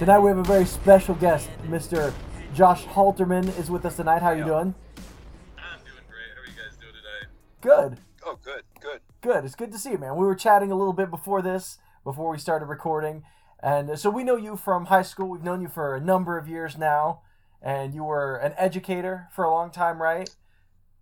Tonight 0.00 0.20
we 0.20 0.30
have 0.30 0.38
a 0.38 0.42
very 0.42 0.64
special 0.64 1.14
guest, 1.16 1.50
Mr. 1.66 2.10
Josh 2.54 2.86
Halterman 2.86 3.46
is 3.58 3.70
with 3.70 3.84
us 3.84 3.96
tonight. 3.96 4.22
How 4.22 4.28
are 4.28 4.34
you 4.38 4.46
doing? 4.46 4.74
I'm 5.58 5.78
doing 5.84 6.04
great. 6.08 6.32
How 6.34 6.40
are 6.40 6.46
you 6.46 6.52
guys 6.56 6.78
doing 6.80 6.94
today? 6.94 7.30
Good. 7.60 7.98
Oh, 8.24 8.38
good, 8.42 8.62
good. 8.80 9.00
Good. 9.20 9.44
It's 9.44 9.54
good 9.54 9.70
to 9.72 9.78
see 9.78 9.90
you, 9.90 9.98
man. 9.98 10.16
We 10.16 10.24
were 10.24 10.34
chatting 10.34 10.72
a 10.72 10.74
little 10.74 10.94
bit 10.94 11.10
before 11.10 11.42
this, 11.42 11.76
before 12.02 12.30
we 12.30 12.38
started 12.38 12.64
recording. 12.64 13.24
And 13.62 13.98
so 13.98 14.08
we 14.08 14.24
know 14.24 14.36
you 14.36 14.56
from 14.56 14.86
high 14.86 15.02
school. 15.02 15.28
We've 15.28 15.42
known 15.42 15.60
you 15.60 15.68
for 15.68 15.94
a 15.94 16.00
number 16.00 16.38
of 16.38 16.48
years 16.48 16.78
now. 16.78 17.20
And 17.60 17.92
you 17.92 18.04
were 18.04 18.36
an 18.36 18.54
educator 18.56 19.28
for 19.34 19.44
a 19.44 19.50
long 19.50 19.70
time, 19.70 20.00
right? 20.00 20.30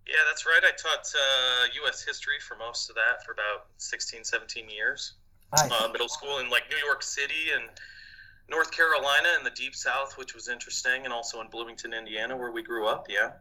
Yeah, 0.09 0.15
that's 0.29 0.45
right. 0.45 0.61
I 0.61 0.71
taught 0.75 1.09
uh, 1.15 1.67
U.S. 1.83 2.03
history 2.03 2.35
for 2.45 2.57
most 2.57 2.89
of 2.89 2.97
that 2.97 3.23
for 3.25 3.31
about 3.31 3.67
16, 3.77 4.25
17 4.25 4.69
years. 4.69 5.13
Nice. 5.55 5.71
Uh, 5.71 5.87
middle 5.87 6.09
school 6.09 6.39
in 6.39 6.49
like 6.49 6.63
New 6.69 6.85
York 6.85 7.01
City 7.01 7.53
and 7.55 7.69
North 8.49 8.71
Carolina 8.71 9.29
in 9.37 9.43
the 9.43 9.51
Deep 9.51 9.75
South, 9.75 10.17
which 10.17 10.33
was 10.33 10.47
interesting, 10.49 11.03
and 11.05 11.13
also 11.13 11.41
in 11.41 11.47
Bloomington, 11.49 11.93
Indiana, 11.93 12.35
where 12.35 12.51
we 12.51 12.63
grew 12.63 12.87
up. 12.87 13.07
Yeah. 13.09 13.31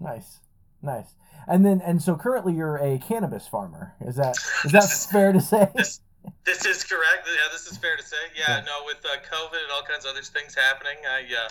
Nice. 0.00 0.38
Nice. 0.82 1.14
And 1.46 1.64
then 1.64 1.80
and 1.80 2.02
so 2.02 2.16
currently 2.16 2.54
you're 2.54 2.76
a 2.76 2.98
cannabis 2.98 3.46
farmer. 3.48 3.94
Is 4.00 4.16
that 4.16 4.36
is 4.64 4.72
that 4.72 4.88
fair 5.12 5.32
to 5.32 5.40
say? 5.40 5.68
This, 5.74 6.00
this 6.44 6.64
is 6.66 6.84
correct. 6.84 7.26
Yeah, 7.26 7.48
this 7.52 7.66
is 7.66 7.78
fair 7.78 7.96
to 7.96 8.02
say. 8.02 8.16
Yeah, 8.36 8.62
no, 8.64 8.84
with 8.86 9.04
uh, 9.04 9.16
COVID 9.32 9.62
and 9.62 9.72
all 9.72 9.82
kinds 9.82 10.04
of 10.04 10.12
other 10.12 10.22
things 10.22 10.54
happening, 10.54 10.98
I 11.08 11.22
uh, 11.22 11.48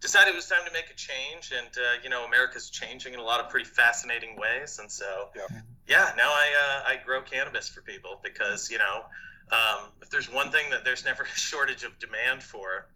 decided 0.00 0.32
it 0.32 0.36
was 0.36 0.46
time 0.48 0.64
to 0.66 0.72
make 0.72 0.90
a 0.90 0.94
change. 0.94 1.52
And 1.56 1.68
uh, 1.76 2.02
you 2.02 2.10
know, 2.10 2.24
America's 2.26 2.68
changing 2.70 3.14
in 3.14 3.20
a 3.20 3.22
lot 3.22 3.40
of 3.40 3.48
pretty 3.50 3.66
fascinating 3.66 4.36
ways. 4.36 4.78
And 4.78 4.90
so, 4.90 5.28
Yeah. 5.34 5.60
yeah, 5.88 6.12
now 6.16 6.30
I 6.30 6.46
uh, 6.86 6.90
I 6.92 7.00
grow 7.04 7.22
cannabis 7.22 7.68
for 7.68 7.80
people 7.82 8.20
because 8.22 8.70
you 8.70 8.78
know, 8.78 9.04
um, 9.52 9.90
if 10.02 10.10
there's 10.10 10.30
one 10.32 10.50
thing 10.50 10.70
that 10.70 10.84
there's 10.84 11.04
never 11.10 11.22
a 11.24 11.26
shortage 11.38 11.82
of 11.84 11.98
demand 11.98 12.42
for, 12.42 12.88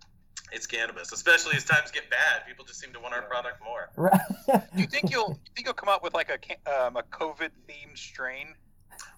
it's 0.53 0.67
cannabis. 0.67 1.13
Especially 1.13 1.57
as 1.57 1.65
times 1.65 1.91
get 1.91 2.11
bad, 2.11 2.47
people 2.47 2.65
just 2.65 2.81
seem 2.81 2.93
to 2.93 3.01
want 3.01 3.15
our 3.15 3.23
product 3.23 3.63
more. 3.65 3.91
Right. 3.97 4.21
Do 4.75 4.81
you 4.81 4.87
think 4.87 5.11
you'll 5.11 5.31
you 5.31 5.53
think 5.55 5.67
you'll 5.67 5.75
come 5.75 5.89
up 5.89 6.03
with 6.03 6.15
like 6.15 6.31
a 6.31 6.87
um, 6.87 6.97
a 6.97 7.03
COVID 7.05 7.51
themed 7.69 7.97
strain, 7.97 8.55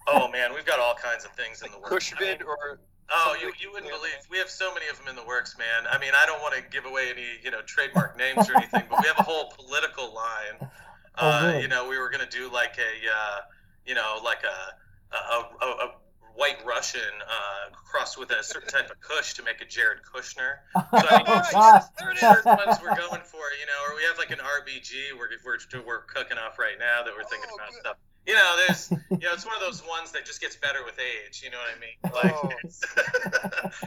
Oh 0.07 0.29
man, 0.29 0.53
we've 0.53 0.65
got 0.65 0.79
all 0.79 0.95
kinds 0.95 1.25
of 1.25 1.31
things 1.31 1.61
in 1.61 1.71
the 1.71 1.79
works. 1.79 2.13
I 2.17 2.21
mean, 2.21 2.37
or 2.45 2.79
Oh, 3.11 3.35
you, 3.39 3.51
you 3.59 3.69
wouldn't 3.71 3.91
like 3.91 3.99
believe 3.99 4.13
we 4.31 4.37
have 4.37 4.49
so 4.49 4.73
many 4.73 4.87
of 4.87 4.97
them 4.97 5.07
in 5.09 5.15
the 5.15 5.25
works, 5.25 5.57
man. 5.57 5.85
I 5.91 5.97
mean, 5.99 6.11
I 6.15 6.25
don't 6.25 6.41
want 6.41 6.55
to 6.55 6.61
give 6.71 6.85
away 6.85 7.09
any, 7.11 7.25
you 7.43 7.51
know, 7.51 7.61
trademark 7.65 8.17
names 8.25 8.49
or 8.49 8.55
anything, 8.57 8.83
but 8.89 9.01
we 9.01 9.07
have 9.07 9.19
a 9.19 9.23
whole 9.23 9.51
political 9.55 10.13
line. 10.13 10.69
Oh, 11.17 11.29
Uh, 11.29 11.47
really? 11.47 11.61
You 11.63 11.67
know, 11.67 11.87
we 11.89 11.97
were 11.97 12.09
gonna 12.09 12.29
do 12.29 12.49
like 12.51 12.77
a, 12.77 13.09
uh, 13.09 13.39
you 13.85 13.93
know, 13.95 14.19
like 14.23 14.43
a 14.43 15.15
a, 15.15 15.65
a, 15.65 15.67
a 15.67 15.91
white 16.35 16.57
Russian 16.65 17.01
uh, 17.27 17.75
crossed 17.85 18.17
with 18.17 18.31
a 18.31 18.43
certain 18.43 18.69
type 18.69 18.89
of 18.89 18.99
Kush 18.99 19.33
to 19.35 19.43
make 19.43 19.61
a 19.61 19.65
Jared 19.65 19.99
Kushner. 20.03 20.63
So 20.93 21.07
I 21.09 21.17
mean, 21.17 21.25
Oh, 21.55 21.79
there 21.99 22.11
it 22.11 22.15
is. 22.15 22.19
certain 22.21 22.57
ones 22.57 22.77
we're 22.81 22.95
going 22.95 23.21
for, 23.21 23.45
you 23.59 23.65
know, 23.65 23.79
or 23.89 23.95
we 23.95 24.03
have 24.03 24.17
like 24.17 24.31
an 24.31 24.39
RBG 24.39 25.17
we're 25.17 25.29
we're, 25.45 25.57
we're 25.85 26.01
cooking 26.03 26.37
up 26.37 26.57
right 26.59 26.77
now 26.79 27.03
that 27.03 27.13
we're 27.15 27.23
thinking 27.29 27.49
Oh, 27.51 27.55
about 27.55 27.71
good. 27.71 27.79
stuff. 27.81 27.97
You 28.25 28.35
know, 28.35 28.55
there's, 28.65 28.89
you 29.11 29.17
know, 29.27 29.33
it's 29.33 29.45
one 29.45 29.55
of 29.55 29.61
those 29.61 29.83
ones 29.85 30.11
that 30.13 30.25
just 30.25 30.39
gets 30.39 30.55
better 30.55 30.79
with 30.85 30.95
age. 30.97 31.41
You 31.43 31.51
know 31.51 31.57
what 31.59 31.75
I 31.75 31.79
mean? 31.83 31.99
Like, 32.13 32.35
Oh. 32.43 32.49
it's, 32.63 32.81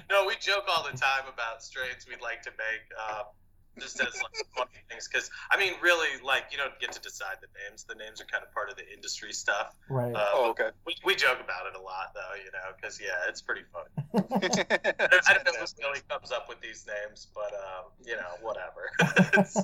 no, 0.11 0.27
we 0.27 0.34
joke 0.41 0.65
all 0.69 0.84
the 0.84 0.97
time 0.97 1.25
about 1.33 1.63
strains 1.63 2.07
we'd 2.09 2.21
like 2.21 2.43
to 2.43 2.51
make, 2.51 2.84
uh, 3.01 3.23
just 3.81 4.01
as 4.01 4.15
like 4.23 4.47
funny 4.57 4.71
things. 4.89 5.09
Because 5.09 5.31
I 5.51 5.57
mean, 5.59 5.75
really, 5.83 6.09
like, 6.25 6.45
you 6.51 6.59
don't 6.59 6.79
get 6.81 6.93
to 6.93 7.01
decide 7.01 7.37
the 7.41 7.49
names. 7.69 7.85
The 7.85 7.95
names 7.95 8.21
are 8.21 8.25
kind 8.25 8.43
of 8.45 8.53
part 8.53 8.71
of 8.71 8.77
the 8.77 8.85
industry 8.93 9.33
stuff. 9.33 9.75
right. 9.89 10.15
Uh, 10.15 10.25
Oh, 10.35 10.51
okay. 10.51 10.71
we, 10.87 10.95
we 11.05 11.15
joke 11.15 11.39
about 11.43 11.67
it 11.67 11.79
a 11.79 11.83
lot, 11.83 12.13
though. 12.15 12.35
You 12.37 12.51
know, 12.53 12.75
because 12.77 13.01
yeah, 13.01 13.29
it's 13.29 13.41
pretty 13.41 13.63
funny. 13.73 14.27
That's 14.41 14.59
I 15.29 15.35
don't 15.35 15.45
know 15.47 15.53
who 15.61 15.67
really 15.83 16.01
comes 16.09 16.33
up 16.33 16.49
with 16.49 16.61
these 16.61 16.87
names, 16.87 17.29
but 17.35 17.53
um, 17.55 17.85
you 18.05 18.17
know, 18.17 18.33
whatever. 18.43 18.91
It's, 19.39 19.57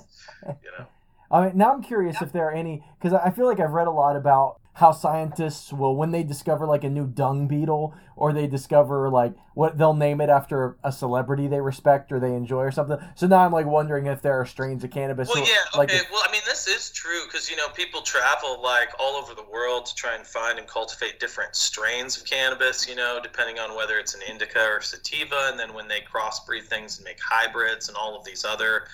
you 0.62 0.70
know. 0.78 0.86
I 1.30 1.46
mean, 1.46 1.56
now 1.56 1.72
I'm 1.72 1.82
curious 1.82 2.20
if 2.20 2.32
there 2.32 2.46
are 2.48 2.52
any 2.52 2.84
because 2.98 3.12
I 3.14 3.30
feel 3.30 3.46
like 3.46 3.60
I've 3.60 3.72
read 3.72 3.86
a 3.86 3.90
lot 3.92 4.16
about 4.16 4.60
how 4.74 4.90
scientists 4.90 5.72
will, 5.72 5.94
when 5.94 6.12
they 6.12 6.22
discover 6.22 6.66
like 6.66 6.82
a 6.82 6.88
new 6.88 7.06
dung 7.06 7.46
beetle, 7.46 7.94
or 8.16 8.32
they 8.32 8.46
discover 8.46 9.10
like 9.10 9.34
what 9.54 9.76
they'll 9.76 9.92
name 9.92 10.20
it 10.20 10.30
after 10.30 10.78
a 10.82 10.90
celebrity 10.90 11.46
they 11.46 11.60
respect 11.60 12.10
or 12.10 12.18
they 12.18 12.34
enjoy 12.34 12.60
or 12.62 12.70
something. 12.70 12.96
So 13.14 13.26
now 13.26 13.40
I'm 13.40 13.52
like 13.52 13.66
wondering 13.66 14.06
if 14.06 14.22
there 14.22 14.40
are 14.40 14.46
strains 14.46 14.82
of 14.82 14.90
cannabis. 14.90 15.28
Well, 15.28 15.46
yeah, 15.46 15.56
like 15.76 15.90
okay. 15.90 15.98
if- 15.98 16.10
well, 16.10 16.22
I 16.26 16.32
mean, 16.32 16.40
this 16.46 16.66
is 16.66 16.90
true 16.90 17.24
because 17.26 17.50
you 17.50 17.56
know 17.56 17.68
people 17.68 18.00
travel 18.00 18.62
like 18.62 18.90
all 18.98 19.16
over 19.16 19.34
the 19.34 19.44
world 19.52 19.86
to 19.86 19.94
try 19.94 20.14
and 20.14 20.26
find 20.26 20.58
and 20.58 20.66
cultivate 20.66 21.20
different 21.20 21.54
strains 21.54 22.16
of 22.16 22.24
cannabis. 22.24 22.88
You 22.88 22.96
know, 22.96 23.20
depending 23.22 23.58
on 23.58 23.76
whether 23.76 23.98
it's 23.98 24.14
an 24.14 24.22
indica 24.28 24.64
or 24.64 24.80
sativa, 24.80 25.48
and 25.50 25.58
then 25.58 25.74
when 25.74 25.86
they 25.88 26.00
crossbreed 26.00 26.64
things 26.64 26.96
and 26.96 27.04
make 27.04 27.18
hybrids 27.20 27.88
and 27.88 27.96
all 27.96 28.16
of 28.16 28.24
these 28.24 28.44
other 28.44 28.84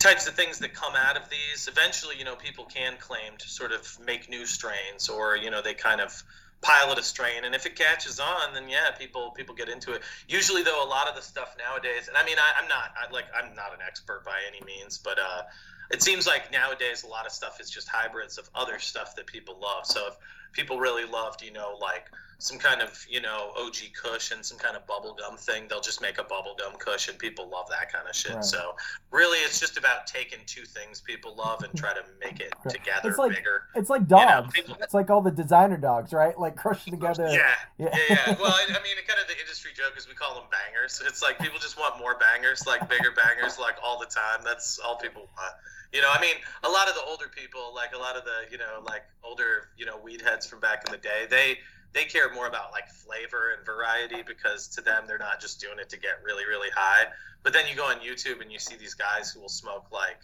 types 0.00 0.26
of 0.26 0.34
things 0.34 0.58
that 0.58 0.74
come 0.74 0.94
out 0.96 1.16
of 1.16 1.28
these. 1.30 1.68
Eventually, 1.68 2.16
you 2.18 2.24
know, 2.24 2.34
people 2.34 2.64
can 2.64 2.94
claim 2.98 3.36
to 3.38 3.48
sort 3.48 3.70
of 3.70 3.98
make 4.04 4.28
new 4.28 4.44
strains, 4.46 5.08
or 5.08 5.36
you 5.36 5.50
know, 5.50 5.62
they 5.62 5.74
kind 5.74 6.00
of 6.00 6.24
pilot 6.62 6.98
a 6.98 7.02
strain, 7.02 7.44
and 7.44 7.54
if 7.54 7.64
it 7.64 7.76
catches 7.76 8.18
on, 8.18 8.52
then 8.52 8.68
yeah, 8.68 8.90
people 8.98 9.30
people 9.30 9.54
get 9.54 9.68
into 9.68 9.92
it. 9.92 10.02
Usually, 10.28 10.62
though, 10.62 10.84
a 10.84 10.88
lot 10.88 11.06
of 11.06 11.14
the 11.14 11.22
stuff 11.22 11.54
nowadays, 11.58 12.08
and 12.08 12.16
I 12.16 12.24
mean, 12.24 12.36
I, 12.38 12.60
I'm 12.60 12.68
not 12.68 12.92
I, 12.98 13.12
like 13.12 13.26
I'm 13.36 13.54
not 13.54 13.72
an 13.72 13.80
expert 13.86 14.24
by 14.24 14.38
any 14.48 14.64
means, 14.64 14.98
but 14.98 15.18
uh, 15.18 15.42
it 15.90 16.02
seems 16.02 16.26
like 16.26 16.50
nowadays 16.50 17.04
a 17.04 17.06
lot 17.06 17.26
of 17.26 17.32
stuff 17.32 17.60
is 17.60 17.70
just 17.70 17.88
hybrids 17.88 18.38
of 18.38 18.48
other 18.54 18.78
stuff 18.78 19.14
that 19.16 19.26
people 19.26 19.58
love. 19.60 19.86
So 19.86 20.08
if 20.08 20.16
people 20.52 20.78
really 20.78 21.04
loved, 21.04 21.42
you 21.42 21.52
know, 21.52 21.76
like 21.80 22.10
some 22.40 22.58
kind 22.58 22.80
of, 22.80 23.06
you 23.08 23.20
know, 23.20 23.52
OG 23.58 23.76
Kush 24.02 24.30
and 24.32 24.44
some 24.44 24.56
kind 24.56 24.74
of 24.74 24.86
bubblegum 24.86 25.38
thing, 25.38 25.66
they'll 25.68 25.80
just 25.82 26.00
make 26.00 26.18
a 26.18 26.24
bubblegum 26.24 26.78
and 27.08 27.18
people 27.18 27.48
love 27.50 27.66
that 27.68 27.92
kind 27.92 28.08
of 28.08 28.16
shit. 28.16 28.34
Right. 28.34 28.44
So 28.44 28.74
really 29.10 29.38
it's 29.40 29.60
just 29.60 29.76
about 29.76 30.06
taking 30.06 30.38
two 30.46 30.64
things 30.64 31.02
people 31.02 31.36
love 31.36 31.62
and 31.62 31.76
try 31.76 31.92
to 31.92 32.00
make 32.18 32.40
it 32.40 32.54
Right. 32.64 32.74
together 32.74 33.10
It's 33.10 33.18
like- 33.18 33.34
bigger. 33.36 33.64
it's 33.74 33.90
like 33.90 34.02
know, 34.08 34.18
dogs. 34.18 34.54
people- 34.54 34.76
it's 34.80 34.94
like 34.94 35.10
all 35.10 35.20
the 35.20 35.30
designer 35.30 35.76
dogs, 35.76 36.12
right? 36.14 36.36
Like 36.38 36.56
crushed 36.56 36.88
together. 36.88 37.28
Yeah, 37.28 37.54
Yeah. 37.76 37.88
yeah, 37.92 37.98
yeah. 38.08 38.36
Well, 38.40 38.50
I, 38.52 38.64
I 38.68 38.82
mean, 38.82 38.96
kind 39.06 39.20
of 39.20 39.28
the 39.28 39.38
industry 39.38 39.72
joke 39.76 39.92
is 39.98 40.08
we 40.08 40.14
call 40.14 40.34
them 40.34 40.44
bangers. 40.50 41.02
It's 41.06 41.22
like 41.22 41.38
people 41.38 41.58
just 41.58 41.78
want 41.78 41.98
more 41.98 42.16
bangers, 42.18 42.66
like 42.66 42.88
bigger 42.88 43.10
bangers, 43.12 43.58
like 43.58 43.76
all 43.82 43.98
the 43.98 44.06
time. 44.06 44.40
That's 44.44 44.78
all 44.78 44.96
people 44.96 45.28
want. 45.36 45.54
You 45.92 46.00
know, 46.00 46.10
I 46.10 46.20
mean, 46.20 46.36
a 46.62 46.68
lot 46.68 46.88
of 46.88 46.94
the 46.94 47.02
older 47.02 47.26
people, 47.28 47.72
like 47.74 47.92
a 47.94 47.98
lot 47.98 48.16
of 48.16 48.24
the, 48.24 48.50
you 48.50 48.56
know, 48.58 48.80
like 48.86 49.02
older, 49.24 49.68
you 49.76 49.84
know, 49.84 49.98
weed 49.98 50.22
heads 50.22 50.46
from 50.46 50.60
back 50.60 50.84
in 50.86 50.92
the 50.92 50.98
day, 50.98 51.26
they 51.28 51.58
they 51.92 52.04
care 52.04 52.32
more 52.32 52.46
about 52.46 52.72
like 52.72 52.88
flavor 52.88 53.54
and 53.56 53.66
variety 53.66 54.22
because 54.26 54.68
to 54.68 54.80
them 54.80 55.04
they're 55.06 55.18
not 55.18 55.40
just 55.40 55.60
doing 55.60 55.78
it 55.78 55.88
to 55.90 55.98
get 55.98 56.22
really 56.24 56.44
really 56.46 56.70
high. 56.74 57.06
But 57.42 57.52
then 57.52 57.66
you 57.68 57.74
go 57.74 57.84
on 57.84 57.96
YouTube 57.96 58.42
and 58.42 58.52
you 58.52 58.58
see 58.58 58.76
these 58.76 58.94
guys 58.94 59.30
who 59.30 59.40
will 59.40 59.48
smoke 59.48 59.86
like 59.90 60.20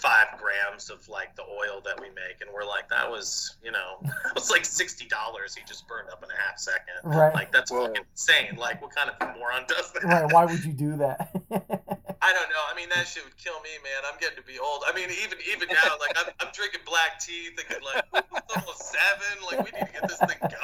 five 0.00 0.28
grams 0.40 0.88
of 0.88 1.06
like 1.08 1.36
the 1.36 1.42
oil 1.42 1.82
that 1.84 2.00
we 2.00 2.08
make, 2.08 2.40
and 2.40 2.50
we're 2.52 2.64
like, 2.64 2.88
that 2.88 3.10
was 3.10 3.56
you 3.62 3.70
know, 3.70 4.00
it 4.02 4.34
was 4.34 4.50
like 4.50 4.64
sixty 4.64 5.06
dollars 5.06 5.54
he 5.54 5.62
just 5.66 5.86
burned 5.86 6.08
up 6.10 6.24
in 6.24 6.30
a 6.30 6.40
half 6.40 6.58
second. 6.58 6.94
Right. 7.04 7.34
Like 7.34 7.52
that's 7.52 7.70
Whoa. 7.70 7.86
fucking 7.86 8.04
insane. 8.10 8.56
Like 8.56 8.82
what 8.82 8.94
kind 8.94 9.10
of 9.10 9.36
moron 9.36 9.64
does 9.68 9.92
that? 9.92 10.04
right? 10.04 10.32
Why 10.32 10.44
would 10.46 10.64
you 10.64 10.72
do 10.72 10.96
that? 10.96 11.30
I 12.22 12.32
don't 12.34 12.50
know. 12.50 12.64
I 12.70 12.76
mean, 12.76 12.88
that 12.94 13.08
shit 13.08 13.24
would 13.24 13.36
kill 13.36 13.60
me, 13.60 13.70
man. 13.82 14.04
I'm 14.04 14.18
getting 14.20 14.36
to 14.36 14.42
be 14.42 14.58
old. 14.58 14.84
I 14.86 14.92
mean, 14.92 15.08
even 15.24 15.38
even 15.52 15.68
now, 15.68 15.96
like 16.00 16.16
I'm, 16.16 16.32
I'm 16.40 16.52
drinking 16.52 16.82
black 16.84 17.18
tea, 17.20 17.48
thinking 17.56 17.80
like 17.84 18.04
it's 18.12 18.56
almost 18.56 18.92
seven. 18.92 19.40
Like 19.44 19.64
we 19.64 19.72
need 19.72 19.86
to 19.86 19.92
get 19.92 20.08
this 20.08 20.18
thing 20.18 20.36
going. 20.40 20.59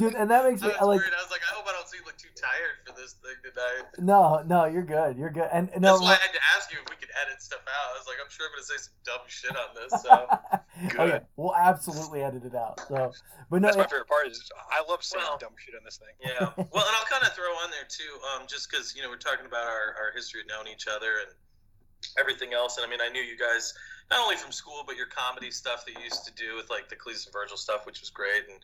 Dude, 0.00 0.14
and 0.16 0.30
that 0.30 0.44
makes 0.48 0.62
I 0.62 0.66
me 0.66 0.72
was 0.72 0.80
I 0.80 0.84
like. 0.84 0.98
worried. 1.04 1.12
I 1.12 1.22
was 1.22 1.30
like, 1.30 1.44
I 1.44 1.52
hope 1.54 1.68
I 1.68 1.72
don't 1.76 1.86
seem 1.88 2.00
like 2.08 2.16
too 2.16 2.32
tired 2.34 2.80
for 2.88 2.92
this 2.96 3.14
thing 3.20 3.36
tonight. 3.44 3.84
No, 4.00 4.42
no, 4.48 4.64
you're 4.64 4.82
good. 4.88 5.16
You're 5.16 5.30
good. 5.30 5.48
And 5.52 5.68
no, 5.78 5.92
That's 5.94 6.02
why 6.02 6.16
I 6.16 6.22
had 6.24 6.32
to 6.32 6.42
ask 6.56 6.72
you 6.72 6.78
if 6.82 6.88
we 6.90 6.96
could 6.96 7.12
edit 7.20 7.40
stuff 7.40 7.60
out. 7.68 7.94
I 7.94 7.98
was 8.00 8.08
like, 8.08 8.16
I'm 8.18 8.30
sure 8.32 8.46
I'm 8.48 8.52
gonna 8.56 8.64
say 8.66 8.80
some 8.80 8.96
dumb 9.04 9.24
shit 9.28 9.52
on 9.54 9.70
this. 9.76 9.92
So 10.02 10.10
oh 10.98 11.04
yeah, 11.06 11.20
we'll 11.36 11.54
absolutely 11.54 12.22
edit 12.24 12.44
it 12.48 12.54
out. 12.56 12.80
So, 12.88 13.12
but 13.52 13.60
no, 13.62 13.68
That's 13.68 13.76
my 13.78 13.86
favorite 13.86 14.08
part. 14.08 14.26
Is 14.26 14.40
I 14.72 14.82
love 14.88 15.04
saying 15.04 15.22
Well- 15.28 15.38
dumb 15.38 15.54
shit 15.60 15.74
on 15.76 15.84
this 15.84 16.00
thing. 16.00 16.16
yeah. 16.24 16.50
Well, 16.72 16.86
and 16.86 16.94
I'll 16.96 17.06
kind 17.12 17.22
of 17.22 17.32
throw 17.36 17.52
on 17.60 17.70
there 17.70 17.86
too, 17.86 18.16
um, 18.34 18.46
just 18.48 18.70
because 18.70 18.96
you 18.96 19.02
know 19.02 19.10
we're 19.12 19.20
talking 19.20 19.46
about 19.46 19.66
our, 19.68 19.94
our 20.00 20.10
history 20.14 20.40
of 20.40 20.46
knowing 20.48 20.68
each 20.72 20.86
other 20.88 21.22
and 21.26 21.30
everything 22.18 22.52
else. 22.54 22.78
And 22.78 22.86
I 22.86 22.88
mean, 22.90 23.00
I 23.04 23.08
knew 23.12 23.20
you 23.20 23.36
guys 23.36 23.74
not 24.10 24.20
only 24.20 24.36
from 24.36 24.50
school, 24.52 24.82
but 24.86 24.96
your 24.96 25.06
comedy 25.06 25.50
stuff 25.50 25.84
that 25.86 25.92
you 25.94 26.02
used 26.02 26.24
to 26.26 26.32
do 26.34 26.56
with 26.56 26.70
like 26.70 26.88
the 26.88 26.96
Cleese 26.96 27.26
and 27.26 27.32
Virgil 27.32 27.56
stuff, 27.56 27.86
which 27.86 28.00
was 28.00 28.10
great, 28.10 28.48
and 28.48 28.58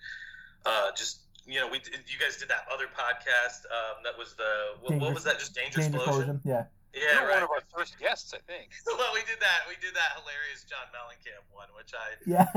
uh, 0.65 0.91
just. 0.97 1.21
You 1.47 1.61
know, 1.61 1.69
we 1.69 1.79
did, 1.79 1.95
you 2.07 2.19
guys 2.19 2.37
did 2.37 2.49
that 2.49 2.67
other 2.73 2.87
podcast. 2.91 3.65
Um, 3.71 4.03
that 4.03 4.19
was 4.19 4.35
the 4.35 4.77
what, 4.83 4.99
what 4.99 5.15
was 5.15 5.25
that? 5.25 5.39
Just 5.39 5.55
Danger 5.55 5.81
Danger 5.81 5.99
Explosion. 5.99 6.37
Explosion. 6.37 6.41
Yeah. 6.45 6.65
Yeah, 6.97 7.03
you 7.13 7.21
were 7.21 7.29
right. 7.29 7.35
one 7.35 7.43
of 7.45 7.51
our 7.51 7.65
first 7.77 8.01
guests, 8.01 8.33
I 8.33 8.41
think. 8.51 8.73
well, 8.87 9.13
we 9.13 9.21
did 9.29 9.37
that. 9.41 9.69
We 9.69 9.77
did 9.85 9.95
that 9.95 10.17
hilarious 10.17 10.65
John 10.65 10.89
Mellencamp 10.97 11.45
one, 11.53 11.69
which 11.77 11.93
I 11.93 12.17
Yeah. 12.25 12.49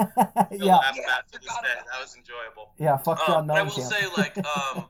still 0.47 0.65
yeah. 0.65 0.77
laugh 0.79 0.95
Yeah, 0.95 1.19
to 1.31 1.39
this 1.39 1.53
day. 1.59 1.75
That 1.75 1.99
was 1.99 2.15
enjoyable. 2.15 2.71
Yeah. 2.79 2.97
Fuck 2.97 3.19
John 3.27 3.41
Um, 3.41 3.47
but 3.47 3.57
I 3.57 3.63
will 3.63 3.71
say, 3.71 4.07
like, 4.15 4.37
um, 4.57 4.85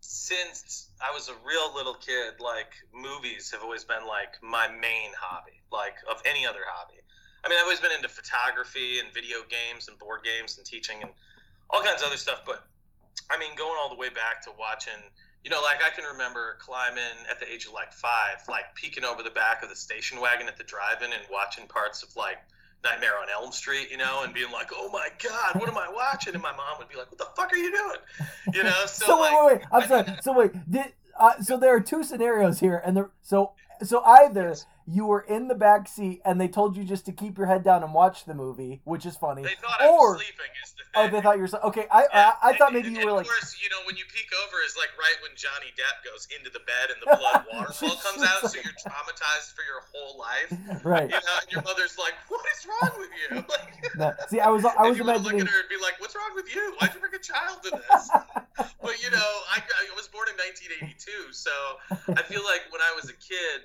since 0.00 0.88
I 1.00 1.10
was 1.14 1.28
a 1.30 1.34
real 1.44 1.74
little 1.74 1.94
kid, 1.94 2.34
like 2.38 2.74
movies 2.92 3.50
have 3.50 3.62
always 3.62 3.82
been 3.82 4.06
like 4.06 4.36
my 4.42 4.68
main 4.68 5.10
hobby, 5.18 5.56
like 5.72 5.94
of 6.10 6.20
any 6.26 6.46
other 6.46 6.60
hobby. 6.68 7.00
I 7.44 7.48
mean, 7.48 7.58
I've 7.58 7.64
always 7.64 7.80
been 7.80 7.92
into 7.92 8.08
photography 8.08 9.00
and 9.00 9.12
video 9.12 9.38
games 9.48 9.88
and 9.88 9.98
board 9.98 10.20
games 10.22 10.58
and 10.58 10.66
teaching 10.66 10.98
and 11.00 11.10
all 11.70 11.82
kinds 11.82 12.02
of 12.02 12.08
other 12.08 12.16
stuff. 12.16 12.42
But 12.44 12.62
I 13.30 13.38
mean, 13.38 13.56
going 13.56 13.76
all 13.80 13.88
the 13.88 13.96
way 13.96 14.08
back 14.08 14.42
to 14.44 14.50
watching, 14.58 15.00
you 15.44 15.50
know, 15.50 15.60
like 15.62 15.82
I 15.84 15.94
can 15.94 16.04
remember 16.04 16.56
climbing 16.60 17.16
at 17.30 17.40
the 17.40 17.50
age 17.50 17.66
of 17.66 17.72
like 17.72 17.92
five, 17.92 18.42
like 18.48 18.74
peeking 18.74 19.04
over 19.04 19.22
the 19.22 19.30
back 19.30 19.62
of 19.62 19.68
the 19.68 19.76
station 19.76 20.20
wagon 20.20 20.48
at 20.48 20.56
the 20.56 20.64
drive-in 20.64 21.12
and 21.12 21.22
watching 21.30 21.66
parts 21.66 22.02
of 22.02 22.14
like 22.16 22.38
Nightmare 22.84 23.18
on 23.20 23.28
Elm 23.32 23.52
Street, 23.52 23.90
you 23.90 23.96
know, 23.96 24.22
and 24.24 24.34
being 24.34 24.50
like, 24.50 24.70
"Oh 24.74 24.90
my 24.92 25.08
God, 25.22 25.60
what 25.60 25.68
am 25.68 25.78
I 25.78 25.88
watching?" 25.88 26.34
And 26.34 26.42
my 26.42 26.50
mom 26.50 26.78
would 26.78 26.88
be 26.88 26.96
like, 26.96 27.10
"What 27.10 27.18
the 27.18 27.28
fuck 27.36 27.52
are 27.52 27.56
you 27.56 27.70
doing?" 27.70 28.54
You 28.54 28.64
know. 28.64 28.72
So, 28.86 29.06
So, 29.06 29.20
like, 29.20 29.32
wait, 29.32 29.46
wait, 29.46 29.54
wait. 29.58 29.66
I'm 29.72 29.88
sorry. 29.88 30.18
So 30.22 30.32
wait. 30.32 30.70
Did 30.70 30.92
uh, 31.18 31.40
so 31.40 31.56
there 31.56 31.74
are 31.74 31.80
two 31.80 32.02
scenarios 32.02 32.58
here, 32.60 32.82
and 32.84 32.96
the 32.96 33.10
so 33.22 33.52
so 33.82 34.02
either 34.02 34.54
you 34.92 35.06
were 35.06 35.20
in 35.22 35.48
the 35.48 35.54
back 35.54 35.88
seat 35.88 36.20
and 36.24 36.38
they 36.38 36.48
told 36.48 36.76
you 36.76 36.84
just 36.84 37.06
to 37.06 37.12
keep 37.12 37.38
your 37.38 37.46
head 37.46 37.64
down 37.64 37.82
and 37.82 37.94
watch 37.94 38.26
the 38.26 38.34
movie, 38.34 38.82
which 38.84 39.06
is 39.06 39.16
funny. 39.16 39.42
they 39.42 39.56
thought 39.56 39.80
I 39.80 39.88
or 39.88 40.12
was 40.12 40.20
sleeping. 40.20 40.52
Is 40.62 40.72
the 40.76 40.84
oh, 41.00 41.08
they 41.08 41.20
thought 41.22 41.36
you 41.40 41.48
were 41.48 41.64
okay. 41.72 41.86
I 41.90 42.04
Yeah, 42.12 42.32
I, 42.42 42.50
I 42.50 42.56
thought 42.58 42.74
and- 42.74 42.76
maybe 42.76 42.92
you 42.92 43.00
and 43.00 43.08
were 43.08 43.20
Of 43.24 43.26
course, 43.26 43.56
you 43.62 43.70
know 43.72 43.80
when 43.88 43.96
you 43.96 44.04
peek 44.12 44.28
over 44.44 44.60
is 44.68 44.76
like 44.76 44.92
right 45.00 45.16
when 45.24 45.32
Johnny 45.32 45.72
Depp 45.80 46.04
goes 46.04 46.28
into 46.36 46.52
the 46.52 46.60
bed 46.68 46.92
and 46.92 47.00
the 47.00 47.08
blood 47.16 47.40
waterfall 47.56 47.96
comes 48.04 48.20
out, 48.20 48.44
so 48.52 48.60
you're 48.60 48.76
traumatized 48.84 49.56
for 49.56 49.64
your 49.64 49.80
whole 49.88 50.20
life. 50.20 50.52
right. 50.84 51.08
You 51.08 51.16
know, 51.24 51.36
and 51.40 51.48
your 51.48 51.62
mother's 51.64 51.96
like, 51.96 52.12
"What 52.28 52.44
is 52.52 52.60
wrong 52.68 52.92
with 53.00 53.12
you?" 53.16 53.30
Like, 53.48 53.96
No, 53.96 54.12
see, 54.28 54.40
I 54.44 54.48
was 54.52 54.60
I 54.68 54.88
was 54.92 54.98
you 55.00 55.04
would 55.08 55.24
look 55.24 55.32
at 55.40 55.48
her 55.48 55.60
and 55.64 55.70
be 55.72 55.80
like, 55.80 55.96
"What's 56.04 56.12
wrong 56.14 56.36
with 56.36 56.52
you? 56.52 56.76
Why'd 56.78 56.92
you 56.92 57.00
bring 57.00 57.16
a 57.16 57.24
child 57.24 57.64
to 57.64 57.70
this?" 57.80 58.04
but 58.84 58.94
you 59.02 59.08
know, 59.10 59.30
I, 59.48 59.64
I 59.64 59.88
was 59.96 60.08
born 60.12 60.28
in 60.28 60.36
1982, 60.36 61.32
so 61.32 61.50
I 62.12 62.22
feel 62.28 62.44
like 62.44 62.68
when 62.68 62.84
I 62.84 62.92
was 62.94 63.08
a 63.08 63.16
kid, 63.16 63.64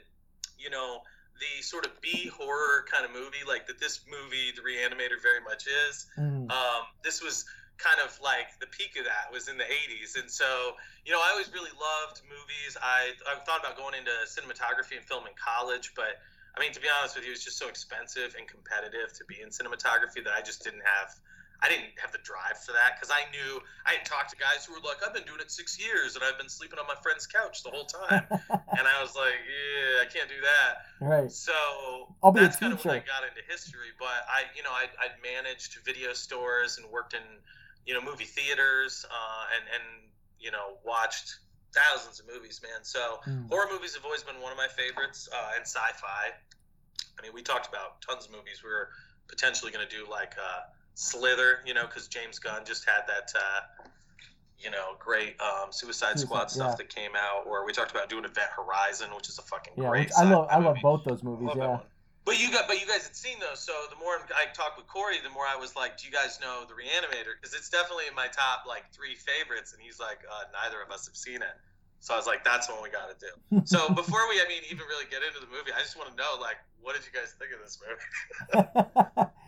you 0.57 0.69
know, 0.69 1.01
the 1.39 1.61
sort 1.63 1.85
of 1.85 1.99
B 2.01 2.27
horror 2.27 2.85
kind 2.91 3.05
of 3.05 3.11
movie, 3.11 3.43
like 3.47 3.67
that 3.67 3.79
this 3.79 4.01
movie, 4.09 4.51
The 4.55 4.61
Reanimator, 4.61 5.21
very 5.21 5.41
much 5.41 5.67
is. 5.67 6.07
Mm, 6.17 6.51
Um, 6.51 6.83
this 7.03 7.21
was 7.21 7.45
kind 7.77 8.01
of 8.01 8.09
like 8.21 8.57
the 8.59 8.65
peak 8.67 8.97
of 8.97 9.05
that 9.05 9.31
was 9.31 9.47
in 9.47 9.57
the 9.57 9.63
80s, 9.69 10.17
and 10.19 10.29
so 10.31 10.75
you 11.05 11.13
know, 11.13 11.19
I 11.21 11.29
always 11.31 11.51
really 11.53 11.71
loved 11.77 12.21
movies. 12.27 12.75
I 12.81 13.13
I 13.29 13.39
thought 13.45 13.59
about 13.61 13.77
going 13.77 13.93
into 13.95 14.11
cinematography 14.25 14.97
and 14.97 15.05
film 15.05 15.25
in 15.27 15.33
college, 15.37 15.93
but 15.95 16.19
I 16.55 16.59
mean, 16.59 16.73
to 16.73 16.81
be 16.81 16.87
honest 16.89 17.15
with 17.15 17.23
you, 17.23 17.31
it 17.31 17.37
was 17.37 17.43
just 17.45 17.59
so 17.59 17.69
expensive 17.69 18.33
and 18.37 18.47
competitive 18.47 19.13
to 19.13 19.25
be 19.25 19.41
in 19.41 19.49
cinematography 19.49 20.23
that 20.25 20.33
I 20.33 20.41
just 20.41 20.63
didn't 20.63 20.81
have. 20.83 21.13
I 21.61 21.69
didn't 21.69 21.97
have 21.97 22.11
the 22.11 22.21
drive 22.21 22.61
for 22.61 22.71
that 22.73 22.97
because 22.99 23.09
I 23.09 23.25
knew 23.33 23.59
I 23.85 23.97
had 23.97 24.05
talked 24.05 24.29
to 24.29 24.37
guys 24.37 24.65
who 24.65 24.73
were 24.73 24.83
like, 24.85 25.01
"I've 25.05 25.13
been 25.13 25.25
doing 25.25 25.41
it 25.41 25.49
six 25.49 25.79
years 25.79 26.15
and 26.15 26.23
I've 26.23 26.37
been 26.37 26.49
sleeping 26.49 26.77
on 26.77 26.85
my 26.85 26.95
friend's 27.01 27.25
couch 27.25 27.63
the 27.63 27.71
whole 27.71 27.85
time," 27.85 28.27
and 28.77 28.85
I 28.85 29.01
was 29.01 29.15
like, 29.15 29.33
"Yeah, 29.41 30.03
I 30.03 30.05
can't 30.05 30.29
do 30.29 30.39
that." 30.41 30.71
right. 31.01 31.31
So 31.31 31.53
I'll 32.21 32.31
be 32.31 32.41
a 32.41 32.43
that's 32.43 32.57
kind 32.57 32.73
of 32.73 32.83
when 32.85 32.95
I 32.95 32.99
got 32.99 33.25
into 33.25 33.41
history. 33.49 33.89
But 33.97 34.21
I, 34.29 34.45
you 34.55 34.61
know, 34.61 34.71
I'd, 34.71 34.93
I'd 35.01 35.17
managed 35.21 35.77
video 35.85 36.13
stores 36.13 36.77
and 36.77 36.89
worked 36.91 37.13
in, 37.13 37.25
you 37.85 37.93
know, 37.93 38.01
movie 38.01 38.25
theaters 38.25 39.05
uh, 39.09 39.43
and 39.57 39.65
and 39.73 40.11
you 40.39 40.51
know 40.51 40.77
watched 40.85 41.39
thousands 41.73 42.19
of 42.19 42.27
movies, 42.27 42.61
man. 42.61 42.83
So 42.83 43.19
Mm. 43.27 43.49
horror 43.49 43.67
movies 43.71 43.95
have 43.95 44.05
always 44.05 44.23
been 44.23 44.39
one 44.41 44.51
of 44.51 44.57
my 44.57 44.67
favorites, 44.69 45.27
uh, 45.33 45.51
and 45.55 45.65
sci-fi. 45.65 46.31
I 47.17 47.21
mean, 47.21 47.33
we 47.33 47.41
talked 47.41 47.67
about 47.67 48.01
tons 48.01 48.25
of 48.25 48.31
movies. 48.31 48.61
We 48.63 48.69
were 48.69 48.89
potentially 49.27 49.71
going 49.71 49.87
to 49.87 49.93
do 49.95 50.05
like 50.09 50.33
uh, 50.37 50.61
Slither, 50.97 51.59
you 51.63 51.75
know, 51.75 51.85
because 51.85 52.07
James 52.07 52.39
Gunn 52.39 52.65
just 52.65 52.83
had 52.83 53.01
that. 53.07 53.31
Uh, 53.35 53.61
you 54.59 54.71
know, 54.71 54.97
great 54.97 55.39
um, 55.39 55.71
Suicide 55.71 56.17
Squad 56.19 56.49
stuff 56.49 56.77
that 56.77 56.89
came 56.89 57.11
out, 57.15 57.45
or 57.45 57.63
we 57.63 57.71
talked 57.71 57.91
about 57.91 58.09
doing 58.09 58.25
Event 58.25 58.49
Horizon, 58.55 59.13
which 59.15 59.29
is 59.29 59.37
a 59.37 59.43
fucking 59.43 59.73
Yeah, 59.77 59.89
great. 59.89 60.09
I 60.17 60.23
love. 60.23 60.47
I 60.49 60.57
love 60.57 60.77
both 60.81 61.03
those 61.03 61.21
movies. 61.21 61.49
Yeah. 61.55 61.77
But 62.25 62.41
you 62.41 62.51
got, 62.51 62.67
but 62.67 62.81
you 62.81 62.87
guys 62.87 63.05
had 63.05 63.15
seen 63.15 63.37
those, 63.39 63.61
so 63.61 63.71
the 63.93 63.95
more 64.01 64.17
I 64.33 64.51
talked 64.51 64.75
with 64.75 64.87
Corey, 64.87 65.21
the 65.23 65.29
more 65.29 65.45
I 65.45 65.55
was 65.55 65.75
like, 65.75 66.01
"Do 66.01 66.07
you 66.07 66.11
guys 66.11 66.39
know 66.41 66.65
the 66.67 66.73
Reanimator?" 66.73 67.37
Because 67.39 67.53
it's 67.53 67.69
definitely 67.69 68.09
in 68.09 68.15
my 68.15 68.27
top 68.27 68.65
like 68.67 68.91
three 68.91 69.13
favorites, 69.13 69.73
and 69.73 69.81
he's 69.81 69.99
like, 69.99 70.25
uh, 70.25 70.49
"Neither 70.51 70.81
of 70.81 70.89
us 70.89 71.05
have 71.05 71.15
seen 71.15 71.45
it." 71.45 71.55
So 71.99 72.15
I 72.15 72.17
was 72.17 72.25
like, 72.25 72.43
"That's 72.43 72.67
what 72.67 72.81
we 72.81 72.89
got 72.89 73.13
to 73.13 73.17
do." 73.21 73.61
So 73.69 73.93
before 73.93 74.27
we, 74.27 74.41
I 74.41 74.45
mean, 74.49 74.65
even 74.65 74.89
really 74.89 75.05
get 75.05 75.21
into 75.21 75.39
the 75.39 75.47
movie, 75.53 75.69
I 75.71 75.79
just 75.85 75.95
want 75.95 76.09
to 76.09 76.17
know, 76.17 76.41
like, 76.41 76.57
what 76.81 76.95
did 76.97 77.05
you 77.05 77.13
guys 77.13 77.35
think 77.37 77.53
of 77.53 77.61
this 77.61 77.77
movie? 77.85 79.29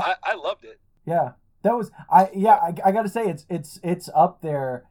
I, 0.00 0.14
I 0.22 0.34
loved 0.34 0.64
it. 0.64 0.80
yeah, 1.06 1.32
that 1.62 1.74
was 1.76 1.90
I. 2.10 2.28
Yeah, 2.34 2.54
I, 2.54 2.74
I 2.84 2.92
got 2.92 3.02
to 3.02 3.08
say 3.08 3.26
it's 3.26 3.46
it's 3.48 3.78
it's 3.82 4.08
up 4.14 4.42
there 4.42 4.84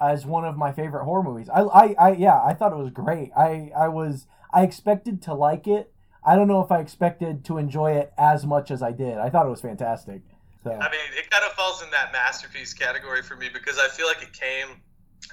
as 0.00 0.26
one 0.26 0.44
of 0.44 0.56
my 0.56 0.72
favorite 0.72 1.04
horror 1.04 1.22
movies. 1.22 1.48
I, 1.48 1.60
I 1.62 1.94
I 1.98 2.12
yeah, 2.12 2.40
I 2.42 2.54
thought 2.54 2.72
it 2.72 2.78
was 2.78 2.90
great. 2.90 3.30
I 3.36 3.70
I 3.76 3.88
was 3.88 4.26
I 4.52 4.62
expected 4.62 5.22
to 5.22 5.34
like 5.34 5.66
it. 5.66 5.92
I 6.26 6.36
don't 6.36 6.48
know 6.48 6.62
if 6.62 6.72
I 6.72 6.80
expected 6.80 7.44
to 7.46 7.58
enjoy 7.58 7.92
it 7.92 8.12
as 8.16 8.46
much 8.46 8.70
as 8.70 8.82
I 8.82 8.92
did. 8.92 9.18
I 9.18 9.28
thought 9.28 9.46
it 9.46 9.50
was 9.50 9.60
fantastic. 9.60 10.22
So 10.62 10.70
I 10.70 10.90
mean, 10.90 11.00
it 11.18 11.30
kind 11.30 11.44
of 11.44 11.52
falls 11.52 11.82
in 11.82 11.90
that 11.90 12.12
masterpiece 12.12 12.72
category 12.72 13.22
for 13.22 13.36
me 13.36 13.50
because 13.52 13.78
I 13.78 13.88
feel 13.88 14.06
like 14.06 14.22
it 14.22 14.32
came 14.32 14.80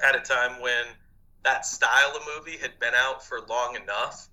at 0.05 0.15
a 0.15 0.19
time 0.19 0.61
when 0.61 0.85
that 1.43 1.65
style 1.65 2.13
of 2.15 2.21
movie 2.35 2.57
had 2.57 2.77
been 2.79 2.93
out 2.93 3.25
for 3.25 3.39
long 3.49 3.77
enough, 3.81 4.27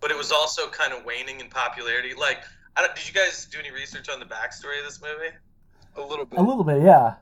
but 0.00 0.10
it 0.10 0.16
was 0.16 0.30
also 0.30 0.68
kind 0.68 0.92
of 0.92 1.04
waning 1.04 1.40
in 1.40 1.48
popularity. 1.48 2.14
Like, 2.14 2.44
I 2.76 2.82
don't, 2.82 2.94
did 2.94 3.06
you 3.06 3.14
guys 3.14 3.46
do 3.46 3.58
any 3.58 3.70
research 3.70 4.08
on 4.08 4.18
the 4.18 4.26
backstory 4.26 4.78
of 4.80 4.84
this 4.84 5.00
movie? 5.00 5.34
A 5.96 6.00
little 6.00 6.24
bit. 6.24 6.38
a 6.38 6.42
little 6.42 6.64
bit, 6.64 6.82
yeah. 6.82 7.14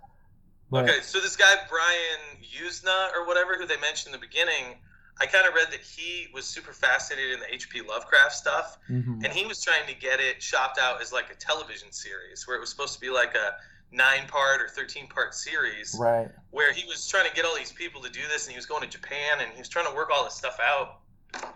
But, 0.71 0.85
Okay, 0.89 1.01
so 1.03 1.21
this 1.21 1.37
guy 1.37 1.55
Brian 1.69 2.43
Yuzna 2.43 3.15
or 3.15 3.27
whatever, 3.27 3.59
who 3.59 3.67
they 3.67 3.77
mentioned 3.77 4.15
in 4.15 4.21
the 4.21 4.27
beginning, 4.27 4.77
I 5.21 5.27
kind 5.27 5.47
of 5.47 5.55
read 5.55 5.71
that 5.71 5.81
he 5.83 6.29
was 6.33 6.47
super 6.47 6.73
fascinated 6.73 7.35
in 7.35 7.41
the 7.41 7.53
H.P. 7.53 7.83
Lovecraft 7.83 8.33
stuff, 8.33 8.79
mhm. 8.89 9.23
and 9.23 9.27
he 9.27 9.45
was 9.45 9.63
trying 9.63 9.87
to 9.87 9.95
get 9.95 10.21
it 10.21 10.43
shopped 10.43 10.79
out 10.79 11.03
as 11.03 11.13
like 11.13 11.31
a 11.31 11.35
television 11.35 11.93
series, 11.93 12.49
where 12.49 12.57
it 12.57 12.61
was 12.61 12.71
supposed 12.71 12.95
to 12.95 13.01
be 13.01 13.11
like 13.11 13.35
a 13.35 13.57
nine-part 13.95 14.63
or 14.63 14.69
thirteen-part 14.69 15.35
series, 15.35 15.95
Right. 16.01 16.31
where 16.51 16.73
he 16.73 16.87
was 16.89 17.07
trying 17.07 17.29
to 17.29 17.37
get 17.37 17.45
all 17.45 17.55
these 17.55 17.73
people 17.73 18.01
to 18.01 18.09
do 18.11 18.23
this, 18.31 18.47
and 18.47 18.53
he 18.53 18.57
was 18.57 18.65
going 18.65 18.81
to 18.81 18.89
Japan, 18.89 19.41
and 19.41 19.53
he 19.53 19.59
was 19.59 19.69
trying 19.69 19.87
to 19.87 19.95
work 19.95 20.09
all 20.11 20.25
this 20.25 20.35
stuff 20.35 20.59
out. 20.61 21.01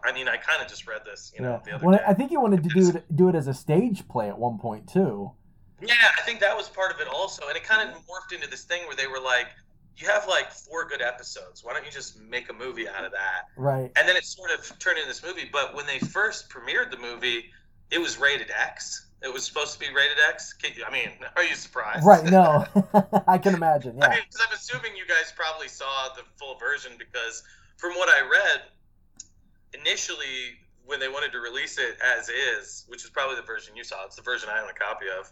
I 0.05 0.13
mean, 0.13 0.29
I 0.29 0.37
kind 0.37 0.63
of 0.63 0.69
just 0.69 0.87
read 0.87 1.03
this, 1.05 1.33
you 1.35 1.43
know, 1.43 1.53
Yeah. 1.53 1.61
the 1.65 1.73
other 1.77 1.87
Well, 1.87 1.99
day. 1.99 2.05
I 2.07 2.15
think 2.15 2.31
he 2.31 2.37
wanted 2.37 2.63
to 2.63 2.69
do 2.69 2.89
it 2.91 3.17
do 3.17 3.29
it 3.29 3.35
as 3.35 3.47
a 3.47 3.55
stage 3.55 4.09
play 4.09 4.29
at 4.29 4.39
one 4.39 4.59
point 4.59 4.89
too. 4.89 5.33
Yeah, 5.81 5.95
I 6.17 6.23
think 6.23 6.41
that 6.41 6.57
was 6.57 6.69
part 6.69 6.95
of 6.95 7.01
it 7.01 7.09
also. 7.09 7.47
And 7.49 7.57
it 7.57 7.65
kind 7.65 7.89
of 7.89 7.95
mm-hmm. 7.95 8.11
morphed 8.11 8.35
into 8.35 8.49
this 8.49 8.65
thing 8.65 8.87
where 8.87 8.97
they 8.97 9.07
were 9.07 9.21
like, 9.21 9.49
you 9.97 10.09
have 10.09 10.27
like 10.27 10.51
four 10.51 10.87
good 10.87 11.03
episodes. 11.03 11.63
Why 11.65 11.73
don't 11.75 11.85
you 11.85 11.91
just 11.91 12.19
make 12.21 12.49
a 12.51 12.53
movie 12.53 12.89
out 12.89 13.05
of 13.05 13.13
that? 13.13 13.47
Right. 13.57 13.91
And 13.97 14.09
then 14.09 14.17
it 14.17 14.25
sort 14.25 14.51
of 14.51 14.79
turned 14.79 14.99
into 14.99 15.09
this 15.09 15.23
movie. 15.23 15.49
But 15.51 15.75
when 15.75 15.87
they 15.87 15.99
first 15.99 16.49
premiered 16.49 16.91
the 16.91 16.99
movie, 16.99 17.47
it 17.91 17.99
was 17.99 18.19
rated 18.19 18.51
X. 18.51 19.09
It 19.23 19.33
was 19.33 19.45
supposed 19.45 19.73
to 19.75 19.79
be 19.79 19.87
rated 19.95 20.19
X. 20.29 20.55
I 20.87 20.91
mean, 20.93 21.11
are 21.37 21.45
you 21.45 21.55
surprised? 21.55 22.05
Right? 22.07 22.25
No, 22.25 22.67
I 23.27 23.39
can 23.39 23.55
imagine. 23.55 24.03
I 24.03 24.07
Yeah. 24.07 24.11
mean, 24.15 24.21
because 24.29 24.47
I'm 24.47 24.55
assuming 24.55 24.97
you 24.97 25.07
guys 25.07 25.33
probably 25.35 25.69
saw 25.69 26.09
the 26.15 26.23
full 26.39 26.59
version 26.59 26.93
because 26.99 27.43
from 27.79 27.93
what 27.95 28.09
I 28.09 28.21
read, 28.27 28.63
initially 29.75 30.59
when 30.87 31.01
they 31.01 31.09
wanted 31.09 31.33
to 31.33 31.41
release 31.41 31.79
it 31.79 31.97
as 32.01 32.29
is, 32.29 32.85
which 32.89 33.05
is 33.05 33.11
probably 33.11 33.37
the 33.37 33.43
version 33.43 33.75
you 33.77 33.85
saw, 33.85 34.05
it's 34.05 34.17
the 34.17 34.23
version 34.23 34.49
I 34.53 34.61
own 34.63 34.69
a 34.71 34.73
copy 34.73 35.07
of. 35.19 35.31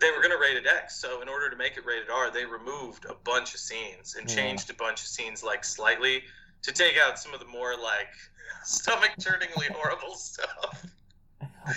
They 0.00 0.10
were 0.10 0.18
going 0.18 0.32
to 0.32 0.38
rate 0.38 0.56
it 0.56 0.66
X, 0.66 0.96
so 1.00 1.22
in 1.22 1.28
order 1.28 1.48
to 1.48 1.56
make 1.56 1.76
it 1.76 1.86
rated 1.86 2.10
R, 2.10 2.30
they 2.30 2.44
removed 2.44 3.04
a 3.04 3.14
bunch 3.22 3.54
of 3.54 3.60
scenes 3.60 4.16
and 4.18 4.28
Yeah. 4.28 4.34
changed 4.36 4.68
a 4.70 4.74
bunch 4.74 5.00
of 5.02 5.06
scenes 5.06 5.44
like 5.44 5.64
slightly 5.64 6.24
to 6.62 6.72
take 6.72 6.94
out 6.98 7.18
some 7.18 7.32
of 7.32 7.38
the 7.40 7.46
more 7.46 7.74
like 7.80 8.08
stomach-turningly 8.64 9.66
horrible 9.72 10.14
stuff. 10.14 10.84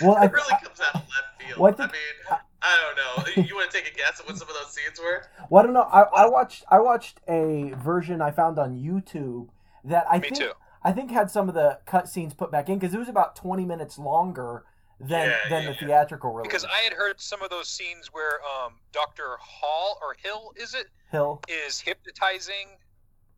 Well, 0.02 0.16
I, 0.16 0.26
it 0.26 0.32
really 0.32 0.52
comes 0.62 0.80
out 0.86 0.96
of 0.96 1.00
left 1.00 1.40
field. 1.42 1.58
Well, 1.58 1.72
I 1.72 1.84
I, 1.84 1.86
think- 1.88 1.92
mean, 1.92 2.38
I 2.60 2.76
don't 2.82 2.96
know. 3.36 3.42
You 3.48 3.54
want 3.56 3.70
to 3.70 3.76
take 3.78 3.90
a 3.90 3.96
guess 3.96 4.20
at 4.20 4.26
what 4.26 4.36
some 4.36 4.46
of 4.46 4.54
those 4.54 4.70
scenes 4.74 5.00
were? 5.00 5.24
well, 5.48 5.62
I 5.62 5.64
don't 5.64 5.72
know. 5.72 5.80
I, 5.90 6.02
I 6.24 6.28
watched 6.28 6.62
I 6.70 6.78
watched 6.78 7.20
a 7.26 7.72
version 7.82 8.20
I 8.20 8.30
found 8.30 8.58
on 8.58 8.76
YouTube 8.78 9.48
that 9.84 10.04
I 10.10 10.16
Me 10.18 10.28
think 10.28 10.36
too. 10.36 10.50
I 10.82 10.92
think 10.92 11.10
had 11.10 11.30
some 11.30 11.48
of 11.48 11.54
the 11.54 11.80
cut 11.86 12.08
scenes 12.08 12.34
put 12.34 12.50
back 12.50 12.68
in 12.68 12.78
because 12.78 12.94
it 12.94 12.98
was 12.98 13.08
about 13.08 13.34
twenty 13.36 13.64
minutes 13.64 13.98
longer 13.98 14.64
than 15.00 15.28
Yeah, 15.28 15.36
than 15.48 15.62
yeah, 15.62 15.68
the 15.70 15.74
yeah. 15.80 15.86
theatrical 15.86 16.32
release. 16.32 16.48
Because 16.48 16.64
I 16.64 16.78
had 16.78 16.92
heard 16.92 17.20
some 17.20 17.42
of 17.42 17.50
those 17.50 17.68
scenes 17.68 18.08
where 18.12 18.40
um, 18.64 18.74
Dr. 18.92 19.36
Hall 19.40 19.98
or 20.02 20.16
Hill 20.22 20.52
is 20.56 20.74
it 20.74 20.86
Hill. 21.12 21.40
is 21.48 21.80
hypnotizing 21.80 22.68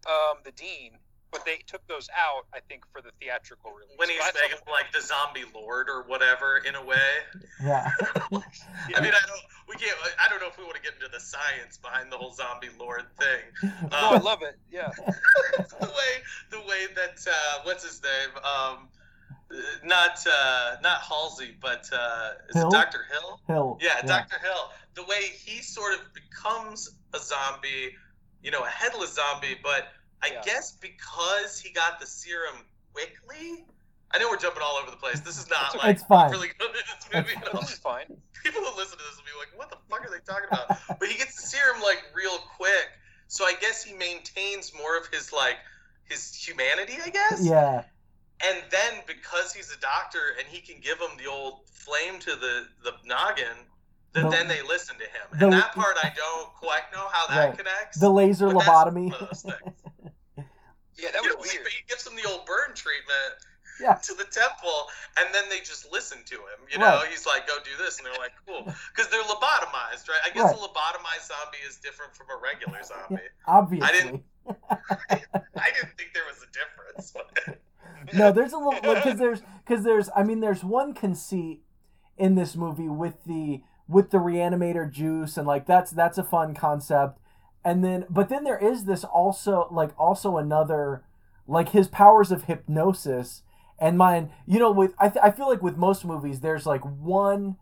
um, 0.06 0.38
the 0.44 0.52
dean, 0.52 0.92
but 1.32 1.44
they 1.44 1.58
took 1.66 1.86
those 1.86 2.08
out. 2.16 2.46
I 2.54 2.60
think 2.68 2.84
for 2.92 3.00
the 3.00 3.10
theatrical 3.20 3.70
release. 3.72 3.96
when 3.96 4.08
he's 4.08 4.18
But 4.18 4.34
I 4.36 4.70
like 4.70 4.92
the 4.92 5.00
zombie 5.00 5.44
lord 5.54 5.88
or 5.88 6.02
whatever 6.04 6.58
in 6.66 6.74
a 6.74 6.84
way. 6.84 6.96
Yeah. 7.62 7.90
I 8.32 9.00
mean, 9.02 9.12
I 9.12 9.20
don't. 9.26 9.42
We 9.68 9.74
can't. 9.76 9.94
I 10.24 10.28
don't 10.30 10.40
know 10.40 10.48
if 10.48 10.56
we 10.56 10.64
want 10.64 10.76
to 10.76 10.82
get 10.82 10.94
into 10.94 11.08
the 11.12 11.20
science 11.20 11.76
behind 11.76 12.10
the 12.10 12.16
whole 12.16 12.32
zombie 12.32 12.70
lord 12.78 13.04
thing. 13.18 13.70
No, 13.90 13.96
I 13.98 14.16
Um, 14.16 14.22
love 14.22 14.42
it. 14.42 14.56
Yeah. 14.72 14.88
the 15.80 15.86
way 15.86 16.22
the 16.50 16.60
way 16.60 16.86
that 16.96 17.18
uh, 17.30 17.60
what's 17.64 17.84
his 17.84 18.02
name? 18.02 18.30
Um, 18.44 18.88
not 19.84 20.24
uh, 20.26 20.76
not 20.82 21.02
Halsey, 21.02 21.54
but 21.60 21.88
uh, 21.92 22.30
is 22.48 22.56
Hill? 22.56 22.68
it 22.68 22.72
Doctor 22.72 23.00
Hill? 23.12 23.40
Hill. 23.46 23.78
Yeah, 23.82 24.00
Doctor 24.02 24.38
Hill. 24.42 24.70
The 24.94 25.02
way 25.04 25.22
he 25.44 25.60
sort 25.62 25.92
of 25.94 26.00
becomes 26.14 26.90
a 27.14 27.18
zombie, 27.18 27.94
you 28.42 28.50
know, 28.50 28.62
a 28.64 28.68
headless 28.68 29.14
zombie, 29.14 29.56
but 29.62 29.88
I 30.22 30.28
Yeah. 30.32 30.42
guess 30.44 30.72
because 30.72 31.58
he 31.60 31.70
got 31.70 31.98
the 32.00 32.06
serum 32.06 32.64
quickly. 32.92 33.64
I 34.12 34.18
know 34.18 34.28
we're 34.28 34.36
jumping 34.38 34.62
all 34.62 34.76
over 34.76 34.90
the 34.90 34.96
place. 34.96 35.20
This 35.20 35.38
is 35.38 35.48
not 35.48 35.74
It's 35.74 35.82
like 35.84 35.96
It's 35.96 36.04
fine. 36.04 36.30
really 36.30 36.48
good 36.58 36.70
at 36.70 37.00
this 37.00 37.08
movie. 37.14 37.36
at 37.36 37.54
all. 37.54 37.60
This 37.60 37.78
fine. 37.78 38.20
People 38.42 38.62
who 38.62 38.76
listen 38.76 38.98
to 38.98 39.04
this 39.04 39.16
will 39.16 39.24
be 39.24 39.38
like, 39.38 39.56
"What 39.56 39.70
the 39.70 39.78
fuck 39.88 40.04
are 40.04 40.10
they 40.10 40.20
talking 40.24 40.48
about?" 40.50 40.98
but 40.98 41.08
he 41.08 41.16
gets 41.16 41.36
the 41.36 41.46
serum 41.46 41.80
like 41.82 42.02
real 42.14 42.38
quick, 42.56 42.90
so 43.28 43.44
I 43.44 43.54
guess 43.60 43.82
he 43.84 43.92
maintains 43.94 44.74
more 44.74 44.96
of 44.98 45.06
his 45.08 45.32
like 45.32 45.58
his 46.04 46.34
humanity, 46.34 46.98
I 47.02 47.10
guess. 47.10 47.40
Yeah. 47.42 47.84
And 48.42 48.64
then 48.70 49.02
because 49.06 49.52
he's 49.52 49.70
a 49.72 49.78
doctor 49.78 50.34
and 50.38 50.48
he 50.48 50.60
can 50.60 50.80
give 50.80 50.98
them 50.98 51.10
the 51.16 51.26
old 51.26 51.68
flame 51.70 52.18
to 52.20 52.34
the 52.34 52.66
the 52.82 52.94
noggin, 53.04 53.46
then, 54.12 54.24
The- 54.24 54.30
then 54.30 54.48
they 54.48 54.62
listen 54.62 54.96
to 54.98 55.04
him. 55.04 55.38
the- 55.38 55.44
and 55.44 55.52
that 55.52 55.72
part 55.72 55.96
I 56.02 56.08
don't 56.16 56.52
quite 56.54 56.90
know 56.92 57.06
how 57.12 57.26
that 57.28 57.48
Right. 57.50 57.56
connects. 57.56 57.98
The 58.00 58.10
laser 58.10 58.48
lobotomy. 58.48 59.12
one 59.12 59.20
of 59.22 59.28
those 59.28 59.42
things. 59.42 60.46
Yeah, 61.00 61.10
that 61.12 61.22
You 61.24 61.36
was 61.36 61.46
know, 61.46 61.50
he, 61.52 61.58
weird. 61.58 61.68
he 61.68 61.82
gives 61.88 62.04
them 62.04 62.14
the 62.16 62.28
old 62.28 62.44
burn 62.46 62.74
treatment 62.74 63.34
Yeah. 63.80 63.94
to 63.94 64.14
the 64.14 64.24
temple, 64.24 64.88
and 65.18 65.32
then 65.34 65.48
they 65.48 65.60
just 65.60 65.90
listen 65.90 66.18
to 66.26 66.34
him. 66.36 66.60
You 66.70 66.78
know, 66.78 67.00
Right. 67.00 67.08
he's 67.08 67.24
like, 67.26 67.46
"Go 67.48 67.58
do 67.64 67.70
this," 67.78 67.96
and 67.98 68.06
they're 68.06 68.18
like, 68.20 68.32
"Cool," 68.46 68.64
because 68.94 69.10
they're 69.10 69.22
lobotomized, 69.24 70.08
right? 70.08 70.20
I 70.24 70.30
guess 70.30 70.52
Right. 70.52 70.56
a 70.56 70.58
lobotomized 70.58 71.26
zombie 71.28 71.58
is 71.66 71.76
different 71.76 72.14
from 72.14 72.26
a 72.30 72.36
regular 72.36 72.82
zombie. 72.92 73.22
Obviously. 73.46 73.88
I 73.88 73.92
didn't 73.92 74.24
I 75.10 75.70
didn't 75.72 75.96
think 75.96 76.10
there 76.14 76.24
was 76.26 76.42
a 76.42 76.50
difference. 76.52 77.12
But 77.12 77.58
no, 78.14 78.32
there's 78.32 78.52
a 78.52 78.58
little 78.58 78.80
because 78.94 79.18
there's 79.18 79.42
because 79.64 79.84
there's 79.84 80.10
I 80.16 80.22
mean 80.24 80.40
there's 80.40 80.64
one 80.64 80.92
conceit 80.94 81.62
in 82.16 82.34
this 82.34 82.56
movie 82.56 82.88
with 82.88 83.24
the 83.24 83.62
with 83.88 84.10
the 84.10 84.18
reanimator 84.18 84.90
juice 84.90 85.36
and 85.36 85.46
like 85.46 85.66
that's 85.66 85.90
that's 85.92 86.18
a 86.18 86.24
fun 86.24 86.54
concept 86.54 87.18
and 87.64 87.84
then 87.84 88.06
but 88.08 88.28
then 88.28 88.44
there 88.44 88.58
is 88.58 88.84
this 88.84 89.04
also 89.04 89.68
like 89.70 89.90
also 89.98 90.36
another 90.36 91.02
like 91.46 91.70
his 91.70 91.88
powers 91.88 92.30
of 92.30 92.44
hypnosis 92.44 93.42
and 93.78 93.98
mine 93.98 94.30
you 94.46 94.58
know 94.58 94.70
with 94.70 94.94
I, 94.98 95.08
th- 95.08 95.22
I 95.22 95.30
feel 95.30 95.48
like 95.48 95.62
with 95.62 95.76
most 95.76 96.04
movies 96.04 96.40
there's 96.40 96.66
like 96.66 96.82
one 96.82 97.56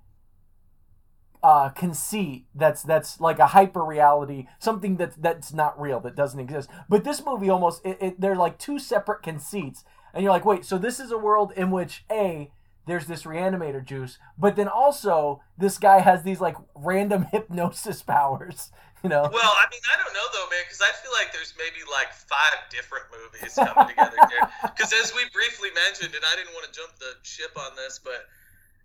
uh 1.42 1.68
conceit 1.68 2.46
that's 2.54 2.82
that's 2.82 3.20
like 3.20 3.38
a 3.38 3.48
hyper 3.48 3.84
reality 3.84 4.46
something 4.58 4.96
that's 4.96 5.16
that's 5.16 5.52
not 5.52 5.80
real 5.80 6.00
that 6.00 6.16
doesn't 6.16 6.40
exist. 6.40 6.68
But 6.88 7.04
this 7.04 7.24
movie 7.24 7.48
almost 7.48 7.84
it, 7.84 7.98
it 8.00 8.20
they're 8.20 8.34
like 8.34 8.58
two 8.58 8.78
separate 8.78 9.22
conceits. 9.22 9.84
And 10.12 10.24
you're 10.24 10.32
like 10.32 10.44
wait 10.44 10.64
so 10.64 10.78
this 10.78 10.98
is 10.98 11.12
a 11.12 11.18
world 11.18 11.52
in 11.56 11.70
which 11.70 12.04
a 12.10 12.50
there's 12.88 13.06
this 13.06 13.22
reanimator 13.22 13.84
juice 13.84 14.18
but 14.36 14.56
then 14.56 14.66
also 14.68 15.40
this 15.56 15.78
guy 15.78 16.00
has 16.00 16.22
these 16.22 16.40
like 16.40 16.56
random 16.74 17.22
hypnosis 17.32 18.02
powers 18.02 18.72
you 19.04 19.08
know 19.08 19.22
Well, 19.30 19.54
I 19.54 19.64
mean, 19.70 19.84
I 19.86 19.94
don't 20.02 20.10
know 20.10 20.26
though, 20.34 20.50
man, 20.50 20.66
because 20.66 20.82
I 20.82 20.90
feel 20.98 21.12
like 21.14 21.30
there's 21.32 21.54
maybe 21.54 21.86
like 21.86 22.10
five 22.10 22.66
different 22.66 23.06
movies 23.14 23.54
coming 23.54 23.94
together 23.94 24.18
here. 24.26 24.42
Because 24.74 24.90
as 24.90 25.14
we 25.14 25.22
briefly 25.30 25.70
mentioned, 25.70 26.14
and 26.14 26.24
I 26.26 26.34
didn't 26.34 26.50
want 26.54 26.66
to 26.66 26.74
jump 26.74 26.98
the 26.98 27.14
ship 27.22 27.54
on 27.54 27.78
this, 27.78 28.02
but 28.02 28.26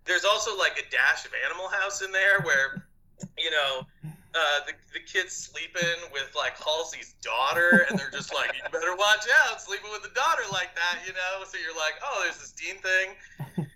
there's 0.06 0.24
also 0.24 0.56
like 0.56 0.78
a 0.78 0.86
dash 0.90 1.26
of 1.26 1.32
Animal 1.46 1.68
House 1.68 2.02
in 2.02 2.12
there 2.12 2.40
where, 2.46 2.86
you 3.38 3.50
know, 3.50 3.86
uh, 4.34 4.58
the, 4.66 4.72
the 4.92 5.00
kid's 5.00 5.32
sleeping 5.32 6.10
with 6.12 6.32
like 6.36 6.56
Halsey's 6.58 7.14
daughter, 7.22 7.86
and 7.88 7.98
they're 7.98 8.10
just 8.10 8.34
like, 8.34 8.52
you 8.54 8.62
better 8.72 8.96
watch 8.96 9.26
out, 9.46 9.60
sleeping 9.60 9.90
with 9.92 10.10
a 10.10 10.14
daughter 10.14 10.42
like 10.52 10.74
that, 10.74 10.98
you 11.06 11.12
know? 11.12 11.44
So 11.46 11.56
you're 11.58 11.76
like, 11.76 11.94
oh, 12.02 12.22
there's 12.24 12.38
this 12.38 12.52
Dean 12.52 12.76
thing. 12.82 13.66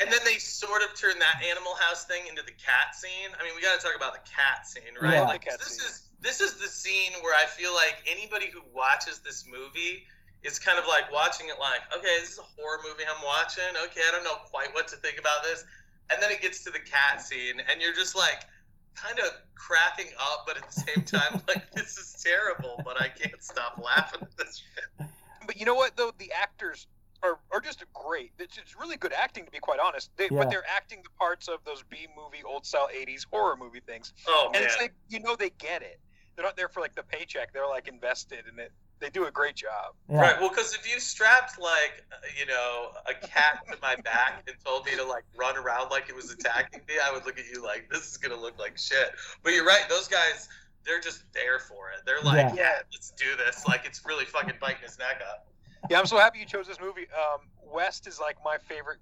And 0.00 0.10
then 0.10 0.20
they 0.24 0.38
sort 0.38 0.82
of 0.82 0.96
turn 0.98 1.18
that 1.20 1.44
Animal 1.44 1.74
House 1.76 2.04
thing 2.06 2.22
into 2.28 2.42
the 2.42 2.56
cat 2.56 2.96
scene. 2.96 3.30
I 3.38 3.44
mean, 3.44 3.52
we 3.54 3.62
got 3.62 3.78
to 3.78 3.82
talk 3.84 3.94
about 3.94 4.14
the 4.14 4.24
cat 4.24 4.66
scene, 4.66 4.96
right? 5.00 5.20
Yeah. 5.20 5.28
Like 5.28 5.44
The 5.44 5.50
cat 5.50 5.58
this 5.60 5.76
scene. 5.78 5.86
is 5.86 6.08
this 6.22 6.40
is 6.40 6.54
the 6.54 6.66
scene 6.66 7.12
where 7.20 7.34
I 7.34 7.46
feel 7.46 7.74
like 7.74 8.00
anybody 8.06 8.46
who 8.46 8.62
watches 8.74 9.20
this 9.20 9.44
movie 9.46 10.06
is 10.42 10.58
kind 10.58 10.78
of 10.78 10.86
like 10.86 11.10
watching 11.12 11.48
it 11.50 11.58
like, 11.58 11.82
okay, 11.94 12.18
this 12.20 12.32
is 12.34 12.38
a 12.38 12.48
horror 12.56 12.78
movie 12.82 13.04
I'm 13.06 13.22
watching. 13.22 13.68
Okay, 13.90 14.02
I 14.06 14.10
don't 14.10 14.24
know 14.24 14.38
quite 14.50 14.72
what 14.74 14.88
to 14.88 14.96
think 14.96 15.18
about 15.18 15.42
this. 15.44 15.64
And 16.12 16.22
then 16.22 16.30
it 16.30 16.40
gets 16.42 16.62
to 16.64 16.70
the 16.70 16.78
cat 16.80 17.22
scene, 17.22 17.60
and 17.70 17.80
you're 17.80 17.94
just 17.94 18.16
like 18.16 18.44
kind 18.94 19.18
of 19.18 19.30
cracking 19.54 20.08
up, 20.20 20.44
but 20.46 20.56
at 20.56 20.70
the 20.70 20.80
same 20.80 21.04
time, 21.04 21.40
like, 21.48 21.70
this 21.72 21.96
is 21.96 22.22
terrible, 22.22 22.80
but 22.84 23.00
I 23.00 23.08
can't 23.08 23.42
stop 23.42 23.80
laughing 23.82 24.20
at 24.22 24.36
this 24.36 24.58
shit. 24.62 25.08
But 25.46 25.58
you 25.58 25.64
know 25.66 25.74
what 25.74 25.96
though, 25.96 26.12
the 26.18 26.30
actors 26.32 26.86
are, 27.22 27.38
are 27.52 27.60
just 27.60 27.82
great. 27.94 28.32
It's, 28.38 28.58
it's 28.58 28.76
really 28.78 28.96
good 28.96 29.12
acting 29.12 29.44
to 29.44 29.50
be 29.50 29.58
quite 29.58 29.78
honest. 29.80 30.10
They, 30.16 30.24
Yeah. 30.24 30.38
But 30.38 30.50
they're 30.50 30.64
acting 30.68 31.00
the 31.02 31.10
parts 31.18 31.48
of 31.48 31.58
those 31.64 31.82
B 31.88 32.06
movie, 32.16 32.42
old 32.44 32.66
style 32.66 32.88
'80s 32.94 33.24
horror 33.30 33.56
movie 33.56 33.80
things, 33.80 34.12
Oh, 34.28 34.46
and 34.46 34.54
man. 34.54 34.64
it's 34.64 34.76
like 34.78 34.92
you 35.08 35.20
know 35.20 35.36
they 35.36 35.50
get 35.50 35.82
it. 35.82 36.00
They're 36.36 36.44
not 36.44 36.56
there 36.56 36.68
for 36.68 36.80
like 36.80 36.94
the 36.94 37.02
paycheck. 37.02 37.52
They're 37.52 37.66
like 37.68 37.88
invested 37.88 38.44
in 38.52 38.58
it. 38.58 38.72
They 39.02 39.10
do 39.10 39.26
a 39.26 39.30
great 39.30 39.56
job. 39.56 39.94
yeah. 40.08 40.20
Right. 40.20 40.40
Well, 40.40 40.48
because 40.48 40.74
if 40.74 40.90
you 40.90 41.00
strapped 41.00 41.58
like 41.60 42.04
uh, 42.12 42.16
you 42.38 42.46
know 42.46 42.88
a 43.06 43.14
cat 43.26 43.58
to 43.70 43.76
my 43.82 43.96
back 43.96 44.44
and 44.46 44.56
told 44.64 44.86
me 44.86 44.92
to 44.96 45.04
like 45.04 45.24
run 45.36 45.56
around 45.56 45.90
like 45.90 46.08
it 46.08 46.14
was 46.16 46.30
attacking 46.32 46.80
me, 46.88 46.94
I 47.04 47.12
would 47.12 47.26
look 47.26 47.38
at 47.38 47.44
you 47.52 47.62
like 47.62 47.88
this 47.90 48.08
is 48.10 48.16
gonna 48.16 48.40
look 48.40 48.58
like 48.58 48.78
shit. 48.78 49.10
But 49.42 49.52
you're 49.54 49.66
right. 49.66 49.82
Those 49.88 50.06
guys, 50.08 50.48
they're 50.86 51.00
just 51.00 51.24
there 51.34 51.58
for 51.58 51.90
it. 51.90 52.00
They're 52.06 52.22
like, 52.22 52.54
Yeah. 52.54 52.62
yeah, 52.62 52.78
let's 52.92 53.10
do 53.10 53.36
this. 53.36 53.66
Like 53.66 53.84
it's 53.84 54.04
really 54.06 54.24
fucking 54.24 54.54
biting 54.60 54.82
his 54.82 54.98
neck 54.98 55.20
up. 55.28 55.48
Yeah, 55.90 55.98
I'm 55.98 56.06
so 56.06 56.16
happy 56.16 56.38
you 56.38 56.46
chose 56.46 56.68
this 56.68 56.80
movie. 56.80 57.08
Um, 57.12 57.40
West 57.72 58.06
is 58.06 58.20
like 58.20 58.36
my 58.44 58.56
favorite 58.68 59.00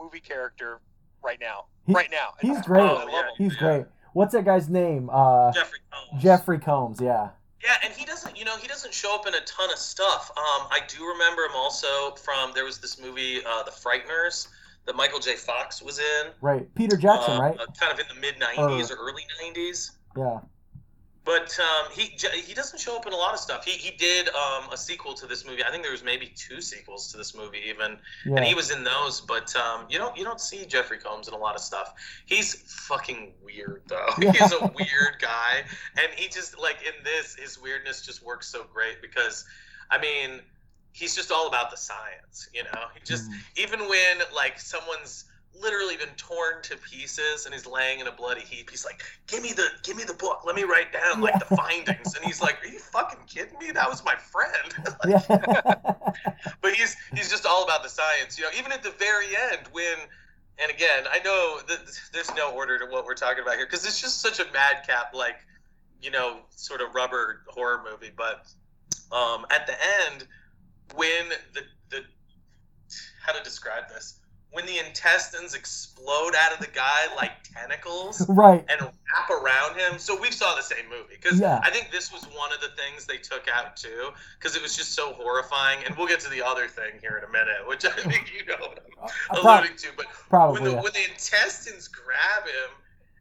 movie 0.00 0.18
character 0.20 0.80
right 1.22 1.38
now. 1.40 1.66
He- 1.86 1.92
right 1.94 2.10
now. 2.10 2.34
And 2.40 2.50
he's 2.50 2.58
I 2.58 2.62
great. 2.66 2.82
love 2.82 3.08
him. 3.08 3.24
He's 3.38 3.54
Yeah. 3.54 3.58
great. 3.60 3.86
What's 4.12 4.32
that 4.32 4.44
guy's 4.44 4.68
name? 4.68 5.08
Uh, 5.12 5.52
Jeffrey 5.52 5.78
Combs. 5.92 6.22
Jeffrey 6.22 6.58
Combs. 6.58 7.00
Yeah. 7.00 7.28
Yeah, 7.66 7.74
and 7.82 7.92
he 7.92 8.04
doesn't, 8.04 8.38
you 8.38 8.44
know, 8.44 8.56
he 8.56 8.68
doesn't 8.68 8.94
show 8.94 9.12
up 9.12 9.26
in 9.26 9.34
a 9.34 9.40
ton 9.40 9.72
of 9.72 9.78
stuff. 9.78 10.30
Um, 10.36 10.68
I 10.70 10.78
do 10.86 11.04
remember 11.04 11.42
him 11.42 11.56
also 11.56 12.12
from 12.12 12.52
there 12.54 12.64
was 12.64 12.78
this 12.78 13.00
movie, 13.00 13.40
uh, 13.44 13.64
The 13.64 13.72
Frighteners, 13.72 14.46
that 14.84 14.94
Michael 14.94 15.18
J. 15.18 15.34
Fox 15.34 15.82
was 15.82 15.98
in. 15.98 16.30
Right. 16.40 16.72
Peter 16.76 16.96
Jackson. 16.96 17.34
uh, 17.34 17.40
right. 17.40 17.58
uh, 17.58 17.66
kind 17.78 17.92
of 17.92 17.98
in 17.98 18.06
the 18.08 18.20
mid 18.20 18.36
'90s 18.36 18.92
or 18.92 18.94
early 18.94 19.24
'90s. 19.42 19.90
Yeah. 20.16 20.38
But 21.26 21.58
um, 21.58 21.90
he 21.92 22.16
he 22.46 22.54
doesn't 22.54 22.78
show 22.78 22.96
up 22.96 23.04
in 23.06 23.12
a 23.12 23.16
lot 23.16 23.34
of 23.34 23.40
stuff. 23.40 23.64
He 23.64 23.72
he 23.72 23.96
did 23.96 24.28
um, 24.28 24.70
a 24.72 24.76
sequel 24.76 25.12
to 25.14 25.26
this 25.26 25.44
movie. 25.44 25.64
I 25.64 25.70
think 25.72 25.82
there 25.82 25.90
was 25.92 26.04
maybe 26.04 26.28
two 26.36 26.60
sequels 26.60 27.10
to 27.10 27.16
this 27.18 27.34
movie 27.34 27.60
even, 27.66 27.98
Yeah. 28.24 28.36
and 28.36 28.44
he 28.44 28.54
was 28.54 28.70
in 28.70 28.84
those. 28.84 29.20
But 29.20 29.54
um, 29.56 29.86
you 29.90 29.98
don't 29.98 30.16
you 30.16 30.22
don't 30.24 30.40
see 30.40 30.64
Jeffrey 30.64 30.98
Combs 30.98 31.26
in 31.26 31.34
a 31.34 31.36
lot 31.36 31.56
of 31.56 31.60
stuff. 31.60 31.94
He's 32.26 32.54
fucking 32.86 33.32
weird 33.44 33.82
though. 33.88 34.06
Yeah. 34.20 34.30
He's 34.38 34.52
a 34.52 34.60
weird 34.74 35.16
guy, 35.20 35.64
and 36.00 36.08
he 36.14 36.28
just 36.28 36.56
like 36.58 36.78
in 36.86 37.02
this 37.02 37.34
his 37.34 37.60
weirdness 37.60 38.06
just 38.06 38.22
works 38.24 38.46
so 38.46 38.64
great 38.72 39.02
because, 39.02 39.44
I 39.90 39.98
mean, 39.98 40.40
he's 40.92 41.14
just 41.16 41.30
all 41.32 41.48
about 41.48 41.70
the 41.72 41.76
science. 41.76 42.48
You 42.54 42.62
know, 42.64 42.84
he 42.94 43.00
just 43.04 43.28
Mhm. 43.30 43.34
even 43.56 43.80
when 43.88 44.18
like 44.34 44.58
someone's 44.60 45.24
literally 45.60 45.96
been 45.96 46.14
torn 46.16 46.62
to 46.62 46.76
pieces 46.76 47.46
and 47.46 47.54
he's 47.54 47.66
laying 47.66 48.00
in 48.00 48.06
a 48.06 48.12
bloody 48.12 48.42
heap. 48.42 48.70
He's 48.70 48.84
like, 48.84 49.02
"Give 49.26 49.42
me 49.42 49.52
the, 49.52 49.68
give 49.82 49.96
me 49.96 50.04
the 50.04 50.14
book. 50.14 50.42
Let 50.44 50.56
me 50.56 50.64
write 50.64 50.92
down 50.92 51.20
like 51.20 51.38
the 51.38 51.56
findings." 51.56 52.14
And 52.14 52.24
he's 52.24 52.40
like, 52.40 52.62
"Are 52.64 52.68
you 52.68 52.78
fucking 52.78 53.20
kidding 53.26 53.58
me? 53.58 53.70
That 53.72 53.88
was 53.88 54.04
my 54.04 54.14
friend." 54.14 54.74
but 56.62 56.74
he's 56.74 56.96
he's 57.14 57.30
just 57.30 57.46
all 57.46 57.64
about 57.64 57.82
the 57.82 57.88
science. 57.88 58.38
You 58.38 58.44
know, 58.44 58.50
even 58.58 58.72
at 58.72 58.82
the 58.82 58.90
very 58.90 59.26
end 59.52 59.68
when. 59.72 59.98
And 60.58 60.70
again, 60.70 61.04
I 61.12 61.18
know 61.18 61.60
that 61.68 61.80
there's 62.14 62.34
no 62.34 62.50
order 62.54 62.78
to 62.78 62.86
what 62.86 63.04
we're 63.04 63.12
talking 63.12 63.42
about 63.42 63.56
here 63.56 63.66
because 63.66 63.84
it's 63.84 64.00
just 64.00 64.22
such 64.22 64.40
a 64.40 64.50
madcap, 64.54 65.14
like, 65.14 65.36
you 66.00 66.10
know, 66.10 66.38
sort 66.48 66.80
of 66.80 66.94
rubber 66.94 67.42
horror 67.46 67.84
movie. 67.84 68.10
But 68.16 68.46
um, 69.12 69.44
at 69.50 69.66
the 69.66 69.74
end, 70.06 70.26
when 70.94 71.28
the 71.52 71.60
the 71.90 72.04
how 73.22 73.32
to 73.32 73.42
describe 73.42 73.90
this 73.90 74.20
when 74.52 74.64
the 74.64 74.78
intestines 74.78 75.54
explode 75.54 76.32
out 76.38 76.52
of 76.52 76.60
the 76.60 76.70
guy 76.72 77.14
like 77.16 77.32
tentacles 77.42 78.26
right. 78.28 78.64
and 78.70 78.80
wrap 78.80 79.30
around 79.30 79.76
him. 79.78 79.98
So 79.98 80.18
we 80.18 80.30
saw 80.30 80.54
the 80.54 80.62
same 80.62 80.88
movie 80.88 81.14
because 81.20 81.38
Yeah. 81.38 81.60
I 81.62 81.70
think 81.70 81.90
this 81.90 82.10
was 82.12 82.22
one 82.34 82.52
of 82.54 82.60
the 82.60 82.68
things 82.80 83.04
they 83.04 83.18
took 83.18 83.48
out 83.52 83.76
too 83.76 84.10
because 84.38 84.56
it 84.56 84.62
was 84.62 84.74
just 84.76 84.94
so 84.94 85.12
horrifying. 85.12 85.80
And 85.84 85.94
we'll 85.96 86.06
get 86.06 86.20
to 86.20 86.30
the 86.30 86.42
other 86.44 86.68
thing 86.68 86.92
here 87.02 87.18
in 87.22 87.24
a 87.28 87.32
minute, 87.32 87.66
which 87.68 87.84
I 87.84 87.90
think 87.90 88.32
you 88.32 88.46
know 88.46 88.56
what 88.60 88.78
I'm 89.02 89.04
Uh, 89.04 89.42
prob- 89.42 89.60
alluding 89.60 89.76
to. 89.78 89.88
But 89.96 90.06
probably. 90.30 90.60
when 90.62 90.70
the 90.70 90.76
yeah. 90.76 90.82
when 90.82 90.92
the 90.94 91.04
intestines 91.10 91.88
grab 91.88 92.44
him 92.46 92.70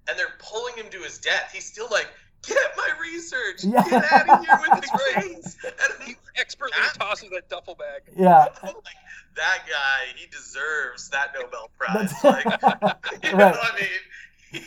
and 0.08 0.18
they're 0.18 0.36
pulling 0.40 0.76
him 0.76 0.90
to 0.92 1.00
his 1.00 1.18
death, 1.18 1.50
he's 1.52 1.66
still 1.66 1.88
like, 1.92 2.08
"Get 2.48 2.58
my 2.78 2.90
research! 3.02 3.64
Yeah. 3.66 3.84
Get 3.90 4.12
out 4.12 4.30
of 4.30 4.46
here 4.46 4.58
with 4.62 4.70
the 4.82 4.88
That's 4.92 5.16
right. 5.16 5.24
grains!" 5.26 5.58
And 5.66 6.04
He 6.08 6.16
expertly 6.38 6.78
tosses 6.94 7.30
that 7.32 7.50
duffel 7.50 7.76
bag. 7.76 8.04
yeah. 8.16 8.48
I'm 8.64 8.76
like, 8.76 8.96
that 9.36 9.60
guy, 9.68 10.14
he 10.16 10.28
deserves 10.28 11.10
that 11.10 11.30
Nobel 11.36 11.70
Prize. 11.78 12.24
Like, 12.24 12.50
you 13.24 13.32
know 13.38 13.38
Right. 13.38 13.52
what 13.52 13.74
I 13.74 13.76
mean? 13.80 14.02
He 14.52 14.60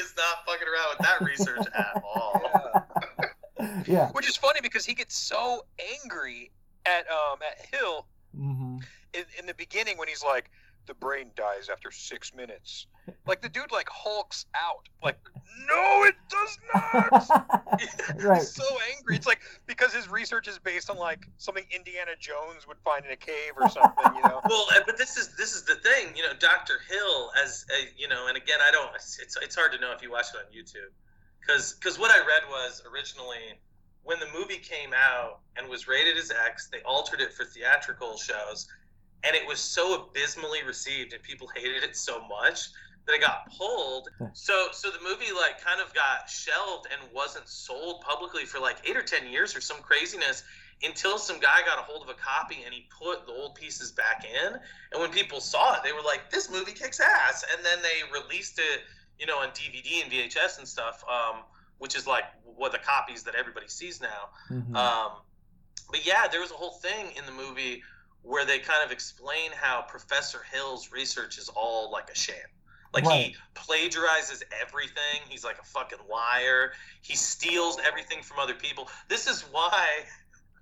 is 0.00 0.14
not 0.16 0.44
fucking 0.46 0.66
around 0.66 0.90
with 0.90 1.02
that 1.02 1.22
research 1.24 1.66
at 1.66 1.96
all. 2.02 2.52
Yeah. 3.58 3.84
yeah. 3.86 4.12
Which 4.12 4.28
is 4.28 4.36
funny 4.36 4.60
because 4.62 4.86
he 4.86 4.94
gets 4.94 5.16
so 5.16 5.66
angry 6.02 6.52
at 6.86 7.06
um 7.10 7.38
at 7.42 7.66
Hill 7.66 8.06
hmm 8.34 8.78
in, 9.12 9.24
in 9.38 9.46
the 9.46 9.54
beginning 9.54 9.98
when 9.98 10.08
he's 10.08 10.22
like, 10.24 10.50
the 10.86 10.94
brain 10.94 11.30
dies 11.36 11.68
after 11.70 11.90
six 11.90 12.34
minutes. 12.34 12.86
Like 13.26 13.42
the 13.42 13.48
dude 13.48 13.70
like 13.72 13.88
hulks 13.88 14.46
out. 14.54 14.88
Like, 15.02 15.18
no, 15.68 16.04
it 16.04 16.14
does 16.28 16.58
not. 16.74 17.12
right. 18.24 18.38
He's 18.38 18.54
so 18.54 18.64
angry. 18.96 19.16
It's 19.16 19.26
like 19.26 19.40
because 19.66 19.92
his 19.92 20.08
research 20.10 20.48
is 20.48 20.58
based 20.58 20.90
on 20.90 20.96
like 20.96 21.26
something 21.38 21.64
Indiana 21.74 22.12
Jones 22.18 22.66
would 22.66 22.78
find 22.84 23.04
in 23.04 23.12
a 23.12 23.16
cave 23.16 23.52
or 23.60 23.68
something, 23.68 24.14
you 24.16 24.22
know. 24.22 24.40
Well, 24.48 24.66
uh, 24.74 24.80
but 24.86 24.98
this 24.98 25.16
is 25.16 25.34
this 25.36 25.54
is 25.54 25.64
the 25.64 25.76
thing, 25.76 26.16
you 26.16 26.22
know. 26.22 26.32
Doctor 26.38 26.74
Hill, 26.88 27.30
as 27.42 27.66
a, 27.70 27.88
you 27.96 28.08
know, 28.08 28.26
and 28.28 28.36
again, 28.36 28.58
I 28.66 28.70
don't. 28.70 28.94
It's 28.94 29.36
it's 29.40 29.54
hard 29.54 29.72
to 29.72 29.80
know 29.80 29.92
if 29.92 30.02
you 30.02 30.10
watch 30.10 30.26
it 30.34 30.38
on 30.38 30.52
YouTube, 30.52 30.92
because 31.40 31.74
because 31.74 31.98
what 31.98 32.10
I 32.10 32.18
read 32.18 32.42
was 32.48 32.82
originally 32.90 33.58
when 34.02 34.20
the 34.20 34.28
movie 34.38 34.58
came 34.58 34.90
out 34.94 35.40
and 35.56 35.68
was 35.68 35.88
rated 35.88 36.16
as 36.18 36.30
X, 36.30 36.68
they 36.70 36.82
altered 36.82 37.20
it 37.20 37.32
for 37.32 37.44
theatrical 37.44 38.18
shows, 38.18 38.68
and 39.24 39.34
it 39.34 39.46
was 39.46 39.58
so 39.58 40.04
abysmally 40.04 40.62
received 40.62 41.14
and 41.14 41.22
people 41.22 41.48
hated 41.54 41.82
it 41.82 41.96
so 41.96 42.22
much 42.28 42.68
that 43.06 43.14
it 43.14 43.20
got 43.20 43.50
pulled. 43.56 44.08
So 44.32 44.68
so 44.72 44.90
the 44.90 45.02
movie 45.02 45.32
like 45.34 45.62
kind 45.62 45.80
of 45.80 45.92
got 45.94 46.28
shelved 46.28 46.86
and 46.90 47.12
wasn't 47.12 47.48
sold 47.48 48.00
publicly 48.00 48.44
for 48.44 48.58
like 48.58 48.76
eight 48.88 48.96
or 48.96 49.02
ten 49.02 49.26
years 49.26 49.54
or 49.56 49.60
some 49.60 49.78
craziness 49.78 50.42
until 50.82 51.18
some 51.18 51.38
guy 51.38 51.60
got 51.64 51.78
a 51.78 51.82
hold 51.82 52.02
of 52.02 52.08
a 52.08 52.14
copy 52.14 52.58
and 52.64 52.74
he 52.74 52.86
put 52.98 53.26
the 53.26 53.32
old 53.32 53.54
pieces 53.54 53.92
back 53.92 54.24
in. 54.24 54.52
And 54.92 55.00
when 55.00 55.10
people 55.10 55.40
saw 55.40 55.74
it, 55.74 55.82
they 55.84 55.92
were 55.92 56.02
like, 56.02 56.30
"This 56.30 56.50
movie 56.50 56.72
kicks 56.72 57.00
ass!" 57.00 57.44
And 57.54 57.64
then 57.64 57.78
they 57.82 58.20
released 58.20 58.58
it, 58.58 58.82
you 59.18 59.26
know, 59.26 59.38
on 59.38 59.48
DVD 59.50 60.02
and 60.02 60.10
VHS 60.10 60.58
and 60.58 60.66
stuff, 60.66 61.04
um, 61.08 61.42
which 61.78 61.96
is 61.96 62.06
like 62.06 62.24
what 62.44 62.72
the 62.72 62.78
copies 62.78 63.24
that 63.24 63.34
everybody 63.34 63.68
sees 63.68 64.00
now. 64.00 64.30
Mhm. 64.50 64.76
Um, 64.76 65.12
but 65.90 66.04
yeah, 66.06 66.26
there 66.28 66.40
was 66.40 66.50
a 66.50 66.54
whole 66.54 66.72
thing 66.78 67.12
in 67.16 67.26
the 67.26 67.32
movie 67.32 67.82
where 68.22 68.46
they 68.46 68.58
kind 68.58 68.82
of 68.82 68.90
explain 68.90 69.52
how 69.52 69.82
Professor 69.82 70.42
Hill's 70.50 70.90
research 70.90 71.36
is 71.38 71.50
all 71.50 71.90
like 71.90 72.10
a 72.10 72.14
sham. 72.14 72.36
Like 72.94 73.04
Right. 73.04 73.26
he 73.26 73.36
plagiarizes 73.54 74.42
everything. 74.62 75.20
He's 75.28 75.44
like 75.44 75.58
a 75.60 75.64
fucking 75.64 75.98
liar. 76.10 76.72
He 77.02 77.16
steals 77.16 77.78
everything 77.86 78.22
from 78.22 78.38
other 78.38 78.54
people. 78.54 78.88
This 79.08 79.26
is 79.26 79.42
why 79.50 79.86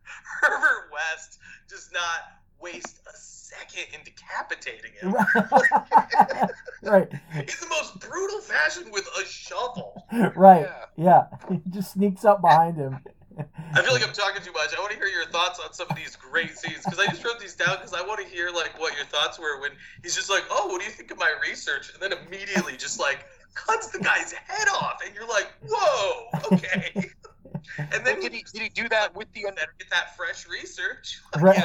Herbert 0.40 0.90
West 0.92 1.38
does 1.68 1.90
not 1.92 2.40
waste 2.60 3.00
a 3.06 3.16
second 3.16 3.84
in 3.92 4.00
decapitating 4.04 4.92
him. 5.00 5.14
right. 6.82 7.08
He's 7.44 7.60
the 7.60 7.68
most 7.68 8.00
brutal 8.00 8.40
fashion 8.40 8.84
with 8.90 9.06
a 9.20 9.26
shovel. 9.26 10.02
Right. 10.34 10.66
Yeah. 10.96 11.26
Yeah. 11.30 11.48
He 11.50 11.60
just 11.70 11.92
sneaks 11.92 12.24
up 12.24 12.40
behind 12.40 12.76
him. 12.76 12.98
I 13.74 13.82
feel 13.82 13.92
like 13.92 14.06
I'm 14.06 14.12
talking 14.12 14.42
too 14.42 14.52
much. 14.52 14.74
I 14.76 14.80
want 14.80 14.92
to 14.92 14.98
hear 14.98 15.06
your 15.06 15.26
thoughts 15.26 15.60
on 15.64 15.72
some 15.72 15.86
of 15.90 15.96
these 15.96 16.16
great 16.16 16.56
scenes 16.56 16.80
because 16.84 16.98
I 16.98 17.06
just 17.06 17.24
wrote 17.24 17.40
these 17.40 17.54
down 17.54 17.76
because 17.76 17.94
I 17.94 18.02
want 18.02 18.20
to 18.20 18.26
hear 18.26 18.50
like 18.50 18.78
what 18.78 18.94
your 18.96 19.06
thoughts 19.06 19.38
were 19.38 19.60
when 19.60 19.70
he's 20.02 20.14
just 20.14 20.30
like, 20.30 20.44
"Oh, 20.50 20.68
what 20.68 20.80
do 20.80 20.84
you 20.84 20.90
think 20.90 21.10
of 21.10 21.18
my 21.18 21.32
research?" 21.42 21.92
and 21.92 22.02
then 22.02 22.18
immediately 22.26 22.76
just 22.76 23.00
like 23.00 23.24
cuts 23.54 23.88
the 23.88 23.98
guy's 23.98 24.32
head 24.32 24.68
off, 24.74 25.00
and 25.04 25.14
you're 25.14 25.28
like, 25.28 25.52
"Whoa, 25.68 26.28
okay." 26.52 26.92
and 27.78 28.04
then 28.04 28.14
Well, 28.14 28.22
did 28.22 28.32
he 28.32 28.44
did 28.52 28.62
he 28.62 28.68
do 28.68 28.88
that 28.88 29.14
with 29.14 29.32
the? 29.32 29.42
better 29.42 29.74
get 29.78 29.90
that 29.90 30.16
fresh 30.16 30.46
research. 30.48 31.20
Right. 31.40 31.58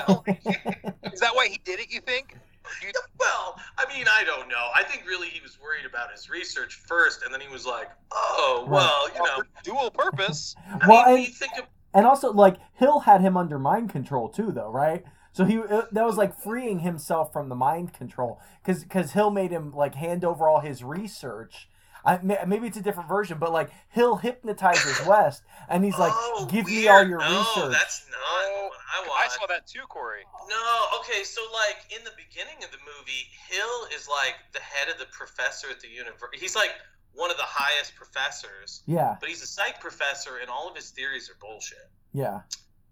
Is 1.14 1.20
that 1.20 1.36
why 1.36 1.48
he 1.50 1.60
did 1.64 1.80
it? 1.80 1.92
You 1.92 2.02
think? 2.02 2.36
Do 2.82 2.88
you, 2.88 2.94
Well, 3.20 3.60
I 3.78 3.86
mean, 3.94 4.06
I 4.12 4.24
don't 4.24 4.48
know. 4.48 4.70
I 4.76 4.84
think 4.84 5.06
really 5.08 5.30
he 5.30 5.42
was 5.42 5.58
worried 5.62 5.86
about 5.86 6.12
his 6.12 6.30
research 6.30 6.76
first, 6.88 7.24
and 7.24 7.34
then 7.34 7.42
he 7.42 7.48
was 7.48 7.66
like, 7.66 7.90
"Oh, 8.12 8.66
Right. 8.68 8.72
well, 8.72 9.10
you 9.16 9.24
know." 9.24 9.44
dual 9.64 9.92
purpose. 9.92 10.56
I 10.82 10.88
well, 10.88 11.06
mean, 11.06 11.16
and 11.16 11.28
you 11.28 11.34
think 11.34 11.58
of 11.58 11.66
and 11.94 12.06
also 12.06 12.32
like 12.32 12.58
Hill 12.76 13.02
had 13.02 13.22
him 13.22 13.36
under 13.36 13.58
mind 13.58 13.90
control 13.90 14.30
too, 14.30 14.52
though, 14.52 14.70
right? 14.70 15.04
So 15.32 15.46
he 15.46 15.58
uh, 15.58 15.84
that 15.92 16.06
was 16.06 16.18
like 16.18 16.38
freeing 16.38 16.80
himself 16.80 17.34
from 17.34 17.50
the 17.50 17.56
mind 17.56 17.94
control 17.94 18.40
because 18.64 18.84
because 18.84 19.12
Hill 19.12 19.32
made 19.32 19.52
him 19.52 19.72
like 19.72 19.96
hand 19.96 20.24
over 20.24 20.48
all 20.48 20.60
his 20.60 20.84
research. 20.84 21.70
I, 22.08 22.46
maybe 22.46 22.68
it's 22.68 22.78
a 22.78 22.82
different 22.82 23.10
version, 23.10 23.38
but 23.38 23.52
like 23.52 23.70
Hill 23.90 24.16
hypnotizes 24.16 25.06
West, 25.08 25.44
and 25.68 25.84
he's 25.84 26.00
like, 26.00 26.14
oh, 26.16 26.48
"Give 26.50 26.66
me 26.66 26.88
all 26.88 27.04
your 27.06 27.20
no, 27.20 27.28
research." 27.28 27.74
that's 27.74 28.08
not 28.10 28.64
what 29.08 29.22
I 29.22 29.26
I 29.26 29.28
saw 29.28 29.46
that 29.48 29.68
too, 29.68 29.84
Corey. 29.90 30.24
No, 30.50 30.66
okay, 31.02 31.24
so 31.24 31.42
like 31.54 31.78
in 31.98 32.04
the 32.06 32.12
beginning 32.16 32.64
of 32.64 32.72
the 32.72 32.78
movie, 32.80 33.28
Hill 33.50 33.88
is 33.96 34.08
like 34.08 34.36
the 34.54 34.60
head 34.62 34.88
of 34.90 34.98
the 35.00 35.08
professor 35.12 35.68
at 35.70 35.82
the 35.82 35.90
university. 35.90 36.38
He's 36.40 36.56
like 36.56 36.72
one 37.14 37.30
of 37.30 37.38
the 37.38 37.44
highest 37.46 37.96
professors, 37.96 38.84
Yeah, 38.86 39.18
but 39.20 39.28
he's 39.28 39.42
a 39.44 39.48
psych 39.48 39.80
professor, 39.82 40.38
and 40.42 40.50
all 40.50 40.70
of 40.70 40.76
his 40.76 40.92
theories 40.92 41.30
are 41.30 41.36
bullshit. 41.42 41.90
yeah, 42.14 42.42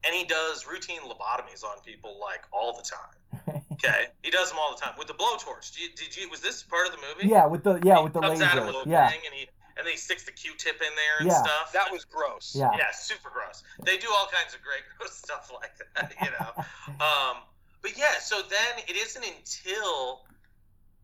And 0.03 0.13
he 0.13 0.25
does 0.25 0.65
routine 0.67 0.99
lobotomies 1.01 1.63
on 1.63 1.79
people 1.85 2.19
like 2.19 2.41
all 2.51 2.75
the 2.75 2.83
time. 2.83 3.61
Okay, 3.83 4.07
he 4.23 4.31
does 4.31 4.49
them 4.49 4.59
all 4.59 4.75
the 4.75 4.81
time 4.81 4.93
with 4.97 5.07
the 5.07 5.13
blowtorch. 5.13 5.73
Did 5.73 5.81
you, 5.81 5.89
did 5.95 6.17
you? 6.17 6.29
Was 6.29 6.41
this 6.41 6.63
part 6.63 6.87
of 6.87 6.93
the 6.93 6.99
movie? 6.99 7.27
yeah. 7.29 7.45
With 7.45 7.63
the 7.63 7.79
yeah 7.83 7.97
He 7.97 8.03
with 8.03 8.13
the 8.13 8.21
comes 8.21 8.41
out 8.41 8.57
of 8.57 8.63
a 8.63 8.65
laser. 8.67 8.77
little 8.77 8.91
Yeah, 8.91 9.09
thing 9.09 9.19
and 9.25 9.33
he 9.33 9.47
and 9.77 9.85
then 9.85 9.91
he 9.91 9.97
sticks 9.97 10.23
the 10.23 10.31
Q-tip 10.31 10.75
in 10.75 10.87
there 10.95 11.17
and 11.19 11.27
Yeah. 11.27 11.41
stuff. 11.43 11.73
That 11.73 11.91
was 11.91 12.05
gross. 12.05 12.55
yeah, 12.55 12.71
yeah, 12.77 12.91
super 12.93 13.29
gross. 13.29 13.61
They 13.83 13.97
do 13.97 14.07
all 14.15 14.27
kinds 14.31 14.53
of 14.55 14.61
great 14.61 14.83
gross 14.97 15.13
stuff 15.15 15.51
like 15.53 15.71
that, 15.95 16.13
you 16.21 16.31
know. 16.39 16.63
Um, 17.05 17.43
but 17.81 17.97
yeah, 17.97 18.17
so 18.21 18.41
then 18.49 18.83
it 18.87 18.95
isn't 18.95 19.23
until 19.23 20.21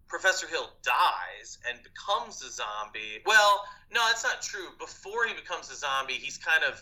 Professor 0.07 0.47
Hill 0.47 0.69
dies 0.83 1.57
and 1.69 1.79
becomes 1.83 2.41
a 2.43 2.49
zombie. 2.51 3.19
Well, 3.25 3.63
no, 3.93 4.01
that's 4.07 4.23
not 4.23 4.41
true. 4.41 4.69
Before 4.79 5.25
he 5.27 5.33
becomes 5.33 5.69
a 5.69 5.75
zombie, 5.75 6.13
he's 6.13 6.37
kind 6.37 6.63
of 6.63 6.81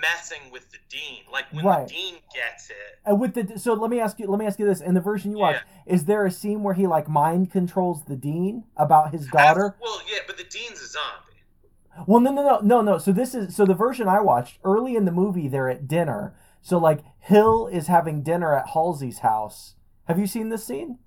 messing 0.00 0.50
with 0.50 0.70
the 0.70 0.78
dean. 0.88 1.22
Like 1.30 1.44
when 1.52 1.64
Right. 1.64 1.86
the 1.88 1.94
dean 1.94 2.14
gets 2.34 2.70
it. 2.70 2.76
And 3.04 3.20
with 3.20 3.34
the 3.34 3.58
so 3.58 3.74
let 3.74 3.90
me 3.90 4.00
ask 4.00 4.18
you 4.18 4.26
let 4.26 4.38
me 4.38 4.46
ask 4.46 4.58
you 4.58 4.66
this 4.66 4.80
in 4.80 4.94
the 4.94 5.00
version 5.00 5.32
you 5.32 5.38
watched 5.38 5.64
is 5.86 6.04
there 6.06 6.24
a 6.26 6.30
scene 6.30 6.62
where 6.62 6.74
he 6.74 6.86
like 6.86 7.08
mind 7.08 7.50
controls 7.50 8.04
the 8.04 8.16
dean 8.16 8.64
about 8.76 9.12
his 9.12 9.26
daughter? 9.28 9.76
Well, 9.80 10.00
yeah, 10.10 10.20
but 10.26 10.36
the 10.38 10.44
dean's 10.44 10.80
a 10.80 10.86
zombie. 10.86 12.06
Well, 12.06 12.20
no, 12.20 12.32
no, 12.32 12.42
no, 12.42 12.60
no, 12.60 12.80
no. 12.80 12.98
So 12.98 13.12
this 13.12 13.34
is 13.34 13.54
so 13.54 13.66
the 13.66 13.74
version 13.74 14.08
I 14.08 14.20
watched 14.20 14.58
early 14.64 14.96
in 14.96 15.04
the 15.04 15.12
movie. 15.12 15.48
They're 15.48 15.68
at 15.68 15.86
dinner. 15.88 16.34
So 16.62 16.78
like 16.78 17.00
Hill 17.18 17.66
is 17.66 17.86
having 17.88 18.22
dinner 18.22 18.56
at 18.56 18.68
Halsey's 18.68 19.18
house. 19.18 19.74
Have 20.06 20.18
you 20.18 20.26
seen 20.26 20.48
this 20.48 20.64
scene? 20.64 20.98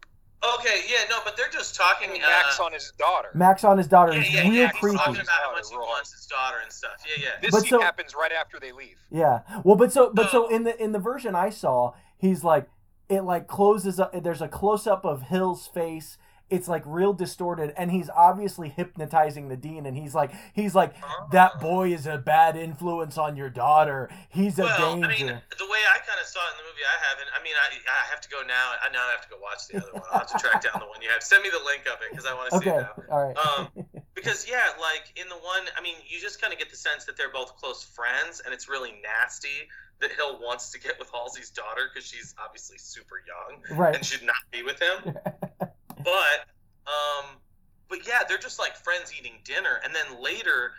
Okay, 0.60 0.82
yeah, 0.90 1.00
no, 1.10 1.18
but 1.26 1.36
they're 1.38 1.50
just 1.50 1.76
talking. 1.76 2.10
And 2.12 2.24
Uh, 2.24 2.28
Max 2.28 2.60
on 2.60 2.72
his 2.74 2.92
daughter. 2.98 3.30
Max 3.34 3.64
on 3.64 3.78
his 3.78 3.88
daughter 3.88 4.14
yeah, 4.14 4.20
is 4.22 4.34
yeah, 4.34 4.42
real 4.44 4.54
yeah. 4.54 4.68
He's 4.72 4.80
creepy. 4.80 4.98
talking 4.98 5.16
about 5.16 5.28
how 5.30 5.44
Daughter, 5.50 5.56
much 5.56 5.70
he 5.72 5.78
wants 5.78 6.12
his 6.14 6.26
daughter 6.28 6.58
and 6.64 6.72
stuff. 6.72 6.92
Yeah, 7.08 7.24
yeah. 7.24 7.30
This 7.42 7.52
But 7.52 7.62
scene 7.62 7.70
so- 7.72 7.82
happens 7.82 8.14
right 8.16 8.32
after 8.32 8.60
they 8.60 8.72
leave. 8.72 8.98
Yeah. 9.10 9.40
Well, 9.64 9.76
but 9.76 9.92
so 9.92 10.12
but 10.14 10.28
Oh. 10.28 10.30
so 10.30 10.48
in 10.50 10.64
the 10.64 10.82
in 10.82 10.92
the 10.92 11.00
version 11.00 11.36
I 11.36 11.50
saw, 11.50 11.94
he's 12.18 12.44
like 12.44 12.68
it 13.10 13.22
like 13.22 13.48
closes 13.48 14.00
up. 14.00 14.12
There's 14.14 14.42
a 14.42 14.48
close 14.48 14.86
up 14.88 15.06
of 15.06 15.24
Hill's 15.24 15.68
face, 15.68 16.18
it's 16.50 16.68
like 16.68 16.84
real 16.86 17.14
distorted 17.14 17.74
and 17.78 17.92
he's 17.92 18.10
obviously 18.10 18.70
hypnotizing 18.70 19.50
the 19.50 19.58
dean 19.58 19.86
and 19.86 19.98
he's 19.98 20.14
like 20.14 20.32
he's 20.54 20.76
like 20.76 20.94
that 21.32 21.60
boy 21.60 21.92
is 21.92 22.06
a 22.06 22.18
bad 22.18 22.56
influence 22.56 23.18
on 23.18 23.36
your 23.36 23.50
daughter 23.50 24.10
he's 24.30 24.60
a 24.60 24.64
well, 24.64 24.96
danger 24.96 25.08
I 25.08 25.10
mean, 25.10 25.42
the 25.58 25.66
way 25.66 25.82
I 25.92 26.00
kind 26.06 26.20
of 26.22 26.28
saw 26.28 26.40
it 26.48 26.56
in 26.56 26.58
the 26.64 26.68
movie, 26.72 26.86
I 26.86 26.98
haven't. 27.12 27.30
I 27.36 27.40
mean, 27.44 27.56
I, 27.56 27.68
I 27.76 28.02
have 28.12 28.22
to 28.22 28.30
go 28.30 28.40
now. 28.48 28.76
I 28.80 28.92
now 28.92 29.04
have 29.12 29.24
to 29.24 29.32
go 29.32 29.38
watch 29.42 29.68
the 29.68 29.80
other 29.80 29.92
one. 29.92 30.04
I'll 30.12 30.20
have 30.24 30.32
to 30.32 30.40
track 30.40 30.64
down 30.64 30.80
the 30.80 30.88
one 30.88 31.02
you 31.02 31.10
have. 31.10 31.24
Send 31.24 31.44
me 31.44 31.50
the 31.50 31.64
link 31.64 31.84
of 31.88 32.00
it 32.04 32.12
because 32.12 32.26
I 32.26 32.34
want 32.34 32.52
to 32.52 32.60
see 32.60 32.70
it 32.70 32.84
now. 32.84 32.96
all 33.12 33.22
right 33.24 33.36
Um, 33.36 33.68
Because 34.16 34.48
yeah, 34.48 34.72
like 34.80 35.12
in 35.20 35.28
the 35.28 35.36
one, 35.36 35.68
I 35.78 35.82
mean, 35.84 35.96
you 36.08 36.20
just 36.20 36.42
kind 36.42 36.52
of 36.54 36.58
get 36.58 36.72
the 36.72 36.80
sense 36.80 37.04
that 37.06 37.16
they're 37.18 37.32
both 37.32 37.56
close 37.58 37.84
friends, 37.84 38.42
and 38.44 38.54
it's 38.54 38.70
really 38.70 38.96
nasty 39.04 39.68
that 40.00 40.12
Hill 40.12 40.40
wants 40.42 40.72
to 40.72 40.80
get 40.80 40.98
with 41.00 41.12
Halsey's 41.12 41.52
daughter 41.52 41.92
because 41.94 42.08
she's 42.08 42.34
obviously 42.44 42.78
super 42.78 43.22
young 43.28 43.62
right 43.78 43.96
and 43.96 44.04
should 44.06 44.24
not 44.24 44.40
be 44.52 44.64
with 44.64 44.80
him. 44.82 45.16
but 46.06 46.48
um, 46.88 47.26
but 47.90 48.08
yeah, 48.08 48.20
they're 48.28 48.38
just 48.38 48.60
like 48.60 48.76
friends 48.78 49.12
eating 49.18 49.40
dinner, 49.44 49.82
and 49.84 49.94
then 49.94 50.22
later 50.24 50.72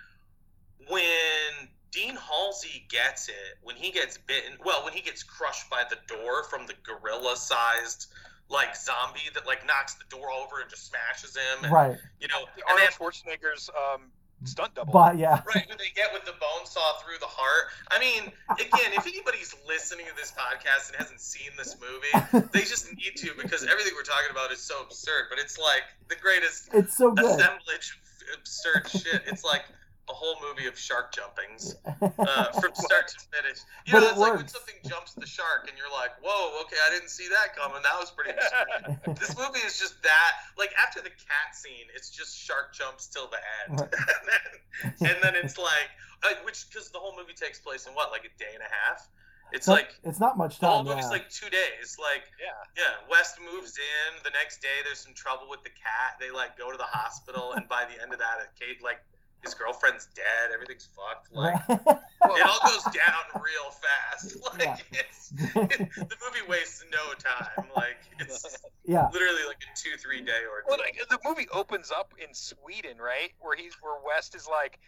when 0.89 1.69
Dean 1.91 2.17
Halsey 2.17 2.87
gets 2.89 3.29
it, 3.29 3.59
when 3.63 3.77
he 3.77 3.91
gets 3.91 4.19
bitten, 4.19 4.53
well, 4.65 4.85
when 4.85 4.93
he 4.93 5.03
gets 5.03 5.23
crushed 5.23 5.69
by 5.69 5.83
the 5.89 5.97
door 6.07 6.45
from 6.45 6.67
the 6.67 6.75
gorilla-sized 6.83 8.07
like 8.49 8.77
zombie 8.77 9.29
that 9.35 9.47
like 9.47 9.67
knocks 9.67 9.95
the 9.95 10.05
door 10.09 10.31
over 10.31 10.61
and 10.61 10.71
just 10.71 10.87
smashes 10.87 11.37
him, 11.37 11.65
and, 11.65 11.73
right. 11.73 11.97
you 12.21 12.29
know, 12.29 12.45
and 12.55 12.63
Arnold 12.69 12.81
then 12.81 12.93
Schwarzenegger's 12.93 13.69
um, 13.71 14.03
stunt 14.45 14.75
double. 14.75 14.93
but 14.93 15.17
yeah 15.19 15.41
right 15.55 15.67
who 15.69 15.77
they 15.79 15.91
get 15.95 16.13
with 16.13 16.25
the 16.25 16.33
bone 16.33 16.65
saw 16.65 16.99
through 17.03 17.19
the 17.21 17.27
heart. 17.27 17.73
I 17.91 17.99
mean, 17.99 18.33
again, 18.53 18.93
if 18.93 19.07
anybody's 19.07 19.55
listening 19.67 20.07
to 20.07 20.17
this 20.17 20.33
podcast 20.33 20.93
and 20.93 20.97
hasn't 20.99 21.21
seen 21.21 21.51
this 21.57 21.77
movie, 21.81 22.47
they 22.53 22.61
just 22.61 22.93
need 22.95 23.17
to 23.17 23.31
because 23.41 23.65
everything 23.65 23.93
we're 23.97 24.03
talking 24.03 24.31
about 24.31 24.53
is 24.53 24.61
so 24.61 24.83
absurd. 24.83 25.27
But 25.31 25.39
it's 25.39 25.59
like 25.59 25.83
the 26.09 26.17
greatest 26.17 26.69
it's 26.75 26.97
so 26.97 27.13
good 27.13 27.25
assemblage 27.25 27.99
of 28.33 28.39
absurd 28.39 28.89
shit. 28.91 29.23
It's 29.27 29.45
like 29.45 29.65
a 30.09 30.15
whole 30.15 30.37
movie 30.41 30.67
of 30.69 30.79
shark 30.79 31.13
jumpings 31.13 31.75
uh, 31.87 32.45
from 32.61 32.71
start 32.75 33.09
to 33.09 33.19
finish. 33.35 33.59
You 33.87 33.93
But 33.95 34.01
know, 34.01 34.07
it 34.07 34.11
it's 34.13 34.19
like 34.21 34.37
when 34.37 34.49
something 34.49 34.75
jumps 34.87 35.15
the 35.15 35.27
shark 35.27 35.67
and 35.69 35.77
you're 35.77 35.91
like, 35.91 36.15
"Whoa, 36.23 36.61
okay, 36.63 36.77
I 36.87 36.91
didn't 36.95 37.11
see 37.11 37.27
that 37.29 37.57
coming. 37.57 37.83
That 37.83 37.99
was 37.99 38.11
pretty." 38.13 38.31
absurd." 38.39 39.17
this 39.19 39.37
movie 39.37 39.65
is 39.67 39.79
just 39.79 40.01
that. 40.03 40.31
Like 40.57 40.71
after 40.79 41.01
the 41.03 41.11
cat 41.11 41.55
scene, 41.55 41.87
it's 41.95 42.11
just 42.11 42.39
shark 42.39 42.73
jumps 42.73 43.07
till 43.09 43.29
the 43.29 43.39
end, 43.67 43.81
and, 43.83 43.91
then, 44.31 45.11
and 45.11 45.19
then 45.23 45.35
it's 45.35 45.59
like, 45.59 45.91
uh, 46.23 46.35
which 46.45 46.67
because 46.71 46.91
the 46.91 46.99
whole 46.99 47.17
movie 47.17 47.35
takes 47.35 47.59
place 47.59 47.87
in 47.87 47.93
what, 47.95 48.11
like 48.13 48.23
a 48.25 48.33
day 48.39 48.55
and 48.55 48.63
a 48.63 48.71
half. 48.87 49.09
It's 49.53 49.67
So- 49.67 49.73
like 49.79 49.91
it's 50.03 50.19
not 50.19 50.37
much 50.39 50.59
time. 50.59 50.67
the 50.67 50.67
whole 50.71 50.85
time 50.85 50.91
movie's 50.95 51.05
yeah. 51.07 51.11
like 51.19 51.31
two 51.31 51.51
days. 51.51 51.99
Like 52.03 52.31
Yeah. 52.39 52.55
yeah, 52.79 52.95
West 53.11 53.39
moves 53.43 53.75
in. 53.79 54.23
The 54.23 54.31
next 54.31 54.63
day, 54.63 54.83
there's 54.85 54.99
some 54.99 55.15
trouble 55.15 55.47
with 55.51 55.63
the 55.63 55.71
cat. 55.71 56.19
They 56.19 56.31
like 56.31 56.59
go 56.59 56.71
to 56.71 56.77
the 56.79 56.87
hospital, 56.91 57.53
and 57.55 57.69
by 57.69 57.87
the 57.87 57.95
end 58.03 58.13
of 58.13 58.19
that, 58.19 58.39
Kate 58.59 58.83
like 58.83 58.99
his 59.43 59.55
girlfriend's 59.55 60.09
dead. 60.15 60.51
Everything's 60.53 60.89
fucked. 60.97 61.33
Like 61.33 61.57
it 61.69 62.47
all 62.47 62.61
goes 62.65 62.85
down 62.85 63.43
real 63.43 63.71
fast. 63.71 64.37
Like 64.59 64.61
Yeah. 64.63 64.77
it's 64.93 65.29
the 65.31 66.17
movie 66.25 66.49
wastes 66.49 66.85
no 66.93 67.13
time. 67.19 67.67
Like 67.77 67.97
it's 68.19 68.57
yeah 68.85 69.09
literally 69.13 69.45
like 69.47 69.59
a 69.63 69.77
two 69.77 69.97
three 69.99 70.21
day 70.23 70.43
ordeal. 70.51 70.69
Well, 70.69 70.79
like, 70.79 70.99
the 71.09 71.19
movie 71.29 71.47
opens 71.53 71.91
up 71.91 72.15
in 72.19 72.33
Sweden, 72.35 72.99
right? 72.99 73.33
Where 73.41 73.57
he's 73.57 73.75
where 73.81 73.95
West 74.05 74.35
is 74.35 74.49
like 74.49 74.79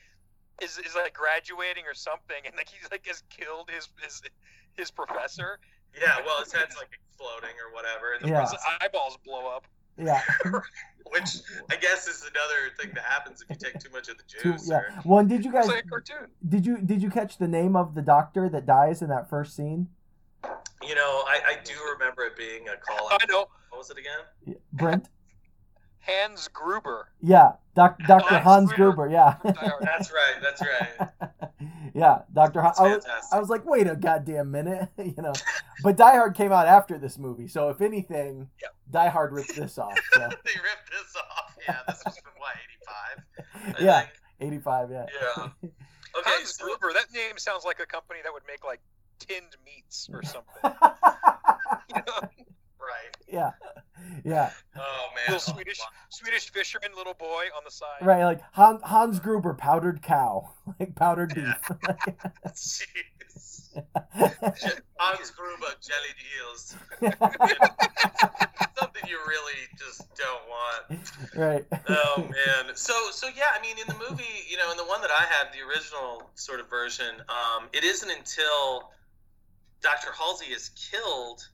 is, 0.62 0.78
is 0.78 0.94
like 0.96 1.12
graduating 1.14 1.84
or 1.86 1.94
something, 1.94 2.36
and 2.44 2.54
like 2.56 2.68
he's 2.68 2.90
like 2.90 3.06
has 3.06 3.22
killed 3.30 3.70
his 3.70 3.88
his 4.02 4.22
his 4.76 4.90
professor. 4.90 5.58
Yeah, 5.98 6.18
well, 6.26 6.40
his 6.42 6.52
head's 6.52 6.76
like 6.76 6.88
exploding 6.92 7.56
or 7.64 7.72
whatever, 7.74 8.12
and 8.14 8.24
the 8.24 8.28
Yeah. 8.30 8.42
His 8.42 8.54
eyeballs 8.80 9.18
blow 9.24 9.46
up. 9.48 9.66
Yeah 9.98 10.20
which 11.10 11.38
I 11.70 11.76
guess 11.76 12.06
is 12.06 12.20
another 12.22 12.74
thing 12.78 12.90
that 12.94 13.04
happens 13.04 13.42
if 13.42 13.48
you 13.50 13.56
take 13.56 13.78
too 13.80 13.90
much 13.90 14.08
of 14.08 14.18
the 14.18 14.24
Two, 14.28 14.52
juice. 14.52 14.68
yeah 14.68 14.76
Or, 14.76 14.90
one 15.04 15.26
did 15.28 15.44
you 15.44 15.50
guys 15.52 15.66
like 15.66 15.84
a 15.84 15.88
cartoon. 15.88 16.28
did 16.48 16.64
you 16.66 16.78
did 16.78 17.02
you 17.02 17.10
catch 17.10 17.38
the 17.38 17.48
name 17.48 17.76
of 17.76 17.94
the 17.94 18.02
doctor 18.02 18.48
that 18.50 18.66
dies 18.66 19.00
in 19.02 19.08
that 19.08 19.28
first 19.30 19.54
scene 19.56 19.88
you 20.86 20.94
know, 20.94 21.24
I, 21.26 21.40
I 21.48 21.56
do 21.64 21.72
remember 21.94 22.22
it 22.22 22.36
being 22.36 22.68
a 22.68 22.76
call 22.76 23.08
I 23.10 23.18
know. 23.28 23.48
What 23.70 23.78
was 23.78 23.90
it 23.90 23.98
again? 23.98 24.56
brent 24.72 25.08
Hans 26.00 26.48
Gruber. 26.48 27.08
yeah 27.20 27.52
doc, 27.74 27.98
dr 28.06 28.22
Hans 28.26 28.44
hans 28.44 28.72
Gruber. 28.72 29.08
gruber 29.08 29.08
yeah 29.12 29.34
from 29.38 29.52
Die 29.52 29.60
Hard. 29.66 29.82
That's 29.82 30.12
right. 30.12 30.34
That's 30.40 30.62
right. 30.62 31.30
yeah 31.98 32.18
dr 32.32 32.60
Han- 32.60 32.72
That's 32.76 32.80
I 32.80 32.94
was. 32.94 33.06
I 33.32 33.38
was 33.40 33.48
like 33.48 33.64
wait 33.66 33.86
a 33.86 33.96
goddamn 33.96 34.50
minute 34.50 34.88
you 34.98 35.14
know 35.18 35.32
but 35.82 35.96
die 35.96 36.12
hard 36.14 36.34
came 36.34 36.52
out 36.52 36.66
after 36.66 36.98
this 36.98 37.18
movie 37.18 37.48
so 37.48 37.68
if 37.70 37.80
anything 37.80 38.48
Yep. 38.62 38.74
die 38.90 39.08
hard 39.08 39.32
ripped 39.32 39.56
this 39.56 39.78
off 39.78 39.98
so 40.12 40.20
they 40.20 40.26
ripped 40.28 40.90
this 40.90 41.16
off. 41.16 41.56
Yeah, 41.66 41.78
this 41.88 42.02
was 42.04 42.18
from 42.18 42.32
what 42.38 42.54
eighty 42.56 43.74
five. 43.74 43.76
Yeah. 43.84 44.06
85 44.40 44.90
yeah 44.92 45.06
Yeah. 45.20 45.48
Okay. 45.58 45.72
Hans 46.24 46.56
So, 46.56 46.64
Gruber. 46.64 46.92
That 46.94 47.12
name 47.12 47.36
sounds 47.38 47.64
like 47.64 47.80
a 47.80 47.86
company 47.86 48.20
that 48.22 48.32
would 48.32 48.44
make 48.46 48.64
like 48.64 48.80
tinned 49.18 49.56
meats 49.66 50.08
or 50.12 50.22
something. 50.22 50.44
You 50.64 52.02
know? 52.06 52.28
right. 52.80 53.16
yeah 53.26 53.50
yeah 54.24 54.50
Oh 54.76 55.06
man. 55.14 55.24
little 55.34 55.40
Swedish 55.40 55.80
Swedish 56.10 56.50
fisherman 56.50 56.90
little 56.96 57.14
boy 57.14 57.44
on 57.56 57.62
the 57.64 57.70
side. 57.70 58.00
right 58.02 58.24
like 58.24 58.40
Han, 58.52 58.80
hans 58.82 59.18
gruber 59.20 59.54
powdered 59.54 60.02
cow 60.02 60.50
like 60.80 60.94
powdered 60.94 61.34
beef 61.34 61.44
Jeez. 62.48 63.68
Hans 64.98 65.30
Gruber 65.30 65.66
jellied 65.80 66.16
eels. 66.36 66.74
Something 68.78 69.02
you 69.08 69.18
really 69.28 69.52
just 69.78 70.02
don't 70.16 70.42
want. 70.48 71.10
right 71.36 71.66
oh 71.88 72.16
man 72.22 72.74
so 72.76 72.92
so 73.10 73.26
yeah 73.36 73.44
i 73.56 73.60
mean 73.62 73.76
in 73.78 73.86
the 73.86 73.94
movie 74.08 74.24
you 74.48 74.56
know 74.56 74.70
in 74.70 74.76
the 74.76 74.84
one 74.84 75.00
that 75.00 75.10
i 75.10 75.24
have 75.24 75.52
the 75.52 75.60
original 75.68 76.30
sort 76.34 76.60
of 76.60 76.68
version 76.70 77.14
um, 77.28 77.68
it 77.72 77.84
isn't 77.84 78.10
until 78.10 78.90
dr 79.82 80.08
halsey 80.18 80.46
is 80.52 80.70
killed 80.70 81.48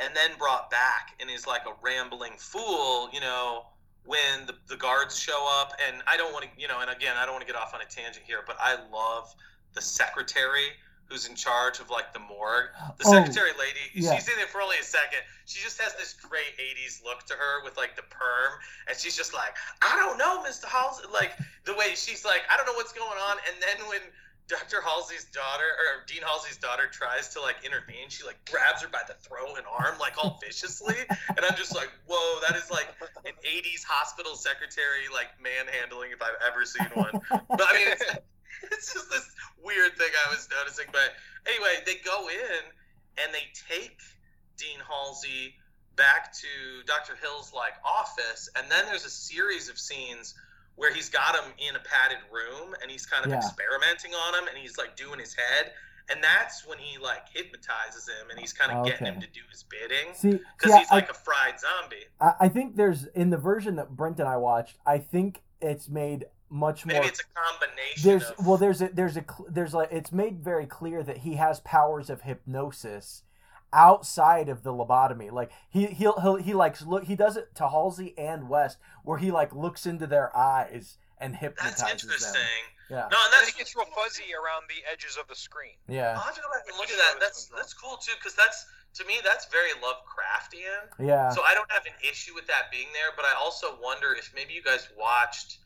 and 0.00 0.14
then 0.16 0.30
brought 0.38 0.70
back 0.70 1.14
and 1.20 1.30
is 1.30 1.46
like 1.46 1.62
a 1.66 1.72
rambling 1.82 2.32
fool 2.38 3.08
you 3.12 3.20
know 3.20 3.66
when 4.06 4.46
the, 4.46 4.54
the 4.66 4.76
guards 4.76 5.18
show 5.18 5.46
up. 5.60 5.72
And 5.86 6.02
i 6.06 6.16
don't 6.16 6.32
want 6.32 6.44
to 6.44 6.50
you 6.60 6.68
know 6.68 6.80
and 6.80 6.90
again 6.90 7.14
i 7.18 7.24
don't 7.24 7.34
want 7.34 7.46
to 7.46 7.52
get 7.52 7.60
off 7.60 7.74
on 7.74 7.80
a 7.80 7.84
tangent 7.84 8.24
here 8.26 8.40
but 8.46 8.56
i 8.60 8.76
love 8.92 9.34
the 9.74 9.82
secretary 9.82 10.72
who's 11.06 11.26
in 11.28 11.34
charge 11.34 11.80
of 11.80 11.90
like 11.90 12.12
the 12.14 12.20
morgue. 12.20 12.70
The 12.98 13.04
Oh, 13.04 13.12
secretary 13.12 13.50
lady 13.58 13.82
yeah. 13.94 14.14
she's 14.14 14.28
in 14.28 14.36
there 14.36 14.46
for 14.46 14.62
only 14.62 14.76
a 14.80 14.84
second. 14.84 15.18
She 15.44 15.60
just 15.60 15.80
has 15.82 15.92
this 15.96 16.14
great 16.14 16.54
80s 16.54 17.02
look 17.02 17.26
to 17.26 17.34
her 17.34 17.64
with 17.64 17.76
like 17.76 17.96
the 17.96 18.02
perm. 18.02 18.52
And 18.86 18.96
she's 18.96 19.16
just 19.16 19.34
like 19.34 19.54
i 19.82 19.96
don't 19.96 20.18
know 20.18 20.38
mr 20.46 20.66
halsey 20.66 21.02
like 21.12 21.32
the 21.64 21.74
way 21.74 21.94
she's 21.96 22.24
like 22.24 22.42
i 22.48 22.56
don't 22.56 22.66
know 22.66 22.74
what's 22.74 22.92
going 22.92 23.18
on. 23.28 23.36
And 23.50 23.56
then 23.60 23.88
when 23.88 24.00
dr 24.50 24.82
halsey's 24.82 25.24
daughter 25.30 25.70
or 25.78 26.02
dean 26.10 26.22
halsey's 26.26 26.58
daughter 26.58 26.90
tries 26.90 27.30
to 27.30 27.40
like 27.40 27.56
intervene 27.64 28.10
she 28.10 28.26
like 28.26 28.36
grabs 28.50 28.82
her 28.82 28.88
by 28.88 29.00
the 29.06 29.14
throat 29.22 29.54
and 29.56 29.64
arm 29.70 29.94
like 30.02 30.18
all 30.18 30.40
viciously 30.44 30.98
and 31.08 31.40
i'm 31.46 31.56
just 31.56 31.74
like 31.74 31.88
whoa 32.10 32.40
that 32.42 32.58
is 32.58 32.68
like 32.70 32.88
an 33.24 33.32
80s 33.46 33.86
hospital 33.86 34.34
secretary 34.34 35.06
like 35.14 35.28
manhandling 35.38 36.10
if 36.10 36.20
i've 36.20 36.36
ever 36.42 36.66
seen 36.66 36.90
one 36.94 37.14
but 37.30 37.62
i 37.62 37.72
mean 37.78 37.88
it's, 37.94 38.04
it's 38.72 38.92
just 38.92 39.10
this 39.10 39.30
weird 39.62 39.96
thing 39.96 40.10
I 40.26 40.30
was 40.30 40.48
noticing. 40.50 40.86
But 40.92 41.14
anyway, 41.46 41.82
they 41.86 41.96
go 42.04 42.28
in 42.28 42.62
and 43.22 43.34
they 43.34 43.46
take 43.68 43.98
Dean 44.56 44.78
Halsey 44.88 45.54
back 45.96 46.32
to 46.32 46.86
Dr. 46.86 47.14
Hill's 47.20 47.52
like 47.52 47.74
office, 47.84 48.48
and 48.56 48.70
then 48.70 48.86
there's 48.86 49.04
a 49.04 49.10
series 49.10 49.68
of 49.68 49.78
scenes 49.78 50.34
where 50.80 50.92
he's 50.94 51.10
got 51.10 51.36
him 51.36 51.52
in 51.58 51.76
a 51.76 51.78
padded 51.80 52.16
room 52.32 52.74
and 52.80 52.90
he's 52.90 53.04
kind 53.04 53.22
of 53.26 53.30
Yeah. 53.30 53.36
experimenting 53.36 54.14
on 54.14 54.34
him 54.34 54.48
and 54.48 54.56
he's 54.56 54.78
like 54.78 54.96
doing 54.96 55.20
his 55.20 55.34
head. 55.34 55.72
And 56.10 56.24
that's 56.24 56.66
when 56.66 56.78
he 56.78 56.96
like 56.96 57.28
hypnotizes 57.32 58.08
him 58.08 58.30
and 58.30 58.40
he's 58.40 58.54
kind 58.54 58.72
of 58.72 58.86
getting 58.86 59.06
him 59.06 59.20
to 59.20 59.26
do 59.26 59.42
his 59.50 59.62
bidding 59.62 60.14
see 60.14 60.40
because 60.58 60.74
he's 60.74 60.90
I- 60.90 60.94
like 60.94 61.10
a 61.10 61.14
fried 61.14 61.60
zombie. 61.60 62.06
I, 62.18 62.32
I 62.40 62.48
think 62.48 62.76
there's 62.76 63.04
in 63.08 63.28
the 63.28 63.36
version 63.36 63.76
that 63.76 63.90
Brent 63.90 64.18
and 64.20 64.28
I 64.28 64.38
watched. 64.38 64.78
I 64.86 64.96
think 64.98 65.42
it's 65.60 65.88
made 65.90 66.24
much 66.48 66.86
Maybe 66.86 67.00
more. 67.00 67.08
it's 67.08 67.20
a 67.20 67.24
combination 67.38 68.02
There's 68.10 68.30
of 68.30 68.46
well, 68.46 68.56
there's 68.56 68.80
a 68.80 68.88
there's 68.88 69.16
a 69.18 69.24
there's 69.50 69.74
like 69.74 69.92
it's 69.92 70.10
made 70.12 70.42
very 70.42 70.64
clear 70.66 71.02
that 71.02 71.18
he 71.18 71.34
has 71.34 71.60
powers 71.60 72.08
of 72.08 72.22
hypnosis 72.22 73.22
outside 73.72 74.48
of 74.48 74.62
the 74.62 74.72
lobotomy. 74.72 75.30
Like 75.30 75.50
he 75.68 75.86
he'll, 75.86 76.18
he'll 76.20 76.36
he 76.36 76.54
likes 76.54 76.82
look 76.84 77.04
he 77.04 77.16
does 77.16 77.36
it 77.36 77.54
to 77.56 77.68
Halsey 77.68 78.14
and 78.18 78.48
West 78.48 78.78
where 79.04 79.18
he 79.18 79.30
like 79.30 79.54
looks 79.54 79.86
into 79.86 80.06
their 80.06 80.34
eyes 80.36 80.98
and 81.18 81.36
hypnotizes 81.36 81.78
that's 81.80 81.92
interesting. 81.92 82.32
them. 82.34 82.40
Yeah, 82.90 83.06
No, 83.12 83.18
and 83.22 83.30
And 83.30 83.32
that's 83.34 83.50
it 83.50 83.56
gets 83.58 83.76
real 83.76 83.86
fuzzy 83.94 84.34
around 84.34 84.64
the 84.68 84.82
edges 84.90 85.16
of 85.16 85.28
the 85.28 85.36
screen. 85.36 85.78
yeah, 85.86 86.14
I'll 86.18 86.26
have 86.26 86.34
to 86.34 86.40
go 86.40 86.50
back 86.52 86.66
and 86.66 86.76
look 86.76 86.90
at 86.90 86.96
that. 86.98 87.20
That's 87.20 87.46
that's 87.56 87.72
cool 87.74 87.96
too, 87.98 88.12
because 88.18 88.34
that's 88.34 88.66
to 88.94 89.04
me 89.04 89.14
that's 89.24 89.46
very 89.46 89.70
Lovecraftian. 89.78 91.06
yeah. 91.06 91.30
So 91.30 91.42
I 91.42 91.54
don't 91.54 91.70
have 91.70 91.86
an 91.86 91.92
issue 92.02 92.34
with 92.34 92.46
that 92.48 92.70
being 92.72 92.88
there, 92.92 93.12
but 93.14 93.24
I 93.24 93.34
also 93.38 93.78
wonder 93.80 94.14
if 94.18 94.32
maybe 94.34 94.54
you 94.54 94.62
guys 94.62 94.88
watched 94.98 95.58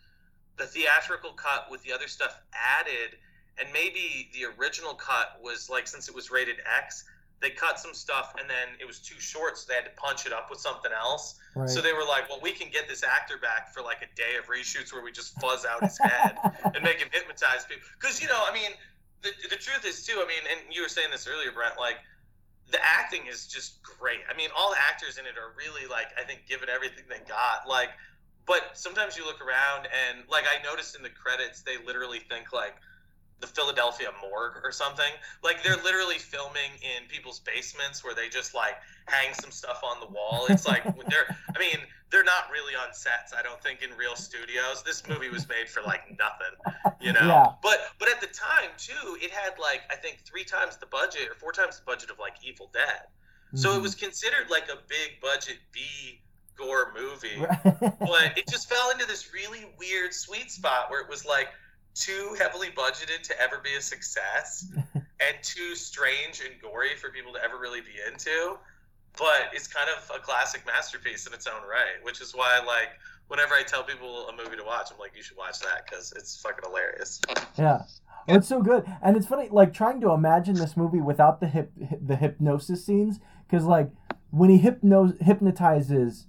the 0.56 0.66
theatrical 0.66 1.32
cut 1.32 1.68
with 1.70 1.82
the 1.82 1.92
other 1.92 2.08
stuff 2.08 2.40
added, 2.52 3.16
and 3.58 3.68
maybe 3.72 4.28
the 4.34 4.44
original 4.60 4.94
cut 4.94 5.40
was 5.42 5.70
like 5.70 5.86
since 5.86 6.08
it 6.08 6.14
was 6.14 6.30
rated 6.30 6.56
X, 6.76 7.04
they 7.40 7.50
cut 7.50 7.78
some 7.78 7.92
stuff 7.92 8.34
and 8.40 8.48
then 8.48 8.68
it 8.80 8.86
was 8.86 9.00
too 9.00 9.18
short, 9.20 9.58
so 9.58 9.66
they 9.68 9.74
had 9.74 9.84
to 9.84 9.94
punch 9.96 10.26
it 10.26 10.32
up 10.32 10.48
with 10.48 10.60
something 10.60 10.92
else. 10.92 11.38
Right. 11.54 11.68
So 11.68 11.80
they 11.80 11.92
were 11.92 12.04
like, 12.04 12.28
well, 12.28 12.40
we 12.42 12.52
can 12.52 12.70
get 12.70 12.88
this 12.88 13.04
actor 13.04 13.36
back 13.36 13.72
for 13.74 13.82
like 13.82 13.98
a 14.02 14.10
day 14.16 14.36
of 14.38 14.46
reshoots 14.46 14.92
where 14.92 15.02
we 15.02 15.12
just 15.12 15.38
fuzz 15.40 15.66
out 15.66 15.82
his 15.82 15.98
head 15.98 16.36
and 16.64 16.82
make 16.82 16.98
him 16.98 17.08
hypnotize 17.12 17.64
people. 17.68 17.86
Because, 18.00 18.22
you 18.22 18.28
know, 18.28 18.42
I 18.42 18.52
mean, 18.52 18.70
the, 19.22 19.30
the 19.50 19.56
truth 19.56 19.84
is, 19.84 20.04
too, 20.06 20.20
I 20.22 20.26
mean, 20.26 20.44
and 20.50 20.74
you 20.74 20.82
were 20.82 20.88
saying 20.88 21.08
this 21.10 21.26
earlier, 21.26 21.52
Brent, 21.52 21.78
like, 21.78 21.96
the 22.70 22.78
acting 22.82 23.26
is 23.26 23.46
just 23.46 23.82
great. 23.82 24.20
I 24.28 24.36
mean, 24.36 24.50
all 24.56 24.70
the 24.70 24.80
actors 24.80 25.18
in 25.18 25.26
it 25.26 25.36
are 25.36 25.52
really, 25.56 25.86
like, 25.86 26.08
I 26.20 26.24
think, 26.24 26.46
given 26.48 26.68
everything 26.68 27.04
they 27.08 27.20
got. 27.28 27.68
Like, 27.68 27.90
but 28.46 28.72
sometimes 28.74 29.16
you 29.16 29.24
look 29.24 29.40
around 29.40 29.88
and, 29.88 30.24
like, 30.28 30.44
I 30.44 30.62
noticed 30.62 30.96
in 30.96 31.02
the 31.02 31.10
credits, 31.10 31.62
they 31.62 31.76
literally 31.84 32.20
think, 32.20 32.52
like, 32.52 32.74
the 33.44 33.52
Philadelphia 33.52 34.09
morgue 34.22 34.57
or 34.64 34.72
something. 34.72 35.12
Like 35.42 35.62
they're 35.62 35.76
literally 35.76 36.18
filming 36.18 36.72
in 36.80 37.07
people's 37.09 37.40
basements 37.40 38.02
where 38.02 38.14
they 38.14 38.28
just 38.28 38.54
like 38.54 38.74
hang 39.07 39.35
some 39.35 39.50
stuff 39.50 39.83
on 39.85 40.00
the 40.00 40.07
wall. 40.07 40.46
It's 40.48 40.66
like 40.66 40.83
they're 41.11 41.37
I 41.54 41.59
mean, 41.59 41.78
they're 42.11 42.24
not 42.24 42.44
really 42.50 42.74
on 42.74 42.94
sets, 42.94 43.35
I 43.37 43.42
don't 43.42 43.61
think 43.62 43.83
in 43.83 43.90
real 43.98 44.16
studios. 44.16 44.83
This 44.85 45.07
movie 45.09 45.28
was 45.28 45.48
made 45.48 45.68
for 45.68 45.83
like 45.83 46.02
nothing, 46.18 46.94
you 47.00 47.12
know. 47.12 47.20
Yeah. 47.26 47.46
But 47.62 47.80
but 47.98 48.09
at 48.09 48.20
the 48.20 48.28
time 48.28 48.70
too, 48.78 49.16
it 49.20 49.30
had 49.30 49.59
like 49.61 49.83
I 49.90 49.96
think 49.96 50.20
3 50.24 50.44
times 50.44 50.76
the 50.78 50.87
budget 50.87 51.28
or 51.28 51.35
4 51.35 51.52
times 51.52 51.76
the 51.78 51.85
budget 51.85 52.11
of 52.11 52.18
like 52.18 52.35
Evil 52.42 52.70
Dead. 52.72 53.02
So 53.54 53.72
it 53.74 53.78
Mhm. 53.78 53.83
was 53.83 53.94
considered 53.94 54.48
like 54.50 54.68
a 54.68 54.78
big 54.88 55.20
budget 55.20 55.59
B 55.70 56.22
gore 56.57 56.92
movie 56.94 57.37
Right. 57.40 57.98
but 57.98 58.38
it 58.38 58.46
just 58.48 58.68
fell 58.68 58.90
into 58.90 59.04
this 59.07 59.33
really 59.35 59.66
weird 59.76 60.14
sweet 60.14 60.52
spot 60.52 60.88
where 60.88 61.00
it 61.00 61.09
was 61.09 61.24
like 61.26 61.48
too 61.94 62.37
heavily 62.38 62.68
budgeted 62.68 63.22
to 63.22 63.40
ever 63.40 63.61
be 63.62 63.74
a 63.74 63.80
success 63.80 64.66
and 64.94 65.37
too 65.42 65.74
strange 65.74 66.42
and 66.44 66.61
gory 66.61 66.96
for 66.96 67.11
people 67.11 67.33
to 67.33 67.42
ever 67.42 67.59
really 67.59 67.80
be 67.80 67.94
into 68.12 68.57
but 69.16 69.50
it's 69.52 69.68
kind 69.68 69.88
of 69.96 70.11
a 70.16 70.18
classic 70.18 70.66
masterpiece 70.66 71.26
in 71.26 71.33
its 71.33 71.46
own 71.46 71.62
right 71.68 72.02
which 72.02 72.20
is 72.20 72.33
why 72.35 72.61
like 72.66 72.90
whenever 73.28 73.54
i 73.54 73.62
tell 73.62 73.85
people 73.85 74.28
a 74.28 74.37
movie 74.37 74.57
to 74.57 74.64
watch 74.64 74.90
i'm 74.92 74.98
like 74.98 75.12
you 75.16 75.22
should 75.22 75.37
watch 75.37 75.61
that 75.61 75.85
because 75.88 76.12
it's 76.16 76.37
fucking 76.40 76.64
hilarious. 76.64 77.20
Yeah. 77.59 77.83
Oh, 78.26 78.35
it's 78.35 78.48
so 78.48 78.62
good, 78.62 78.85
and 79.02 79.16
it's 79.16 79.26
funny, 79.26 79.48
like 79.50 79.74
trying 79.74 80.00
to 80.00 80.12
imagine 80.12 80.54
this 80.54 80.76
movie 80.76 81.00
without 81.00 81.40
the 81.40 81.46
hip, 81.46 81.72
the 82.00 82.16
hypnosis 82.16 82.85
scenes, 82.85 83.20
because 83.46 83.66
like 83.66 83.90
when 84.30 84.48
he 84.48 84.59
hypno 84.59 85.12
hypnotizes 85.20 86.26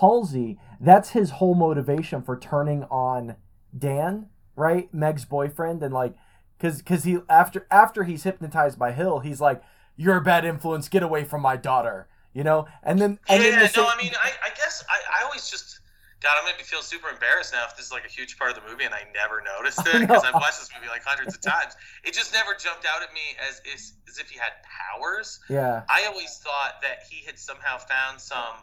Halsey, 0.00 0.58
that's 0.80 1.10
his 1.10 1.30
whole 1.30 1.54
motivation 1.54 2.22
for 2.22 2.38
turning 2.38 2.84
on 2.84 3.36
Dan, 3.76 4.28
right, 4.56 4.92
Meg's 4.92 5.24
boyfriend, 5.24 5.82
and 5.82 5.92
like, 5.92 6.14
because 6.58 6.78
because 6.78 7.04
he 7.04 7.18
after 7.28 7.66
after 7.70 8.04
he's 8.04 8.22
hypnotized 8.22 8.78
by 8.78 8.92
Hill, 8.92 9.20
he's 9.20 9.40
like, 9.40 9.62
"You're 9.96 10.16
a 10.16 10.22
bad 10.22 10.44
influence. 10.44 10.88
Get 10.88 11.02
away 11.02 11.24
from 11.24 11.42
my 11.42 11.56
daughter," 11.56 12.08
you 12.32 12.44
know, 12.44 12.66
and 12.82 13.00
then 13.00 13.18
and 13.28 13.42
yeah 13.42 13.50
then 13.50 13.58
the 13.60 13.64
no 13.66 13.66
same- 13.66 13.84
i 13.86 14.02
mean 14.02 14.12
I, 14.22 14.30
I 14.44 14.48
guess 14.56 14.84
I, 14.88 15.20
I 15.20 15.24
always 15.24 15.48
just 15.50 15.80
god 16.20 16.32
i'm 16.40 16.50
gonna 16.50 16.64
feel 16.64 16.80
super 16.80 17.08
embarrassed 17.10 17.52
now 17.52 17.64
if 17.68 17.76
this 17.76 17.86
is 17.86 17.92
like 17.92 18.06
a 18.06 18.08
huge 18.08 18.38
part 18.38 18.48
of 18.50 18.56
the 18.56 18.68
movie 18.70 18.84
and 18.84 18.94
i 18.94 19.02
never 19.12 19.42
noticed 19.44 19.80
it 19.86 20.00
because 20.00 20.24
i've 20.24 20.32
watched 20.34 20.58
this 20.58 20.70
movie 20.74 20.88
like 20.88 21.02
hundreds 21.04 21.34
of 21.34 21.40
times. 21.42 21.76
It 22.02 22.14
just 22.14 22.32
never 22.32 22.54
jumped 22.58 22.86
out 22.86 23.02
at 23.02 23.12
me 23.12 23.20
as, 23.46 23.60
as 23.74 23.92
as 24.08 24.18
if 24.18 24.30
he 24.30 24.38
had 24.38 24.52
powers. 24.64 25.38
Yeah, 25.50 25.82
I 25.88 26.06
always 26.06 26.38
thought 26.38 26.80
that 26.82 27.00
he 27.10 27.24
had 27.26 27.38
somehow 27.38 27.76
found 27.78 28.20
some 28.20 28.56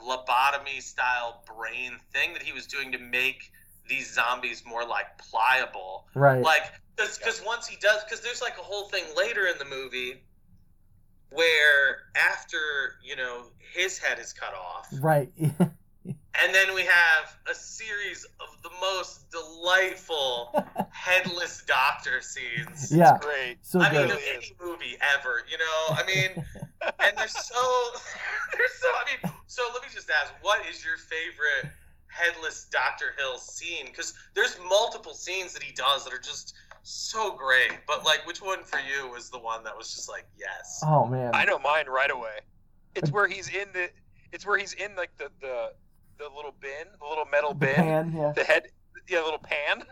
lobotomy 0.00 0.82
style 0.82 1.42
brain 1.46 1.92
thing 2.12 2.32
that 2.32 2.42
he 2.42 2.52
was 2.52 2.66
doing 2.66 2.92
to 2.92 2.98
make 2.98 3.50
these 3.88 4.12
zombies 4.12 4.62
more 4.66 4.84
like 4.86 5.06
pliable. 5.18 6.06
right, 6.14 6.42
Like, 6.42 6.62
because 6.96 7.42
once 7.44 7.66
he 7.66 7.76
does, 7.76 8.02
because 8.04 8.20
there's 8.20 8.40
like 8.42 8.56
a 8.58 8.62
whole 8.62 8.88
thing 8.88 9.04
later 9.16 9.46
in 9.46 9.58
the 9.58 9.64
movie 9.64 10.22
where 11.30 11.98
after, 12.16 12.56
you 13.04 13.16
know, 13.16 13.44
his 13.72 13.98
head 13.98 14.18
is 14.18 14.32
cut 14.32 14.54
off, 14.54 14.88
right, 15.00 15.30
and 15.38 16.54
then 16.54 16.74
we 16.74 16.82
have 16.82 17.36
a 17.50 17.54
series 17.54 18.24
of 18.40 18.62
the 18.62 18.70
most 18.80 19.28
delightful 19.30 20.54
headless 20.90 21.64
doctor 21.66 22.20
scenes. 22.20 22.92
yeah, 22.94 23.18
Great. 23.20 23.56
so 23.62 23.80
I 23.80 23.90
mean, 23.90 24.02
good. 24.06 24.10
of 24.16 24.22
any 24.34 24.52
movie 24.64 24.96
ever, 25.18 25.42
you 25.50 25.58
know. 25.58 25.96
I 25.96 26.04
mean, 26.06 26.44
and 27.00 27.16
they're 27.16 27.26
so, 27.28 27.54
they're 28.52 28.68
so. 28.78 28.86
I 28.86 29.04
mean, 29.26 29.32
so 29.48 29.62
let 29.72 29.82
me 29.82 29.88
just 29.92 30.08
ask, 30.10 30.32
what 30.42 30.60
is 30.70 30.84
your 30.84 30.96
favorite 30.98 31.72
headless 32.14 32.66
Doctor 32.70 33.14
Hill 33.18 33.38
scene? 33.38 33.86
Because 33.86 34.14
there's 34.34 34.56
multiple 34.68 35.14
scenes 35.14 35.52
that 35.52 35.62
he 35.62 35.72
does 35.72 36.04
that 36.04 36.12
are 36.12 36.18
just 36.20 36.54
so 36.82 37.32
great. 37.34 37.72
But 37.86 38.04
like, 38.04 38.26
which 38.26 38.40
one 38.42 38.62
for 38.64 38.78
you 38.78 39.10
was 39.10 39.30
the 39.30 39.38
one 39.38 39.64
that 39.64 39.76
was 39.76 39.92
just 39.94 40.08
like, 40.08 40.26
yes? 40.38 40.80
Oh 40.84 41.06
man, 41.06 41.32
I 41.34 41.44
know 41.44 41.58
mine 41.58 41.86
right 41.86 42.10
away. 42.10 42.38
It's 42.94 43.10
uh, 43.10 43.12
where 43.12 43.26
he's 43.28 43.48
in 43.48 43.66
the. 43.72 43.90
It's 44.32 44.46
where 44.46 44.58
he's 44.58 44.72
in 44.74 44.94
like 44.96 45.10
the 45.18 45.30
the 45.40 45.72
the 46.18 46.28
little 46.34 46.54
bin, 46.60 46.70
the 47.00 47.06
little 47.08 47.24
metal 47.26 47.50
the 47.50 47.66
bin, 47.66 47.74
pan, 47.74 48.12
yeah. 48.16 48.32
the 48.32 48.44
head, 48.44 48.64
yeah, 49.08 49.20
little 49.22 49.38
pan, 49.38 49.82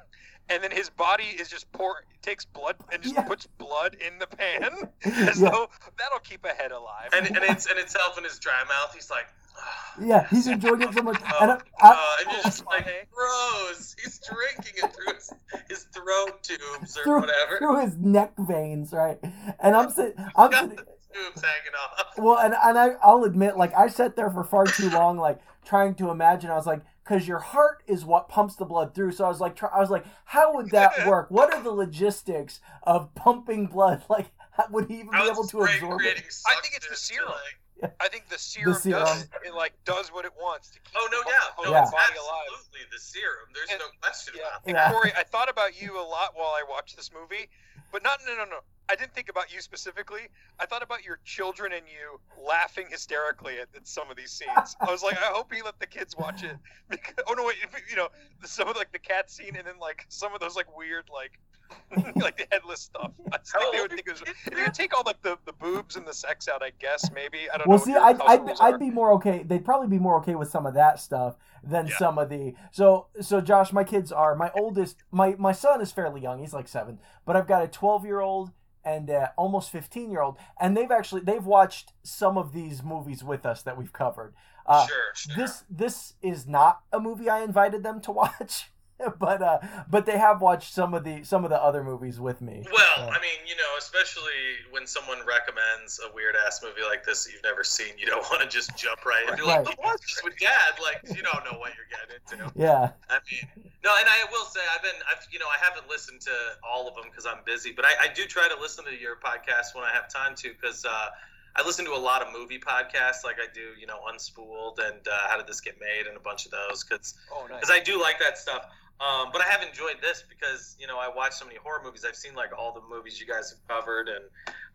and 0.48 0.62
then 0.62 0.70
his 0.70 0.88
body 0.90 1.24
is 1.24 1.48
just 1.48 1.70
pour 1.72 2.04
takes 2.22 2.44
blood 2.44 2.76
and 2.92 3.02
just 3.02 3.14
Yeah. 3.16 3.22
puts 3.22 3.46
blood 3.46 3.96
in 4.04 4.18
the 4.18 4.26
pan, 4.26 4.70
as 5.04 5.40
Yeah. 5.40 5.50
though 5.50 5.68
that'll 5.98 6.20
keep 6.20 6.44
a 6.44 6.50
head 6.50 6.72
alive. 6.72 7.10
And 7.12 7.26
and 7.26 7.38
it's 7.44 7.66
and 7.66 7.78
it's 7.78 7.96
in 8.16 8.24
his 8.24 8.38
dry 8.38 8.62
mouth. 8.68 8.94
He's 8.94 9.10
like. 9.10 9.26
"Ah." 9.58 9.78
Yeah, 10.00 10.26
he's 10.28 10.46
enjoying 10.46 10.82
it 10.82 10.94
so 10.94 11.02
much. 11.02 11.20
Oh, 11.32 11.38
And 11.42 11.50
I, 11.50 11.54
uh, 11.54 11.58
I, 11.82 12.16
and 12.22 12.32
you're 12.32 12.42
just 12.42 12.64
like, 12.66 12.86
gross. 13.12 13.94
He's 14.02 14.18
drinking 14.20 14.82
it 14.82 14.94
through 14.94 15.14
his, 15.14 15.32
his 15.68 15.82
throat 15.84 16.42
tubes 16.42 16.96
or 16.96 17.02
through, 17.04 17.20
whatever. 17.20 17.58
through 17.58 17.80
his 17.84 17.96
neck 17.98 18.32
veins, 18.38 18.92
right? 18.92 19.18
And 19.60 19.76
I'm 19.76 19.90
sitting, 19.90 20.14
I'm 20.36 20.50
Got 20.50 20.70
sitting, 20.70 20.76
tubes 20.78 21.42
hanging 21.42 21.74
off. 21.78 22.06
well, 22.18 22.38
and 22.38 22.54
and 22.62 22.78
I, 22.78 22.90
I'll 23.02 23.24
admit, 23.24 23.56
like 23.58 23.74
I 23.74 23.88
sat 23.88 24.16
there 24.16 24.30
for 24.30 24.44
far 24.44 24.64
too 24.66 24.88
long, 24.90 25.18
like 25.18 25.40
trying 25.64 25.94
to 25.96 26.10
imagine. 26.10 26.50
I 26.50 26.54
was 26.56 26.66
like, 26.66 26.80
because 27.04 27.28
your 27.28 27.38
heart 27.40 27.82
is 27.86 28.04
what 28.04 28.28
pumps 28.30 28.56
the 28.56 28.64
blood 28.64 28.94
through. 28.94 29.12
So 29.12 29.24
I 29.26 29.28
was 29.28 29.40
like, 29.40 29.54
try, 29.56 29.68
I 29.74 29.80
was 29.80 29.90
like, 29.90 30.06
how 30.24 30.54
would 30.54 30.70
that 30.70 30.92
work? 31.06 31.30
What 31.30 31.52
are 31.52 31.62
the 31.62 31.70
logistics 31.72 32.60
of 32.84 33.14
pumping 33.14 33.66
blood? 33.66 34.02
Like, 34.08 34.30
how, 34.52 34.64
would 34.70 34.88
he 34.88 34.94
even 35.00 35.10
be 35.10 35.18
able 35.18 35.44
to 35.48 35.62
absorb 35.62 36.00
it? 36.02 36.24
I 36.46 36.54
think 36.62 36.74
it's 36.76 36.88
the 36.88 36.96
suction 36.96 37.16
serum. 37.16 37.28
to, 37.28 37.32
like- 37.34 37.58
I 38.00 38.08
think 38.08 38.28
the 38.28 38.38
serum, 38.38 38.74
serum. 38.74 39.04
does 39.04 39.28
it 39.44 39.54
like 39.54 39.72
does 39.84 40.12
what 40.12 40.24
it 40.24 40.32
wants 40.40 40.68
to 40.70 40.78
keep 40.80 40.92
Oh 40.96 41.08
no 41.10 41.18
the 41.22 41.30
doubt, 41.30 41.50
whole 41.56 41.64
no, 41.66 41.70
Yeah. 41.72 41.82
it's 41.82 41.90
body 41.90 42.18
alive. 42.18 42.46
absolutely 42.52 42.80
the 42.92 42.98
serum. 43.00 43.48
There's 43.54 43.70
And- 43.70 43.78
no 43.80 43.86
question 44.00 44.34
Yeah. 44.36 44.42
about 44.48 44.60
And 44.66 44.76
Yeah. 44.76 44.90
Corey, 44.92 45.12
I 45.16 45.22
thought 45.24 45.48
about 45.48 45.80
you 45.80 45.98
a 45.98 46.02
lot 46.02 46.34
while 46.34 46.50
I 46.52 46.62
watched 46.62 46.96
this 46.96 47.10
movie, 47.12 47.48
but 47.90 48.02
not 48.02 48.20
no 48.26 48.34
no 48.36 48.44
no. 48.44 48.60
I 48.88 48.94
didn't 48.96 49.14
think 49.14 49.28
about 49.30 49.52
you 49.52 49.60
specifically. 49.62 50.28
I 50.58 50.66
thought 50.66 50.82
about 50.82 51.02
your 51.04 51.18
children 51.24 51.72
and 51.72 51.86
you 51.88 52.20
laughing 52.36 52.88
hysterically 52.90 53.58
at, 53.58 53.68
at 53.74 53.86
some 53.86 54.10
of 54.10 54.16
these 54.16 54.30
scenes. 54.32 54.76
I 54.80 54.90
was 54.90 55.02
like, 55.02 55.16
I 55.16 55.26
hope 55.32 55.52
he 55.52 55.62
let 55.62 55.78
the 55.78 55.86
kids 55.86 56.16
watch 56.16 56.42
it. 56.42 56.56
Because, 56.90 57.14
oh 57.26 57.32
no, 57.32 57.44
wait, 57.44 57.56
if- 57.62 57.90
you 57.90 57.96
know, 57.96 58.08
some 58.44 58.68
of 58.68 58.76
like 58.76 58.92
the 58.92 58.98
cat 58.98 59.30
scene 59.30 59.56
and 59.56 59.66
then 59.66 59.78
like 59.78 60.04
some 60.08 60.34
of 60.34 60.40
those 60.40 60.56
like 60.56 60.76
weird 60.76 61.08
like 61.10 61.38
like 62.16 62.36
the 62.38 62.46
headless 62.50 62.80
stuff. 62.80 63.12
I 63.32 63.38
just 63.38 63.52
think 63.52 63.72
they 63.74 63.80
would 63.80 63.90
think 63.90 64.06
it 64.06 64.10
was. 64.12 64.22
They 64.50 64.62
would 64.62 64.74
take 64.74 64.96
all 64.96 65.02
like 65.04 65.20
the, 65.22 65.38
the 65.46 65.52
boobs 65.52 65.96
and 65.96 66.06
the 66.06 66.14
sex 66.14 66.48
out. 66.48 66.62
I 66.62 66.72
guess 66.78 67.10
maybe 67.12 67.50
I 67.52 67.58
don't 67.58 67.66
know. 67.68 67.70
Well, 67.70 67.78
know. 67.78 67.84
see, 67.84 67.94
I'd, 67.94 68.20
I'd, 68.20 68.60
I'd 68.60 68.78
be 68.80 68.90
more 68.90 69.12
okay. 69.14 69.42
They'd 69.42 69.64
probably 69.64 69.88
be 69.88 69.98
more 69.98 70.18
okay 70.18 70.34
with 70.34 70.50
some 70.50 70.66
of 70.66 70.74
that 70.74 71.00
stuff 71.00 71.36
than 71.62 71.86
Yeah. 71.86 71.96
some 71.98 72.18
of 72.18 72.28
the. 72.28 72.54
So, 72.70 73.06
so 73.20 73.40
Josh, 73.40 73.72
my 73.72 73.84
kids 73.84 74.12
are 74.12 74.34
my 74.34 74.50
oldest. 74.56 74.96
My 75.10 75.34
my 75.38 75.52
son 75.52 75.80
is 75.80 75.92
fairly 75.92 76.20
young. 76.20 76.40
He's 76.40 76.54
like 76.54 76.68
seven, 76.68 76.98
but 77.24 77.36
I've 77.36 77.46
got 77.46 77.62
a 77.62 77.68
twelve 77.68 78.04
year 78.04 78.20
old 78.20 78.50
and 78.84 79.08
uh, 79.10 79.28
almost 79.36 79.70
fifteen 79.70 80.10
year 80.10 80.22
old, 80.22 80.36
and 80.60 80.76
they've 80.76 80.90
actually 80.90 81.20
they've 81.20 81.44
watched 81.46 81.92
some 82.02 82.36
of 82.36 82.52
these 82.52 82.82
movies 82.82 83.22
with 83.22 83.46
us 83.46 83.62
that 83.62 83.76
we've 83.78 83.92
covered. 83.92 84.34
Uh, 84.66 84.86
sure, 84.86 84.96
sure. 85.14 85.36
This 85.36 85.64
this 85.70 86.14
is 86.22 86.46
not 86.46 86.80
a 86.92 86.98
movie 87.00 87.28
I 87.28 87.42
invited 87.42 87.82
them 87.82 88.00
to 88.02 88.12
watch, 88.22 88.71
but 89.18 89.42
uh, 89.42 89.58
but 89.90 90.06
they 90.06 90.18
have 90.18 90.40
watched 90.40 90.72
some 90.72 90.94
of 90.94 91.04
the 91.04 91.24
some 91.24 91.44
of 91.44 91.50
the 91.50 91.60
other 91.62 91.82
movies 91.84 92.18
with 92.20 92.40
me. 92.40 92.64
well, 92.72 93.08
Uh, 93.08 93.10
I 93.10 93.20
mean, 93.20 93.40
you 93.46 93.56
know, 93.56 93.72
especially 93.78 94.66
when 94.70 94.86
someone 94.86 95.18
recommends 95.26 96.00
a 96.08 96.12
weird 96.14 96.34
ass 96.46 96.62
movie 96.62 96.82
like 96.88 97.04
this 97.04 97.24
that 97.24 97.32
you've 97.32 97.42
never 97.42 97.64
seen, 97.64 97.96
you 97.98 98.06
don't 98.06 98.22
want 98.30 98.42
to 98.42 98.48
just 98.48 98.76
jump 98.76 99.04
right 99.04 99.28
into 99.28 99.44
Right. 99.44 99.64
like, 99.64 99.82
watch 99.82 100.00
this 100.02 100.20
with 100.24 100.38
dad. 100.38 100.74
Like, 100.82 101.00
you 101.16 101.22
don't 101.22 101.44
know 101.44 101.58
what 101.58 101.72
you're 101.76 101.88
getting 101.90 102.16
into. 102.46 102.52
yeah, 102.58 102.90
I 103.10 103.18
mean, 103.30 103.46
no, 103.84 103.90
and 103.98 104.08
I 104.08 104.24
will 104.30 104.44
say 104.46 104.60
I've 104.74 104.82
been, 104.82 104.94
I've, 105.10 105.26
you 105.32 105.38
know, 105.38 105.46
I 105.48 105.58
haven't 105.62 105.88
listened 105.88 106.20
to 106.22 106.32
all 106.62 106.86
of 106.88 106.94
them 106.94 107.04
because 107.10 107.26
I'm 107.26 107.42
busy, 107.44 107.72
but 107.72 107.84
I, 107.84 107.90
I 108.02 108.08
do 108.14 108.24
try 108.26 108.48
to 108.48 108.60
listen 108.60 108.84
to 108.84 108.94
your 108.94 109.16
podcast 109.16 109.74
when 109.74 109.84
I 109.84 109.90
have 109.92 110.08
time 110.08 110.34
to 110.36 110.50
because 110.52 110.84
uh, 110.84 111.08
I 111.56 111.66
listen 111.66 111.84
to 111.86 111.92
a 111.92 111.98
lot 111.98 112.22
of 112.22 112.32
movie 112.32 112.58
podcasts, 112.60 113.24
like 113.24 113.36
I 113.36 113.52
do, 113.52 113.78
you 113.78 113.86
know, 113.86 113.98
Unspooled 114.12 114.78
and 114.78 115.06
uh, 115.06 115.28
How 115.28 115.36
Did 115.36 115.46
This 115.46 115.60
Get 115.60 115.78
Made, 115.80 116.06
and 116.06 116.16
a 116.16 116.20
bunch 116.20 116.46
of 116.46 116.52
those 116.52 116.84
because 116.84 117.14
Oh 117.32 117.46
nice. 117.50 117.70
I 117.70 117.80
do 117.80 118.00
like 118.00 118.18
that 118.20 118.38
stuff. 118.38 118.66
Um, 119.00 119.30
but 119.32 119.40
I 119.42 119.44
have 119.44 119.62
enjoyed 119.62 119.96
this 120.00 120.22
because 120.28 120.76
you 120.78 120.86
know 120.86 120.98
I 120.98 121.08
watch 121.14 121.34
so 121.34 121.44
many 121.44 121.58
horror 121.58 121.80
movies. 121.84 122.04
I've 122.06 122.16
seen 122.16 122.34
like 122.34 122.50
all 122.56 122.72
the 122.72 122.82
movies 122.94 123.20
you 123.20 123.26
guys 123.26 123.50
have 123.50 123.66
covered, 123.68 124.08
and 124.08 124.24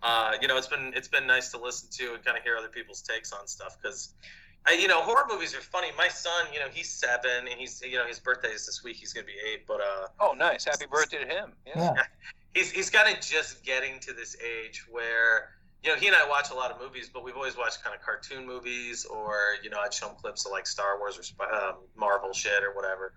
uh, 0.03 0.34
you 0.41 0.47
know 0.47 0.58
it's 0.58 0.67
been 0.67 0.93
it's 0.95 1.08
been 1.08 1.27
nice 1.27 1.51
to 1.51 1.58
listen 1.58 1.89
to 1.93 2.13
and 2.13 2.23
kind 2.23 2.38
of 2.38 2.43
hear 2.43 2.58
other 2.58 2.69
people's 2.69 3.01
takes 3.01 3.32
on 3.32 3.47
stuff 3.47 3.77
because. 3.82 4.13
I, 4.65 4.73
you 4.73 4.89
know, 4.89 5.01
horror 5.01 5.23
movies 5.30 5.56
are 5.56 5.62
funny. 5.62 5.88
My 5.97 6.10
son, 6.10 6.47
you 6.51 6.60
know, 6.60 6.65
he's 6.69 6.89
seven, 6.89 7.47
and 7.49 7.58
he's, 7.58 7.82
you 7.82 7.95
know, 7.95 8.06
his 8.06 8.19
birthday 8.19 8.49
is 8.49 8.65
this 8.65 8.84
week. 8.84 8.97
He's 8.97 9.13
gonna 9.13 9.25
be 9.25 9.36
eight, 9.49 9.65
but 9.65 9.80
uh, 9.80 10.08
Oh 10.19 10.34
nice. 10.34 10.65
Happy 10.65 10.88
birthday 10.91 11.19
to 11.19 11.25
him. 11.25 11.53
Yeah. 11.65 11.93
yeah, 11.95 12.03
he's 12.53 12.69
he's 12.71 12.89
kind 12.89 13.15
of 13.15 13.23
just 13.23 13.63
getting 13.63 14.01
to 14.01 14.12
this 14.12 14.36
age 14.43 14.84
where 14.89 15.51
you 15.84 15.91
know, 15.91 15.99
he 15.99 16.08
and 16.08 16.15
I 16.15 16.27
watch 16.27 16.49
a 16.51 16.53
lot 16.53 16.71
of 16.71 16.82
movies, 16.82 17.10
but 17.13 17.23
we've 17.23 17.36
always 17.36 17.56
watched 17.56 17.84
kind 17.84 17.95
of 17.95 18.01
cartoon 18.01 18.45
movies, 18.45 19.06
or 19.06 19.56
you 19.63 19.69
know, 19.69 19.80
I'd 19.80 19.93
show 19.93 20.10
him 20.10 20.15
clips 20.19 20.45
of 20.45 20.51
like 20.51 20.67
Star 20.67 20.97
Wars 20.99 21.34
or 21.39 21.53
um, 21.53 21.75
Marvel 21.95 22.34
shit 22.34 22.63
or 22.63 22.73
whatever. 22.75 23.13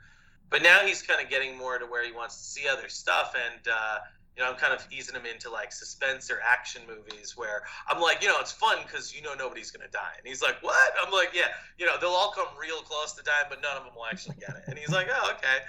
But 0.50 0.62
now 0.62 0.80
he's 0.80 1.00
kind 1.02 1.22
of 1.22 1.30
getting 1.30 1.56
more 1.56 1.78
to 1.78 1.86
where 1.86 2.04
he 2.04 2.12
wants 2.12 2.36
to 2.36 2.42
see 2.44 2.68
other 2.68 2.88
stuff, 2.88 3.34
and 3.34 3.68
uh, 3.68 3.98
you 4.36 4.42
know, 4.42 4.50
I'm 4.50 4.56
kind 4.56 4.72
of 4.72 4.84
easing 4.90 5.14
him 5.14 5.26
into 5.26 5.50
like 5.50 5.72
suspense 5.72 6.30
or 6.30 6.40
action 6.46 6.82
movies 6.88 7.36
where 7.36 7.62
I'm 7.88 8.00
like, 8.00 8.22
you 8.22 8.28
know, 8.28 8.36
it's 8.40 8.52
fun 8.52 8.78
because 8.86 9.14
you 9.14 9.22
know 9.22 9.34
nobody's 9.34 9.70
gonna 9.70 9.90
die, 9.92 10.14
and 10.18 10.26
he's 10.26 10.42
like, 10.42 10.62
what? 10.62 10.92
I'm 11.04 11.12
like, 11.12 11.30
yeah, 11.34 11.48
you 11.78 11.86
know, 11.86 11.92
they'll 12.00 12.10
all 12.10 12.32
come 12.32 12.46
real 12.60 12.80
close 12.82 13.12
to 13.14 13.22
dying, 13.22 13.46
but 13.48 13.62
none 13.62 13.76
of 13.76 13.84
them 13.84 13.94
will 13.94 14.06
actually 14.06 14.36
get 14.40 14.50
it. 14.50 14.62
And 14.66 14.78
he's 14.78 14.90
like, 14.90 15.08
oh, 15.10 15.32
okay. 15.36 15.62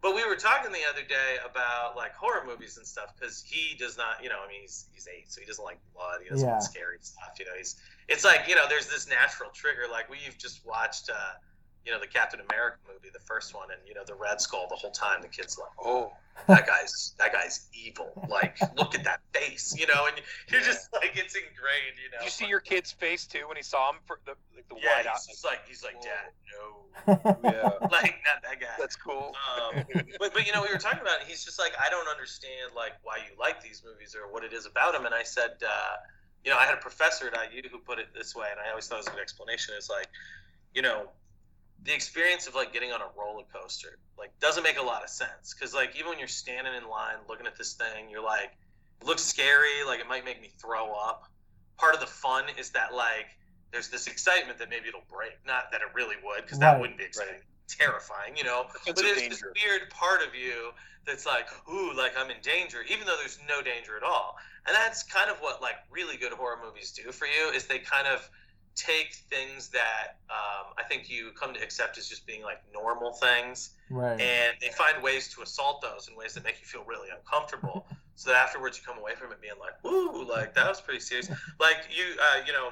But 0.00 0.14
we 0.14 0.22
were 0.26 0.36
talking 0.36 0.70
the 0.70 0.84
other 0.90 1.00
day 1.08 1.36
about 1.48 1.96
like 1.96 2.14
horror 2.14 2.44
movies 2.46 2.76
and 2.76 2.86
stuff 2.86 3.14
because 3.18 3.42
he 3.42 3.74
does 3.76 3.96
not, 3.96 4.22
you 4.22 4.28
know, 4.28 4.36
I 4.44 4.48
mean, 4.48 4.60
he's 4.60 4.86
he's 4.92 5.08
eight, 5.08 5.32
so 5.32 5.40
he 5.40 5.46
doesn't 5.46 5.64
like 5.64 5.78
blood. 5.94 6.20
He 6.22 6.28
doesn't 6.28 6.46
Yeah. 6.46 6.54
like 6.54 6.62
scary 6.62 6.98
stuff. 7.00 7.32
You 7.38 7.46
know, 7.46 7.56
he's 7.56 7.76
it's 8.08 8.22
like 8.24 8.46
you 8.48 8.54
know, 8.54 8.64
there's 8.68 8.86
this 8.86 9.08
natural 9.08 9.48
trigger. 9.50 9.84
Like 9.90 10.10
we've 10.10 10.36
just 10.36 10.64
watched, 10.66 11.08
uh, 11.08 11.14
you 11.84 11.92
know, 11.92 12.00
the 12.00 12.06
Captain 12.06 12.40
America 12.50 12.78
movie, 12.86 13.08
the 13.12 13.20
first 13.20 13.54
one, 13.54 13.68
and 13.70 13.80
you 13.86 13.94
know, 13.94 14.02
the 14.06 14.14
Red 14.14 14.40
Skull. 14.40 14.66
The 14.68 14.76
whole 14.76 14.90
time, 14.90 15.20
the 15.22 15.28
kid's 15.28 15.58
like, 15.58 15.68
Oh, 15.82 16.12
that 16.48 16.66
guy's 16.66 17.14
that 17.18 17.32
guy's 17.32 17.68
evil. 17.74 18.10
Like, 18.28 18.56
look 18.76 18.94
at 18.94 19.04
that 19.04 19.20
face, 19.32 19.74
you 19.78 19.86
know, 19.86 20.06
and 20.06 20.16
you're 20.50 20.60
just 20.62 20.92
like 20.92 21.12
it's 21.14 21.34
ingrained, 21.34 21.96
you 22.02 22.10
know. 22.10 22.18
did 22.20 22.24
you 22.24 22.30
see 22.30 22.46
your 22.46 22.60
kid's 22.60 22.92
face 22.92 23.26
too 23.26 23.46
when 23.48 23.56
he 23.56 23.62
saw 23.62 23.90
him 23.90 23.96
for 24.06 24.18
the 24.24 24.32
like 24.54 24.68
the 24.68 24.76
Yeah, 24.82 24.96
wide 24.96 25.06
he's 25.12 25.26
just 25.26 25.44
like 25.44 25.60
he's 25.68 25.84
like, 25.84 25.94
Whoa. 25.96 26.02
Dad, 26.02 26.30
no, 26.52 27.38
Yeah, 27.44 27.68
like 27.90 28.16
not 28.24 28.42
that 28.42 28.60
guy. 28.60 28.66
that's 28.78 28.96
cool. 28.96 29.34
Um, 29.58 29.84
but 30.18 30.32
but 30.32 30.46
you 30.46 30.52
know 30.52 30.62
we 30.62 30.68
were 30.72 30.78
talking 30.78 31.00
about 31.02 31.20
it. 31.20 31.26
He's 31.26 31.44
just 31.44 31.58
like 31.58 31.72
I 31.78 31.90
don't 31.90 32.08
understand 32.08 32.72
like 32.74 32.92
why 33.02 33.16
you 33.18 33.38
like 33.38 33.62
these 33.62 33.82
movies 33.84 34.16
or 34.16 34.32
what 34.32 34.44
it 34.44 34.52
is 34.52 34.66
about 34.66 34.92
them. 34.92 35.04
And 35.06 35.14
I 35.14 35.22
said, 35.22 35.60
uh, 35.66 35.96
you 36.44 36.50
know, 36.50 36.56
I 36.58 36.64
had 36.64 36.74
a 36.74 36.80
professor 36.80 37.28
at 37.28 37.52
IU 37.52 37.62
who 37.70 37.78
put 37.78 37.98
it 37.98 38.08
this 38.14 38.34
way, 38.34 38.46
and 38.50 38.60
I 38.60 38.70
always 38.70 38.86
thought 38.86 38.96
it 38.96 38.98
was 38.98 39.06
a 39.08 39.10
good 39.10 39.20
explanation. 39.20 39.74
It's 39.76 39.90
like, 39.90 40.08
you 40.74 40.82
know, 40.82 41.08
the 41.84 41.94
experience 41.94 42.46
of 42.46 42.54
like 42.54 42.72
getting 42.72 42.92
on 42.92 43.00
a 43.00 43.08
roller 43.16 43.44
coaster 43.52 43.98
like 44.18 44.30
doesn't 44.40 44.62
make 44.62 44.78
a 44.78 44.82
lot 44.82 45.02
of 45.02 45.10
sense 45.10 45.54
because 45.54 45.74
like 45.74 45.94
even 45.96 46.10
when 46.10 46.18
you're 46.18 46.28
standing 46.28 46.74
in 46.74 46.88
line 46.88 47.16
looking 47.28 47.46
at 47.46 47.56
this 47.56 47.74
thing, 47.74 48.08
you're 48.10 48.24
like, 48.24 48.52
it 49.00 49.06
looks 49.06 49.22
scary, 49.22 49.84
like 49.86 50.00
it 50.00 50.08
might 50.08 50.24
make 50.24 50.40
me 50.40 50.50
throw 50.58 50.92
up. 50.92 51.30
Part 51.76 51.94
of 51.94 52.00
the 52.00 52.06
fun 52.06 52.44
is 52.58 52.70
that 52.70 52.94
like 52.94 53.26
there's 53.72 53.88
this 53.88 54.06
excitement 54.06 54.58
that 54.58 54.70
maybe 54.70 54.88
it'll 54.88 55.02
break. 55.10 55.36
Not 55.46 55.72
that 55.72 55.80
it 55.80 55.88
really 55.94 56.16
would, 56.24 56.42
because 56.42 56.58
that 56.60 56.80
wouldn't 56.80 56.98
be 56.98 57.04
exciting. 57.04 57.40
Terrifying, 57.68 58.36
you 58.36 58.44
know. 58.44 58.66
But 58.86 58.96
there's 58.96 59.18
danger. 59.18 59.28
this 59.30 59.42
weird 59.64 59.90
part 59.90 60.20
of 60.22 60.34
you 60.34 60.70
that's 61.06 61.26
like, 61.26 61.48
ooh, 61.68 61.92
like 61.94 62.12
I'm 62.16 62.30
in 62.30 62.36
danger, 62.40 62.82
even 62.88 63.06
though 63.06 63.16
there's 63.18 63.38
no 63.48 63.62
danger 63.62 63.96
at 63.96 64.02
all. 64.02 64.36
And 64.66 64.74
that's 64.74 65.02
kind 65.02 65.30
of 65.30 65.38
what 65.38 65.60
like 65.60 65.76
really 65.90 66.16
good 66.16 66.32
horror 66.32 66.58
movies 66.64 66.92
do 66.92 67.10
for 67.10 67.26
you 67.26 67.50
is 67.54 67.66
they 67.66 67.78
kind 67.78 68.06
of 68.06 68.30
take 68.74 69.14
things 69.30 69.68
that 69.68 70.18
um, 70.30 70.72
I 70.78 70.82
think 70.88 71.08
you 71.08 71.30
come 71.38 71.54
to 71.54 71.62
accept 71.62 71.98
as 71.98 72.08
just 72.08 72.26
being 72.26 72.42
like 72.42 72.58
normal 72.72 73.12
things, 73.12 73.70
right. 73.90 74.20
and 74.20 74.56
they 74.60 74.68
find 74.68 75.02
ways 75.02 75.32
to 75.34 75.42
assault 75.42 75.80
those 75.82 76.08
in 76.08 76.16
ways 76.16 76.34
that 76.34 76.44
make 76.44 76.60
you 76.60 76.66
feel 76.66 76.84
really 76.84 77.08
uncomfortable. 77.10 77.86
so 78.16 78.30
that 78.30 78.36
afterwards 78.36 78.78
you 78.78 78.84
come 78.86 79.00
away 79.00 79.14
from 79.14 79.32
it 79.32 79.40
being 79.40 79.54
like, 79.60 79.82
"Woo!" 79.82 80.24
Like 80.24 80.54
that 80.54 80.68
was 80.68 80.80
pretty 80.80 81.00
serious. 81.00 81.28
Like 81.60 81.88
you, 81.90 82.04
uh, 82.20 82.42
you 82.46 82.52
know, 82.52 82.70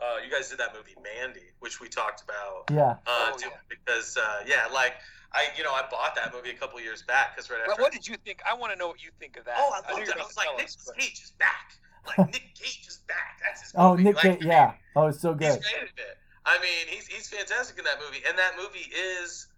uh, 0.00 0.16
you 0.24 0.30
guys 0.30 0.48
did 0.48 0.58
that 0.58 0.74
movie 0.74 0.94
Mandy, 1.02 1.50
which 1.60 1.80
we 1.80 1.88
talked 1.88 2.22
about. 2.22 2.70
yeah. 2.70 2.96
Uh, 3.06 3.32
Oh, 3.32 3.36
yeah. 3.40 3.48
because 3.68 4.16
uh, 4.16 4.44
yeah, 4.46 4.66
like 4.72 4.94
I, 5.32 5.46
you 5.58 5.64
know, 5.64 5.72
I 5.72 5.82
bought 5.90 6.14
that 6.14 6.32
movie 6.32 6.50
a 6.50 6.54
couple 6.54 6.80
years 6.80 7.02
back 7.02 7.34
because 7.34 7.50
right 7.50 7.60
after. 7.60 7.70
Well, 7.70 7.78
what 7.86 7.92
did 7.92 8.06
you 8.06 8.16
think? 8.24 8.40
I 8.48 8.54
want 8.54 8.72
to 8.72 8.78
know 8.78 8.86
what 8.86 9.02
you 9.02 9.10
think 9.18 9.36
of 9.36 9.44
that. 9.46 9.56
oh, 9.58 9.72
I 9.74 9.90
know 9.90 9.96
loved 9.96 10.06
you're 10.06 10.16
it. 10.16 10.22
I 10.22 10.26
was 10.26 10.36
like, 10.36 10.46
tell 10.46 10.56
Nick 10.56 10.66
us, 10.66 10.90
Cage 10.96 11.20
is 11.24 11.32
back. 11.38 11.74
Like 12.18 12.32
Nick 12.32 12.54
Cage 12.54 12.84
is 12.86 13.00
back. 13.08 13.40
That's 13.42 13.62
his. 13.62 13.72
Oh. 13.76 13.94
Nick 13.94 14.16
like, 14.16 14.38
Cage. 14.38 14.44
Yeah. 14.44 14.74
Oh, 14.96 15.06
it's 15.06 15.20
so 15.20 15.32
good. 15.32 15.60
great 15.60 15.82
at 15.82 15.88
it. 15.88 16.18
I 16.46 16.58
mean, 16.58 16.86
he's 16.88 17.06
he's 17.06 17.28
fantastic 17.28 17.78
in 17.78 17.84
that 17.84 17.98
movie, 18.04 18.22
and 18.28 18.36
that 18.38 18.52
movie 18.56 18.90
is 18.94 19.48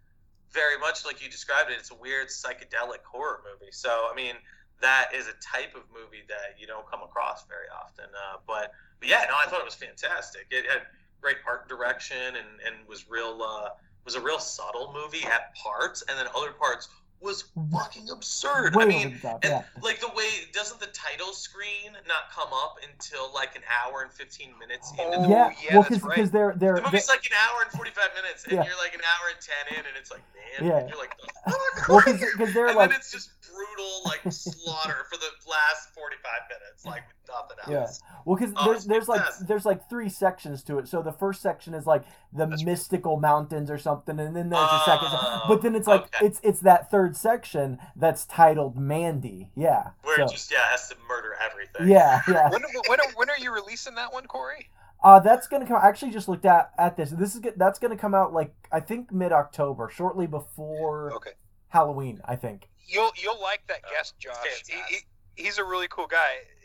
very 0.53 0.79
much 0.79 1.05
like 1.05 1.23
you 1.23 1.29
described 1.31 1.71
it. 1.71 1.77
It's 1.79 1.91
a 1.91 1.97
weird 1.97 2.29
psychedelic 2.29 3.03
horror 3.05 3.43
movie. 3.45 3.73
So, 3.73 4.09
I 4.11 4.15
mean, 4.15 4.35
that 4.81 5.11
is 5.15 5.27
a 5.27 5.35
type 5.43 5.75
of 5.75 5.83
movie 5.93 6.23
that 6.29 6.61
you 6.61 6.67
don't 6.67 6.89
come 6.89 7.03
across 7.03 7.45
very 7.47 7.67
often. 7.69 8.07
Uh, 8.07 8.39
but, 8.47 8.73
but 9.01 9.09
yeah, 9.09 9.27
no, 9.29 9.35
I 9.37 9.51
thought 9.51 9.61
it 9.61 9.65
was 9.65 9.75
fantastic. 9.75 10.47
It 10.51 10.65
had 10.71 10.83
great 11.21 11.37
art 11.47 11.69
direction 11.69 12.17
and 12.17 12.61
and 12.65 12.89
was 12.89 13.09
real 13.09 13.43
uh, 13.43 13.71
was 14.05 14.15
a 14.15 14.21
real 14.21 14.39
subtle 14.39 14.95
movie 14.95 15.25
at 15.27 15.55
parts, 15.57 16.05
and 16.09 16.19
then 16.19 16.27
other 16.35 16.53
parts 16.53 16.89
was 17.20 17.44
fucking 17.72 18.09
absurd. 18.11 18.76
Way 18.76 18.85
I 18.85 18.87
mean, 18.87 19.12
the 19.14 19.18
top. 19.29 19.44
and 19.44 19.52
Yeah. 19.52 19.62
like 19.83 20.00
the 20.00 20.09
way 20.14 20.29
doesn't 20.52 20.79
the 20.81 20.87
title 20.88 21.33
screen 21.33 21.92
not 22.07 22.31
come 22.31 22.52
up 22.52 22.76
until 22.87 23.33
like 23.35 23.57
an 23.57 23.62
hour 23.66 24.02
and 24.02 24.12
fifteen 24.12 24.52
minutes 24.59 24.90
into 24.92 25.05
Oh, 25.05 25.22
the 25.22 25.29
yeah. 25.29 25.50
yeah, 25.64 25.74
well, 25.74 25.83
that's 25.83 25.94
because 25.96 26.02
right. 26.05 26.33
they're 26.33 26.55
they're, 26.57 26.74
the 26.76 26.81
they 26.83 26.87
movie's 26.92 27.09
like 27.09 27.24
an 27.26 27.37
hour 27.37 27.62
and 27.62 27.72
45 27.72 28.11
minutes, 28.14 28.44
and 28.44 28.52
Yeah. 28.52 28.64
you're 28.64 28.76
like 28.79 28.94
an 28.94 29.00
hour 29.00 29.33
and 29.33 29.40
10 29.40 29.81
in, 29.81 29.87
and 29.87 29.96
it's 29.96 30.11
like, 30.11 30.22
man, 30.37 30.68
Yeah. 30.70 30.87
you're 30.88 30.98
like, 30.98 31.16
the 31.18 31.50
fuck? 31.50 31.88
well, 31.88 32.02
because 32.05 32.52
they're 32.55 32.66
and 32.68 32.76
like 32.76 32.90
then 32.90 32.98
it's 33.00 33.11
just 33.11 33.31
brutal, 33.48 34.02
like 34.05 34.20
slaughter 34.31 35.07
for 35.11 35.16
the 35.16 35.31
last 35.48 35.90
45 35.96 36.20
minutes, 36.52 36.85
like 36.85 37.02
with 37.29 37.57
nothing 37.59 37.73
Yeah. 37.75 37.87
Well, 38.25 38.37
because 38.37 38.53
Oh, 38.57 38.65
there's, 38.71 38.85
there's 38.85 39.09
like 39.09 39.21
fantastic. 39.21 39.49
there's 39.49 39.65
like 39.67 39.89
three 39.89 40.09
sections 40.09 40.62
to 40.65 40.79
it. 40.79 40.89
So 40.89 41.03
the 41.03 41.12
first 41.12 41.43
section 41.43 41.75
is 41.75 41.87
like 41.87 42.03
the 42.33 42.47
That's 42.47 42.62
right. 42.62 42.73
mystical 42.73 43.19
mountains 43.19 43.71
or 43.71 43.79
something, 43.79 44.19
and 44.19 44.35
then 44.37 44.49
there's 44.51 44.62
a 44.73 44.81
second. 44.85 45.09
Oh, 45.11 45.45
But 45.49 45.62
then 45.62 45.75
it's 45.75 45.87
like 45.87 46.03
okay. 46.03 46.27
it's 46.27 46.41
it's 46.43 46.61
that 46.61 46.91
third 46.91 47.17
section 47.17 47.79
that's 47.97 48.25
titled 48.27 48.77
Mandy. 48.77 49.51
Yeah. 49.55 49.91
Where 50.03 50.17
so, 50.17 50.25
it 50.25 50.31
just, 50.31 50.51
yeah, 50.53 50.69
has 50.71 50.89
to 50.89 50.97
murder 51.09 51.35
everything. 51.43 51.89
yeah, 51.89 52.23
yeah. 52.29 52.51
When, 52.51 52.62
when, 52.89 53.01
are, 53.01 53.07
when 53.17 53.31
are 53.31 53.39
you 53.39 53.53
releasing 53.53 53.95
that 53.97 54.12
one, 54.12 54.27
Corey? 54.27 54.71
Uh, 55.05 55.21
that's 55.21 55.47
gonna 55.47 55.67
come. 55.67 55.79
I 55.83 55.89
actually 55.89 56.11
just 56.11 56.27
looked 56.29 56.47
at 56.47 56.71
at 56.79 56.97
this. 56.97 57.11
This 57.11 57.35
is 57.35 57.43
that's 57.57 57.79
gonna 57.79 57.97
come 57.99 58.15
out 58.15 58.33
like 58.33 58.53
I 58.73 58.81
think 58.81 59.12
mid 59.12 59.31
October, 59.31 59.91
shortly 59.95 60.27
before 60.27 61.12
Okay. 61.17 61.33
Halloween. 61.69 62.21
I 62.25 62.35
think. 62.37 62.69
You'll 62.89 63.11
you'll 63.23 63.41
like 63.41 63.61
that 63.69 63.81
Oh, 63.87 63.91
guest, 63.95 64.15
Josh. 64.19 64.35
He, 64.67 64.97
he, 65.37 65.43
he's 65.45 65.59
a 65.59 65.65
really 65.65 65.87
cool 65.89 66.07
guy. 66.07 66.19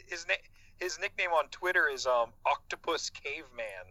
His 0.08 0.28
name 0.28 0.38
his 0.82 1.00
nickname 1.00 1.30
on 1.32 1.46
Twitter 1.52 1.88
is 1.88 2.06
um 2.06 2.30
Octopus 2.46 3.10
Caveman, 3.12 3.86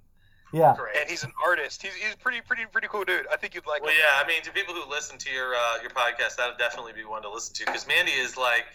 Yeah. 0.52 0.74
Great. 0.76 0.96
and 0.98 1.08
he's 1.08 1.22
an 1.24 1.32
artist. 1.44 1.82
He's 1.82 1.94
he's 1.94 2.14
pretty 2.16 2.40
pretty 2.42 2.66
pretty 2.66 2.88
cool 2.88 3.04
dude. 3.04 3.26
I 3.32 3.36
think 3.36 3.54
you'd 3.54 3.66
like 3.66 3.82
Well, 3.82 3.92
him. 3.92 3.98
yeah, 4.00 4.22
I 4.22 4.26
mean, 4.26 4.42
to 4.42 4.52
people 4.52 4.74
who 4.74 4.88
listen 4.90 5.16
to 5.18 5.30
your 5.30 5.54
uh, 5.54 5.80
your 5.80 5.90
podcast, 5.90 6.36
that 6.36 6.48
would 6.48 6.58
definitely 6.58 6.92
be 6.92 7.04
one 7.04 7.22
to 7.22 7.30
listen 7.30 7.54
to 7.54 7.64
because 7.66 7.86
Mandy 7.86 8.12
is 8.12 8.36
like, 8.36 8.66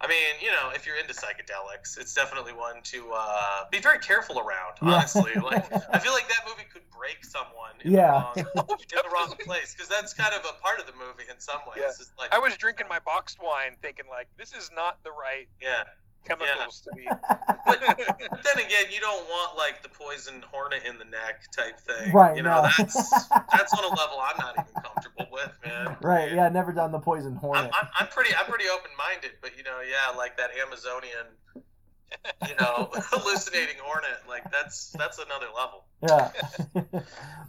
I 0.00 0.06
mean, 0.06 0.36
you 0.40 0.50
know, 0.52 0.70
if 0.74 0.86
you're 0.86 0.96
into 0.96 1.12
psychedelics, 1.14 1.98
it's 1.98 2.14
definitely 2.14 2.52
one 2.52 2.82
to 2.84 3.10
uh, 3.14 3.64
be 3.72 3.78
very 3.80 3.98
careful 3.98 4.38
around. 4.38 4.74
Yeah. 4.82 4.94
Honestly, 4.94 5.32
like 5.42 5.64
I 5.92 5.98
feel 5.98 6.12
like 6.12 6.28
that 6.28 6.42
movie 6.46 6.68
could 6.72 6.82
break 6.96 7.24
someone 7.24 7.72
in 7.82 7.92
Yeah. 7.92 8.30
the 8.36 8.44
wrong 8.54 8.66
in 8.78 8.98
the 9.02 9.10
wrong 9.12 9.34
place 9.44 9.74
because 9.74 9.88
that's 9.88 10.12
kind 10.14 10.34
of 10.34 10.44
a 10.44 10.60
part 10.62 10.78
of 10.80 10.86
the 10.86 10.92
movie 10.92 11.24
in 11.30 11.40
some 11.40 11.60
ways. 11.66 11.80
Yeah. 11.82 12.04
Like, 12.18 12.32
I 12.34 12.38
was 12.38 12.56
drinking 12.56 12.86
my 12.88 12.98
boxed 13.00 13.38
wine, 13.42 13.76
thinking 13.82 14.04
like 14.10 14.28
this 14.36 14.52
is 14.54 14.70
not 14.76 15.02
the 15.02 15.10
right 15.10 15.48
yeah. 15.60 15.84
Chemicals 16.28 16.80
to 16.82 16.90
be. 16.96 17.08
But 17.66 17.80
then 18.44 18.64
again, 18.64 18.86
you 18.90 19.00
don't 19.00 19.24
want 19.28 19.56
like 19.56 19.82
the 19.82 19.88
poison 19.88 20.42
hornet 20.50 20.82
in 20.86 20.98
the 20.98 21.04
neck 21.04 21.50
type 21.54 21.78
thing. 21.80 22.12
Right, 22.12 22.36
You 22.36 22.42
know, 22.42 22.62
no. 22.62 22.68
that's 22.78 23.28
that's 23.52 23.72
on 23.74 23.84
a 23.84 23.88
level 23.94 24.18
I'm 24.22 24.36
not 24.38 24.54
even 24.54 24.82
comfortable 24.82 25.26
with, 25.32 25.52
man. 25.64 25.96
Right. 26.02 26.32
Yeah. 26.32 26.48
Never 26.48 26.72
done 26.72 26.92
the 26.92 26.98
poison 26.98 27.32
I'm, 27.32 27.38
hornet. 27.38 27.70
I'm, 27.74 27.88
I'm 27.98 28.06
pretty 28.08 28.34
I'm 28.34 28.46
pretty 28.46 28.64
open 28.72 28.90
minded, 28.96 29.32
but 29.42 29.56
you 29.56 29.64
know, 29.64 29.78
yeah, 29.80 30.16
like 30.16 30.36
that 30.38 30.50
Amazonian, 30.64 31.26
you 32.48 32.54
know, 32.60 32.88
hallucinating 32.94 33.76
hornet, 33.82 34.18
like 34.28 34.50
that's 34.50 34.90
that's 34.98 35.18
another 35.18 35.46
level. 35.54 35.84
Yeah. 36.02 36.30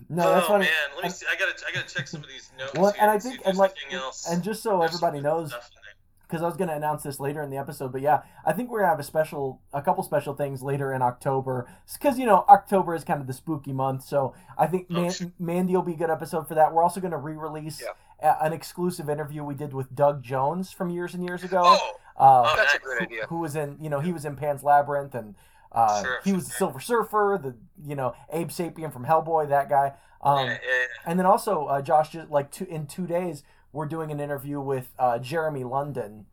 no, 0.10 0.34
that's 0.34 0.46
oh 0.46 0.48
funny. 0.48 0.66
man, 0.66 0.72
let 0.96 1.04
me 1.06 1.10
see. 1.12 1.26
I 1.32 1.36
gotta 1.38 1.54
I 1.68 1.72
gotta 1.74 1.88
check 1.94 2.08
some 2.08 2.22
of 2.22 2.28
these 2.28 2.52
notes. 2.58 2.74
Well, 2.74 2.92
here 2.92 3.02
and 3.02 3.12
I 3.12 3.20
think, 3.20 3.42
and 3.46 3.58
like, 3.58 3.76
else. 3.92 4.28
and 4.30 4.44
just 4.44 4.64
so 4.64 4.80
There's 4.80 4.96
everybody 4.96 5.22
knows, 5.22 5.52
stuff 5.52 5.70
in 5.72 5.76
there. 5.84 5.89
Because 6.30 6.44
I 6.44 6.46
was 6.46 6.56
going 6.56 6.68
to 6.70 6.76
announce 6.76 7.02
this 7.02 7.20
later 7.20 7.42
in 7.42 7.50
the 7.50 7.58
episode, 7.58 7.92
but 7.92 8.02
yeah, 8.02 8.22
I 8.46 8.54
think 8.54 8.70
we're 8.70 8.82
gonna 8.82 8.92
have 8.92 9.00
a 9.00 9.04
special, 9.04 9.62
a 9.74 9.82
couple 9.82 10.04
special 10.04 10.36
things 10.36 10.62
later 10.62 10.94
in 10.94 11.02
October, 11.02 11.68
because 11.94 12.20
you 12.20 12.28
know 12.28 12.46
October 12.48 12.94
is 12.94 13.04
kind 13.04 13.20
of 13.20 13.26
the 13.28 13.34
spooky 13.34 13.74
month, 13.74 14.04
so 14.04 14.36
I 14.58 14.68
think 14.68 14.86
Oh, 14.92 14.94
Man- 15.02 15.34
Mandy 15.40 15.74
will 15.76 15.82
be 15.82 15.94
a 15.94 15.98
good 15.98 16.12
episode 16.12 16.48
for 16.48 16.54
that. 16.54 16.72
We're 16.74 16.84
also 16.84 17.00
going 17.02 17.12
to 17.12 17.18
re-release 17.18 17.82
Yeah. 18.22 18.36
an 18.42 18.54
exclusive 18.54 19.10
interview 19.10 19.44
we 19.44 19.56
did 19.56 19.74
with 19.74 19.96
Doug 19.96 20.22
Jones 20.22 20.72
from 20.72 20.90
years 20.92 21.16
and 21.16 21.24
years 21.26 21.44
ago. 21.44 21.64
Oh, 21.66 21.92
uh, 22.18 22.44
Oh, 22.46 22.56
That's 22.56 22.74
a 22.74 22.78
nice. 22.78 22.84
great 22.84 23.02
idea. 23.02 23.26
who 23.28 23.40
was 23.40 23.56
in 23.56 23.78
you 23.82 23.90
know 23.90 24.00
he 24.02 24.12
was 24.14 24.24
in 24.26 24.36
Pan's 24.36 24.62
Labyrinth 24.64 25.16
and 25.16 25.34
uh, 25.72 26.04
Sure, 26.04 26.20
he 26.24 26.34
was 26.34 26.46
the 26.46 26.52
sure. 26.52 26.58
Silver 26.58 26.80
Surfer, 26.80 27.40
the 27.42 27.56
you 27.88 27.96
know 27.96 28.14
Abe 28.32 28.50
Sapien 28.50 28.92
from 28.94 29.06
Hellboy, 29.06 29.50
that 29.50 29.68
guy. 29.70 29.94
Um, 30.22 30.48
yeah, 30.48 30.52
yeah, 30.52 30.58
yeah. 30.64 30.86
and 31.06 31.18
then 31.18 31.26
also 31.26 31.66
uh, 31.66 31.82
Josh, 31.82 32.10
just 32.12 32.30
like 32.30 32.52
two, 32.52 32.66
in 32.66 32.88
two 32.88 33.08
days, 33.08 33.44
we're 33.72 33.86
doing 33.86 34.12
an 34.12 34.20
interview 34.20 34.60
with 34.60 34.92
uh, 35.00 35.20
Jeremy 35.20 35.64
London 35.64 36.26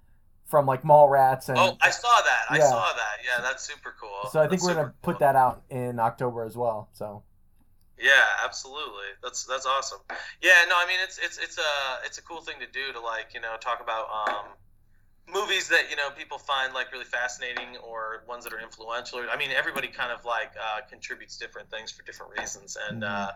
from 0.45 0.67
like 0.67 0.83
Mallrats, 0.83 1.49
and 1.49 1.59
Oh, 1.59 1.77
I 1.81 1.91
saw 1.91 2.21
that. 2.23 2.45
I 2.51 2.61
saw 2.61 2.93
that. 2.93 3.19
Yeah, 3.25 3.43
that's 3.43 3.65
super 3.65 3.95
cool. 4.01 4.31
so 4.31 4.41
I 4.41 4.45
think 4.45 4.53
That's 4.53 4.63
we're 4.63 4.75
gonna 4.75 4.87
super 4.89 4.97
put 5.03 5.19
that 5.19 5.37
out 5.37 5.63
in 5.71 5.99
October 5.99 6.45
as 6.45 6.57
well. 6.57 6.89
So 6.93 7.23
Yeah, 7.99 8.13
absolutely. 8.45 9.07
That's 9.23 9.45
that's 9.45 9.67
awesome. 9.67 9.99
Yeah, 10.43 10.65
no, 10.69 10.77
I 10.77 10.87
mean 10.87 10.99
it's 11.03 11.19
it's 11.19 11.39
it's 11.39 11.59
a 11.59 12.05
it's 12.05 12.19
a 12.19 12.23
cool 12.23 12.41
thing 12.41 12.57
to 12.61 12.67
do 12.67 12.93
to 12.93 13.01
like 13.01 13.35
you 13.35 13.41
know 13.41 13.57
talk 13.61 13.81
about 13.81 14.07
um 14.11 14.47
movies 15.33 15.69
that 15.69 15.91
you 15.91 15.97
know 15.97 16.11
people 16.17 16.39
find 16.39 16.73
like 16.73 16.93
really 16.93 17.05
fascinating 17.05 17.77
or 17.83 18.23
ones 18.29 18.45
that 18.45 18.53
are 18.53 18.61
influential. 18.61 19.21
I 19.31 19.37
mean, 19.37 19.51
everybody 19.51 19.89
kind 19.89 20.13
of 20.13 20.25
like 20.25 20.53
uh, 20.61 20.83
contributes 20.89 21.37
different 21.37 21.69
things 21.71 21.91
for 21.91 22.03
different 22.05 22.33
reasons, 22.39 22.77
and 22.89 23.03
Mhm. 23.03 23.07
uh, 23.09 23.33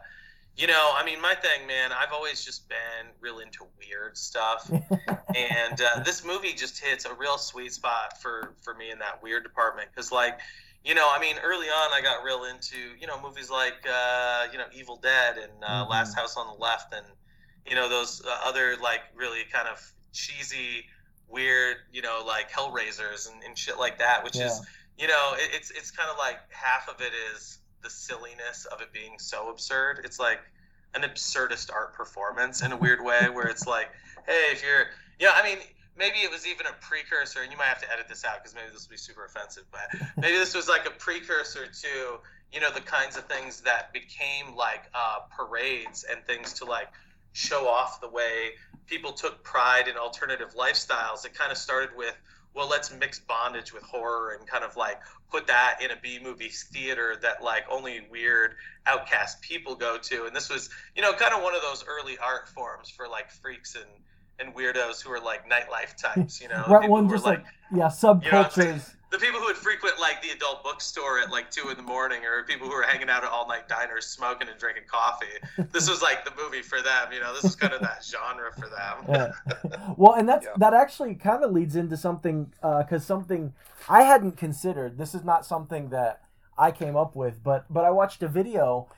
you 0.57 0.67
know, 0.67 0.93
I 0.95 1.05
mean, 1.05 1.21
my 1.21 1.35
thing, 1.35 1.67
man, 1.67 1.91
I've 1.93 2.13
always 2.13 2.45
just 2.45 2.69
been 2.69 3.07
real 3.21 3.39
into 3.39 3.67
weird 3.79 4.17
stuff, 4.17 4.71
and 5.35 5.81
uh, 5.81 6.03
this 6.05 6.25
movie 6.25 6.53
just 6.53 6.79
hits 6.85 7.05
a 7.07 7.15
real 7.15 7.39
sweet 7.39 7.73
spot 7.73 8.21
for 8.21 8.55
for 8.63 8.75
me 8.75 8.91
in 8.91 8.99
that 8.99 9.23
weird 9.23 9.43
department 9.43 9.89
because 9.95 10.13
like. 10.13 10.39
You 10.83 10.95
know, 10.95 11.11
I 11.15 11.21
mean, 11.21 11.37
early 11.45 11.67
on, 11.67 11.91
I 11.93 12.01
got 12.01 12.25
real 12.25 12.45
into 12.45 12.79
you 12.99 13.07
know 13.07 13.21
movies 13.21 13.51
like 13.51 13.87
uh, 13.87 14.47
you 14.51 14.57
know 14.57 14.65
Evil 14.75 14.97
Dead 14.97 15.37
and 15.37 15.53
uh, 15.63 15.85
Mhm. 15.85 15.91
Last 15.91 16.15
House 16.15 16.39
on 16.39 16.47
the 16.47 16.55
Left, 16.55 16.95
and 16.95 17.05
you 17.67 17.75
know 17.75 17.87
those 17.87 18.23
uh, 18.25 18.49
other 18.49 18.79
like 18.83 19.01
really 19.15 19.41
kind 19.53 19.69
of 19.69 19.79
cheesy, 20.15 20.87
weird, 21.29 21.77
you 21.93 22.01
know, 22.01 22.23
like 22.27 22.51
Hellraisers 22.51 23.31
and, 23.31 23.43
and 23.45 23.59
shit 23.59 23.79
like 23.79 23.99
that. 23.99 24.25
Which 24.25 24.37
is, 24.47 24.63
you 24.99 25.07
know, 25.07 25.35
it, 25.37 25.51
it's 25.53 25.71
it's 25.71 25.91
kind 25.91 26.09
of 26.11 26.17
like 26.17 26.39
half 26.49 26.89
of 26.89 27.03
it 27.03 27.13
is 27.35 27.59
the 27.83 27.91
silliness 27.91 28.67
of 28.73 28.81
it 28.81 28.93
being 28.93 29.19
so 29.19 29.51
absurd. 29.51 30.03
It's 30.05 30.19
like 30.19 30.41
an 30.95 31.03
absurdist 31.03 31.73
art 31.73 31.95
performance 31.95 32.63
in 32.63 32.73
a 32.73 32.77
weird 32.77 33.05
way, 33.05 33.29
where 33.33 33.47
it's 33.47 33.67
like, 33.67 33.89
hey, 34.27 34.53
if 34.53 34.63
you're, 34.63 34.87
yeah, 35.19 35.33
I 35.35 35.43
mean. 35.43 35.59
Maybe 35.99 36.19
it 36.19 36.31
was 36.31 36.47
even 36.47 36.65
a 36.65 36.73
precursor, 36.81 37.43
and 37.43 37.53
you 37.53 37.59
might 37.59 37.67
have 37.67 37.83
to 37.83 37.93
edit 37.93 38.09
this 38.09 38.25
out 38.25 38.39
because 38.39 38.55
maybe 38.55 38.69
this 38.73 38.87
will 38.87 38.93
be 38.93 38.97
super 38.97 39.27
offensive. 39.27 39.65
But 39.71 40.01
maybe 40.17 40.39
this 40.39 40.55
was 40.55 40.67
like 40.67 40.87
a 40.87 40.91
precursor 40.93 41.67
to, 41.67 42.21
you 42.55 42.61
know, 42.61 42.71
the 42.73 42.81
kinds 42.81 43.19
of 43.19 43.25
things 43.25 43.61
that 43.63 43.93
became 43.93 44.57
like 44.57 44.85
uh, 44.95 45.19
parades 45.37 46.07
and 46.11 46.25
things 46.25 46.55
to 46.55 46.65
like 46.65 46.89
show 47.33 47.69
off 47.69 48.01
the 48.01 48.09
way 48.09 48.53
people 48.87 49.13
took 49.13 49.45
pride 49.45 49.89
in 49.89 49.97
alternative 49.99 50.55
lifestyles. 50.55 51.27
It 51.27 51.35
kind 51.35 51.53
of 51.53 51.59
started 51.59 51.91
with, 51.95 52.17
well, 52.55 52.69
let's 52.69 52.93
mix 52.93 53.19
bondage 53.21 53.73
with 53.73 53.83
horror 53.83 54.37
and 54.39 54.47
kind 54.47 54.65
of 54.65 54.77
like 54.77 55.01
put 55.31 55.47
that 55.47 55.79
in 55.83 55.91
a 55.93 55.97
B 55.97 56.19
movie 56.23 56.49
theater 56.49 57.17
that 57.23 57.43
like 57.43 57.65
only 57.71 58.07
weird 58.11 58.55
outcast 58.87 59.41
people 59.41 59.75
go 59.75 59.99
to. 59.99 60.25
And 60.25 60.35
this 60.35 60.51
was, 60.51 60.69
you 60.97 61.03
know, 61.03 61.13
kind 61.13 61.33
of 61.33 61.43
one 61.43 61.55
of 61.55 61.63
those 61.63 61.85
early 61.87 62.19
art 62.19 62.49
forms 62.49 62.91
for 62.91 63.09
like 63.09 63.31
freaks 63.31 63.77
and 63.77 63.87
and 64.41 64.55
weirdos 64.55 65.03
who 65.03 65.13
are 65.13 65.21
like 65.21 65.49
nightlife 65.49 65.97
types, 65.97 66.41
you 66.41 66.49
know, 66.49 66.65
right 66.69 66.89
one 66.89 67.09
just 67.09 67.25
like, 67.25 67.45
yeah 67.75 67.87
subcultures 67.87 68.95
the 69.11 69.19
people 69.19 69.41
who 69.41 69.47
would 69.47 69.57
frequent 69.57 69.99
like 70.01 70.23
the 70.23 70.31
adult 70.31 70.63
bookstore 70.63 71.19
at 71.21 71.31
like 71.31 71.51
two 71.51 71.69
in 71.71 71.77
the 71.77 71.83
morning, 71.83 72.25
or 72.25 72.45
people 72.45 72.69
who 72.69 72.75
were 72.75 72.83
hanging 72.83 73.09
out 73.11 73.25
at 73.25 73.31
all 73.31 73.49
night 73.49 73.69
diners, 73.69 74.07
smoking 74.07 74.49
and 74.49 74.59
drinking 74.59 74.85
coffee. 74.91 75.27
This 75.73 75.89
was 75.89 76.01
like 76.03 76.25
the 76.25 76.33
movie 76.43 76.63
for 76.63 76.81
them. 76.83 77.13
You 77.13 77.21
know, 77.21 77.35
this 77.35 77.45
is 77.45 77.55
kind 77.57 77.73
of 77.73 77.81
that 77.81 78.05
genre 78.05 78.51
for 78.55 78.69
them. 78.69 79.05
yeah. 79.09 79.93
well 79.97 80.15
and 80.15 80.29
that's 80.29 80.45
Yeah. 80.51 80.53
that 80.59 80.75
actually 80.75 81.15
kind 81.17 81.43
of 81.45 81.51
leads 81.53 81.77
into 81.77 81.97
something 81.97 82.53
because 82.63 83.05
something 83.05 83.53
i 83.89 84.03
hadn't 84.03 84.37
considered 84.37 84.97
this 84.99 85.15
is 85.15 85.23
not 85.25 85.45
something 85.47 85.91
that 85.91 86.23
i 86.59 86.71
came 86.71 86.97
up 86.97 87.15
with 87.17 87.43
but 87.43 87.65
but 87.71 87.85
i 87.85 87.91
watched 87.91 88.23
a 88.23 88.29
video 88.29 88.89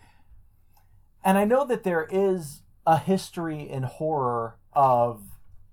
and 1.25 1.37
i 1.39 1.45
know 1.45 1.65
that 1.67 1.83
there 1.85 2.07
is 2.11 2.63
a 2.87 2.99
history 2.99 3.69
in 3.69 3.83
horror 3.85 4.57
of 4.73 5.23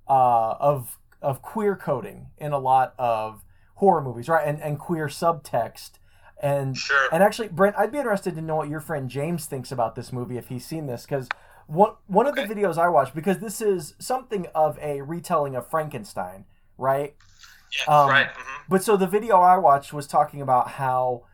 uh 0.08 0.56
of 0.60 0.98
of 1.22 1.42
queer 1.42 1.76
coding 1.76 2.28
in 2.38 2.52
a 2.52 2.60
lot 2.60 2.94
of 2.98 3.44
horror 3.80 4.02
movies 4.02 4.28
right 4.30 4.48
and 4.48 4.62
and 4.62 4.78
queer 4.80 5.08
subtext 5.08 5.92
and 6.42 6.78
Sure. 6.78 7.10
and 7.12 7.22
actually, 7.22 7.50
Brent, 7.50 7.76
I'd 7.78 7.92
be 7.92 7.98
interested 7.98 8.34
to 8.36 8.42
know 8.42 8.56
what 8.56 8.70
your 8.70 8.80
friend 8.80 9.10
James 9.10 9.46
thinks 9.46 9.72
about 9.74 9.96
this 9.96 10.14
movie 10.14 10.38
if 10.38 10.48
he's 10.48 10.66
seen 10.66 10.86
this, 10.88 11.04
because 11.04 11.28
one 11.68 11.94
one 12.08 12.28
of 12.28 12.36
the 12.36 12.44
videos 12.44 12.78
I 12.78 12.88
watched, 12.88 13.14
because 13.14 13.40
this 13.40 13.60
is 13.62 13.94
something 14.00 14.48
of 14.56 14.80
a 14.82 15.02
retelling 15.02 15.56
of 15.56 15.70
Frankenstein, 15.70 16.46
right? 16.78 17.14
Yeah, 17.78 18.04
um, 18.04 18.10
right. 18.10 18.28
hmm 18.28 18.62
But 18.70 18.84
so 18.84 18.96
the 18.96 19.06
video 19.06 19.36
I 19.38 19.58
watched 19.58 19.92
was 19.92 20.08
talking 20.08 20.42
about 20.42 20.70
how 20.72 21.26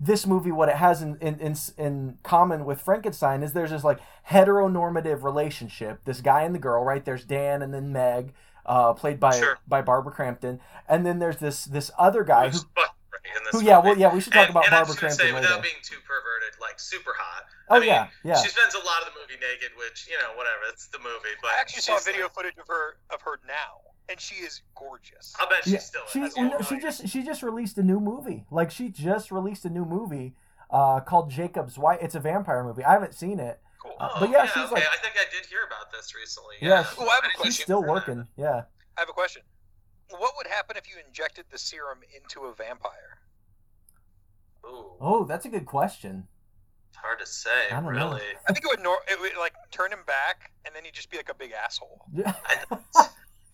this 0.00 0.26
movie, 0.26 0.50
what 0.52 0.68
it 0.68 0.76
has 0.76 1.02
in 1.02 1.16
in, 1.20 1.38
in, 1.38 1.56
in 1.76 2.18
common 2.24 2.64
with 2.64 2.80
Frankenstein 2.80 3.44
is 3.44 3.52
there's 3.52 3.70
this 3.70 3.84
like 3.84 4.00
heteronormative 4.28 5.22
relationship. 5.22 6.00
This 6.04 6.20
guy 6.20 6.42
and 6.42 6.54
the 6.54 6.58
girl, 6.58 6.82
right? 6.84 7.04
There's 7.04 7.24
Dan 7.24 7.62
and 7.62 7.72
then 7.72 7.92
Meg, 7.92 8.34
uh, 8.68 8.92
played 8.92 9.18
by 9.18 9.36
Sure. 9.36 9.58
by 9.66 9.80
Barbara 9.82 10.12
Crampton, 10.12 10.60
and 10.88 11.04
then 11.04 11.18
there's 11.18 11.38
this 11.38 11.64
this 11.64 11.90
other 11.98 12.22
guy 12.22 12.44
who, 12.46 12.50
Who's 12.52 12.66
fucking 12.76 12.94
great 13.10 13.36
in 13.36 13.44
this 13.44 13.52
who 13.60 13.66
yeah, 13.66 13.78
well, 13.78 13.98
yeah, 13.98 14.12
we 14.14 14.20
should 14.20 14.32
talk 14.32 14.42
and, 14.48 14.50
about 14.50 14.64
and 14.66 14.72
Barbara 14.72 14.78
I'm 14.78 14.86
just 14.86 15.00
gonna 15.00 15.08
Crampton 15.16 15.26
say, 15.26 15.32
later. 15.32 15.40
without 15.48 15.62
being 15.62 15.80
too 15.82 15.96
perverted, 16.06 16.60
like 16.60 16.78
super 16.78 17.12
hot. 17.18 17.44
Oh 17.70 17.76
I 17.76 17.80
mean, 17.80 17.88
yeah, 17.88 18.06
yeah. 18.22 18.36
She 18.42 18.48
spends 18.50 18.74
a 18.74 18.78
lot 18.84 19.02
of 19.02 19.12
the 19.12 19.18
movie 19.20 19.40
naked, 19.40 19.72
which 19.76 20.06
you 20.08 20.16
know, 20.20 20.36
whatever. 20.36 20.60
It's 20.68 20.86
the 20.88 20.98
movie. 21.00 21.34
But 21.42 21.52
I 21.56 21.60
actually 21.60 21.82
saw 21.82 21.98
video 21.98 22.24
like- 22.26 22.34
footage 22.34 22.58
of 22.60 22.68
her 22.68 22.96
of 23.10 23.20
her 23.22 23.40
now, 23.48 23.80
and 24.08 24.20
she 24.20 24.36
is 24.36 24.60
gorgeous. 24.74 25.34
I'll 25.40 25.48
bet 25.48 25.64
she 25.64 25.72
Yeah, 25.72 25.78
still 25.80 26.02
she 26.12 26.20
is. 26.20 26.36
well, 26.36 26.46
yeah, 26.46 26.56
no, 26.58 26.60
she 26.64 26.78
just 26.78 27.08
she 27.08 27.22
just 27.22 27.42
released 27.42 27.76
a 27.78 27.82
new 27.82 28.00
movie. 28.00 28.44
Like 28.50 28.70
she 28.70 28.88
just 28.90 29.30
released 29.32 29.64
a 29.64 29.70
new 29.70 29.84
movie 29.84 30.34
uh, 30.70 31.00
called 31.00 31.30
Jacob's 31.30 31.76
Wife. 31.78 31.98
It's 32.02 32.14
a 32.14 32.20
vampire 32.20 32.62
movie. 32.64 32.84
I 32.84 32.92
haven't 32.92 33.14
seen 33.14 33.40
it. 33.40 33.60
Cool. 33.88 33.96
Uh, 34.00 34.08
Oh, 34.14 34.20
but 34.20 34.30
yeah, 34.30 34.46
she's 34.46 34.56
okay. 34.64 34.74
like- 34.74 34.84
I 34.92 34.96
think 34.98 35.14
I 35.16 35.24
did 35.34 35.46
hear 35.46 35.64
about 35.66 35.90
this 35.92 36.14
recently. 36.14 36.56
Yeah, 36.60 36.68
Yeah, 36.68 36.84
she- 36.84 36.96
Oh, 37.00 37.08
I 37.08 37.14
have 37.14 37.24
a 37.24 37.28
question. 37.36 37.44
She's 37.52 37.62
still 37.64 37.80
was 37.82 37.88
in 37.88 37.94
working. 37.94 38.28
Yeah. 38.36 38.62
I 38.96 39.00
have 39.00 39.08
a 39.08 39.12
question. 39.12 39.42
What 40.10 40.34
would 40.36 40.46
happen 40.46 40.76
if 40.76 40.88
you 40.88 40.96
injected 41.06 41.46
the 41.50 41.58
serum 41.58 42.00
into 42.14 42.46
a 42.46 42.54
vampire? 42.54 43.20
Ooh, 44.64 44.96
Oh, 45.00 45.24
that's 45.24 45.44
a 45.46 45.48
good 45.48 45.66
question. 45.66 46.26
it's 46.88 46.96
hard 46.96 47.18
to 47.20 47.26
say. 47.26 47.68
I 47.70 47.80
don't 47.80 47.84
know. 47.94 48.10
Really. 48.10 48.22
I 48.48 48.52
think 48.52 48.64
it 48.64 48.68
would 48.68 48.80
nor- 48.82 49.02
it 49.08 49.20
would 49.20 49.36
like 49.38 49.54
turn 49.70 49.92
him 49.92 50.02
back, 50.06 50.52
and 50.64 50.74
then 50.74 50.84
he'd 50.84 50.94
just 50.94 51.10
be 51.10 51.16
like 51.16 51.28
a 51.28 51.34
big 51.34 51.52
asshole. 51.52 52.04
Yeah. 52.12 52.34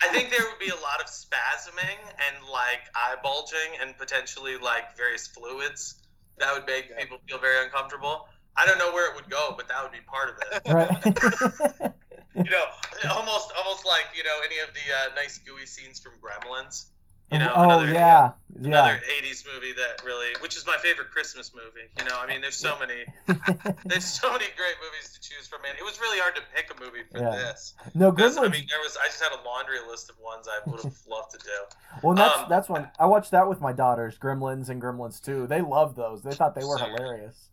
I 0.00 0.08
think 0.12 0.30
there 0.30 0.40
would 0.48 0.58
be 0.58 0.68
a 0.70 0.76
lot 0.76 1.00
of 1.00 1.06
spasming 1.06 1.98
and 2.26 2.44
like 2.50 2.80
eye 2.94 3.16
bulging 3.22 3.76
and 3.80 3.96
potentially 3.98 4.56
like 4.56 4.96
various 4.96 5.26
fluids 5.26 5.96
that 6.38 6.52
would 6.54 6.66
make 6.66 6.88
Yeah. 6.90 7.00
people 7.00 7.18
feel 7.28 7.38
very 7.38 7.64
uncomfortable. 7.64 8.28
I 8.56 8.66
don't 8.66 8.78
know 8.78 8.92
where 8.92 9.10
it 9.10 9.16
would 9.16 9.28
go, 9.30 9.54
but 9.56 9.68
that 9.68 9.82
would 9.82 9.92
be 9.92 9.98
part 10.06 10.30
of 10.30 10.36
it. 10.52 10.62
right. 10.72 11.92
you 12.34 12.50
know, 12.50 12.64
almost 13.12 13.52
almost 13.58 13.84
like 13.86 14.06
you 14.16 14.24
know 14.24 14.38
any 14.44 14.58
of 14.60 14.68
the 14.74 14.80
uh, 15.10 15.14
nice 15.14 15.38
gooey 15.38 15.66
scenes 15.66 15.98
from 16.00 16.12
Gremlins. 16.22 16.86
You 17.32 17.38
know, 17.38 17.50
oh 17.56 17.62
another, 17.64 17.86
yeah, 17.86 18.32
yeah. 18.60 18.68
another 18.68 19.00
'80s 19.22 19.44
movie 19.52 19.72
that 19.72 20.04
really, 20.04 20.28
which 20.40 20.56
is 20.56 20.66
my 20.66 20.76
favorite 20.82 21.10
Christmas 21.10 21.52
movie. 21.54 21.88
You 21.98 22.04
know, 22.04 22.16
I 22.20 22.26
mean, 22.28 22.42
there's 22.42 22.54
so 22.54 22.76
many, 22.78 23.04
there's 23.86 24.04
so 24.04 24.30
many 24.30 24.44
great 24.56 24.76
movies 24.84 25.10
to 25.14 25.20
choose 25.20 25.48
from. 25.48 25.62
Man, 25.62 25.72
it 25.76 25.82
was 25.82 25.98
really 26.00 26.18
hard 26.20 26.36
to 26.36 26.42
pick 26.54 26.70
a 26.70 26.84
movie 26.84 27.00
for 27.10 27.18
Yeah. 27.20 27.30
this. 27.30 27.74
no, 27.94 28.12
'Cause, 28.12 28.36
I 28.36 28.42
mean, 28.42 28.66
there 28.68 28.78
was, 28.84 28.96
I 29.02 29.06
just 29.06 29.22
had 29.22 29.32
a 29.32 29.42
laundry 29.42 29.78
list 29.88 30.10
of 30.10 30.16
ones 30.22 30.46
I 30.48 30.70
would 30.70 30.82
have 30.82 30.94
loved 31.08 31.30
to 31.32 31.38
do. 31.38 31.98
well, 32.02 32.14
that's 32.14 32.38
um, 32.38 32.46
that's 32.50 32.68
one 32.68 32.90
I 33.00 33.06
watched 33.06 33.30
that 33.32 33.48
with 33.48 33.60
my 33.60 33.72
daughters. 33.72 34.18
Gremlins 34.18 34.68
and 34.68 34.80
Gremlins 34.80 35.20
2. 35.24 35.46
They 35.46 35.62
loved 35.62 35.96
those. 35.96 36.22
They 36.22 36.34
thought 36.34 36.54
they 36.54 36.62
were 36.64 36.78
So- 36.78 36.84
hilarious. 36.86 37.48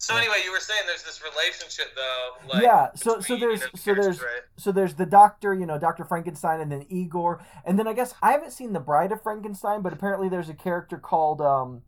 So 0.00 0.16
anyway, 0.16 0.36
you 0.44 0.52
were 0.52 0.60
saying 0.60 0.82
there's 0.86 1.02
this 1.02 1.20
relationship 1.22 1.86
though. 1.96 2.48
Like, 2.54 2.62
Yeah, 2.62 2.90
so- 2.94 3.18
so 3.20 3.36
there's- 3.36 3.60
you 3.60 3.66
know, 3.66 3.70
the 3.72 3.78
so 3.78 3.94
there's- 3.94 4.22
right? 4.22 4.42
so 4.56 4.70
there's 4.72 4.94
the 4.94 5.06
doctor, 5.06 5.52
you 5.52 5.66
know, 5.66 5.76
Dr. 5.76 6.04
Frankenstein, 6.04 6.60
and 6.60 6.70
then 6.70 6.86
Igor, 6.88 7.44
and 7.64 7.76
then 7.78 7.88
I 7.88 7.92
guess 7.94 8.14
I 8.22 8.30
haven't 8.30 8.52
seen 8.52 8.72
the 8.72 8.80
Bride 8.80 9.10
of 9.10 9.20
Frankenstein, 9.22 9.82
but 9.82 9.92
apparently 9.92 10.28
there's 10.28 10.48
a 10.48 10.54
character 10.54 10.98
called 10.98 11.40
um, 11.42 11.82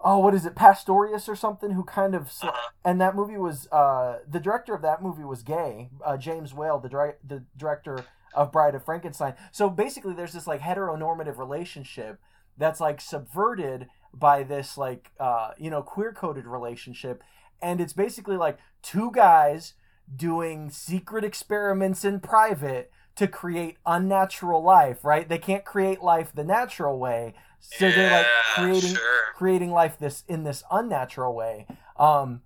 oh, 0.00 0.18
what 0.18 0.34
is 0.34 0.46
it, 0.46 0.56
Pastorius 0.56 1.28
or 1.28 1.36
something, 1.36 1.72
who 1.72 1.84
kind 1.84 2.14
of, 2.14 2.28
Uh-huh. 2.42 2.52
and 2.84 2.98
that 3.02 3.14
movie 3.14 3.36
was 3.36 3.68
uh, 3.70 4.20
the 4.26 4.40
director 4.40 4.74
of 4.74 4.80
that 4.82 5.00
movie 5.02 5.24
was 5.24 5.42
gay, 5.42 5.90
uh, 6.04 6.16
James 6.16 6.52
Whale, 6.54 6.78
the 6.80 6.88
dir- 6.88 7.18
the 7.22 7.44
director 7.56 8.04
of 8.34 8.50
Bride 8.50 8.74
of 8.74 8.82
Frankenstein. 8.84 9.36
So 9.52 9.68
basically, 9.70 10.14
there's 10.14 10.32
this 10.32 10.46
like 10.46 10.62
heteronormative 10.62 11.36
relationship 11.38 12.18
that's 12.56 12.80
like 12.80 13.00
subverted 13.00 13.88
by 14.12 14.42
this 14.42 14.76
like 14.76 15.10
uh, 15.18 15.50
you 15.58 15.70
know 15.70 15.82
queer 15.82 16.12
coded 16.12 16.46
relationship, 16.46 17.22
and 17.62 17.80
it's 17.80 17.92
basically 17.92 18.36
like 18.36 18.58
two 18.82 19.10
guys 19.12 19.74
doing 20.14 20.70
secret 20.70 21.24
experiments 21.24 22.04
in 22.04 22.20
private 22.20 22.90
to 23.16 23.28
create 23.28 23.76
unnatural 23.86 24.62
life, 24.62 25.04
right? 25.04 25.28
They 25.28 25.38
can't 25.38 25.64
create 25.64 26.02
life 26.02 26.32
the 26.34 26.44
natural 26.44 26.98
way. 26.98 27.34
So 27.60 27.90
they're 27.90 28.10
like 28.10 28.26
creating 28.54 28.94
sure. 28.94 29.34
creating 29.34 29.70
life 29.70 29.98
this 29.98 30.24
in 30.26 30.44
this 30.44 30.62
unnatural 30.70 31.34
way. 31.34 31.66
Um 31.96 32.42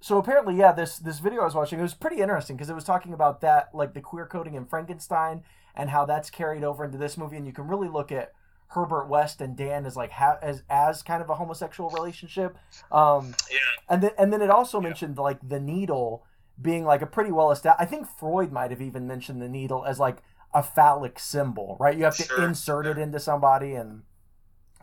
so 0.00 0.18
apparently, 0.18 0.56
yeah, 0.56 0.72
this 0.72 0.98
this 0.98 1.18
video 1.18 1.40
I 1.42 1.44
was 1.44 1.54
watching 1.54 1.78
it 1.78 1.82
was 1.82 1.94
pretty 1.94 2.20
interesting 2.20 2.56
because 2.56 2.70
it 2.70 2.74
was 2.74 2.84
talking 2.84 3.12
about 3.12 3.40
that, 3.40 3.70
like 3.74 3.94
the 3.94 4.00
queer 4.00 4.26
coding 4.26 4.54
in 4.54 4.66
Frankenstein, 4.66 5.42
and 5.74 5.90
how 5.90 6.04
that's 6.04 6.30
carried 6.30 6.62
over 6.62 6.84
into 6.84 6.98
this 6.98 7.16
movie, 7.16 7.36
and 7.36 7.46
you 7.46 7.52
can 7.52 7.66
really 7.66 7.88
look 7.88 8.12
at 8.12 8.32
Herbert 8.68 9.06
West 9.08 9.40
and 9.40 9.56
Dan 9.56 9.86
as 9.86 9.96
like 9.96 10.10
ha- 10.12 10.38
as 10.42 10.62
as 10.68 11.02
kind 11.02 11.22
of 11.22 11.30
a 11.30 11.34
homosexual 11.34 11.90
relationship. 11.90 12.56
Um, 12.92 13.34
Yeah. 13.50 13.58
and 13.88 14.02
then 14.02 14.10
and 14.18 14.32
then 14.32 14.42
it 14.42 14.50
also 14.50 14.80
mentioned 14.80 15.16
like 15.18 15.38
the 15.46 15.58
needle 15.60 16.24
being 16.60 16.84
like 16.84 17.02
a 17.02 17.06
pretty 17.06 17.32
well 17.32 17.50
established. 17.50 17.80
I 17.80 17.86
think 17.90 18.06
Freud 18.06 18.52
might 18.52 18.70
have 18.70 18.82
even 18.82 19.06
mentioned 19.06 19.40
the 19.40 19.48
needle 19.48 19.84
as 19.84 19.98
like 19.98 20.18
a 20.52 20.62
phallic 20.62 21.18
symbol, 21.18 21.76
right? 21.80 21.96
You 21.96 22.04
have 22.04 22.16
to 22.16 22.22
Sure. 22.24 22.42
insert 22.42 22.86
it 22.86 22.98
into 22.98 23.20
somebody, 23.20 23.74
and 23.74 24.02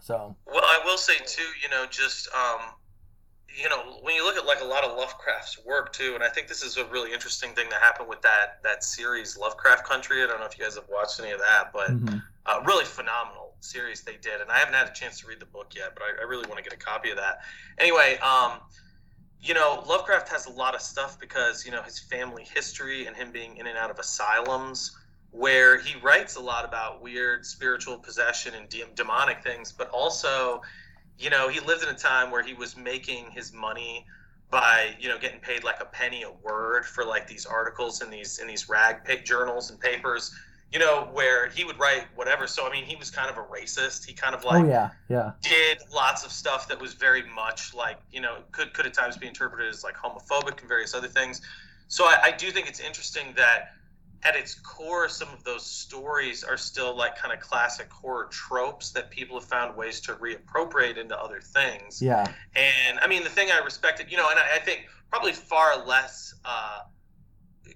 so 0.02 0.36
Well, 0.46 0.64
I 0.64 0.82
will 0.86 0.98
say 0.98 1.18
too, 1.26 1.48
you 1.62 1.70
know, 1.70 1.86
just 1.88 2.28
um, 2.34 2.62
you 3.56 3.70
know, 3.70 4.00
when 4.02 4.16
you 4.16 4.26
look 4.26 4.36
at 4.38 4.46
like 4.46 4.62
a 4.62 4.66
lot 4.66 4.84
of 4.84 4.98
Lovecraft's 4.98 5.60
work 5.66 5.94
too, 5.94 6.14
and 6.16 6.24
I 6.24 6.30
think 6.30 6.48
this 6.48 6.62
is 6.62 6.78
a 6.78 6.86
really 6.86 7.14
interesting 7.14 7.52
thing 7.54 7.70
that 7.70 7.82
happened 7.82 8.10
with 8.10 8.22
that 8.22 8.62
that 8.64 8.84
series 8.84 9.38
Lovecraft 9.38 9.86
Country. 9.86 10.24
I 10.24 10.28
don't 10.28 10.40
know 10.40 10.46
if 10.46 10.58
you 10.58 10.64
guys 10.64 10.76
have 10.76 10.90
watched 10.90 11.20
any 11.20 11.32
of 11.32 11.40
that, 11.40 11.72
but 11.74 11.90
Mhm. 11.92 12.22
uh, 12.46 12.62
really 12.66 12.86
phenomenal 12.86 13.56
series 13.62 14.02
they 14.02 14.18
did, 14.18 14.42
and 14.42 14.52
I 14.52 14.58
haven't 14.60 14.76
had 14.76 14.88
a 14.88 14.94
chance 14.94 15.22
to 15.22 15.28
read 15.28 15.40
the 15.40 15.46
book 15.48 15.74
yet, 15.76 15.94
but 15.96 16.04
I, 16.04 16.24
I 16.24 16.26
really 16.26 16.48
want 16.48 16.58
to 16.58 16.64
get 16.64 16.74
a 16.74 16.78
copy 16.78 17.10
of 17.12 17.18
that. 17.18 17.40
Anyway, 17.80 18.18
um, 18.18 18.60
you 19.42 19.54
know, 19.54 19.84
Lovecraft 19.88 20.30
has 20.30 20.48
a 20.48 20.52
lot 20.52 20.76
of 20.76 20.82
stuff 20.82 21.20
because 21.20 21.66
you 21.66 21.72
know 21.72 21.82
his 21.82 22.00
family 22.00 22.44
history 22.44 23.06
and 23.06 23.16
him 23.16 23.32
being 23.32 23.58
in 23.58 23.68
and 23.68 23.78
out 23.78 23.90
of 23.90 24.00
asylums, 24.00 24.98
where 25.32 25.80
he 25.80 25.98
writes 26.00 26.36
a 26.36 26.42
lot 26.42 26.66
about 26.66 27.02
weird 27.02 27.46
spiritual 27.46 27.98
possession 27.98 28.54
and 28.56 28.70
de- 28.70 28.86
demonic 28.96 29.44
things, 29.44 29.72
but 29.72 29.90
also, 29.90 30.62
you 31.20 31.30
know, 31.30 31.48
he 31.48 31.60
lived 31.60 31.84
in 31.84 31.90
a 31.90 31.98
time 31.98 32.32
where 32.32 32.44
he 32.44 32.54
was 32.54 32.76
making 32.76 33.32
his 33.32 33.54
money 33.54 34.06
by 34.52 34.96
you 35.00 35.10
know 35.10 35.18
getting 35.18 35.40
paid 35.40 35.64
like 35.64 35.82
a 35.82 35.86
penny 35.86 36.22
a 36.24 36.32
word 36.44 36.86
for 36.86 37.04
like 37.04 37.28
these 37.28 37.46
articles 37.46 38.02
in 38.02 38.12
these 38.12 38.38
in 38.38 38.48
these 38.48 38.70
rag 38.70 39.04
pa- 39.04 39.16
journals 39.24 39.72
and 39.72 39.80
papers 39.80 40.36
you 40.76 40.80
know, 40.80 41.08
where 41.14 41.48
he 41.48 41.64
would 41.64 41.80
write 41.80 42.04
whatever. 42.16 42.48
So 42.48 42.68
I 42.68 42.72
mean, 42.72 42.84
he 42.84 42.98
was 42.98 43.10
kind 43.10 43.30
of 43.30 43.38
a 43.38 43.44
racist. 43.44 44.06
He 44.06 44.14
kind 44.14 44.36
of 44.36 44.44
oh, 44.44 44.50
like 44.50 44.66
oh 44.66 44.68
yeah, 44.68 44.90
yeah. 45.08 45.32
did 45.42 45.78
lots 45.94 46.26
of 46.26 46.32
stuff 46.34 46.68
that 46.68 46.82
was 46.82 46.94
very 46.94 47.24
much 47.34 47.74
like 47.74 47.98
you 48.12 48.20
know 48.20 48.40
could 48.52 48.74
could 48.74 48.86
at 48.86 48.94
times 48.94 49.16
be 49.16 49.26
interpreted 49.26 49.70
as 49.70 49.86
like 49.86 49.96
homophobic 49.96 50.60
and 50.60 50.68
various 50.68 50.94
other 50.94 51.08
things. 51.08 51.42
So 51.88 52.04
I, 52.06 52.18
I 52.26 52.32
do 52.32 52.52
think 52.52 52.68
it's 52.68 52.82
interesting 52.82 53.34
that 53.38 53.75
at 54.26 54.36
its 54.36 54.56
core, 54.56 55.08
some 55.08 55.30
of 55.30 55.44
those 55.44 55.64
stories 55.64 56.44
are 56.44 56.58
still 56.58 56.98
like 56.98 57.16
kind 57.16 57.32
of 57.32 57.40
classic 57.40 57.92
horror 57.92 58.28
tropes 58.32 58.90
that 58.92 59.12
people 59.12 59.40
have 59.40 59.48
found 59.48 59.78
ways 59.78 60.02
to 60.02 60.14
reappropriate 60.14 60.98
into 60.98 61.18
other 61.18 61.40
things. 61.40 62.02
Yeah. 62.02 62.26
And 62.56 63.00
I 63.00 63.08
mean, 63.08 63.24
the 63.24 63.30
thing 63.30 63.50
I 63.52 63.64
respected, 63.64 64.12
you 64.12 64.18
know, 64.18 64.28
and 64.30 64.40
I, 64.40 64.56
I 64.56 64.60
think 64.60 64.88
probably 65.12 65.32
far 65.32 65.86
less 65.86 66.34
uh, 66.44 66.80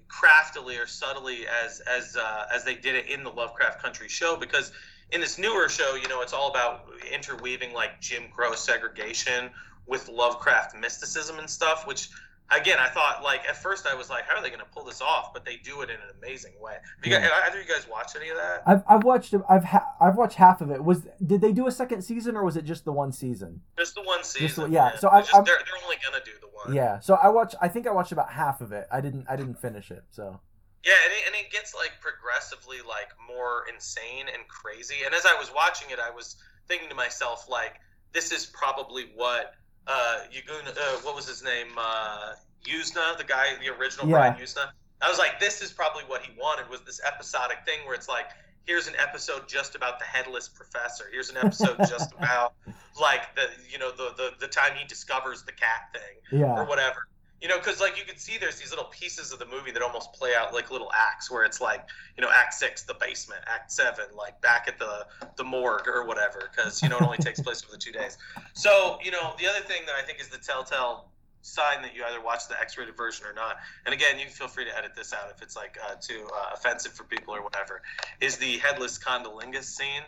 craftily 0.08 0.76
or 0.76 0.88
subtly 0.88 1.46
as 1.46 1.80
as 1.80 2.16
uh, 2.16 2.46
as 2.52 2.64
they 2.64 2.74
did 2.74 2.96
it 2.96 3.06
in 3.06 3.22
the 3.22 3.30
Lovecraft 3.30 3.80
Country 3.80 4.08
show, 4.08 4.36
because 4.36 4.72
in 5.12 5.20
this 5.20 5.38
newer 5.38 5.68
show, 5.68 5.94
you 5.94 6.08
know, 6.08 6.20
it's 6.20 6.32
all 6.32 6.50
about 6.50 6.86
interweaving 7.12 7.72
like 7.72 8.00
Jim 8.00 8.24
Crow 8.34 8.54
segregation 8.54 9.50
with 9.86 10.08
Lovecraft 10.08 10.76
mysticism 10.76 11.38
and 11.38 11.48
stuff, 11.48 11.86
which. 11.86 12.10
Again, 12.52 12.78
I 12.80 12.88
thought 12.88 13.22
like 13.22 13.42
at 13.48 13.56
first 13.56 13.86
I 13.86 13.94
was 13.94 14.10
like, 14.10 14.24
how 14.26 14.36
are 14.36 14.42
they 14.42 14.48
going 14.48 14.60
to 14.60 14.66
pull 14.74 14.84
this 14.84 15.00
off? 15.00 15.32
But 15.32 15.44
they 15.44 15.56
do 15.58 15.82
it 15.82 15.90
in 15.90 15.96
an 15.96 16.10
amazing 16.18 16.52
way. 16.60 16.72
Have 16.74 16.82
you 17.04 17.10
guys, 17.12 17.22
Yeah. 17.30 17.40
either 17.46 17.60
of 17.60 17.66
you 17.68 17.72
guys 17.72 17.86
watch 17.88 18.16
any 18.16 18.28
of 18.30 18.36
that? 18.36 18.62
I've 18.66 18.82
I've 18.88 19.04
watched 19.04 19.34
I've 19.48 19.64
ha- 19.64 19.86
I've 20.00 20.16
watched 20.16 20.36
half 20.36 20.60
of 20.60 20.70
it. 20.70 20.82
Was 20.82 21.06
did 21.24 21.40
they 21.40 21.52
do 21.52 21.66
a 21.68 21.70
second 21.70 22.02
season 22.02 22.36
or 22.36 22.44
was 22.44 22.56
it 22.56 22.64
just 22.64 22.84
the 22.84 22.92
one 22.92 23.12
season? 23.12 23.60
Just 23.78 23.94
the 23.94 24.02
one 24.02 24.24
season. 24.24 24.64
one- 24.64 24.72
yeah, 24.72 24.86
man. 24.90 24.98
so 24.98 25.08
I, 25.10 25.20
just, 25.20 25.34
I've, 25.34 25.44
they're, 25.44 25.54
they're 25.56 25.84
only 25.84 25.96
gonna 26.04 26.24
do 26.24 26.32
the 26.40 26.48
one. 26.48 26.74
Yeah. 26.74 26.98
So 26.98 27.14
I 27.14 27.28
watched. 27.28 27.54
I 27.60 27.68
think 27.68 27.86
I 27.86 27.92
watched 27.92 28.12
about 28.12 28.30
half 28.32 28.60
of 28.60 28.72
it. 28.72 28.86
I 28.90 29.00
didn't. 29.00 29.26
I 29.28 29.36
didn't 29.36 29.58
finish 29.60 29.90
it. 29.90 30.02
So. 30.10 30.40
Yeah, 30.84 30.92
and 31.04 31.12
it, 31.12 31.22
and 31.26 31.34
it 31.46 31.52
gets 31.52 31.74
like 31.74 31.92
progressively 32.00 32.78
like 32.88 33.08
more 33.28 33.64
insane 33.72 34.26
and 34.32 34.48
crazy. 34.48 34.96
And 35.04 35.14
as 35.14 35.26
I 35.26 35.34
was 35.38 35.52
watching 35.54 35.90
it, 35.90 35.98
I 35.98 36.10
was 36.10 36.36
thinking 36.68 36.88
to 36.88 36.94
myself 36.94 37.48
like, 37.50 37.74
this 38.12 38.32
is 38.32 38.46
probably 38.46 39.10
what 39.14 39.52
uh 39.86 40.18
Yaguna, 40.32 40.70
uh, 40.70 40.96
what 41.02 41.14
was 41.14 41.26
his 41.26 41.42
name, 41.42 41.68
uh, 41.78 42.34
Yuzna, 42.64 43.16
the 43.18 43.24
guy, 43.24 43.54
the 43.60 43.68
original 43.68 44.06
Yeah. 44.06 44.16
Brian 44.16 44.34
Yuzna. 44.34 44.70
I 45.02 45.08
was 45.08 45.18
like, 45.18 45.40
this 45.40 45.62
is 45.62 45.72
probably 45.72 46.02
what 46.04 46.22
he 46.22 46.32
wanted 46.38 46.68
was 46.68 46.82
this 46.82 47.00
episodic 47.06 47.64
thing 47.64 47.78
where 47.86 47.94
it's 47.94 48.08
like, 48.08 48.26
here's 48.66 48.86
an 48.86 48.94
episode 48.96 49.48
just 49.48 49.74
about 49.74 49.98
the 49.98 50.04
headless 50.04 50.48
professor. 50.48 51.04
Here's 51.10 51.30
an 51.30 51.38
episode 51.38 51.76
just 51.88 52.12
about 52.12 52.54
like 53.00 53.34
the 53.34 53.48
you 53.70 53.78
know 53.78 53.90
the 53.90 54.12
the 54.16 54.30
the 54.38 54.48
time 54.48 54.72
he 54.76 54.86
discovers 54.86 55.42
the 55.42 55.52
cat 55.52 55.92
thing 55.92 56.40
or 56.58 56.64
whatever. 56.64 57.08
You 57.40 57.48
know, 57.48 57.56
because 57.58 57.80
like 57.80 57.96
you 57.98 58.04
can 58.04 58.18
see 58.18 58.36
there's 58.38 58.58
these 58.58 58.70
little 58.70 58.86
pieces 58.86 59.32
of 59.32 59.38
the 59.38 59.46
movie 59.46 59.70
that 59.70 59.80
almost 59.82 60.12
play 60.12 60.32
out 60.36 60.52
like 60.52 60.70
little 60.70 60.90
acts 60.94 61.30
where 61.30 61.42
it's 61.44 61.58
like, 61.60 61.86
you 62.16 62.22
know, 62.22 62.28
Act 62.34 62.52
Six, 62.52 62.82
the 62.82 62.94
basement, 63.00 63.40
Act 63.46 63.72
Seven, 63.72 64.04
like 64.14 64.38
back 64.42 64.66
at 64.68 64.78
the 64.78 65.06
the 65.36 65.44
morgue 65.44 65.88
or 65.88 66.04
whatever, 66.06 66.50
because 66.54 66.82
you 66.82 66.88
know 66.90 66.96
it 66.98 67.02
only 67.02 67.16
takes 67.28 67.40
place 67.40 67.62
over 67.64 67.72
the 67.72 67.78
two 67.78 67.92
days. 67.92 68.18
So 68.52 68.98
you 69.02 69.10
know, 69.10 69.32
the 69.38 69.46
other 69.46 69.60
thing 69.60 69.82
that 69.86 69.94
I 69.94 70.02
think 70.02 70.20
is 70.20 70.28
the 70.28 70.38
telltale 70.38 71.06
sign 71.42 71.80
that 71.80 71.94
you 71.96 72.04
either 72.04 72.20
watch 72.22 72.46
the 72.48 72.60
X-rated 72.60 72.94
version 72.94 73.24
or 73.26 73.32
not, 73.32 73.56
and 73.86 73.94
again, 73.94 74.18
you 74.18 74.26
can 74.26 74.34
feel 74.34 74.46
free 74.48 74.66
to 74.66 74.76
edit 74.76 74.92
this 74.94 75.14
out 75.14 75.30
if 75.34 75.40
it's 75.40 75.56
like 75.56 75.78
uh, 75.88 75.94
too 75.98 76.28
uh, 76.34 76.50
offensive 76.54 76.92
for 76.92 77.04
people 77.04 77.34
or 77.34 77.42
whatever, 77.42 77.80
is 78.20 78.36
the 78.36 78.58
headless 78.58 78.98
cunnilingus 78.98 79.64
scene. 79.64 80.02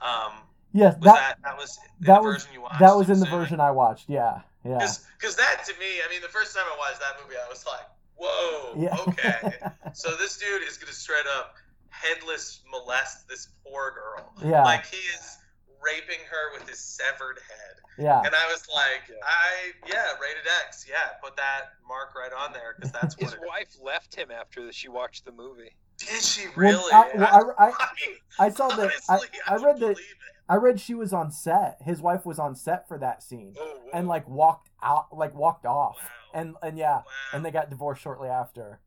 Um, 0.00 0.32
Yes. 0.74 0.94
That 1.00 1.14
that, 1.14 1.38
that 1.44 1.56
was 1.56 1.78
in 1.98 2.04
that 2.06 2.16
the 2.22 2.28
was- 2.28 2.34
version 2.36 2.50
you 2.52 2.60
watched? 2.60 2.78
that 2.80 2.94
was 2.94 3.08
in 3.10 3.18
the 3.20 3.26
version 3.26 3.58
I 3.58 3.70
watched. 3.70 4.04
Yeah. 4.08 4.42
Yeah. 4.68 4.86
Because 5.18 5.36
that 5.36 5.64
to 5.66 5.72
me, 5.78 5.86
I 6.06 6.10
mean, 6.12 6.20
the 6.22 6.28
first 6.28 6.54
time 6.54 6.64
I 6.72 6.76
watched 6.78 7.00
that 7.00 7.16
movie, 7.24 7.36
I 7.36 7.48
was 7.48 7.64
like, 7.66 7.86
whoa, 8.16 8.74
Yeah. 8.76 8.96
okay. 9.08 9.54
so 9.94 10.14
this 10.16 10.36
dude 10.38 10.62
is 10.62 10.76
going 10.76 10.88
to 10.92 10.94
straight 10.94 11.26
up 11.38 11.54
headless 11.88 12.60
molest 12.70 13.28
this 13.28 13.48
poor 13.64 13.92
girl. 13.92 14.32
Yeah. 14.44 14.62
Like 14.64 14.86
he 14.86 14.96
is 14.98 15.38
raping 15.82 16.18
her 16.30 16.58
with 16.58 16.68
his 16.68 16.78
severed 16.78 17.38
head. 17.48 17.76
yeah. 18.04 18.18
And 18.20 18.34
I 18.34 18.46
was 18.52 18.66
like, 18.74 19.02
I, 19.24 19.72
yeah, 19.86 20.12
rated 20.20 20.46
X. 20.66 20.84
Yeah, 20.88 20.96
put 21.22 21.36
that 21.36 21.72
mark 21.88 22.14
right 22.14 22.32
on 22.32 22.52
there 22.52 22.74
because 22.76 22.92
that's 22.92 23.16
what 23.18 23.24
His 23.30 23.32
it 23.34 23.42
is. 23.42 23.48
wife 23.48 23.68
left 23.82 24.14
him 24.14 24.30
after 24.30 24.70
she 24.72 24.88
watched 24.88 25.24
the 25.24 25.32
movie. 25.32 25.74
Did 25.98 26.22
she 26.22 26.46
Well, 26.48 26.54
really? 26.56 26.92
I- 26.92 27.10
well, 27.16 27.54
I- 27.58 27.64
I- 27.66 27.88
mean, 28.06 28.16
I 28.38 28.50
saw 28.50 28.68
that. 28.68 28.90
I, 29.08 29.18
I 29.46 29.56
read 29.56 29.78
that. 29.80 29.96
I 30.48 30.56
read 30.56 30.80
she 30.80 30.94
was 30.94 31.12
on 31.12 31.30
set. 31.30 31.78
His 31.84 32.00
wife 32.00 32.24
was 32.24 32.38
on 32.38 32.54
set 32.56 32.88
for 32.88 32.98
that 32.98 33.22
scene, 33.22 33.54
Oh, 33.58 33.80
and 33.92 34.08
like 34.08 34.26
walked 34.28 34.70
out, 34.82 35.08
like 35.12 35.34
walked 35.34 35.66
off, 35.66 35.96
Wow. 36.02 36.40
and 36.40 36.54
and 36.62 36.78
yeah, 36.78 36.96
Wow. 36.96 37.04
and 37.34 37.44
they 37.44 37.50
got 37.50 37.70
divorced 37.70 38.02
shortly 38.02 38.28
after. 38.28 38.80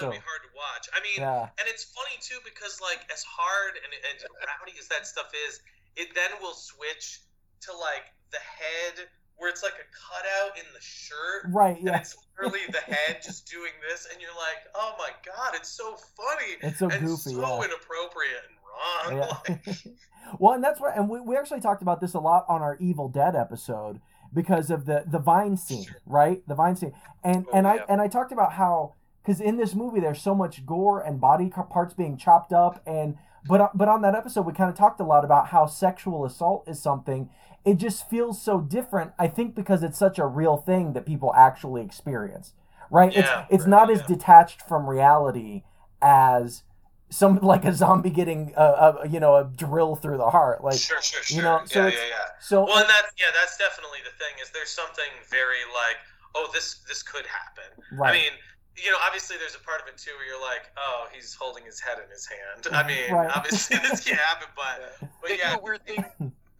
that 0.00 0.06
would 0.06 0.12
be 0.12 0.18
hard 0.18 0.42
to 0.42 0.52
watch. 0.54 0.88
I 0.94 1.00
mean, 1.02 1.18
Yeah. 1.18 1.42
And 1.58 1.66
it's 1.66 1.84
funny 1.84 2.16
too 2.20 2.38
because 2.44 2.80
like 2.80 3.00
as 3.12 3.24
hard 3.24 3.74
and, 3.82 3.92
and 4.10 4.18
rowdy 4.46 4.78
as 4.78 4.86
that 4.88 5.06
stuff 5.06 5.30
is, 5.48 5.60
it 5.96 6.14
then 6.14 6.30
will 6.40 6.54
switch 6.54 7.20
to 7.62 7.72
like 7.72 8.04
the 8.30 8.38
head 8.38 9.08
where 9.36 9.48
it's 9.50 9.62
like 9.62 9.74
a 9.74 9.86
cutout 9.94 10.58
in 10.58 10.64
the 10.74 10.80
shirt. 10.80 11.46
Right. 11.48 11.78
Yeah. 11.80 11.98
it's 12.00 12.16
literally 12.36 12.66
the 12.70 12.80
head 12.92 13.22
just 13.22 13.46
doing 13.50 13.72
this, 13.88 14.06
and 14.12 14.20
you're 14.20 14.34
like, 14.34 14.66
"Oh 14.74 14.94
my 14.98 15.10
god, 15.24 15.54
it's 15.54 15.68
so 15.70 15.96
funny 15.96 16.58
It's 16.60 16.78
so 16.80 16.88
and 16.90 17.06
goofy. 17.06 17.34
so 17.34 17.40
yeah. 17.40 17.64
inappropriate 17.64 18.42
and 18.46 18.56
wrong." 18.66 19.18
Yeah. 19.18 19.36
Like, 19.48 19.78
well, 20.38 20.54
and 20.54 20.62
that's 20.62 20.80
why, 20.80 20.92
and 20.94 21.08
we, 21.08 21.20
we 21.20 21.36
actually 21.36 21.60
talked 21.60 21.82
about 21.82 22.00
this 22.00 22.14
a 22.14 22.20
lot 22.20 22.44
on 22.48 22.62
our 22.62 22.76
Evil 22.80 23.08
Dead 23.08 23.34
episode 23.36 24.00
because 24.32 24.70
of 24.70 24.84
the 24.86 25.04
the 25.06 25.18
vine 25.18 25.56
scene, 25.56 25.84
Sure. 25.84 25.96
right? 26.06 26.46
The 26.46 26.54
vine 26.54 26.76
scene, 26.76 26.92
and 27.24 27.46
Oh, 27.48 27.56
and 27.56 27.66
I 27.66 27.76
and 27.88 28.00
I 28.00 28.08
talked 28.08 28.32
about 28.32 28.52
how 28.54 28.94
because 29.24 29.40
in 29.40 29.56
this 29.56 29.74
movie 29.74 30.00
there's 30.00 30.20
so 30.22 30.34
much 30.34 30.64
gore 30.66 31.00
and 31.00 31.20
body 31.20 31.50
parts 31.50 31.94
being 31.94 32.16
chopped 32.16 32.52
up, 32.52 32.82
and 32.86 33.16
but 33.48 33.60
uh, 33.60 33.68
but 33.74 33.88
on 33.88 34.02
that 34.02 34.14
episode 34.14 34.42
we 34.42 34.52
kind 34.52 34.70
of 34.70 34.76
talked 34.76 35.00
a 35.00 35.04
lot 35.04 35.24
about 35.24 35.48
how 35.48 35.66
sexual 35.66 36.24
assault 36.24 36.64
is 36.68 36.80
something. 36.80 37.30
It 37.64 37.76
just 37.76 38.08
feels 38.08 38.40
so 38.40 38.60
different. 38.60 39.12
I 39.18 39.28
think 39.28 39.54
because 39.54 39.82
it's 39.82 39.98
such 39.98 40.18
a 40.18 40.26
real 40.26 40.56
thing 40.56 40.92
that 40.94 41.04
people 41.06 41.34
actually 41.34 41.82
experience, 41.82 42.52
right? 42.90 43.12
Yeah, 43.14 43.42
it's 43.44 43.54
it's 43.54 43.62
right, 43.64 43.70
not 43.70 43.90
as 43.90 44.00
yeah. 44.00 44.06
detached 44.06 44.62
from 44.62 44.88
reality 44.88 45.62
as 46.00 46.62
some 47.10 47.38
like 47.38 47.64
a 47.64 47.72
zombie 47.72 48.10
getting 48.10 48.52
a, 48.56 49.00
a 49.02 49.08
you 49.08 49.18
know 49.20 49.36
a 49.36 49.44
drill 49.44 49.96
through 49.96 50.18
the 50.18 50.28
heart 50.30 50.62
like 50.62 50.78
sure, 50.78 51.00
sure, 51.00 51.22
sure. 51.22 51.36
you 51.36 51.42
know, 51.42 51.62
so 51.64 51.80
yeah, 51.80 51.88
it's- 51.88 52.02
yeah, 52.02 52.08
yeah. 52.10 52.24
so 52.40 52.64
Well, 52.66 52.78
and 52.78 52.88
that's 52.88 53.12
yeah, 53.18 53.26
that's 53.34 53.56
definitely 53.56 54.00
the 54.04 54.12
thing. 54.22 54.34
Is 54.42 54.50
there's 54.50 54.70
something 54.70 55.10
very 55.30 55.64
like, 55.74 55.96
oh, 56.34 56.50
this 56.52 56.80
this 56.88 57.02
could 57.02 57.24
happen. 57.26 57.82
right 57.98 58.10
I 58.10 58.12
mean, 58.12 58.32
you 58.76 58.90
know, 58.90 58.98
obviously 59.06 59.36
there's 59.38 59.54
a 59.56 59.60
part 59.60 59.80
of 59.80 59.88
it 59.88 59.96
too 59.96 60.10
where 60.18 60.26
you're 60.26 60.40
like, 60.40 60.70
oh, 60.76 61.06
he's 61.12 61.34
holding 61.34 61.64
his 61.64 61.80
head 61.80 61.98
in 62.04 62.10
his 62.10 62.26
hand. 62.28 62.68
I 62.72 62.86
mean, 62.86 63.10
Right. 63.12 63.30
obviously 63.34 63.78
this 63.78 64.04
can 64.06 64.16
happen, 64.16 64.48
but 64.54 65.08
but 65.20 65.28
They 65.30 65.38
yeah, 65.38 65.54
do 65.54 65.60
a 65.60 65.62
weird 65.62 65.84
thing 65.86 66.04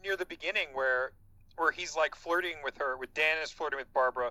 near 0.02 0.16
the 0.16 0.26
beginning 0.26 0.68
where 0.72 1.12
where 1.56 1.72
he's 1.72 1.94
like 1.96 2.14
flirting 2.14 2.56
with 2.64 2.78
her, 2.78 2.96
with 2.96 3.12
Dan 3.14 3.36
is 3.42 3.50
flirting 3.50 3.78
with 3.78 3.92
Barbara, 3.92 4.30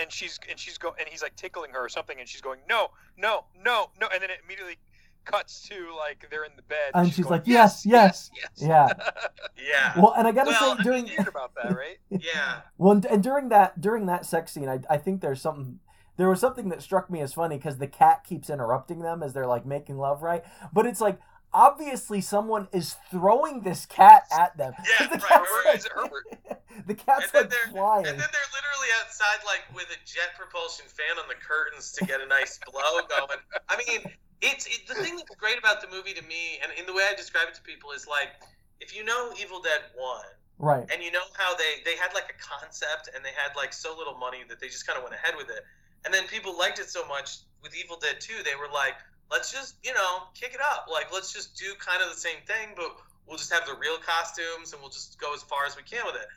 and 0.00 0.10
she's 0.10 0.38
and 0.48 0.58
she's 0.58 0.78
go 0.78 0.94
and 0.98 1.08
he's 1.08 1.22
like 1.22 1.36
tickling 1.36 1.72
her 1.72 1.84
or 1.84 1.88
something, 1.88 2.18
and 2.20 2.28
she's 2.28 2.40
going 2.40 2.60
no, 2.68 2.88
no, 3.18 3.44
no, 3.64 3.90
no, 4.00 4.08
and 4.12 4.22
then 4.22 4.30
it 4.30 4.38
immediately 4.44 4.78
cuts 5.26 5.68
to 5.68 5.74
like 5.96 6.26
they're 6.30 6.44
in 6.44 6.52
the 6.56 6.62
bed, 6.62 6.92
And 6.94 7.12
she's 7.12 7.26
going, 7.26 7.40
like, 7.40 7.46
yes, 7.46 7.84
yes. 7.84 8.30
yes, 8.34 8.50
yeah. 8.56 8.88
Yeah, 9.68 10.00
well 10.00 10.14
and 10.16 10.26
i 10.28 10.32
gotta 10.32 10.50
Well, 10.50 10.72
I 10.72 10.76
say 10.76 10.82
during 10.84 11.04
During 11.04 11.16
weird 11.18 11.28
about 11.28 11.52
that, 11.62 11.76
right? 11.76 11.98
yeah, 12.10 12.60
well 12.78 12.92
and- 12.92 13.04
and 13.06 13.22
during 13.22 13.48
that 13.50 13.80
during 13.80 14.06
that 14.06 14.24
sex 14.24 14.52
scene 14.52 14.68
i, 14.68 14.78
I 14.88 14.96
think 14.98 15.20
there's 15.20 15.40
something 15.40 15.80
there 16.16 16.28
was 16.30 16.40
something 16.40 16.68
that 16.70 16.80
struck 16.80 17.10
me 17.10 17.20
as 17.20 17.34
funny 17.34 17.56
because 17.56 17.76
the 17.78 17.86
cat 17.86 18.24
keeps 18.24 18.48
interrupting 18.48 19.00
them 19.00 19.22
as 19.22 19.34
they're 19.34 19.46
like 19.46 19.66
making 19.66 19.98
love 19.98 20.22
right? 20.22 20.42
But 20.72 20.86
it's 20.86 21.00
like 21.00 21.18
obviously 21.56 22.20
someone 22.20 22.68
is 22.72 22.96
throwing 23.10 23.62
this 23.62 23.86
cat 23.86 24.24
at 24.30 24.56
them 24.58 24.74
Yeah, 25.00 25.06
the 25.06 25.16
right, 25.16 25.22
cat's 25.22 25.50
right, 25.50 25.62
like- 25.66 25.78
is 25.78 25.86
it 25.86 25.92
Herbert? 25.96 26.24
the 26.86 26.94
cat's 26.94 27.32
And 27.32 27.48
like 27.48 27.52
flying 27.72 28.06
and 28.06 28.20
then 28.20 28.28
they're 28.30 28.52
literally 28.52 28.90
outside 29.00 29.40
like 29.46 29.64
with 29.74 29.88
a 29.88 29.98
jet 30.04 30.36
propulsion 30.36 30.84
fan 30.86 31.16
on 31.16 31.26
the 31.28 31.34
curtains 31.40 31.92
to 31.92 32.04
get 32.04 32.20
a 32.20 32.26
nice 32.26 32.60
blow 32.70 33.00
going. 33.08 33.40
I 33.68 33.80
mean, 33.88 34.04
it's 34.42 34.66
it, 34.66 34.86
the 34.86 34.94
thing 34.94 35.16
that's 35.16 35.34
great 35.40 35.58
about 35.58 35.80
the 35.80 35.88
movie 35.88 36.12
to 36.12 36.22
me, 36.28 36.60
and 36.62 36.70
in 36.78 36.84
the 36.84 36.92
way 36.92 37.08
I 37.10 37.14
describe 37.16 37.48
it 37.48 37.54
to 37.56 37.62
people 37.62 37.92
is 37.92 38.06
like, 38.06 38.36
if 38.80 38.94
you 38.94 39.02
know 39.02 39.32
Evil 39.40 39.62
Dead 39.62 39.80
One, 39.96 40.28
Right. 40.58 40.84
And 40.92 41.02
you 41.02 41.10
know 41.12 41.24
how 41.36 41.56
they 41.56 41.80
they 41.84 41.96
had 41.96 42.12
like 42.14 42.32
a 42.32 42.38
concept 42.40 43.10
and 43.14 43.24
they 43.24 43.32
had 43.36 43.56
like 43.56 43.72
so 43.72 43.96
little 43.96 44.16
money 44.16 44.38
that 44.48 44.60
they 44.60 44.68
just 44.68 44.86
kind 44.86 44.96
of 44.96 45.02
went 45.04 45.14
ahead 45.14 45.34
with 45.36 45.48
it. 45.50 45.64
And 46.04 46.12
then 46.14 46.24
people 46.28 46.56
liked 46.56 46.78
it 46.78 46.88
so 46.88 47.06
much 47.08 47.38
with 47.62 47.74
Evil 47.76 47.98
Dead 48.00 48.20
2, 48.20 48.42
they 48.44 48.54
were 48.54 48.72
like, 48.72 48.94
let's 49.30 49.52
just, 49.52 49.76
you 49.82 49.92
know, 49.94 50.28
kick 50.34 50.54
it 50.54 50.60
up. 50.60 50.88
Like 50.90 51.12
let's 51.12 51.32
just 51.32 51.56
do 51.56 51.74
kind 51.78 52.02
of 52.02 52.08
the 52.08 52.18
same 52.18 52.40
thing, 52.46 52.74
but 52.76 52.96
we'll 53.26 53.38
just 53.38 53.52
have 53.52 53.66
the 53.66 53.74
real 53.74 53.98
costumes 53.98 54.72
and 54.72 54.80
we'll 54.80 54.90
just 54.90 55.18
go 55.20 55.34
as 55.34 55.42
far 55.42 55.66
as 55.66 55.76
we 55.76 55.82
can 55.82 56.04
with 56.06 56.16
it. 56.16 56.28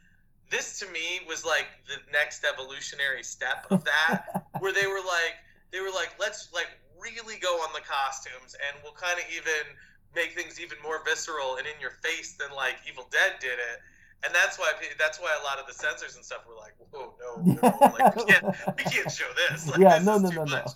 This 0.49 0.79
to 0.79 0.87
me 0.91 1.21
was 1.27 1.45
like 1.45 1.67
the 1.87 1.97
next 2.11 2.43
evolutionary 2.43 3.23
step 3.23 3.67
of 3.69 3.83
that 3.85 4.45
where 4.59 4.73
they 4.73 4.87
were 4.87 5.03
like 5.05 5.37
they 5.71 5.79
were 5.79 5.93
like 5.93 6.15
let's 6.19 6.49
like 6.53 6.69
really 6.97 7.39
go 7.39 7.61
on 7.61 7.69
the 7.73 7.85
costumes 7.85 8.57
and 8.57 8.81
we'll 8.83 8.97
kind 8.97 9.19
of 9.19 9.25
even 9.29 9.77
make 10.15 10.33
things 10.33 10.59
even 10.59 10.77
more 10.81 11.05
visceral 11.05 11.57
and 11.57 11.67
in 11.67 11.77
your 11.79 11.93
face 12.01 12.33
than 12.33 12.49
like 12.55 12.75
Evil 12.89 13.07
Dead 13.11 13.37
did 13.39 13.61
it 13.61 13.79
and 14.23 14.35
that's 14.35 14.59
why 14.59 14.71
that's 14.97 15.19
why 15.19 15.35
a 15.39 15.43
lot 15.43 15.59
of 15.59 15.67
the 15.67 15.73
censors 15.73 16.15
and 16.15 16.25
stuff 16.25 16.45
were 16.47 16.55
like, 16.55 16.73
"Whoa, 16.91 17.13
no, 17.19 17.41
no. 17.41 17.91
like 17.97 18.15
we 18.15 18.25
can't, 18.25 18.45
we 18.77 18.83
can't 18.83 19.11
show 19.11 19.29
this." 19.49 19.67
Like, 19.67 19.79
yeah, 19.79 19.97
this 19.97 20.05
no, 20.05 20.17
no, 20.17 20.29
no, 20.29 20.43
no. 20.43 20.51
much. 20.51 20.71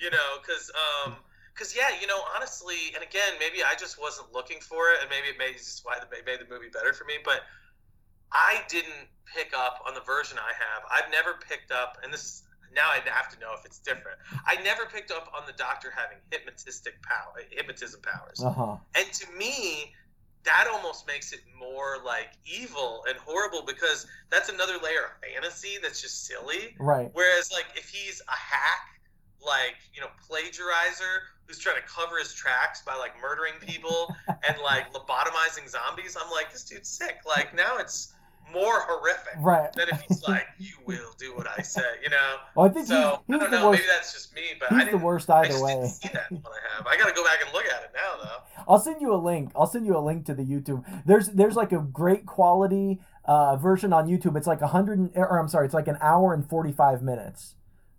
You 0.00 0.10
know, 0.10 0.40
because 0.40 0.70
um, 1.04 1.16
because 1.54 1.76
yeah, 1.76 1.88
you 2.00 2.06
know, 2.06 2.18
honestly, 2.34 2.92
and 2.94 3.02
again, 3.02 3.34
maybe 3.38 3.62
I 3.62 3.74
just 3.78 4.00
wasn't 4.00 4.32
looking 4.32 4.60
for 4.60 4.90
it, 4.92 5.00
and 5.00 5.10
maybe 5.10 5.28
it 5.28 5.38
made 5.38 5.54
just 5.54 5.84
why 5.84 5.96
it 5.96 6.26
made 6.26 6.40
the 6.40 6.52
movie 6.52 6.68
better 6.72 6.92
for 6.92 7.04
me, 7.04 7.14
but 7.24 7.42
I 8.32 8.62
didn't 8.68 9.08
pick 9.26 9.52
up 9.56 9.82
on 9.86 9.94
the 9.94 10.00
version 10.00 10.38
I 10.38 10.52
have. 10.56 10.82
I've 10.90 11.10
never 11.10 11.38
picked 11.48 11.70
up, 11.70 11.98
and 12.02 12.12
this 12.12 12.44
now 12.74 12.88
I 12.88 13.00
have 13.08 13.28
to 13.34 13.38
know 13.38 13.52
if 13.58 13.66
it's 13.66 13.78
different. 13.78 14.18
I 14.46 14.56
never 14.62 14.86
picked 14.86 15.10
up 15.10 15.30
on 15.36 15.42
the 15.46 15.52
Doctor 15.52 15.92
having 15.94 16.16
hypnotistic 16.30 16.96
power, 17.02 17.42
hypnotism 17.50 18.00
powers, 18.00 18.42
Uh 18.42 18.50
huh. 18.50 18.76
and 18.94 19.12
to 19.12 19.30
me 19.32 19.92
that 20.44 20.66
almost 20.72 21.06
makes 21.06 21.32
it 21.32 21.40
more 21.58 21.98
like 22.04 22.30
evil 22.44 23.04
and 23.08 23.16
horrible 23.18 23.62
because 23.64 24.06
that's 24.30 24.48
another 24.48 24.74
layer 24.82 25.04
of 25.04 25.10
fantasy 25.22 25.78
that's 25.80 26.00
just 26.02 26.26
silly. 26.26 26.74
Right. 26.78 27.10
Whereas, 27.12 27.52
like, 27.52 27.66
if 27.76 27.88
he's 27.88 28.20
a 28.26 28.32
hack, 28.32 28.80
like, 29.46 29.76
you 29.94 30.00
know, 30.00 30.08
plagiarizer 30.28 31.20
who's 31.46 31.58
trying 31.58 31.76
to 31.76 31.82
cover 31.82 32.18
his 32.18 32.32
tracks 32.32 32.82
by, 32.82 32.94
like, 32.96 33.12
murdering 33.20 33.54
people 33.60 34.14
and, 34.28 34.56
like, 34.62 34.92
lobotomizing 34.92 35.68
zombies, 35.68 36.16
I'm 36.22 36.30
like, 36.30 36.52
this 36.52 36.64
dude's 36.64 36.88
sick. 36.88 37.16
Like, 37.26 37.54
now 37.54 37.76
it's 37.78 38.14
more 38.52 38.80
horrific 38.82 39.34
Right. 39.38 39.72
than 39.72 39.88
if 39.88 40.00
he's 40.02 40.22
like, 40.28 40.46
you 40.58 40.74
will 40.84 41.12
do 41.18 41.34
what 41.34 41.46
I 41.58 41.62
say, 41.62 41.80
you 42.02 42.10
know? 42.10 42.36
Well, 42.54 42.66
I 42.66 42.68
think 42.68 42.86
So, 42.86 43.22
he's, 43.26 43.36
I 43.36 43.38
don't 43.38 43.50
the 43.50 43.56
know, 43.58 43.68
worst. 43.70 43.80
maybe 43.82 43.90
that's 43.94 44.12
just 44.12 44.34
me, 44.34 44.42
but 44.60 44.72
I 44.72 44.76
He's 44.76 44.84
the 44.86 44.90
didn't. 44.92 45.02
worst 45.02 45.30
I 45.30 45.38
either 45.40 45.48
didn't 45.48 45.62
way. 45.62 45.88
see 45.88 46.08
that 46.12 46.30
one 46.30 46.42
I 46.44 46.76
have. 46.76 46.86
I 46.86 46.96
gotta 46.98 47.12
go 47.14 47.24
back 47.24 47.38
and 47.44 47.52
look 47.54 47.64
at 47.64 47.82
it 47.84 47.90
now, 47.94 48.22
though. 48.22 48.64
I'll 48.68 48.78
send 48.78 49.00
you 49.00 49.14
a 49.14 49.16
link. 49.16 49.52
I'll 49.56 49.66
send 49.66 49.86
you 49.86 49.96
a 49.96 50.00
link 50.00 50.26
to 50.26 50.34
the 50.34 50.42
YouTube. 50.44 50.84
There's 51.06 51.28
there's 51.28 51.56
like 51.56 51.72
a 51.72 51.78
great 51.78 52.26
quality 52.26 53.00
uh, 53.24 53.56
version 53.56 53.92
on 53.92 54.06
YouTube. 54.06 54.36
It's 54.36 54.46
like 54.46 54.60
a 54.60 54.68
hundred 54.68 55.10
or 55.16 55.38
I'm 55.38 55.48
sorry, 55.48 55.64
it's 55.64 55.74
like 55.74 55.88
an 55.88 55.98
hour 56.00 56.34
and 56.34 56.46
forty 56.48 56.72
five 56.72 57.02
minutes. 57.02 57.54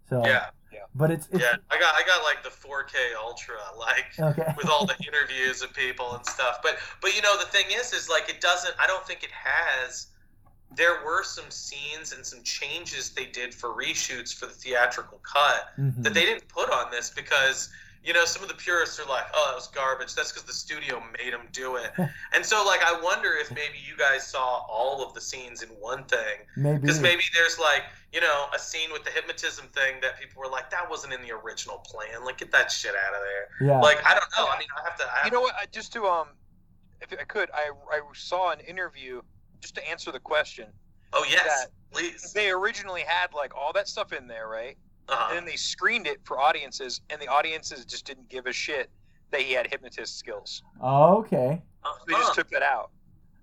So 0.10 0.24
Yeah. 0.26 0.48
But 0.96 1.12
it's, 1.12 1.28
it's 1.32 1.42
Yeah, 1.42 1.56
I 1.72 1.80
got 1.80 1.96
I 1.96 2.04
got 2.06 2.24
like 2.24 2.44
the 2.44 2.50
4K 2.50 3.16
Ultra, 3.22 3.56
like 3.78 4.06
okay. 4.20 4.54
with 4.58 4.68
all 4.70 4.86
the 4.86 4.96
interviews 5.06 5.62
of 5.62 5.74
people 5.74 6.16
and 6.16 6.26
stuff. 6.26 6.60
But 6.62 6.78
but 7.02 7.16
you 7.16 7.22
know 7.22 7.38
the 7.38 7.46
thing 7.46 7.66
is, 7.72 7.94
is 7.94 8.10
like 8.10 8.30
it 8.30 8.42
doesn't. 8.42 8.74
I 8.80 8.88
don't 8.88 9.06
think 9.06 9.24
it 9.24 9.32
has. 9.32 10.08
There 10.76 11.04
were 11.06 11.24
some 11.24 11.50
scenes 11.52 12.14
and 12.14 12.26
some 12.26 12.42
changes 12.44 13.12
they 13.12 13.26
did 13.26 13.54
for 13.54 13.70
reshoots 13.76 14.34
for 14.34 14.48
the 14.48 14.54
theatrical 14.54 15.20
cut 15.22 15.70
Mhm. 15.80 16.02
that 16.04 16.14
they 16.16 16.26
didn't 16.26 16.48
put 16.48 16.70
on 16.72 16.90
this 16.90 17.10
because 17.12 17.70
you 18.04 18.14
know 18.14 18.26
some 18.26 18.44
of 18.44 18.50
the 18.50 18.56
purists 18.56 19.00
are 19.00 19.08
like, 19.08 19.26
oh, 19.34 19.46
that 19.50 19.56
was 19.56 19.68
garbage. 19.68 20.16
That's 20.16 20.32
because 20.32 20.46
the 20.48 20.54
studio 20.54 21.02
made 21.18 21.34
them 21.34 21.48
do 21.52 21.78
it. 21.78 21.92
and 22.34 22.46
so 22.46 22.64
like 22.66 22.82
I 22.84 23.00
wonder 23.02 23.30
if 23.40 23.50
maybe 23.52 23.78
you 23.88 23.96
guys 23.98 24.28
saw 24.28 24.66
all 24.70 25.06
of 25.06 25.14
the 25.14 25.22
scenes 25.22 25.64
in 25.64 25.70
one 25.70 26.04
thing 26.06 26.40
maybe 26.58 26.80
because 26.80 27.02
maybe 27.02 27.24
there's 27.34 27.58
like 27.60 27.84
you 28.12 28.22
know 28.22 28.46
a 28.56 28.60
scene 28.60 28.92
with 28.92 29.04
the 29.04 29.12
hypnotism 29.12 29.66
thing 29.74 29.96
that 30.02 30.20
people 30.20 30.42
were 30.42 30.50
like 30.50 30.70
that 30.70 30.90
wasn't 30.90 31.12
in 31.14 31.22
the 31.22 31.32
original 31.32 31.78
plan 31.78 32.24
like 32.26 32.38
get 32.38 32.52
that 32.52 32.72
shit 32.72 32.92
out 32.92 33.14
of 33.14 33.22
there 33.22 33.68
yeah. 33.68 33.80
like 33.80 33.98
i 34.06 34.12
don't 34.12 34.30
know 34.38 34.48
i 34.52 34.58
mean 34.60 34.68
i 34.78 34.84
have 34.84 34.98
to 34.98 35.04
I 35.04 35.18
have 35.18 35.26
You 35.26 35.32
know 35.32 35.42
what? 35.42 35.56
I, 35.56 35.66
just 35.72 35.94
to 35.94 36.06
um, 36.06 36.28
if 37.02 37.12
I 37.14 37.24
could, 37.24 37.50
I 37.54 37.72
I 37.92 38.02
saw 38.14 38.52
an 38.52 38.60
interview 38.62 39.22
just 39.62 39.76
to 39.76 39.90
answer 39.90 40.12
the 40.12 40.20
question. 40.20 40.68
oh 41.14 41.26
yes 41.30 41.68
please 41.92 42.34
They 42.34 42.50
originally 42.50 43.04
had 43.06 43.34
like 43.34 43.56
all 43.56 43.72
that 43.74 43.88
stuff 43.88 44.14
in 44.14 44.28
there, 44.28 44.48
right? 44.48 44.78
And 45.10 45.18
uh-huh. 45.18 45.34
then 45.34 45.46
they 45.46 45.56
screened 45.56 46.08
it 46.08 46.20
for 46.24 46.40
audiences, 46.40 47.02
and 47.10 47.22
the 47.22 47.28
audiences 47.28 47.86
just 47.86 48.06
didn't 48.06 48.30
give 48.30 48.46
a 48.46 48.54
shit 48.54 48.90
that 49.32 49.42
he 49.42 49.54
had 49.54 49.68
hypnotist 49.68 50.18
skills. 50.18 50.64
oh, 50.82 51.18
okay. 51.18 51.62
They 52.08 52.14
just 52.14 52.36
took 52.36 52.50
that 52.52 52.64
out. 52.64 52.92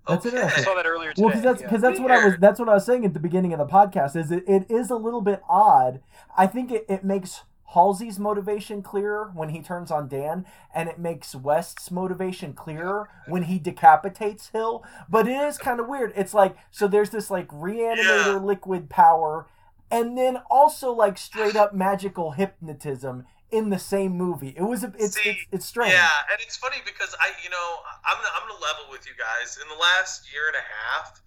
That's 0.07 0.25
okay. 0.25 0.35
I 0.37 0.41
interesting. 0.41 0.63
saw 0.63 0.75
that 0.75 0.85
earlier 0.87 1.11
today. 1.13 1.21
Well, 1.21 1.29
because 1.29 1.43
that's 1.43 1.61
yeah. 1.61 1.67
because 1.67 1.81
that's 1.81 1.99
what 1.99 2.11
I 2.11 2.25
was 2.25 2.35
that's 2.39 2.59
what 2.59 2.69
I 2.69 2.73
was 2.73 2.85
saying 2.85 3.05
at 3.05 3.13
the 3.13 3.19
beginning 3.19 3.53
of 3.53 3.59
the 3.59 3.67
podcast. 3.67 4.15
Is 4.15 4.31
it, 4.31 4.43
it 4.47 4.65
is 4.69 4.89
a 4.89 4.95
little 4.95 5.21
bit 5.21 5.41
odd. 5.47 6.01
I 6.35 6.47
think 6.47 6.71
it, 6.71 6.85
it 6.89 7.03
makes 7.03 7.41
Halsey's 7.73 8.19
motivation 8.19 8.81
clearer 8.81 9.31
when 9.33 9.49
he 9.49 9.61
turns 9.61 9.91
on 9.91 10.07
Dan, 10.07 10.45
and 10.73 10.89
it 10.89 10.97
makes 10.97 11.35
West's 11.35 11.91
motivation 11.91 12.53
clearer 12.53 13.09
when 13.27 13.43
he 13.43 13.59
decapitates 13.59 14.49
Hill. 14.49 14.83
But 15.07 15.27
it 15.27 15.33
is 15.33 15.57
kind 15.57 15.79
of 15.79 15.87
weird. 15.87 16.13
It's 16.15 16.33
like 16.33 16.55
so 16.71 16.87
there's 16.87 17.11
this 17.11 17.29
like 17.29 17.47
reanimator 17.49 18.33
Yeah. 18.33 18.39
liquid 18.41 18.89
power, 18.89 19.47
and 19.91 20.17
then 20.17 20.37
also 20.49 20.91
like 20.91 21.17
straight 21.17 21.55
up 21.55 21.73
magical 21.73 22.31
hypnotism 22.31 23.25
in 23.51 23.69
the 23.69 23.79
same 23.79 24.13
movie. 24.13 24.53
It 24.55 24.61
was 24.63 24.83
a, 24.83 24.93
it's, 24.97 25.15
See, 25.21 25.29
it's 25.31 25.39
it's 25.51 25.65
strange. 25.65 25.91
yeah 25.93 26.07
and 26.31 26.39
it's 26.41 26.55
funny 26.55 26.77
because 26.85 27.13
i 27.19 27.31
you 27.43 27.49
know 27.49 27.69
i'm 28.05 28.15
gonna 28.15 28.29
i'm 28.41 28.47
gonna 28.47 28.61
level 28.61 28.85
with 28.89 29.05
you 29.05 29.11
guys 29.19 29.57
in 29.61 29.67
the 29.67 29.75
last 29.75 30.31
year 30.31 30.47
and 30.47 30.55
a 30.55 30.65
half 30.65 31.21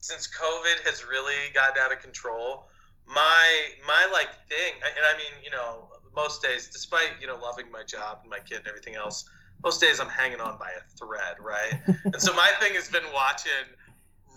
since 0.00 0.28
covid 0.28 0.84
has 0.86 1.04
really 1.06 1.48
gotten 1.54 1.82
out 1.82 1.90
of 1.92 2.00
control 2.00 2.68
my 3.06 3.46
my 3.86 4.06
like 4.12 4.28
thing 4.48 4.74
and 4.84 5.04
i 5.12 5.16
mean 5.16 5.32
you 5.42 5.50
know 5.50 5.88
most 6.14 6.42
days 6.42 6.68
despite 6.68 7.10
you 7.20 7.26
know 7.26 7.38
loving 7.40 7.70
my 7.72 7.82
job 7.82 8.18
and 8.22 8.30
my 8.30 8.38
kid 8.40 8.58
and 8.58 8.66
everything 8.66 8.94
else 8.94 9.24
most 9.64 9.80
days 9.80 10.00
i'm 10.00 10.08
hanging 10.08 10.40
on 10.40 10.58
by 10.58 10.68
a 10.76 10.82
thread 10.98 11.36
right 11.40 11.80
and 12.04 12.20
so 12.20 12.32
my 12.34 12.50
thing 12.60 12.74
has 12.74 12.88
been 12.90 13.08
watching 13.14 13.64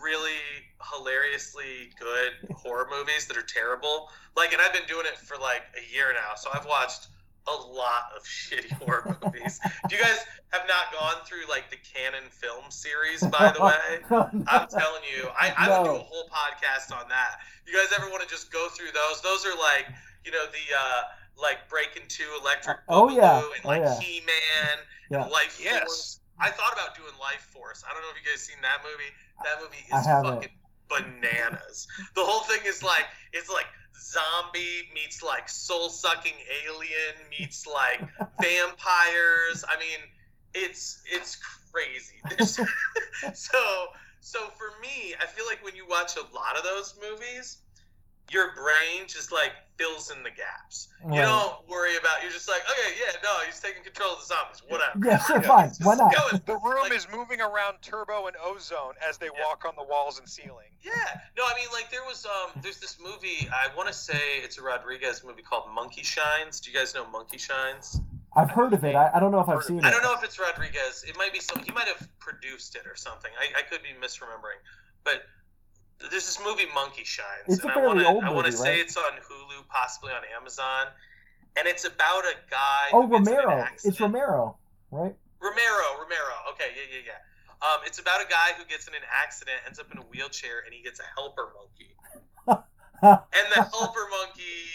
really 0.04 0.32
hilariously 0.94 1.90
good 2.00 2.56
horror 2.56 2.88
movies 2.92 3.26
that 3.28 3.38
are 3.38 3.42
terrible 3.44 4.10
like 4.36 4.52
and 4.54 4.62
i've 4.62 4.74
been 4.74 4.86
doing 4.88 5.06
it 5.06 5.18
for 5.18 5.38
like 5.38 5.64
a 5.78 5.94
year 5.96 6.14
now 6.14 6.36
so 6.36 6.50
i've 6.54 6.66
watched 6.66 7.08
a 7.48 7.52
lot 7.74 8.12
of 8.16 8.24
shitty 8.26 8.72
horror 8.74 9.18
movies 9.24 9.60
if 9.86 9.92
you 9.92 9.98
guys 9.98 10.20
have 10.52 10.68
not 10.68 10.92
gone 10.94 11.24
through 11.26 11.42
like 11.50 11.70
the 11.72 11.78
Cannon 11.78 12.24
film 12.30 12.64
series 12.70 13.22
by 13.28 13.52
the 13.52 13.64
way 13.64 13.74
I'm 14.48 14.68
telling 14.68 15.02
you, 15.16 15.28
I, 15.40 15.52
I 15.58 15.80
would 15.80 15.86
do 15.86 15.96
a 15.96 16.00
whole 16.00 16.30
podcast 16.30 16.96
on 16.96 17.10
that. 17.10 17.38
You 17.66 17.74
guys 17.74 17.88
ever 17.98 18.08
want 18.12 18.22
to 18.22 18.28
just 18.30 18.52
go 18.52 18.68
through 18.70 18.90
those? 18.94 19.20
Those 19.22 19.46
are 19.48 19.58
like, 19.58 19.88
you 20.24 20.32
know, 20.32 20.46
the 20.46 20.76
uh 20.78 21.02
like 21.42 21.68
Breaking 21.70 22.04
Two, 22.08 22.26
Electric 22.40 22.78
Oh, 22.88 23.10
yeah. 23.10 23.38
and 23.38 23.46
Oh, 23.66 23.68
like 23.68 23.82
yeah. 23.82 24.00
He 24.00 24.20
Man, 24.22 24.78
Yeah. 25.10 25.24
and 25.24 25.32
Life 25.32 25.60
Yes. 25.62 25.80
Force. 25.86 26.20
I 26.40 26.50
thought 26.50 26.74
about 26.74 26.96
doing 26.96 27.14
Life 27.20 27.48
Force. 27.54 27.84
I 27.88 27.94
don't 27.94 28.02
know 28.02 28.10
if 28.10 28.18
you 28.24 28.30
guys 28.30 28.42
seen 28.42 28.58
that 28.62 28.82
movie. 28.84 29.12
That 29.44 29.62
movie 29.62 29.84
is 29.86 30.06
fucking 30.06 30.56
bananas. 30.90 31.88
The 32.16 32.24
whole 32.24 32.42
thing 32.42 32.62
is 32.66 32.84
like 32.84 33.06
it's 33.32 33.50
like 33.50 33.68
zombie 34.00 34.90
meets 34.94 35.24
like 35.24 35.48
soul 35.48 35.90
sucking 35.90 36.34
alien 36.66 37.16
meets 37.30 37.66
like 37.68 38.02
vampires. 38.42 39.64
I 39.68 39.80
mean, 39.80 40.00
it's 40.54 41.02
it's 41.12 41.38
crazy. 41.72 42.22
So 43.34 43.88
so 44.20 44.40
for 44.58 44.80
me, 44.82 45.16
I 45.22 45.26
feel 45.28 45.46
like 45.46 45.64
when 45.64 45.76
you 45.76 45.86
watch 45.88 46.18
a 46.18 46.36
lot 46.36 46.58
of 46.58 46.64
those 46.64 46.96
movies, 47.02 47.58
your 48.32 48.54
brain 48.56 49.06
just 49.08 49.32
like 49.32 49.52
fills 49.78 50.12
in 50.12 50.24
the 50.24 50.30
gaps. 50.30 50.88
You 51.06 51.22
don't 51.22 51.68
worry 51.68 51.98
about. 51.98 52.22
You're 52.22 52.32
just 52.32 52.48
like, 52.48 52.62
okay, 52.70 52.96
yeah, 53.00 53.12
no, 53.24 53.30
he's 53.46 53.60
taking 53.60 53.84
control 53.84 54.14
of 54.14 54.20
the 54.20 54.26
zombies. 54.26 54.62
Whatever. 54.68 55.00
Yeah, 55.04 55.18
sure, 55.26 55.38
You 55.38 55.44
fine. 55.44 55.68
it's 55.68 55.80
Why 55.84 55.96
not? 55.96 56.14
going. 56.16 56.42
The 56.46 56.54
room 56.68 56.84
Like- 56.84 56.94
is 56.94 57.08
moving 57.12 57.42
around 57.42 57.78
turbo 57.82 58.28
and 58.28 58.36
ozone 58.44 58.94
as 59.08 59.18
they 59.18 59.28
Yeah. 59.28 59.44
walk 59.46 59.66
on 59.68 59.74
the 59.78 59.84
walls 59.84 60.20
and 60.20 60.28
ceiling. 60.30 60.70
Yeah, 60.82 60.94
no, 61.38 61.44
I 61.44 61.54
mean, 61.56 61.68
like 61.74 61.90
there 61.92 62.04
was 62.08 62.26
um, 62.26 62.52
there's 62.62 62.80
this 62.80 62.98
movie. 63.04 63.48
I 63.52 63.76
want 63.76 63.88
to 63.88 63.94
say 63.94 64.20
it's 64.38 64.58
a 64.58 64.62
Rodriguez 64.64 65.24
movie 65.26 65.42
called 65.42 65.70
Monkey 65.74 66.04
Shines. 66.04 66.60
Do 66.60 66.72
you 66.72 66.78
guys 66.78 66.94
know 66.96 67.06
Monkey 67.10 67.38
Shines? 67.38 68.00
I've 68.36 68.50
heard 68.52 68.74
of 68.74 68.84
it. 68.84 68.96
I, 68.96 69.12
I 69.14 69.20
don't 69.20 69.32
know 69.32 69.40
if 69.42 69.50
I've 69.50 69.64
seen 69.64 69.78
it. 69.80 69.86
I 69.86 69.92
don't 69.92 70.02
know 70.02 70.14
if 70.16 70.24
it's 70.24 70.40
Rodriguez. 70.40 71.04
It 71.08 71.16
might 71.18 71.34
be 71.34 71.40
some. 71.40 71.62
He 71.64 71.72
might 71.72 71.88
have 71.88 72.08
produced 72.20 72.76
it 72.76 72.88
or 72.88 72.96
something. 72.96 73.32
I, 73.40 73.60
I 73.60 73.62
could 73.64 73.82
be 73.84 73.90
misremembering, 74.02 74.58
but 75.04 75.24
there's 76.00 76.26
this 76.26 76.40
movie 76.44 76.66
Monkey 76.74 77.04
Shines, 77.04 77.48
It's 77.48 77.60
a 77.60 77.68
and 77.68 77.72
I 77.72 77.74
fairly 77.76 77.88
want 77.88 78.00
to 78.00 78.08
old 78.08 78.24
I 78.24 78.30
want 78.32 78.46
to 78.48 78.52
say 78.52 78.72
right? 78.72 78.80
it's 78.80 78.98
on 78.98 79.04
Hulu, 79.04 79.68
possibly 79.70 80.12
on 80.12 80.22
Amazon, 80.36 80.88
and 81.58 81.68
it's 81.68 81.86
about 81.86 82.24
a 82.26 82.36
guy. 82.50 82.90
Oh, 82.92 83.08
who 83.08 83.18
gets 83.18 83.30
in 83.30 83.38
an 83.38 83.44
Romero. 83.46 83.68
It's. 83.84 84.00
Romero, 84.00 84.58
right? 84.92 85.16
Romero, 85.40 85.88
Romero. 86.00 86.36
Okay, 86.54 86.72
yeah, 86.76 86.98
yeah, 86.98 87.14
yeah. 87.14 87.22
Um, 87.64 87.80
it's 87.86 88.00
about 88.00 88.20
a 88.20 88.28
guy 88.28 88.52
who 88.58 88.66
gets 88.66 88.88
in 88.88 88.94
an 88.94 89.08
accident, 89.08 89.56
ends 89.66 89.80
up 89.80 89.88
in 89.92 89.98
a 89.98 90.06
wheelchair, 90.12 90.64
and 90.66 90.74
he 90.74 90.84
gets 90.84 91.00
a 91.00 91.08
helper 91.16 91.52
monkey. 91.56 91.96
and 93.04 93.48
the 93.56 93.64
helper 93.64 94.06
monkey 94.12 94.68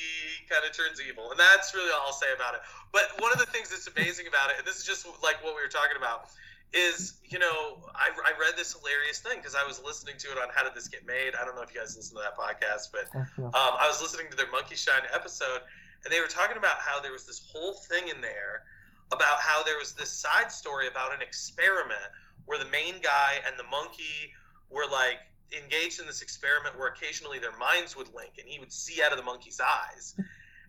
kind 0.48 0.64
of 0.64 0.72
turns 0.72 0.96
evil, 1.04 1.30
and 1.30 1.38
that's 1.38 1.76
really 1.76 1.92
all 1.92 2.08
I'll 2.08 2.16
say 2.16 2.32
about 2.34 2.56
it. 2.56 2.60
But 2.92 3.20
one 3.20 3.32
of 3.32 3.38
the 3.38 3.46
things 3.52 3.68
that's 3.68 3.86
amazing 3.92 4.26
about 4.26 4.48
it, 4.50 4.56
and 4.56 4.66
this 4.66 4.80
is 4.80 4.84
just 4.88 5.04
like 5.20 5.44
what 5.44 5.52
we 5.52 5.60
were 5.60 5.68
talking 5.68 6.00
about, 6.00 6.32
is 6.72 7.14
you 7.24 7.38
know 7.38 7.80
I, 7.94 8.10
I 8.12 8.32
read 8.38 8.56
this 8.56 8.74
hilarious 8.74 9.20
thing 9.20 9.38
because 9.38 9.54
I 9.54 9.66
was 9.66 9.80
listening 9.82 10.16
to 10.18 10.28
it 10.28 10.38
on 10.38 10.48
How 10.54 10.64
Did 10.64 10.74
This 10.74 10.88
Get 10.88 11.06
Made. 11.06 11.32
I 11.40 11.44
don't 11.44 11.56
know 11.56 11.62
if 11.62 11.72
you 11.72 11.80
guys 11.80 11.96
listen 11.96 12.16
to 12.16 12.22
that 12.22 12.36
podcast, 12.36 12.92
but 12.92 13.08
um, 13.16 13.52
I 13.54 13.86
was 13.88 14.02
listening 14.02 14.26
to 14.30 14.36
their 14.36 14.50
Monkey 14.50 14.76
Shine 14.76 15.08
episode, 15.14 15.60
and 16.04 16.12
they 16.12 16.20
were 16.20 16.28
talking 16.28 16.56
about 16.56 16.78
how 16.78 17.00
there 17.00 17.12
was 17.12 17.24
this 17.24 17.40
whole 17.50 17.74
thing 17.74 18.08
in 18.08 18.20
there 18.20 18.64
about 19.12 19.40
how 19.40 19.62
there 19.64 19.78
was 19.78 19.92
this 19.94 20.10
side 20.10 20.52
story 20.52 20.86
about 20.86 21.14
an 21.14 21.22
experiment 21.22 22.12
where 22.44 22.58
the 22.58 22.68
main 22.70 22.94
guy 23.02 23.40
and 23.46 23.58
the 23.58 23.64
monkey 23.64 24.32
were 24.70 24.84
like 24.90 25.18
engaged 25.56 26.00
in 26.00 26.06
this 26.06 26.20
experiment 26.20 26.78
where 26.78 26.88
occasionally 26.88 27.38
their 27.38 27.56
minds 27.56 27.96
would 27.96 28.12
link 28.14 28.32
and 28.38 28.46
he 28.46 28.58
would 28.58 28.72
see 28.72 29.02
out 29.02 29.12
of 29.12 29.18
the 29.18 29.24
monkey's 29.24 29.60
eyes. 29.60 30.14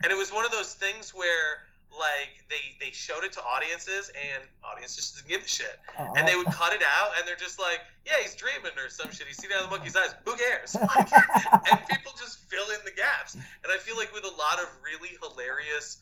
And 0.04 0.12
it 0.12 0.18
was 0.18 0.32
one 0.32 0.46
of 0.46 0.52
those 0.52 0.74
things 0.74 1.14
where 1.14 1.68
like 1.92 2.46
they 2.50 2.78
they 2.80 2.92
showed 2.92 3.24
it 3.24 3.32
to 3.34 3.42
audiences 3.44 4.12
and 4.16 4.44
audiences 4.64 5.12
didn't 5.12 5.28
give 5.30 5.42
a 5.44 5.48
shit. 5.48 5.80
Oh, 5.98 6.14
And 6.16 6.28
they 6.28 6.36
would 6.36 6.48
cut 6.48 6.74
it 6.74 6.82
out 6.84 7.12
and 7.18 7.28
they're 7.28 7.36
just 7.40 7.60
like, 7.60 7.80
Yeah, 8.06 8.14
he's 8.22 8.36
dreaming 8.36 8.72
or 8.78 8.90
some 8.90 9.12
shit. 9.12 9.28
He's 9.28 9.38
seen 9.38 9.52
out 9.52 9.64
of 9.64 9.70
the 9.70 9.76
monkey's 9.76 9.96
eyes. 9.96 10.14
Who 10.26 10.36
cares? 10.36 10.76
Like, 10.80 11.10
and 11.72 11.80
people 11.90 12.14
just 12.18 12.46
fill 12.50 12.70
in 12.72 12.80
the 12.86 12.92
gaps. 12.96 13.34
And 13.36 13.70
I 13.74 13.78
feel 13.78 13.98
like 13.98 14.14
with 14.14 14.24
a 14.24 14.36
lot 14.38 14.60
of 14.62 14.68
really 14.84 15.18
hilarious 15.22 15.98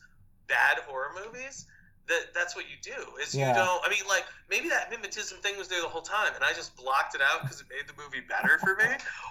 bad 0.46 0.78
horror 0.86 1.10
movies, 1.24 1.66
that 2.08 2.32
that's 2.34 2.56
what 2.56 2.64
you 2.68 2.76
do 2.80 2.96
is 3.20 3.34
Yeah. 3.34 3.48
you 3.48 3.54
don't 3.54 3.84
i 3.84 3.90
mean 3.90 4.00
like 4.08 4.24
maybe 4.48 4.68
that 4.70 4.90
mimetism 4.90 5.36
thing 5.44 5.58
was 5.58 5.68
there 5.68 5.82
the 5.82 5.88
whole 5.92 6.00
time 6.00 6.32
and 6.34 6.42
i 6.42 6.54
just 6.54 6.74
blocked 6.74 7.14
it 7.14 7.20
out 7.20 7.42
because 7.42 7.60
it 7.60 7.66
made 7.68 7.84
the 7.84 7.92
movie 8.02 8.24
better 8.26 8.56
for 8.64 8.76
me 8.80 8.88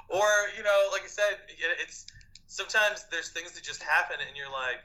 or 0.10 0.28
you 0.56 0.62
know 0.62 0.90
like 0.94 1.02
i 1.02 1.08
said 1.10 1.42
it's 1.82 2.06
sometimes 2.46 3.08
there's 3.10 3.30
things 3.30 3.54
that 3.54 3.64
just 3.64 3.82
happen 3.82 4.18
and 4.22 4.38
you're 4.38 4.52
like 4.52 4.78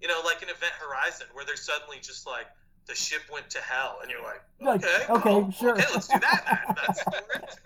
you 0.00 0.08
know 0.08 0.20
like 0.24 0.42
an 0.42 0.48
event 0.48 0.72
horizon 0.78 1.26
where 1.32 1.44
they're 1.44 1.56
suddenly 1.56 1.98
just 2.00 2.26
like 2.26 2.46
the 2.86 2.94
ship 2.94 3.22
went 3.32 3.50
to 3.50 3.58
hell 3.58 3.98
and 4.02 4.10
you're 4.10 4.22
like 4.22 4.42
okay 4.78 5.04
okay, 5.10 5.22
cool. 5.22 5.50
sure. 5.50 5.72
okay 5.72 5.84
let's 5.92 6.08
do 6.08 6.18
that 6.20 6.76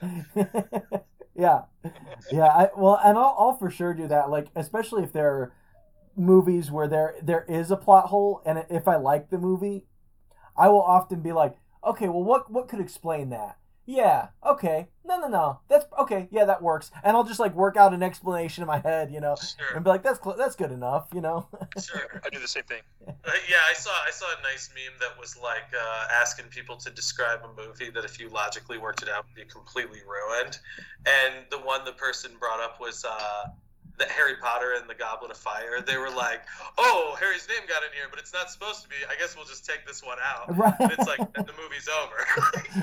then 0.00 0.26
that's 0.30 1.04
yeah, 1.40 1.62
yeah. 2.30 2.46
I, 2.46 2.68
well, 2.76 3.00
and 3.02 3.16
I'll, 3.16 3.34
I'll 3.38 3.56
for 3.56 3.70
sure 3.70 3.94
do 3.94 4.06
that. 4.08 4.30
Like, 4.30 4.48
especially 4.54 5.02
if 5.02 5.12
there 5.12 5.30
are 5.32 5.52
movies 6.16 6.70
where 6.70 6.86
there 6.86 7.14
there 7.22 7.44
is 7.48 7.70
a 7.70 7.76
plot 7.76 8.06
hole, 8.06 8.42
and 8.44 8.64
if 8.68 8.86
I 8.86 8.96
like 8.96 9.30
the 9.30 9.38
movie, 9.38 9.86
I 10.56 10.68
will 10.68 10.82
often 10.82 11.20
be 11.20 11.32
like, 11.32 11.56
okay, 11.84 12.08
well, 12.08 12.22
what 12.22 12.50
what 12.50 12.68
could 12.68 12.80
explain 12.80 13.30
that? 13.30 13.56
Yeah, 13.86 14.28
okay, 14.46 14.88
no, 15.04 15.18
no, 15.18 15.28
no, 15.28 15.60
that's 15.68 15.84
okay. 15.98 16.28
Yeah, 16.30 16.44
that 16.44 16.62
works, 16.62 16.90
and 17.02 17.16
I'll 17.16 17.24
just 17.24 17.40
like 17.40 17.54
work 17.54 17.76
out 17.76 17.92
an 17.92 18.02
explanation 18.02 18.62
in 18.62 18.68
my 18.68 18.78
head, 18.78 19.10
you 19.10 19.20
know, 19.20 19.34
sure 19.34 19.74
and 19.74 19.82
be 19.82 19.90
like, 19.90 20.02
that's 20.02 20.22
cl- 20.22 20.36
that's 20.36 20.54
good 20.54 20.70
enough, 20.70 21.08
you 21.12 21.20
know. 21.20 21.48
sure 21.82 22.20
I 22.24 22.28
do 22.30 22.38
the 22.38 22.48
same 22.48 22.64
thing. 22.64 22.82
Uh, 23.22 23.32
yeah, 23.50 23.56
I 23.68 23.74
saw 23.74 23.90
I 24.06 24.10
saw 24.10 24.26
a 24.38 24.42
nice 24.42 24.70
meme 24.74 24.98
that 25.00 25.18
was 25.18 25.36
like 25.36 25.68
uh, 25.74 26.06
asking 26.22 26.46
people 26.46 26.76
to 26.76 26.90
describe 26.90 27.40
a 27.44 27.60
movie 27.60 27.90
that 27.90 28.04
if 28.04 28.18
you 28.18 28.28
logically 28.28 28.78
worked 28.78 29.02
it 29.02 29.08
out 29.08 29.26
would 29.26 29.34
be 29.34 29.50
completely 29.50 30.00
ruined. 30.08 30.58
And 31.06 31.44
the 31.50 31.58
one 31.58 31.84
the 31.84 31.92
person 31.92 32.30
brought 32.38 32.60
up 32.60 32.80
was 32.80 33.04
uh, 33.04 33.48
the 33.98 34.04
Harry 34.06 34.34
Potter 34.40 34.74
and 34.78 34.88
the 34.88 34.94
Goblet 34.94 35.30
of 35.30 35.36
Fire. 35.36 35.80
They 35.80 35.96
were 35.96 36.10
like, 36.10 36.40
"Oh, 36.78 37.16
Harry's 37.20 37.46
name 37.48 37.66
got 37.68 37.82
in 37.82 37.90
here, 37.94 38.06
but 38.10 38.18
it's 38.18 38.32
not 38.32 38.50
supposed 38.50 38.82
to 38.82 38.88
be. 38.88 38.96
I 39.08 39.18
guess 39.18 39.36
we'll 39.36 39.46
just 39.46 39.66
take 39.66 39.86
this 39.86 40.02
one 40.02 40.18
out." 40.24 40.56
right. 40.56 40.74
And 40.80 40.92
it's 40.92 41.06
like 41.06 41.20
the 41.34 41.52
movie's 41.60 41.88
over. 41.88 42.16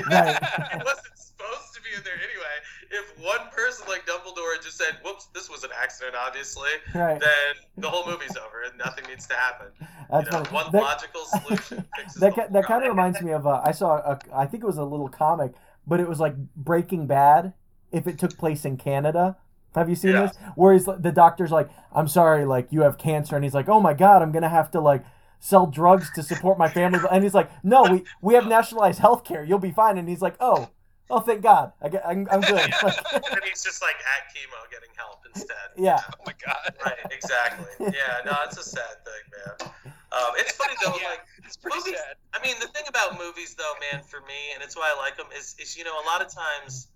Right. 0.09 0.35
it 0.73 0.83
wasn't 0.83 1.17
supposed 1.17 1.73
to 1.73 1.81
be 1.81 1.89
in 1.95 2.03
there 2.03 2.15
anyway. 2.15 2.55
If 2.91 3.23
one 3.23 3.49
person 3.51 3.85
like 3.87 4.05
Dumbledore 4.05 4.61
just 4.61 4.77
said, 4.77 4.97
"Whoops, 5.03 5.27
this 5.33 5.49
was 5.49 5.63
an 5.63 5.71
accident," 5.79 6.15
obviously, 6.19 6.69
right. 6.93 7.19
then 7.19 7.55
the 7.77 7.89
whole 7.89 8.05
movie's 8.09 8.35
over 8.37 8.63
and 8.69 8.77
nothing 8.77 9.05
needs 9.09 9.27
to 9.27 9.33
happen. 9.35 9.67
That's 10.11 10.25
You 10.25 10.31
know, 10.31 10.43
one 10.51 10.71
That- 10.71 10.81
logical 10.83 11.25
solution 11.25 11.85
that 12.19 12.53
that 12.53 12.65
kind 12.65 12.83
of 12.83 12.89
reminds 12.89 13.21
me 13.21 13.31
of 13.31 13.45
uh, 13.47 13.61
I 13.63 13.71
saw 13.71 13.97
a 13.97 14.19
I 14.33 14.45
think 14.45 14.63
it 14.63 14.67
was 14.67 14.77
a 14.77 14.83
little 14.83 15.09
comic, 15.09 15.53
but 15.85 15.99
it 15.99 16.07
was 16.07 16.19
like 16.19 16.35
Breaking 16.55 17.07
Bad 17.07 17.53
if 17.91 18.07
it 18.07 18.17
took 18.19 18.37
place 18.37 18.65
in 18.65 18.77
Canada. 18.77 19.37
Have 19.77 19.89
you 19.89 19.95
seen 19.95 20.11
Yeah. 20.13 20.21
this? 20.27 20.37
Where 20.55 20.73
he's 20.73 20.85
the 20.85 21.11
doctor's 21.11 21.51
like, 21.51 21.69
"I'm 21.93 22.07
sorry, 22.07 22.45
like 22.45 22.67
you 22.71 22.81
have 22.81 22.97
cancer," 22.97 23.35
and 23.35 23.43
he's 23.45 23.53
like, 23.53 23.69
"Oh 23.69 23.79
my 23.79 23.93
god, 23.93 24.21
I'm 24.21 24.31
gonna 24.31 24.49
have 24.49 24.71
to 24.71 24.81
like 24.81 25.03
sell 25.39 25.67
drugs 25.67 26.11
to 26.15 26.23
support 26.23 26.57
my 26.57 26.67
family," 26.69 26.99
and 27.11 27.23
he's 27.23 27.33
like, 27.35 27.49
"No, 27.63 27.83
we 27.83 28.03
we 28.21 28.33
have 28.33 28.47
nationalized 28.47 28.99
health 28.99 29.23
care. 29.23 29.43
You'll 29.43 29.59
be 29.59 29.71
fine." 29.71 29.97
And 29.97 30.09
he's 30.09 30.21
like, 30.21 30.35
"Oh, 30.39 30.69
oh, 31.09 31.19
thank 31.19 31.41
God, 31.41 31.73
I 31.81 31.89
get, 31.89 32.05
I'm, 32.05 32.27
I'm 32.31 32.41
good." 32.41 32.53
Like, 32.83 33.13
and 33.13 33.39
he's 33.47 33.63
just 33.63 33.81
like 33.81 33.95
at 33.95 34.33
chemo 34.33 34.59
getting 34.71 34.89
help 34.97 35.19
instead. 35.33 35.69
yeah, 35.77 35.99
Oh 36.19 36.23
my 36.25 36.33
god. 36.45 36.75
Right, 36.83 36.97
exactly. 37.11 37.67
Yeah, 37.79 38.25
no, 38.25 38.35
it's 38.45 38.57
a 38.57 38.63
sad 38.63 38.95
thing, 39.05 39.23
man. 39.31 39.93
Um, 40.11 40.31
it's 40.37 40.53
funny 40.53 40.73
though, 40.83 40.95
Yeah. 41.01 41.09
like 41.09 41.19
It's 41.45 41.55
pretty 41.57 41.77
Movies- 41.77 41.95
sad. 41.99 42.15
I 42.33 42.41
mean, 42.41 42.55
the 42.59 42.67
thing 42.67 42.83
about 42.87 43.17
movies, 43.19 43.55
though, 43.55 43.73
man, 43.91 44.01
for 44.03 44.21
me, 44.21 44.51
and 44.55 44.63
it's 44.63 44.75
why 44.75 44.91
I 44.95 44.99
like 44.99 45.17
them, 45.17 45.27
is, 45.37 45.55
is 45.59 45.77
you 45.77 45.83
know, 45.83 45.93
a 46.01 46.05
lot 46.05 46.21
of 46.21 46.27
times, 46.33 46.87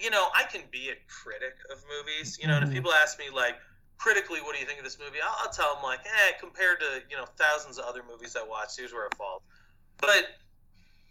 you 0.00 0.10
know, 0.10 0.28
I 0.34 0.44
can 0.44 0.62
be 0.70 0.90
a 0.90 0.96
critic 1.08 1.54
of 1.70 1.82
movies. 1.88 2.38
You 2.40 2.48
know, 2.48 2.56
and 2.56 2.64
if 2.64 2.72
people 2.72 2.92
ask 2.92 3.18
me, 3.18 3.26
like, 3.34 3.56
critically, 3.98 4.40
what 4.40 4.54
do 4.54 4.60
you 4.60 4.66
think 4.66 4.78
of 4.78 4.84
this 4.84 4.98
movie? 4.98 5.18
I'll, 5.22 5.36
I'll 5.46 5.52
tell 5.52 5.74
them, 5.74 5.82
like, 5.82 6.00
eh, 6.00 6.32
compared 6.40 6.80
to, 6.80 7.02
you 7.10 7.16
know, 7.16 7.26
thousands 7.36 7.78
of 7.78 7.84
other 7.84 8.02
movies 8.08 8.36
I 8.36 8.46
watched, 8.46 8.78
here's 8.78 8.92
where 8.92 9.06
it 9.06 9.14
falls. 9.14 9.42
But 9.98 10.26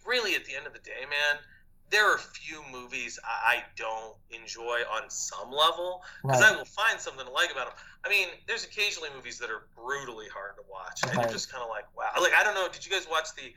really, 0.06 0.36
at 0.36 0.46
the 0.46 0.56
end 0.56 0.68
of 0.68 0.74
the 0.74 0.80
day, 0.80 1.02
man, 1.02 1.42
there 1.90 2.06
are 2.06 2.18
few 2.18 2.62
movies 2.72 3.20
I, 3.24 3.58
I 3.58 3.64
don't 3.76 4.16
enjoy 4.30 4.82
on 4.92 5.10
some 5.10 5.52
level 5.52 6.04
because 6.22 6.42
I 6.42 6.52
will 6.56 6.66
find 6.66 7.00
something 7.00 7.26
to 7.26 7.32
like 7.32 7.52
about 7.52 7.66
them. 7.66 7.76
I 8.06 8.10
mean, 8.10 8.28
there's 8.48 8.64
occasionally 8.64 9.10
movies 9.16 9.40
that 9.40 9.50
are 9.50 9.66
brutally 9.76 10.28
hard 10.34 10.56
to 10.58 10.64
watch, 10.70 11.02
and 11.04 11.16
Right. 11.16 11.24
you're 11.24 11.32
just 11.32 11.52
kind 11.52 11.64
of 11.64 11.70
like, 11.70 11.86
wow. 11.98 12.10
Like, 12.22 12.34
I 12.38 12.44
don't 12.44 12.54
know. 12.54 12.68
Did 12.72 12.86
you 12.86 12.92
guys 12.92 13.08
watch 13.10 13.34
the 13.36 13.54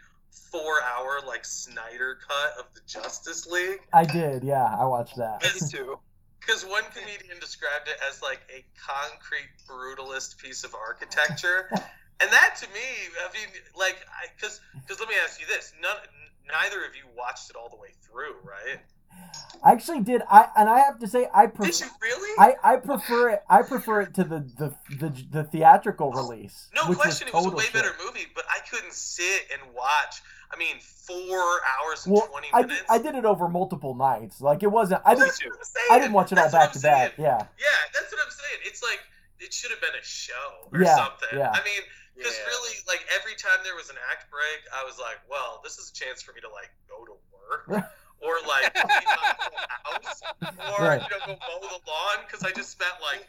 four-hour 0.50 1.20
like 1.26 1.44
Snyder 1.44 2.18
cut 2.26 2.58
of 2.58 2.72
the 2.74 2.80
Justice 2.86 3.46
League? 3.46 3.80
I 3.92 4.04
did. 4.04 4.42
Yeah, 4.42 4.64
I 4.64 4.84
watched 4.84 5.16
that. 5.16 5.42
Me 5.42 5.50
too. 5.70 5.98
Because 6.40 6.64
one 6.64 6.82
comedian 6.94 7.38
described 7.38 7.86
it 7.86 7.96
as 8.10 8.20
like 8.20 8.40
a 8.50 8.64
concrete 8.76 9.50
brutalist 9.68 10.38
piece 10.38 10.64
of 10.64 10.74
architecture, 10.74 11.68
and 11.70 12.30
that 12.32 12.56
to 12.60 12.66
me, 12.74 12.88
I 13.22 13.32
mean, 13.32 13.48
like, 13.78 13.96
because 14.34 14.60
because 14.74 14.98
let 14.98 15.08
me 15.08 15.14
ask 15.22 15.40
you 15.40 15.46
this: 15.46 15.72
none, 15.80 15.96
neither 16.46 16.84
of 16.84 16.96
you 16.96 17.04
watched 17.16 17.50
it 17.50 17.56
all 17.56 17.68
the 17.68 17.76
way 17.76 17.94
through, 18.02 18.34
right? 18.42 18.80
I 19.64 19.70
actually 19.72 20.00
did. 20.00 20.22
I 20.28 20.48
and 20.56 20.68
I 20.68 20.80
have 20.80 20.98
to 20.98 21.06
say, 21.06 21.28
I 21.32 21.46
Did 21.46 21.54
prefer. 21.54 21.84
you 21.84 21.90
really? 22.02 22.30
I, 22.36 22.72
I 22.72 22.76
prefer 22.78 23.30
it. 23.30 23.42
I 23.48 23.62
prefer 23.62 24.00
it 24.00 24.14
to 24.14 24.24
the 24.24 24.40
the, 24.58 24.74
the, 24.98 25.08
the 25.30 25.44
theatrical 25.44 26.10
release. 26.10 26.68
No 26.74 26.88
which 26.88 26.98
question, 26.98 27.28
it 27.28 27.34
was 27.34 27.46
a 27.46 27.50
way 27.50 27.62
shit. 27.64 27.72
better 27.74 27.92
movie, 28.04 28.26
but 28.34 28.44
I 28.50 28.58
couldn't 28.68 28.92
sit 28.92 29.46
and 29.52 29.72
watch. 29.72 30.18
I 30.52 30.58
mean, 30.58 30.76
four 30.80 31.38
hours 31.78 32.04
and 32.06 32.14
Well, 32.16 32.26
twenty 32.26 32.48
I 32.52 32.62
did, 32.62 32.68
minutes. 32.70 32.86
I 32.90 32.98
did 32.98 33.14
it 33.14 33.24
over 33.24 33.48
multiple 33.48 33.94
nights. 33.94 34.40
Like 34.40 34.64
it 34.64 34.70
wasn't. 34.72 35.00
I 35.06 35.14
didn't. 35.14 35.30
I'm 35.30 35.62
saying. 35.62 35.86
I 35.92 35.98
didn't 36.00 36.12
watch 36.12 36.32
it 36.32 36.38
all 36.38 36.44
That's 36.50 36.54
what 36.54 36.60
back 36.60 36.72
to 36.72 36.80
back. 36.80 37.12
Yeah. 37.16 37.38
Yeah, 37.56 37.66
that's 37.94 38.10
what 38.12 38.20
I'm 38.24 38.32
saying. 38.32 38.60
It's 38.66 38.82
like 38.82 38.98
it 39.38 39.54
should 39.54 39.70
have 39.70 39.80
been 39.80 39.94
a 39.94 40.02
show 40.04 40.68
or 40.72 40.82
Yeah, 40.82 40.96
something. 40.96 41.38
yeah. 41.38 41.50
I 41.54 41.62
mean, 41.62 41.82
because 42.18 42.34
Yeah. 42.36 42.46
really, 42.50 42.74
like 42.88 43.06
every 43.14 43.34
time 43.38 43.62
there 43.62 43.76
was 43.76 43.90
an 43.90 43.96
act 44.10 44.26
break, 44.28 44.60
I 44.74 44.82
was 44.84 44.98
like, 44.98 45.18
well, 45.30 45.60
this 45.62 45.78
is 45.78 45.90
a 45.90 45.94
chance 45.94 46.20
for 46.20 46.32
me 46.34 46.40
to 46.42 46.50
like 46.50 46.70
go 46.90 47.04
to 47.06 47.14
work. 47.30 47.84
Or 48.22 48.34
like 48.46 48.72
clean 48.74 48.86
my 48.86 49.34
whole 49.84 50.02
house, 50.04 50.22
or 50.80 50.84
Right. 50.86 51.02
you 51.02 51.08
know, 51.10 51.26
go 51.26 51.32
mow 51.60 51.60
the 51.60 51.90
lawn 51.90 52.24
because 52.26 52.44
I 52.44 52.52
just 52.52 52.70
spent 52.70 52.92
like 53.02 53.28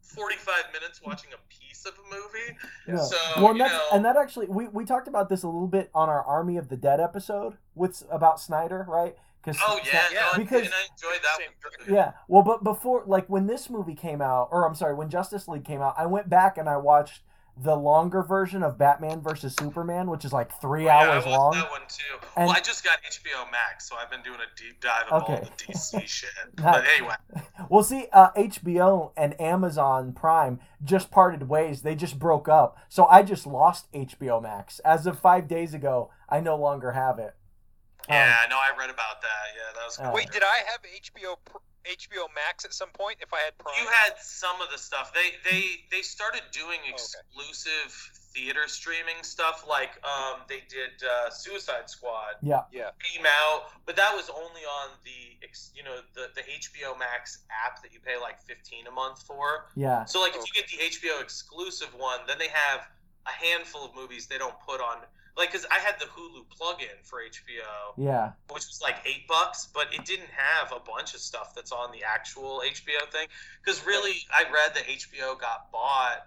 forty-five 0.00 0.64
minutes 0.72 1.00
watching 1.04 1.30
a 1.32 1.38
piece 1.48 1.84
of 1.86 1.92
a 1.94 2.14
movie. 2.14 2.58
Yeah. 2.86 2.96
So 3.04 3.16
well, 3.38 3.48
and, 3.48 3.56
you 3.58 3.64
that's, 3.64 3.74
know, 3.74 3.86
and 3.92 4.04
that 4.04 4.16
actually, 4.16 4.46
we, 4.46 4.68
we 4.68 4.84
talked 4.84 5.08
about 5.08 5.28
this 5.28 5.42
a 5.42 5.46
little 5.48 5.66
bit 5.66 5.90
on 5.94 6.08
our 6.08 6.22
Army 6.22 6.56
of 6.56 6.68
the 6.68 6.76
Dead 6.76 7.00
episode 7.00 7.56
with 7.74 8.02
about 8.10 8.40
Snyder, 8.40 8.84
right? 8.88 9.16
Because 9.42 9.60
oh 9.66 9.80
yeah, 9.84 10.02
Yeah, 10.12 10.28
no, 10.32 10.38
because- 10.38 10.66
and 10.66 10.72
I 10.74 10.86
enjoyed 10.92 11.20
that 11.22 11.38
one. 11.88 11.94
Yeah. 11.96 12.12
Well, 12.28 12.42
but 12.44 12.62
before, 12.62 13.02
like 13.06 13.26
when 13.28 13.46
this 13.48 13.68
movie 13.68 13.94
came 13.96 14.20
out, 14.22 14.48
or 14.52 14.66
I'm 14.68 14.76
sorry, 14.76 14.94
when 14.94 15.10
Justice 15.10 15.48
League 15.48 15.64
came 15.64 15.80
out, 15.82 15.94
I 15.98 16.06
went 16.06 16.28
back 16.28 16.58
and 16.58 16.68
I 16.68 16.76
watched 16.76 17.22
the 17.56 17.76
longer 17.76 18.22
version 18.22 18.62
of 18.62 18.78
Batman 18.78 19.20
versus 19.20 19.54
Superman, 19.54 20.08
which 20.08 20.24
is 20.24 20.32
like 20.32 20.58
three 20.60 20.86
Yeah, 20.86 20.96
I 20.96 21.06
hours 21.06 21.24
watched 21.26 21.36
long. 21.38 21.52
that 21.52 21.70
one 21.70 21.80
too. 21.86 22.26
And- 22.36 22.46
well, 22.46 22.56
I 22.56 22.60
just 22.60 22.82
got 22.82 22.98
HBO 23.04 23.50
Max, 23.52 23.88
so 23.88 23.94
I've 23.96 24.10
been 24.10 24.22
doing 24.22 24.38
a 24.40 24.58
deep 24.58 24.80
dive 24.80 25.06
of 25.10 25.22
all 25.24 25.36
the 25.36 25.50
DC 25.72 26.00
shit. 26.06 26.30
Nice. 26.58 26.64
But 26.64 26.84
anyway, 26.96 27.14
Well, 27.68 27.84
see, 27.84 28.06
uh, 28.12 28.30
HBO 28.32 29.12
and 29.16 29.38
Amazon 29.40 30.12
Prime 30.14 30.60
just 30.82 31.10
parted 31.10 31.48
ways. 31.48 31.82
They 31.82 31.94
just 31.94 32.18
broke 32.18 32.48
up. 32.48 32.78
So 32.88 33.06
I 33.06 33.22
just 33.22 33.46
lost 33.46 33.92
HBO 33.92 34.42
Max. 34.42 34.78
As 34.80 35.06
of 35.06 35.18
five 35.18 35.46
days 35.46 35.74
ago, 35.74 36.10
I 36.28 36.40
no 36.40 36.56
longer 36.56 36.92
have 36.92 37.18
it. 37.18 37.34
Um, 38.08 38.16
yeah, 38.16 38.34
no, 38.50 38.56
I 38.56 38.70
read 38.78 38.90
about 38.90 39.20
that. 39.20 39.28
Yeah, 39.54 39.72
that 39.74 39.84
was 39.84 39.98
Uh. 40.00 40.10
Wait, 40.14 40.30
did 40.32 40.42
I 40.42 40.62
have 40.72 40.80
HBO 40.82 41.36
pr- 41.44 41.58
HBO 41.84 42.26
Max 42.34 42.64
at 42.64 42.72
some 42.72 42.90
point? 42.90 43.16
If 43.20 43.32
I 43.32 43.40
had 43.40 43.56
Prime, 43.58 43.74
you 43.80 43.88
had 43.88 44.14
some 44.18 44.60
of 44.60 44.70
the 44.70 44.78
stuff. 44.78 45.12
They 45.12 45.36
they 45.48 45.62
they 45.90 46.02
started 46.02 46.42
doing 46.52 46.78
okay. 46.80 46.94
exclusive 46.94 47.90
theater 48.34 48.66
streaming 48.66 49.22
stuff. 49.22 49.64
Like 49.68 49.90
um, 50.04 50.40
they 50.48 50.62
did 50.68 51.02
uh, 51.02 51.30
Suicide 51.30 51.88
Squad 51.88 52.40
yeah. 52.42 52.62
yeah. 52.72 52.90
came 53.00 53.26
out, 53.26 53.64
but 53.86 53.96
that 53.96 54.14
was 54.14 54.30
only 54.30 54.62
on 54.62 54.90
the 55.04 55.44
ex- 55.44 55.72
you 55.74 55.82
know 55.82 56.00
the 56.14 56.28
the 56.34 56.42
HBO 56.42 56.98
Max 56.98 57.44
app 57.64 57.82
that 57.82 57.92
you 57.92 58.00
pay 58.00 58.18
like 58.20 58.40
fifteen 58.42 58.86
a 58.86 58.92
month 58.92 59.22
for. 59.22 59.66
Yeah. 59.76 60.04
So 60.04 60.20
like 60.20 60.36
if 60.36 60.42
you 60.46 60.52
get 60.54 60.68
the 60.68 60.78
HBO 60.78 61.22
exclusive 61.22 61.94
one, 61.96 62.20
then 62.26 62.38
they 62.38 62.48
have 62.52 62.88
a 63.26 63.30
handful 63.30 63.84
of 63.84 63.94
movies 63.94 64.26
they 64.26 64.38
don't 64.38 64.58
put 64.66 64.80
on. 64.80 64.98
Like, 65.36 65.50
because 65.50 65.66
I 65.70 65.78
had 65.78 65.94
the 65.98 66.04
Hulu 66.06 66.48
plug-in 66.50 66.88
for 67.04 67.20
HBO, 67.22 67.94
Yeah. 67.96 68.32
which 68.50 68.66
was 68.66 68.80
like 68.82 68.96
eight 69.06 69.26
bucks, 69.26 69.66
but 69.72 69.86
it 69.94 70.04
didn't 70.04 70.28
have 70.30 70.72
a 70.72 70.80
bunch 70.80 71.14
of 71.14 71.20
stuff 71.20 71.54
that's 71.54 71.72
on 71.72 71.90
the 71.90 72.04
actual 72.04 72.62
HBO 72.66 73.10
thing. 73.10 73.28
Because 73.64 73.84
really, 73.86 74.16
I 74.30 74.42
read 74.44 74.74
that 74.74 74.84
HBO 74.86 75.38
got 75.40 75.72
bought 75.72 76.26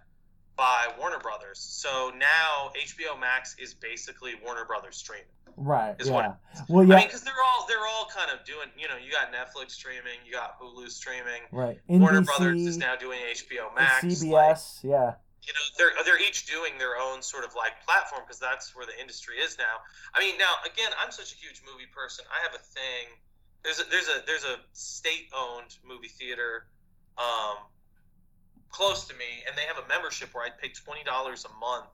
by 0.56 0.88
Warner 0.98 1.20
Brothers, 1.20 1.60
so 1.60 2.12
now 2.18 2.72
HBO 2.76 3.20
Max 3.20 3.56
is 3.60 3.74
basically 3.76 4.34
Warner 4.44 4.66
Brothers 4.66 4.96
streaming. 4.98 5.26
Right. 5.58 5.96
Is 6.00 6.08
yeah. 6.10 6.14
what 6.14 6.40
Well, 6.68 6.84
I 6.92 6.96
mean, 6.98 7.08
because 7.08 7.22
they're 7.22 7.34
all 7.34 7.66
they're 7.68 7.86
all 7.88 8.08
kind 8.14 8.30
of 8.32 8.46
doing. 8.46 8.68
You 8.78 8.88
know, 8.90 8.96
you 8.98 9.12
got 9.12 9.32
Netflix 9.32 9.72
streaming, 9.72 10.20
you 10.26 10.32
got 10.34 10.60
Hulu 10.60 10.90
streaming. 10.90 11.42
right. 11.52 11.80
Warner 11.88 12.22
NBC, 12.22 12.26
Brothers 12.26 12.62
is 12.66 12.78
now 12.78 12.96
doing 12.96 13.20
HBO 13.20 13.74
Max. 13.76 14.04
like, 14.04 14.12
CBS. 14.58 14.80
yeah. 14.84 15.14
You 15.46 15.54
know 15.54 15.66
they're 15.78 15.94
they're 16.04 16.22
each 16.22 16.46
doing 16.46 16.78
their 16.78 16.98
own 16.98 17.22
sort 17.22 17.46
of 17.46 17.54
like 17.56 17.74
platform 17.86 18.24
because 18.26 18.40
that's 18.40 18.76
where 18.76 18.86
the 18.86 18.98
industry 19.00 19.38
is 19.38 19.58
now. 19.58 19.82
I 20.14 20.20
mean, 20.20 20.38
now 20.38 20.58
again, 20.66 20.92
I'm 21.02 21.12
such 21.12 21.34
a 21.34 21.38
huge 21.38 21.62
movie 21.66 21.90
person. 21.94 22.26
I 22.34 22.42
have 22.44 22.54
a 22.54 22.64
thing. 22.64 23.14
There's 23.64 23.80
a 23.80 23.86
there's 23.90 24.10
a 24.10 24.26
there's 24.26 24.44
a 24.46 24.58
state 24.74 25.30
owned 25.36 25.78
movie 25.86 26.10
theater, 26.10 26.68
um, 27.18 27.58
close 28.70 29.06
to 29.08 29.14
me, 29.16 29.46
and 29.48 29.58
they 29.58 29.64
have 29.64 29.78
a 29.78 29.88
membership 29.88 30.34
where 30.34 30.46
I'd 30.46 30.58
pay 30.58 30.70
twenty 30.70 31.04
dollars 31.04 31.46
a 31.46 31.54
month 31.60 31.94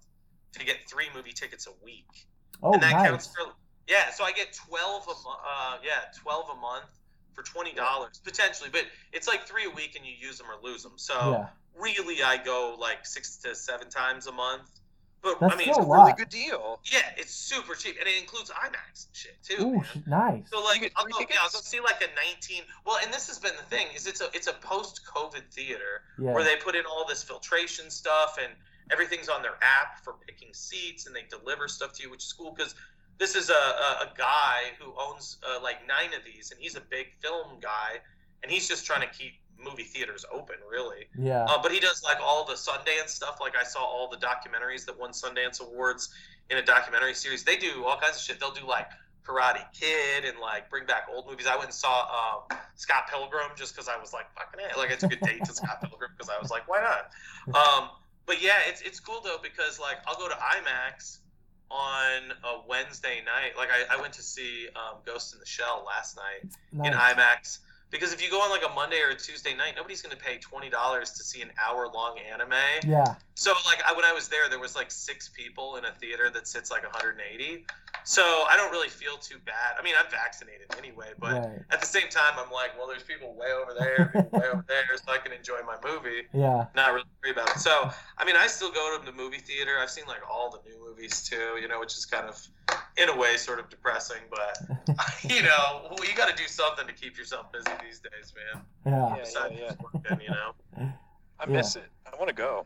to 0.53 0.65
get 0.65 0.87
three 0.89 1.07
movie 1.15 1.31
tickets 1.31 1.67
a 1.67 1.75
week, 1.83 2.27
Oh, 2.63 2.73
and 2.73 2.83
that 2.83 2.91
nice. 2.93 3.09
counts 3.09 3.27
for 3.27 3.51
yeah. 3.87 4.11
So 4.11 4.23
I 4.23 4.31
get 4.31 4.53
twelve 4.53 5.03
a 5.03 5.15
month. 5.15 5.41
Uh, 5.47 5.77
yeah, 5.83 6.11
twelve 6.21 6.49
a 6.51 6.55
month 6.59 6.91
for 7.33 7.43
twenty 7.43 7.73
dollars 7.73 8.19
potentially, 8.23 8.69
but 8.71 8.83
it's 9.13 9.27
like 9.27 9.43
three 9.47 9.65
a 9.65 9.69
week, 9.69 9.95
and 9.95 10.05
you 10.05 10.13
use 10.19 10.37
them 10.37 10.47
or 10.47 10.61
lose 10.67 10.83
them. 10.83 10.93
So 10.97 11.13
yeah. 11.31 11.47
really 11.79 12.23
I 12.23 12.37
go 12.43 12.75
like 12.79 13.05
six 13.05 13.37
to 13.37 13.55
seven 13.55 13.89
times 13.89 14.27
a 14.27 14.31
month. 14.31 14.63
But 15.23 15.39
That's 15.39 15.53
I 15.53 15.57
mean, 15.57 15.71
still 15.71 15.83
it's- 15.83 15.87
a 15.87 16.01
Really 16.01 16.13
good 16.17 16.29
deal. 16.29 16.79
yeah, 16.91 17.01
it's 17.15 17.31
super 17.31 17.75
cheap, 17.75 17.95
and 17.99 18.07
it 18.07 18.19
includes 18.19 18.49
IMAX 18.49 19.05
and 19.05 19.13
shit 19.15 19.37
too. 19.43 19.61
Ooh, 19.63 19.73
man. 19.75 20.03
nice. 20.07 20.49
So 20.49 20.63
like, 20.63 20.91
I'll 20.95 21.05
go, 21.05 21.19
yeah, 21.19 21.35
I'll 21.43 21.49
go 21.51 21.59
see 21.61 21.79
like 21.79 22.01
a 22.01 22.07
19. 22.27 22.63
Well, 22.87 22.97
and 23.03 23.13
this 23.13 23.27
has 23.27 23.37
been 23.37 23.51
the 23.55 23.61
thing 23.65 23.85
is 23.95 24.07
it's 24.07 24.21
a 24.21 24.29
it's 24.33 24.47
a 24.47 24.53
post 24.53 25.01
COVID 25.05 25.43
theater 25.51 26.01
Yeah. 26.17 26.31
where 26.33 26.43
they 26.43 26.55
put 26.55 26.75
in 26.75 26.85
all 26.87 27.05
this 27.07 27.21
filtration 27.21 27.91
stuff 27.91 28.39
and 28.43 28.51
everything's 28.91 29.29
on 29.29 29.43
their 29.43 29.57
app 29.61 30.03
for 30.03 30.13
picking 30.25 30.55
seats 30.55 31.05
and 31.05 31.15
they 31.15 31.23
deliver 31.29 31.67
stuff 31.67 31.93
to 31.93 32.03
you, 32.03 32.09
which 32.09 32.23
is 32.25 32.33
cool 32.33 32.51
because 32.51 32.73
this 33.17 33.35
is 33.35 33.49
a, 33.49 33.53
a, 33.53 34.05
a 34.05 34.13
guy 34.17 34.71
who 34.79 34.93
owns 34.99 35.37
uh, 35.43 35.61
like 35.61 35.87
nine 35.87 36.17
of 36.17 36.23
these 36.25 36.51
and 36.51 36.59
he's 36.59 36.75
a 36.75 36.81
big 36.81 37.07
film 37.19 37.59
guy 37.61 37.99
and 38.43 38.51
he's 38.51 38.67
just 38.67 38.85
trying 38.85 39.01
to 39.01 39.13
keep 39.13 39.33
movie 39.63 39.83
theaters 39.83 40.25
open 40.31 40.55
really. 40.69 41.05
yeah. 41.17 41.45
Uh, 41.45 41.61
but 41.61 41.71
he 41.71 41.79
does 41.79 42.03
like 42.03 42.17
all 42.21 42.45
the 42.45 42.53
Sundance 42.53 43.09
stuff. 43.09 43.37
Like 43.39 43.55
I 43.55 43.63
saw 43.63 43.79
all 43.79 44.09
the 44.09 44.17
documentaries 44.17 44.85
that 44.85 44.99
won 44.99 45.11
Sundance 45.11 45.61
awards 45.61 46.09
in 46.49 46.57
a 46.57 46.63
documentary 46.63 47.13
series. 47.13 47.43
They 47.43 47.57
do 47.57 47.85
all 47.85 47.97
kinds 47.97 48.17
of 48.17 48.21
shit. 48.21 48.39
They'll 48.39 48.51
do 48.51 48.65
like 48.67 48.87
Karate 49.23 49.63
Kid 49.73 50.25
and 50.25 50.39
like 50.39 50.69
bring 50.69 50.85
back 50.85 51.07
old 51.13 51.27
movies. 51.27 51.47
I 51.47 51.55
went 51.55 51.65
and 51.65 51.73
saw 51.73 52.43
um, 52.51 52.57
Scott 52.75 53.03
Pilgrim 53.09 53.51
just 53.55 53.75
because 53.75 53.87
I 53.87 53.97
was 53.97 54.13
like 54.13 54.25
fucking 54.33 54.59
it. 54.59 54.77
Like 54.77 54.91
I 54.91 54.95
took 54.95 55.13
a 55.13 55.25
date 55.25 55.43
to 55.45 55.53
Scott 55.53 55.81
Pilgrim 55.83 56.11
because 56.17 56.29
I 56.29 56.41
was 56.41 56.49
like, 56.49 56.67
why 56.67 56.81
not? 56.81 57.55
Um, 57.55 57.89
but 58.25 58.41
yeah, 58.41 58.57
it's 58.67 58.81
it's 58.81 58.99
cool 58.99 59.21
though 59.23 59.37
because 59.41 59.79
like 59.79 59.97
I'll 60.07 60.17
go 60.17 60.27
to 60.27 60.35
IMAX 60.35 61.19
on 61.71 62.31
a 62.43 62.67
Wednesday 62.67 63.21
night. 63.25 63.57
Like 63.57 63.69
I, 63.69 63.95
I 63.95 64.01
went 64.01 64.13
to 64.13 64.21
see 64.23 64.67
um, 64.75 64.97
Ghost 65.05 65.33
in 65.33 65.39
the 65.39 65.45
Shell 65.45 65.83
last 65.87 66.17
night 66.17 66.51
in. 66.73 66.93
IMAX 66.93 67.59
because 67.91 68.13
if 68.13 68.23
you 68.23 68.29
go 68.31 68.39
on 68.41 68.49
like 68.49 68.63
a 68.69 68.73
Monday 68.73 68.99
or 69.01 69.09
a 69.09 69.15
Tuesday 69.15 69.53
night, 69.55 69.73
nobody's 69.75 70.01
going 70.01 70.15
to 70.15 70.21
pay 70.23 70.37
twenty 70.37 70.69
dollars 70.69 71.11
to 71.11 71.23
see 71.23 71.41
an 71.41 71.51
hour 71.63 71.87
long 71.93 72.17
anime. 72.19 72.53
Yeah. 72.87 73.15
So 73.35 73.51
like 73.65 73.81
I, 73.85 73.93
when 73.93 74.05
I 74.05 74.13
was 74.13 74.27
there, 74.29 74.49
there 74.49 74.59
was 74.59 74.75
like 74.75 74.89
six 74.91 75.29
people 75.29 75.75
in 75.75 75.85
a 75.85 75.91
theater 75.99 76.29
that 76.29 76.47
sits 76.47 76.71
like 76.71 76.83
180. 76.83 77.65
So 78.03 78.21
I 78.23 78.55
don't 78.57 78.71
really 78.71 78.89
feel 78.89 79.17
too 79.17 79.37
bad. 79.45 79.77
I 79.79 79.83
mean, 79.83 79.93
I'm 79.99 80.09
vaccinated 80.09 80.73
anyway, 80.77 81.09
but 81.19 81.33
Right. 81.33 81.59
at 81.69 81.79
the 81.81 81.85
same 81.85 82.09
time, 82.09 82.33
I'm 82.37 82.51
like, 82.51 82.71
well, 82.77 82.87
there's 82.87 83.03
people 83.03 83.35
way 83.35 83.51
over 83.53 83.73
there, 83.77 84.09
people 84.13 84.39
way 84.39 84.47
over 84.47 84.65
there, 84.67 84.85
so 84.97 85.11
I 85.11 85.17
can 85.19 85.31
enjoy 85.31 85.59
my 85.67 85.77
movie, 85.87 86.23
Yeah. 86.33 86.65
not 86.75 86.93
really 86.93 87.05
worry 87.23 87.31
about 87.31 87.49
it. 87.55 87.59
So 87.59 87.89
I 88.17 88.25
mean, 88.25 88.35
I 88.35 88.47
still 88.47 88.71
go 88.71 88.97
to 88.97 89.05
the 89.05 89.11
movie 89.11 89.37
theater. 89.37 89.77
I've 89.79 89.89
seen 89.91 90.05
like 90.07 90.21
all 90.29 90.49
the 90.49 90.59
new 90.69 90.79
movies 90.83 91.21
too, 91.23 91.57
you 91.61 91.67
know, 91.67 91.79
which 91.79 91.95
is 91.97 92.05
kind 92.05 92.27
of 92.27 92.39
in 92.97 93.09
a 93.09 93.15
way 93.17 93.37
sort 93.37 93.59
of 93.59 93.69
depressing, 93.69 94.17
but 94.29 94.57
you 95.23 95.41
know, 95.43 95.87
you 96.03 96.15
got 96.15 96.29
to 96.29 96.35
do 96.35 96.47
something 96.47 96.85
to 96.87 96.93
keep 96.93 97.17
yourself 97.17 97.51
busy 97.51 97.71
these 97.83 97.99
days, 97.99 98.33
man. 98.53 98.63
Yeah. 98.85 99.09
Yeah, 99.15 99.15
Besides 99.23 99.53
yeah, 99.57 99.63
yeah. 99.65 99.73
working, 99.93 100.21
you 100.21 100.29
know. 100.29 100.53
I 101.39 101.45
Yeah. 101.47 101.57
miss 101.57 101.75
it. 101.75 101.85
I 102.05 102.15
want 102.17 102.27
to 102.29 102.35
go. 102.35 102.65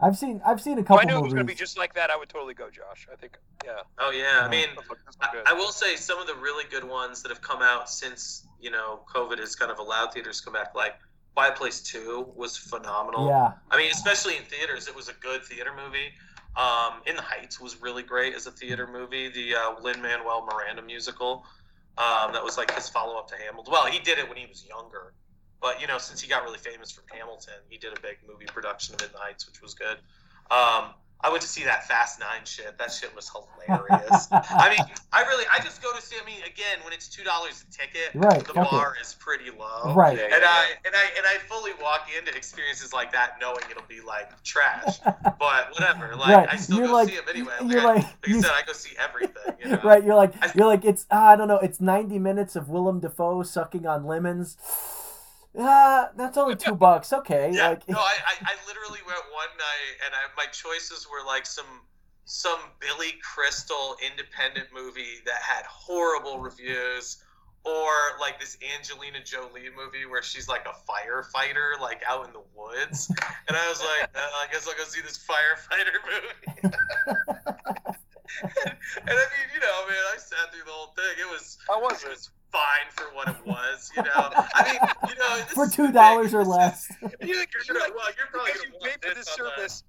I've 0.00 0.16
seen 0.16 0.40
I've 0.46 0.60
seen 0.60 0.78
a 0.78 0.82
If 0.82 0.86
couple 0.86 1.00
I 1.00 1.04
knew 1.04 1.18
it 1.18 1.22
was 1.22 1.32
going 1.34 1.44
to 1.44 1.52
be 1.52 1.56
just 1.56 1.76
like 1.76 1.92
that, 1.94 2.08
I 2.10 2.16
would 2.16 2.28
totally 2.28 2.54
go, 2.54 2.70
Josh. 2.70 3.08
I 3.12 3.16
think, 3.16 3.36
yeah. 3.64 3.80
Oh 3.98 4.10
yeah, 4.12 4.42
I 4.44 4.48
mean, 4.48 4.68
This 4.76 4.88
look- 4.88 4.98
this 5.06 5.16
look 5.20 5.30
I. 5.46 5.50
I 5.50 5.52
will 5.54 5.72
say 5.72 5.96
some 5.96 6.18
of 6.20 6.26
the 6.28 6.36
really 6.36 6.64
good 6.70 6.84
ones 6.84 7.20
that 7.22 7.30
have 7.30 7.42
come 7.42 7.62
out 7.62 7.90
since 7.90 8.46
you 8.60 8.70
know 8.70 9.00
COVID 9.12 9.38
has 9.40 9.56
kind 9.56 9.72
of 9.72 9.78
allowed 9.80 10.12
theaters 10.14 10.38
to 10.38 10.44
come 10.44 10.52
back. 10.54 10.74
Like 10.76 10.94
Quiet 11.34 11.56
Place 11.56 11.80
Two 11.82 12.32
was 12.36 12.56
phenomenal. 12.56 13.26
yeah. 13.28 13.52
I 13.72 13.76
mean, 13.76 13.90
especially 13.90 14.36
in 14.36 14.44
theaters, 14.44 14.86
it 14.86 14.94
was 14.94 15.08
a 15.08 15.14
good 15.14 15.44
theater 15.44 15.72
movie. 15.74 16.12
Um, 16.56 17.02
in 17.06 17.14
the 17.14 17.22
Heights 17.22 17.60
was 17.60 17.80
really 17.80 18.02
great 18.02 18.34
as 18.34 18.46
a 18.46 18.50
theater 18.50 18.86
movie. 18.86 19.28
The 19.28 19.54
uh, 19.54 19.80
Lin 19.80 20.02
Manuel 20.02 20.46
Miranda 20.50 20.82
musical. 20.82 21.44
Um, 21.96 22.32
that 22.32 22.44
was 22.44 22.56
like 22.56 22.72
his 22.72 22.88
follow 22.88 23.18
up 23.18 23.28
to 23.28 23.34
Hamilton. 23.36 23.72
Well, 23.72 23.86
he 23.86 23.98
did 23.98 24.18
it 24.18 24.28
when 24.28 24.38
he 24.38 24.46
was 24.46 24.64
younger, 24.64 25.14
but 25.60 25.80
you 25.80 25.88
know, 25.88 25.98
since 25.98 26.20
he 26.20 26.28
got 26.28 26.44
really 26.44 26.58
famous 26.58 26.92
from 26.92 27.04
Hamilton, 27.12 27.54
he 27.68 27.76
did 27.76 27.96
a 27.96 28.00
big 28.00 28.18
movie 28.26 28.46
production 28.46 28.94
of 28.94 29.02
In 29.02 29.08
the 29.12 29.18
Heights, 29.18 29.46
which 29.46 29.60
was 29.60 29.74
good. 29.74 29.98
Um, 30.50 30.94
I 31.20 31.30
went 31.30 31.42
to 31.42 31.48
see 31.48 31.64
that 31.64 31.86
Fast 31.88 32.20
Nine 32.20 32.44
shit. 32.44 32.78
That 32.78 32.92
shit 32.92 33.14
was 33.16 33.28
hilarious. 33.28 34.28
I 34.30 34.70
mean, 34.70 34.86
I 35.12 35.22
really, 35.22 35.44
I 35.52 35.58
just 35.58 35.82
go 35.82 35.92
to 35.92 36.00
see. 36.00 36.14
I 36.22 36.24
mean, 36.24 36.38
again, 36.44 36.78
when 36.84 36.92
it's 36.92 37.08
two 37.08 37.24
dollars 37.24 37.64
a 37.68 37.72
ticket, 37.72 38.10
Right, 38.14 38.38
the 38.46 38.52
fuck 38.54 38.70
bar 38.70 38.94
is 39.02 39.14
pretty 39.18 39.50
low. 39.50 39.94
Right. 39.94 40.16
Yeah, 40.16 40.26
And 40.36 40.44
I 40.44 40.66
and 40.86 40.94
I 40.94 41.04
and 41.16 41.26
I 41.26 41.38
fully 41.48 41.72
walk 41.82 42.08
into 42.16 42.34
experiences 42.36 42.92
like 42.92 43.10
that 43.12 43.32
knowing 43.40 43.64
it'll 43.68 43.82
be 43.88 44.00
like 44.00 44.40
trash, 44.44 44.98
but 45.04 45.72
whatever. 45.72 46.14
Like 46.14 46.36
right. 46.36 46.48
I 46.52 46.56
still 46.56 46.78
you're 46.78 46.86
go 46.86 46.92
like 46.94 47.08
see 47.08 47.16
them 47.16 47.24
anyway. 47.28 47.52
you're 47.66 47.82
like, 47.82 47.96
like, 47.96 48.04
I, 48.04 48.08
like 48.08 48.28
you- 48.28 48.40
said, 48.42 48.52
I 48.54 48.62
go 48.64 48.72
see 48.72 48.96
everything. 48.98 49.54
You 49.64 49.70
know? 49.70 49.80
right. 49.82 50.04
You're 50.04 50.14
like 50.14 50.34
I- 50.40 50.52
you're 50.54 50.66
like 50.68 50.84
it's 50.84 51.06
ah, 51.10 51.30
I 51.30 51.36
don't 51.36 51.48
know. 51.48 51.58
It's 51.58 51.80
90 51.80 52.20
minutes 52.20 52.54
of 52.54 52.68
Willem 52.68 53.00
Dafoe 53.00 53.42
sucking 53.42 53.86
on 53.86 54.04
lemons. 54.06 54.56
Ah, 55.56 56.10
that's 56.16 56.36
only 56.36 56.56
two 56.56 56.74
bucks. 56.74 57.12
Okay. 57.12 57.50
Yeah. 57.52 57.70
Like 57.70 57.88
no, 57.88 57.98
I, 57.98 58.16
I 58.26 58.34
I 58.52 58.54
literally 58.66 59.00
went 59.06 59.20
one 59.32 59.48
night 59.56 59.94
and 60.04 60.14
I, 60.14 60.26
my 60.36 60.46
choices 60.50 61.06
were 61.10 61.26
like 61.26 61.46
some 61.46 61.82
some 62.24 62.58
Billy 62.80 63.14
Crystal 63.22 63.96
independent 64.04 64.68
movie 64.74 65.20
that 65.24 65.40
had 65.42 65.64
horrible 65.66 66.40
reviews. 66.40 67.22
Or 67.64 67.90
like 68.20 68.38
this 68.40 68.56
Angelina 68.78 69.22
Jolie 69.22 69.68
movie 69.76 70.06
where 70.08 70.22
she's 70.22 70.48
like 70.48 70.64
a 70.64 70.72
firefighter, 70.88 71.78
like 71.82 72.00
out 72.08 72.24
in 72.26 72.32
the 72.32 72.40
woods, 72.54 73.10
and 73.48 73.56
I 73.56 73.68
was 73.68 73.80
like, 73.80 74.08
uh, 74.14 74.20
I 74.20 74.46
guess 74.50 74.66
I'll 74.66 74.74
go 74.78 74.84
see 74.84 75.02
this 75.02 75.18
firefighter 75.18 75.98
movie. 76.08 76.72
and 78.42 79.10
I 79.10 79.26
mean, 79.34 79.48
you 79.52 79.60
know, 79.60 79.86
man, 79.88 80.04
I 80.14 80.16
sat 80.16 80.52
through 80.52 80.64
the 80.64 80.70
whole 80.70 80.94
thing. 80.94 81.18
It 81.20 81.28
was 81.30 81.58
How 81.68 81.80
was 81.82 82.02
it 82.04 82.06
it? 82.06 82.10
was 82.10 82.30
fine 82.52 82.88
for 82.94 83.04
what 83.14 83.28
it 83.28 83.36
was, 83.46 83.90
you 83.96 84.02
know. 84.02 84.10
I 84.14 84.72
mean, 84.72 85.10
you 85.10 85.18
know, 85.18 85.36
this 85.38 85.52
for 85.52 85.68
two 85.68 85.92
dollars 85.92 86.34
or 86.34 86.44
this 86.44 86.48
is- 86.48 86.54
less. 86.54 86.92
You, 87.02 87.08
You're 87.28 87.36
you 87.38 87.46
gonna, 87.68 87.78
like, 87.80 87.94
well, 87.94 88.06
you're 88.16 88.26
probably 88.30 88.52
because 88.52 88.64
you 88.64 88.70
gonna 88.72 88.84
pay 88.84 88.90
want 88.90 89.04
for 89.04 89.14
this 89.14 89.36
the 89.36 89.42
on 89.42 89.50
the- 89.50 89.56
service. 89.56 89.84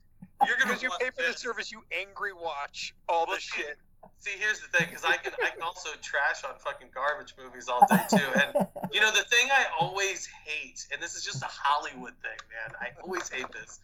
You're 0.48 0.56
gonna 0.58 0.68
Because 0.68 0.84
you 0.84 0.90
pay 1.00 1.10
for 1.10 1.22
the 1.22 1.28
this. 1.34 1.42
service, 1.42 1.72
you 1.72 1.82
angry 1.92 2.32
watch 2.34 2.94
all 3.10 3.26
Well, 3.28 3.36
this 3.36 3.44
see, 3.46 3.62
shit. 3.62 3.78
See, 4.20 4.32
here's 4.40 4.60
the 4.62 4.68
thing, 4.78 4.88
because 4.90 5.04
I 5.06 5.18
can 5.18 5.34
I 5.44 5.50
can 5.50 5.62
also 5.62 5.90
trash 6.02 6.44
on 6.46 6.52
fucking 6.60 6.88
garbage 6.94 7.34
movies 7.42 7.68
all 7.68 7.86
day 7.90 8.00
too. 8.10 8.18
And 8.36 8.68
you 8.94 9.02
know, 9.02 9.12
the 9.12 9.24
thing 9.30 9.48
I 9.52 9.66
always 9.80 10.26
hate, 10.46 10.88
and 10.92 11.02
this 11.02 11.16
is 11.16 11.24
just 11.24 11.42
a 11.44 11.48
Hollywood 11.50 12.14
thing, 12.22 12.40
man. 12.52 12.76
I 12.80 12.88
always 13.04 13.30
hate 13.30 13.52
this. 13.52 13.80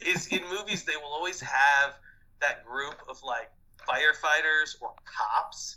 Is 0.00 0.28
in 0.28 0.40
movies 0.50 0.84
they 0.84 0.96
will 0.96 1.12
always 1.12 1.40
have 1.40 1.96
that 2.40 2.64
group 2.64 2.96
of 3.08 3.22
like 3.22 3.50
firefighters 3.86 4.76
or 4.80 4.92
cops 5.04 5.76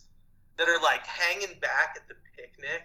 that 0.57 0.67
are 0.69 0.79
like 0.81 1.05
hanging 1.05 1.57
back 1.59 1.95
at 1.97 2.07
the 2.07 2.13
picnic, 2.41 2.83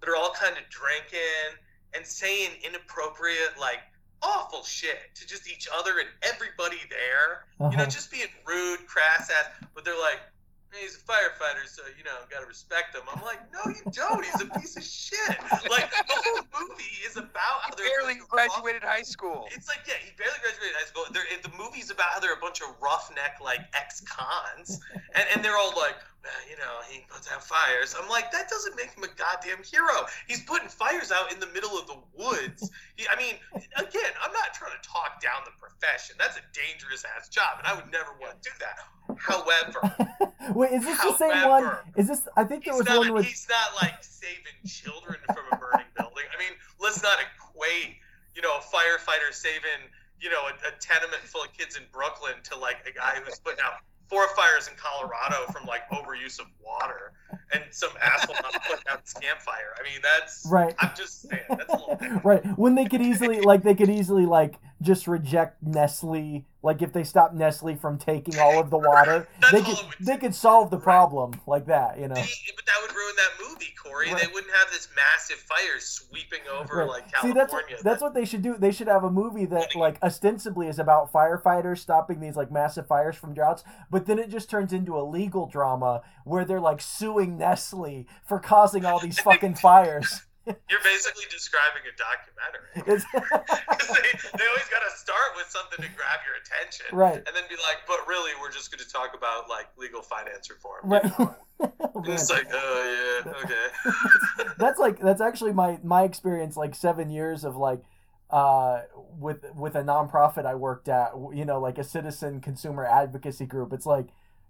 that 0.00 0.08
are 0.08 0.16
all 0.16 0.32
kind 0.32 0.56
of 0.56 0.64
drinking 0.68 1.58
and 1.94 2.04
saying 2.06 2.50
inappropriate 2.64 3.58
like 3.60 3.80
awful 4.22 4.62
shit 4.62 4.98
to 5.14 5.26
just 5.26 5.48
each 5.50 5.68
other 5.76 5.98
and 5.98 6.08
everybody 6.22 6.78
there. 6.90 7.46
You 7.70 7.76
know, 7.76 7.82
Uh-huh. 7.84 7.90
just 7.90 8.10
being 8.10 8.28
rude, 8.46 8.86
crass 8.86 9.30
ass, 9.30 9.46
but 9.74 9.84
they're 9.84 9.98
like, 9.98 10.18
"Hey, 10.20 10.31
he's 10.80 10.96
a 10.96 11.04
firefighter, 11.04 11.66
so 11.66 11.82
you 11.98 12.04
know, 12.04 12.16
gotta 12.30 12.46
respect 12.46 12.94
him. 12.94 13.02
I'm 13.12 13.22
like, 13.22 13.40
no, 13.52 13.60
you 13.70 13.82
don't. 13.92 14.24
He's 14.24 14.40
a 14.40 14.48
piece 14.58 14.76
of 14.76 14.84
shit. 14.84 15.36
Like 15.70 15.90
the 15.90 16.04
whole 16.08 16.44
movie 16.60 16.96
is 17.06 17.16
about 17.16 17.62
how 17.62 17.70
He 17.76 17.82
they're 17.82 17.90
barely 18.00 18.20
graduated 18.28 18.82
high 18.82 19.02
school. 19.02 19.48
It's 19.52 19.68
like 19.68 19.84
yeah, 19.86 20.00
he 20.00 20.12
barely 20.16 20.38
graduated 20.40 20.76
high 20.76 20.88
school. 20.88 21.04
They're, 21.12 21.28
the 21.42 21.52
movie's 21.56 21.90
about 21.90 22.12
how 22.12 22.20
they're 22.20 22.34
a 22.34 22.40
bunch 22.40 22.60
of 22.60 22.74
roughneck 22.80 23.40
like 23.42 23.60
ex-cons, 23.74 24.80
and 25.14 25.24
and 25.34 25.44
they're 25.44 25.56
all 25.56 25.74
like, 25.76 25.96
well, 26.22 26.42
you 26.48 26.56
know, 26.56 26.80
he 26.88 27.04
puts 27.08 27.30
out 27.30 27.42
fires. 27.42 27.94
I'm 27.98 28.08
like, 28.08 28.30
that 28.32 28.48
doesn't 28.48 28.76
make 28.76 28.94
him 28.94 29.04
a 29.04 29.12
goddamn 29.18 29.64
hero. 29.64 30.06
He's 30.26 30.42
putting 30.44 30.68
fires 30.68 31.10
out 31.10 31.32
in 31.32 31.40
the 31.40 31.48
middle 31.50 31.76
of 31.76 31.86
the 31.86 31.98
woods. 32.14 32.70
He, 32.96 33.06
I 33.10 33.16
mean, 33.16 33.34
again, 33.76 34.12
I'm 34.22 34.32
not 34.32 34.54
trying 34.54 34.72
to 34.72 34.82
talk 34.86 35.20
down 35.20 35.42
the 35.44 35.52
profession. 35.58 36.16
That's 36.18 36.36
a 36.38 36.44
dangerous 36.54 37.04
ass 37.16 37.28
job, 37.28 37.58
and 37.58 37.66
I 37.66 37.74
would 37.74 37.90
never 37.90 38.14
want 38.20 38.40
to 38.40 38.48
do 38.48 38.54
that. 38.60 38.78
However, 39.22 39.94
Wait, 40.54 40.72
is 40.72 40.84
this 40.84 40.98
the 40.98 41.16
same 41.16 41.48
one? 41.48 41.70
Is 41.96 42.08
this? 42.08 42.26
I 42.36 42.42
think 42.42 42.64
there 42.64 42.74
was 42.74 42.86
not, 42.86 42.98
one 42.98 43.12
with. 43.14 43.24
he's 43.24 43.46
not 43.48 43.80
like 43.80 44.02
saving 44.02 44.58
children 44.66 45.16
from 45.26 45.44
a 45.52 45.56
burning 45.56 45.86
building. 45.96 46.24
I 46.34 46.38
mean, 46.38 46.58
let's 46.80 47.02
not 47.02 47.18
equate, 47.22 47.96
you 48.34 48.42
know, 48.42 48.50
a 48.50 48.60
firefighter 48.60 49.32
saving, 49.32 49.86
you 50.20 50.28
know, 50.30 50.42
a, 50.50 50.68
a 50.68 50.72
tenement 50.80 51.22
full 51.22 51.42
of 51.44 51.52
kids 51.52 51.76
in 51.76 51.84
Brooklyn 51.92 52.34
to 52.50 52.58
like 52.58 52.78
a 52.88 52.92
guy 52.92 53.20
who's 53.24 53.38
putting 53.38 53.60
out 53.64 53.74
four 54.08 54.26
fires 54.34 54.68
in 54.68 54.74
Colorado 54.76 55.50
from 55.52 55.66
like 55.66 55.88
overuse 55.90 56.38
of 56.38 56.46
water 56.62 57.12
and 57.52 57.62
some 57.70 57.90
asshole 58.02 58.34
not 58.42 58.52
putting 58.64 58.84
out 58.90 59.00
his 59.02 59.14
campfire. 59.14 59.74
I 59.78 59.82
mean, 59.84 60.00
that's 60.02 60.46
Right. 60.50 60.74
I'm 60.80 60.90
just 60.96 61.22
saying 61.22 61.42
that's 61.48 61.72
a 61.72 61.76
little 61.76 61.96
different. 61.96 62.24
right 62.24 62.44
when 62.58 62.74
they 62.74 62.84
could 62.86 63.00
easily 63.00 63.40
like 63.40 63.62
they 63.62 63.74
could 63.74 63.88
easily 63.88 64.26
like 64.26 64.56
just 64.82 65.06
reject 65.06 65.62
Nestle 65.62 66.44
like 66.64 66.80
if 66.82 66.92
they 66.92 67.02
stop 67.04 67.32
Nestle 67.34 67.74
from 67.74 67.98
taking 67.98 68.38
all 68.38 68.58
of 68.60 68.70
the 68.70 68.78
water 68.78 69.26
That's 69.40 69.52
they 69.52 69.62
could 69.62 69.76
they 70.00 70.16
could 70.18 70.34
solve 70.34 70.70
the 70.70 70.76
Right. 70.76 70.84
problem 70.84 71.32
like 71.46 71.66
that 71.66 71.98
you 71.98 72.08
know 72.08 72.14
They- 72.14 72.28
but 72.56 72.66
that 72.66 72.76
would 72.82 72.94
ruin 72.94 73.14
that 73.16 73.48
movie, 73.48 73.72
Corey. 73.82 74.12
Right. 74.12 74.20
They 74.22 74.32
wouldn't 74.32 74.52
have 74.54 74.70
this 74.70 74.88
massive 74.94 75.36
fire 75.38 75.78
sweeping 75.80 76.40
over 76.58 76.76
Right. 76.78 76.88
like 76.88 77.04
See 77.06 77.32
California. 77.32 77.34
that's 77.34 77.52
what, 77.52 77.64
that's 77.82 78.02
what 78.02 78.14
they 78.14 78.24
should 78.24 78.42
do 78.42 78.56
they 78.58 78.70
should 78.72 78.88
have 78.88 79.04
a 79.04 79.10
movie 79.10 79.46
that 79.46 79.74
like 79.76 80.02
ostensibly 80.02 80.68
is 80.68 80.78
about 80.78 81.12
firefighters 81.12 81.78
stopping 81.78 82.20
these 82.20 82.36
like 82.36 82.50
massive 82.52 82.86
fires 82.86 83.16
from 83.16 83.34
droughts 83.34 83.64
but 83.90 84.06
then 84.06 84.18
it 84.18 84.28
just 84.30 84.48
turns 84.50 84.72
into 84.72 84.96
a 84.98 85.02
legal 85.02 85.46
drama 85.46 86.02
where 86.24 86.44
they're 86.44 86.60
like 86.60 86.80
suing 86.80 87.38
Nestle 87.38 88.06
for 88.26 88.38
causing 88.38 88.84
all 88.84 88.98
these 89.00 89.18
fucking 89.28 89.54
fires 89.56 90.22
You're 90.46 90.82
basically 90.82 91.24
describing 91.30 91.82
a 91.86 91.94
documentary. 91.94 93.02
They, 93.92 94.38
they 94.38 94.46
always 94.46 94.68
got 94.70 94.80
to 94.80 94.96
start 94.96 95.36
with 95.36 95.46
something 95.48 95.84
to 95.84 95.90
grab 95.94 96.20
your 96.24 96.36
attention. 96.40 96.86
Right. 96.96 97.16
And 97.16 97.36
then 97.36 97.42
be 97.48 97.56
like, 97.56 97.78
but 97.86 98.06
really, 98.08 98.30
we're 98.40 98.50
just 98.50 98.70
going 98.70 98.82
to 98.82 98.90
talk 98.90 99.14
about 99.14 99.48
like 99.48 99.66
legal 99.76 100.02
finance 100.02 100.48
reform. 100.50 100.80
right 100.84 101.04
And 101.60 102.08
it's 102.08 102.30
like, 102.30 102.48
oh, 102.52 103.22
yeah, 103.24 103.32
okay. 103.44 104.50
that's 104.58 104.78
like 104.78 104.98
that's 104.98 105.20
actually 105.20 105.52
my 105.52 105.78
my 105.82 106.04
experience 106.04 106.56
like 106.56 106.74
seven 106.74 107.10
years 107.10 107.44
of 107.44 107.56
like 107.56 107.82
uh 108.30 108.82
with 109.18 109.44
with 109.54 109.74
a 109.76 109.82
nonprofit 109.82 110.46
i 110.46 110.54
worked 110.54 110.88
at 110.88 111.12
you 111.34 111.44
know 111.44 111.60
like 111.60 111.76
a 111.76 111.84
citizen 111.84 112.40
consumer 112.40 112.84
advocacy 112.84 113.44
group 113.44 113.72
it's 113.72 113.84
like 113.84 114.06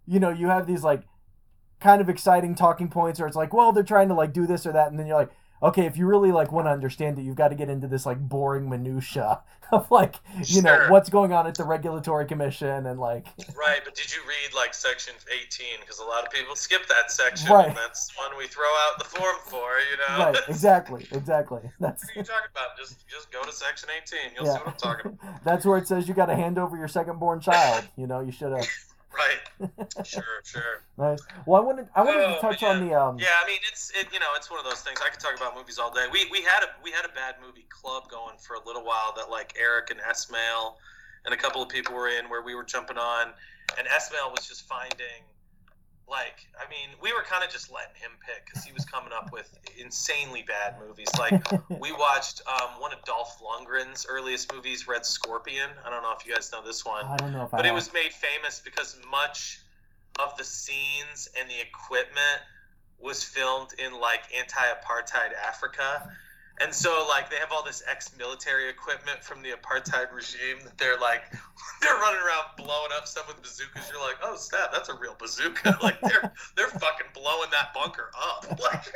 you 0.07 0.21
know 0.21 0.31
you 0.31 0.47
have 0.47 0.67
these 0.67 0.85
like 0.85 1.03
kind 1.81 2.01
of 2.01 2.09
exciting 2.09 2.55
talking 2.55 2.89
points 2.89 3.19
or 3.19 3.27
it's 3.27 3.37
like 3.37 3.53
well 3.53 3.73
they're 3.73 3.83
trying 3.83 4.09
to 4.09 4.15
like 4.15 4.33
do 4.33 4.47
this 4.47 4.65
or 4.65 4.73
that 4.73 4.89
and 4.89 4.99
then 4.99 5.07
you're 5.07 5.17
like 5.17 5.33
okay 5.63 5.87
if 5.87 5.97
you 5.97 6.07
really 6.07 6.33
like 6.33 6.51
want 6.53 6.67
to 6.67 6.71
understand 6.71 7.19
it 7.19 7.23
you've 7.23 7.37
got 7.37 7.49
to 7.49 7.55
get 7.55 7.69
into 7.71 7.87
this 7.87 8.05
like 8.07 8.19
boring 8.19 8.69
minutia 8.69 9.41
of 9.73 9.91
like 9.91 10.17
you 10.47 10.61
know 10.61 10.87
what's 10.89 11.09
going 11.09 11.33
on 11.33 11.47
at 11.47 11.55
the 11.55 11.65
regulatory 11.65 12.27
commission 12.27 12.87
and 12.87 13.01
like 13.01 13.27
right, 13.57 13.81
but 13.85 13.95
did 13.95 14.13
you 14.15 14.21
read 14.29 14.55
like 14.55 14.75
section 14.75 15.15
18? 15.31 15.67
Because 15.81 15.99
a 15.99 16.05
lot 16.05 16.25
of 16.27 16.31
people 16.31 16.55
skip 16.55 16.87
that 16.89 17.11
section. 17.11 17.51
Right. 17.51 17.69
And 17.69 17.77
that's 17.77 18.11
one 18.19 18.37
we 18.37 18.47
throw 18.49 18.65
out 18.65 18.99
the 18.99 19.05
form 19.07 19.37
for, 19.47 19.71
you 19.91 19.97
know? 20.19 20.25
right 20.27 20.37
exactly 20.49 21.07
exactly 21.13 21.61
that's 21.81 22.03
What 22.05 22.17
are 22.17 22.19
you 22.19 22.25
talking 22.25 22.49
about? 22.55 22.77
Just 22.77 23.09
just 23.09 23.31
go 23.33 23.43
to 23.43 23.53
section 23.53 23.89
18. 23.97 24.19
You'll 24.37 24.45
Yeah. 24.47 24.53
see 24.55 24.59
what 24.59 24.69
I'm 24.69 24.75
talking 24.75 25.19
about. 25.23 25.45
that's 25.45 25.65
where 25.65 25.79
it 25.79 25.89
says 25.89 26.07
you 26.07 26.13
got 26.15 26.27
to 26.27 26.37
hand 26.37 26.59
over 26.59 26.77
your 26.77 26.89
second 26.89 27.19
born 27.19 27.41
child 27.41 27.85
you 27.97 28.07
know 28.07 28.21
you 28.21 28.33
should 28.33 28.53
have 28.53 28.69
Right. 29.15 29.69
Sure, 30.07 30.23
sure. 30.45 30.83
Nice. 30.99 31.21
Well, 31.47 31.61
I 31.61 31.65
wanted 31.65 31.89
I 31.97 32.03
wanted 32.03 32.21
to 32.21 32.37
Oh, 32.37 32.41
touch 32.41 32.63
yeah. 32.63 32.69
on 32.69 32.87
the 32.87 32.95
um. 32.95 33.19
Yeah, 33.19 33.27
I 33.43 33.47
mean 33.47 33.59
it's 33.71 33.91
it 33.99 34.09
you 34.13 34.21
know 34.21 34.27
it's 34.37 34.51
one 34.51 34.59
of 34.61 34.65
those 34.65 34.81
things. 34.83 35.01
I 35.05 35.09
could 35.09 35.21
talk 35.21 35.37
about 35.37 35.55
movies 35.57 35.79
all 35.79 35.91
day. 35.93 36.07
We 36.13 36.29
we 36.31 36.43
had 36.43 36.63
a 36.63 36.69
we 36.85 36.91
had 36.91 37.05
a 37.05 37.09
bad 37.09 37.37
movie 37.45 37.67
club 37.71 38.11
going 38.11 38.37
for 38.39 38.55
a 38.55 38.65
little 38.67 38.85
while 38.85 39.13
that 39.17 39.31
like 39.31 39.55
Eric 39.59 39.91
and 39.91 40.01
Esmail 40.01 40.75
and 41.25 41.33
a 41.35 41.37
couple 41.37 41.63
of 41.63 41.69
people 41.71 41.95
were 41.95 42.09
in 42.09 42.29
where 42.29 42.43
we 42.43 42.55
were 42.55 42.63
jumping 42.65 42.99
on, 42.99 43.29
and 43.79 43.87
Esmail 43.89 44.31
was 44.31 44.47
just 44.47 44.69
finding 44.69 45.25
like 46.09 46.47
I 46.59 46.69
mean 46.69 46.97
we 47.01 47.13
were 47.13 47.23
kind 47.23 47.45
of 47.45 47.51
just 47.51 47.73
letting 47.73 47.95
him 47.97 48.11
pick 48.27 48.45
because 48.47 48.65
he 48.65 48.73
was 48.73 48.85
coming 48.85 49.13
up 49.13 49.33
with 49.33 49.49
insanely 49.79 50.43
bad 50.43 50.77
movies. 50.79 51.09
Like 51.19 51.43
we 51.81 51.93
watched 51.93 52.43
um, 52.47 52.81
one 52.81 52.93
of 52.93 53.03
Dolph 53.05 53.41
Lundgren's 53.41 54.07
earliest 54.09 54.53
movies, 54.53 54.87
Red 54.87 55.07
Scorpion. 55.07 55.71
I 55.85 55.91
don't 55.91 56.03
know 56.03 56.13
if 56.19 56.27
you 56.27 56.35
guys 56.35 56.51
know 56.53 56.65
this 56.65 56.85
one 56.85 57.07
I 57.07 57.17
don't 57.17 57.33
know 57.33 57.45
if 57.45 57.55
I. 57.55 57.59
but 57.59 57.65
it 57.67 57.69
have. 57.69 57.75
was 57.77 57.93
made 57.93 58.13
famous 58.13 58.61
because 58.65 58.99
much 59.11 59.61
of 60.19 60.37
the 60.37 60.45
scenes 60.45 61.29
and 61.39 61.49
the 61.49 61.61
equipment 61.61 62.43
was 63.01 63.25
filmed 63.25 63.71
in 63.79 63.99
like 63.99 64.21
anti-apartheid 64.37 65.33
Africa. 65.47 66.13
And 66.61 66.73
so 66.73 67.07
like 67.09 67.31
they 67.31 67.37
have 67.37 67.51
all 67.51 67.65
this 67.65 67.83
ex-military 67.91 68.69
equipment 68.69 69.25
from 69.25 69.43
the 69.43 69.51
apartheid 69.51 70.13
regime 70.13 70.59
that 70.65 70.77
they're 70.79 70.99
like 70.99 71.23
they're 71.81 71.95
running 71.95 72.21
around 72.21 72.45
blowing 72.57 72.91
up 72.97 73.07
stuff 73.07 73.29
with 73.29 73.41
bazookas. 73.43 73.91
You're 73.91 74.01
like, 74.01 74.17
oh 74.23 74.37
snap, 74.37 74.73
that's 74.73 74.89
a 74.89 74.95
real 74.95 75.17
bazooka. 75.19 75.79
like 75.83 76.01
they're 76.01 76.33
they're 76.57 76.69
fucking 76.69 77.09
blowing 77.15 77.51
that 77.51 77.75
bunker 77.75 78.11
up. 78.21 78.47
Like 78.63 78.93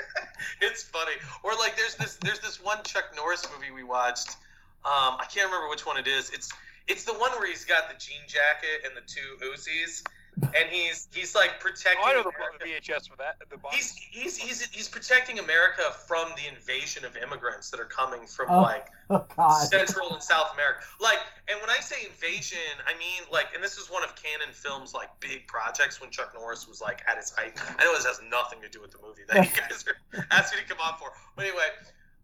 it's 0.60 0.84
funny. 0.84 1.14
Or 1.42 1.52
like 1.52 1.76
there's 1.76 1.96
this 1.96 2.16
there's 2.22 2.38
this 2.38 2.62
one 2.62 2.78
Chuck 2.84 3.04
Norris 3.16 3.46
movie 3.52 3.72
we 3.72 3.82
watched. 3.82 4.36
Um, 4.84 5.16
I 5.18 5.26
can't 5.28 5.46
remember 5.46 5.68
which 5.68 5.84
one 5.84 5.98
it 5.98 6.06
is. 6.06 6.30
It's 6.30 6.52
it's 6.86 7.04
the 7.04 7.14
one 7.14 7.32
where 7.32 7.48
he's 7.48 7.64
got 7.64 7.88
the 7.88 7.98
jean 7.98 8.20
jacket 8.28 8.86
and 8.86 8.96
the 8.96 9.00
two 9.00 9.44
Uzis, 9.44 10.04
and 10.42 10.68
he's 10.70 11.08
he's 11.12 11.34
like 11.34 11.60
protecting. 11.60 12.02
Oh, 12.04 12.08
I 12.08 12.12
know 12.12 12.22
the 12.22 12.28
America. 12.28 12.92
VHS 12.92 13.08
for 13.08 13.16
that. 13.16 13.36
The 13.48 13.56
box. 13.56 13.74
He's, 13.76 13.96
he's 13.96 14.36
he's 14.36 14.62
he's 14.66 14.88
protecting 14.88 15.38
America 15.38 15.82
from 16.06 16.28
the 16.36 16.46
invasion 16.52 17.04
of 17.04 17.16
immigrants 17.16 17.70
that 17.70 17.80
are 17.80 17.86
coming 17.86 18.26
from 18.26 18.46
Oh, 18.50 18.62
like 18.62 18.88
Oh 19.10 19.24
Central 19.64 20.12
and 20.12 20.22
South 20.22 20.52
America. 20.54 20.80
Like, 21.00 21.18
and 21.48 21.60
when 21.60 21.70
I 21.70 21.80
say 21.80 22.04
invasion, 22.04 22.58
I 22.86 22.92
mean 22.98 23.24
like, 23.32 23.46
and 23.54 23.64
this 23.64 23.78
is 23.78 23.90
one 23.90 24.04
of 24.04 24.14
Cannon 24.16 24.52
Films' 24.52 24.92
like 24.92 25.08
big 25.20 25.46
projects 25.46 26.00
when 26.00 26.10
Chuck 26.10 26.32
Norris 26.34 26.68
was 26.68 26.80
like 26.80 27.02
at 27.08 27.16
his 27.16 27.30
height. 27.30 27.58
I 27.78 27.84
know 27.84 27.94
this 27.94 28.04
has 28.04 28.20
nothing 28.30 28.60
to 28.62 28.68
do 28.68 28.80
with 28.80 28.90
the 28.90 28.98
movie 29.02 29.22
that 29.28 29.36
you 29.44 29.60
guys 29.70 29.84
are 29.88 30.26
asking 30.30 30.58
me 30.58 30.64
to 30.64 30.68
come 30.68 30.80
on 30.84 30.98
for, 30.98 31.12
but 31.34 31.46
anyway, 31.46 31.68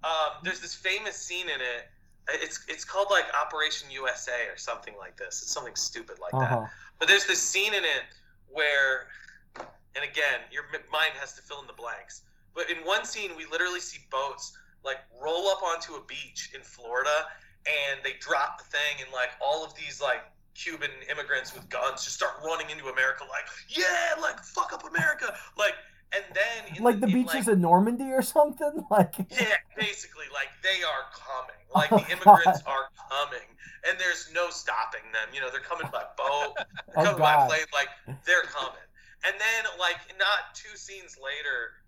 um, 0.04 0.42
there's 0.42 0.60
this 0.60 0.74
famous 0.74 1.16
scene 1.16 1.46
in 1.46 1.60
it. 1.60 1.88
It's 2.28 2.64
it's 2.68 2.84
called 2.84 3.08
like 3.10 3.24
Operation 3.34 3.90
USA 3.90 4.46
or 4.52 4.56
something 4.56 4.94
like 4.98 5.16
this. 5.16 5.42
It's 5.42 5.52
something 5.52 5.74
stupid 5.74 6.18
like 6.20 6.32
that. 6.32 6.52
Uh-huh. 6.52 6.66
But 6.98 7.08
there's 7.08 7.26
this 7.26 7.42
scene 7.42 7.74
in 7.74 7.84
it 7.84 8.04
where, 8.48 9.08
and 9.56 10.04
again, 10.04 10.40
your 10.50 10.64
mind 10.92 11.12
has 11.18 11.34
to 11.34 11.42
fill 11.42 11.60
in 11.60 11.66
the 11.66 11.72
blanks. 11.72 12.22
But 12.54 12.70
in 12.70 12.78
one 12.78 13.04
scene, 13.04 13.32
we 13.36 13.46
literally 13.46 13.80
see 13.80 13.98
boats 14.10 14.56
like 14.84 14.98
roll 15.20 15.48
up 15.48 15.62
onto 15.62 15.94
a 15.94 16.04
beach 16.04 16.50
in 16.54 16.60
Florida, 16.60 17.26
and 17.66 18.00
they 18.04 18.14
drop 18.20 18.58
the 18.58 18.64
thing, 18.64 19.02
and 19.02 19.12
like 19.12 19.30
all 19.40 19.64
of 19.64 19.74
these 19.74 20.00
like 20.00 20.22
Cuban 20.54 20.90
immigrants 21.10 21.54
with 21.54 21.68
guns 21.68 22.04
just 22.04 22.14
start 22.14 22.34
running 22.44 22.70
into 22.70 22.88
America, 22.88 23.24
like 23.28 23.46
yeah, 23.68 24.14
like 24.20 24.38
fuck 24.44 24.72
up 24.72 24.84
America, 24.88 25.34
like. 25.58 25.74
And 26.14 26.24
then 26.34 26.76
in 26.76 26.82
Like 26.82 27.00
the 27.00 27.06
in, 27.06 27.12
beaches 27.12 27.48
in 27.48 27.60
Normandy 27.60 28.12
or 28.12 28.22
something. 28.22 28.84
Like. 28.90 29.14
yeah, 29.30 29.56
basically, 29.76 30.26
like 30.32 30.48
they 30.62 30.82
are 30.84 31.04
coming. 31.12 31.56
Oh 31.74 31.78
like 31.78 31.92
Oh, 31.92 31.98
the 31.98 32.12
immigrants 32.12 32.62
God. 32.62 32.70
are 32.72 32.86
coming, 33.10 33.48
and 33.88 33.98
there's 33.98 34.30
no 34.34 34.50
stopping 34.50 35.00
them. 35.12 35.28
You 35.34 35.40
know, 35.40 35.50
they're 35.50 35.60
coming 35.60 35.88
by 35.90 36.04
boat, 36.16 36.54
they're 36.94 36.96
Oh, 36.96 37.04
coming 37.04 37.18
by 37.18 37.46
plane. 37.48 37.64
Like 37.72 37.88
they're 38.26 38.42
coming. 38.44 38.84
And 39.24 39.34
then, 39.38 39.70
like 39.78 39.96
not 40.18 40.54
two 40.54 40.76
scenes 40.76 41.16
later, 41.16 41.80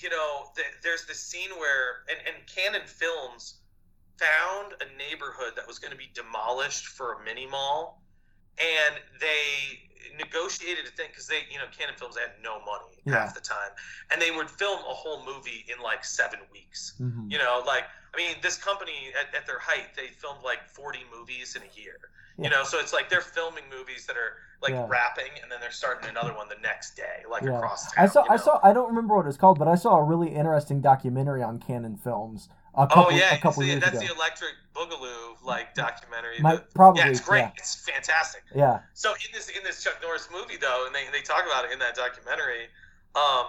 you 0.00 0.08
know, 0.08 0.46
th- 0.56 0.80
there's 0.82 1.04
this 1.06 1.20
scene 1.20 1.50
where, 1.58 2.04
and, 2.08 2.18
and 2.26 2.46
Cannon 2.46 2.86
Films 2.86 3.60
found 4.18 4.72
a 4.80 4.86
neighborhood 4.96 5.52
that 5.56 5.66
was 5.66 5.78
going 5.78 5.90
to 5.90 5.98
be 5.98 6.08
demolished 6.14 6.86
for 6.86 7.14
a 7.14 7.24
mini 7.24 7.46
mall, 7.46 8.02
and 8.58 8.94
they 9.20 9.90
negotiated 10.18 10.86
a 10.86 10.90
thing 10.90 11.08
because 11.10 11.26
they, 11.26 11.40
you 11.50 11.58
know, 11.58 11.64
Cannon 11.76 11.94
Films 11.96 12.16
had 12.16 12.30
no 12.42 12.58
money 12.60 13.00
Yeah. 13.04 13.14
half 13.24 13.34
the 13.34 13.40
time, 13.40 13.70
and 14.10 14.20
they 14.20 14.30
would 14.30 14.50
film 14.50 14.78
a 14.80 14.94
whole 14.94 15.24
movie 15.24 15.64
in 15.68 15.82
like 15.82 16.04
seven 16.04 16.40
weeks. 16.52 16.94
Mhm. 17.00 17.30
You 17.30 17.38
know, 17.38 17.62
like 17.66 17.84
I 18.12 18.16
mean, 18.16 18.36
this 18.42 18.56
company 18.56 19.12
at, 19.20 19.34
at 19.34 19.44
their 19.44 19.58
height, 19.58 19.88
they 19.96 20.06
filmed 20.06 20.42
like 20.44 20.68
40 20.68 21.00
movies 21.12 21.56
in 21.56 21.62
a 21.62 21.80
year. 21.80 21.98
Yeah. 22.38 22.44
You 22.44 22.50
know, 22.50 22.62
so 22.62 22.78
it's 22.78 22.92
like 22.92 23.08
they're 23.08 23.20
filming 23.20 23.64
movies 23.68 24.06
that 24.06 24.16
are 24.16 24.36
like 24.62 24.72
Yeah. 24.72 24.86
wrapping, 24.88 25.32
and 25.42 25.50
then 25.50 25.58
they're 25.60 25.72
starting 25.72 26.08
another 26.08 26.32
one 26.32 26.48
the 26.48 26.54
next 26.62 26.94
day, 26.96 27.24
like 27.28 27.42
across 27.42 27.92
town. 27.92 28.04
I 28.04 28.06
saw. 28.08 28.22
you 28.24 28.30
I 28.30 28.36
saw. 28.36 28.60
I 28.62 28.72
don't 28.72 28.86
remember 28.88 29.16
what 29.16 29.26
it's 29.26 29.36
called, 29.36 29.58
but 29.58 29.66
I 29.68 29.74
saw 29.74 29.96
a 29.96 30.02
really 30.04 30.28
interesting 30.34 30.80
documentary 30.80 31.42
on 31.42 31.58
Cannon 31.58 31.96
Films 31.96 32.48
couple, 32.74 33.06
oh 33.06 33.10
yeah, 33.10 33.34
a 33.34 33.38
couple 33.38 33.62
see, 33.62 33.68
years 33.70 33.80
that's 33.80 33.96
ago. 33.98 34.06
the 34.06 34.14
Electric 34.14 34.50
Boogaloo 34.74 35.42
like 35.44 35.74
documentary. 35.74 36.38
My- 36.40 36.56
The- 36.56 36.62
probably, 36.74 37.00
yeah, 37.02 37.08
it's 37.08 37.20
great. 37.20 37.40
yeah. 37.40 37.50
It's 37.56 37.74
fantastic. 37.76 38.42
Yeah, 38.54 38.80
So 38.94 39.12
in 39.12 39.32
this 39.32 39.48
in 39.48 39.62
this 39.64 39.82
Chuck 39.82 39.98
Norris 40.02 40.28
movie 40.32 40.56
though, 40.56 40.84
and 40.86 40.94
they, 40.94 41.04
they 41.12 41.22
talk 41.22 41.44
about 41.46 41.64
it 41.64 41.72
in 41.72 41.78
that 41.78 41.94
documentary, 41.94 42.66
um, 43.14 43.46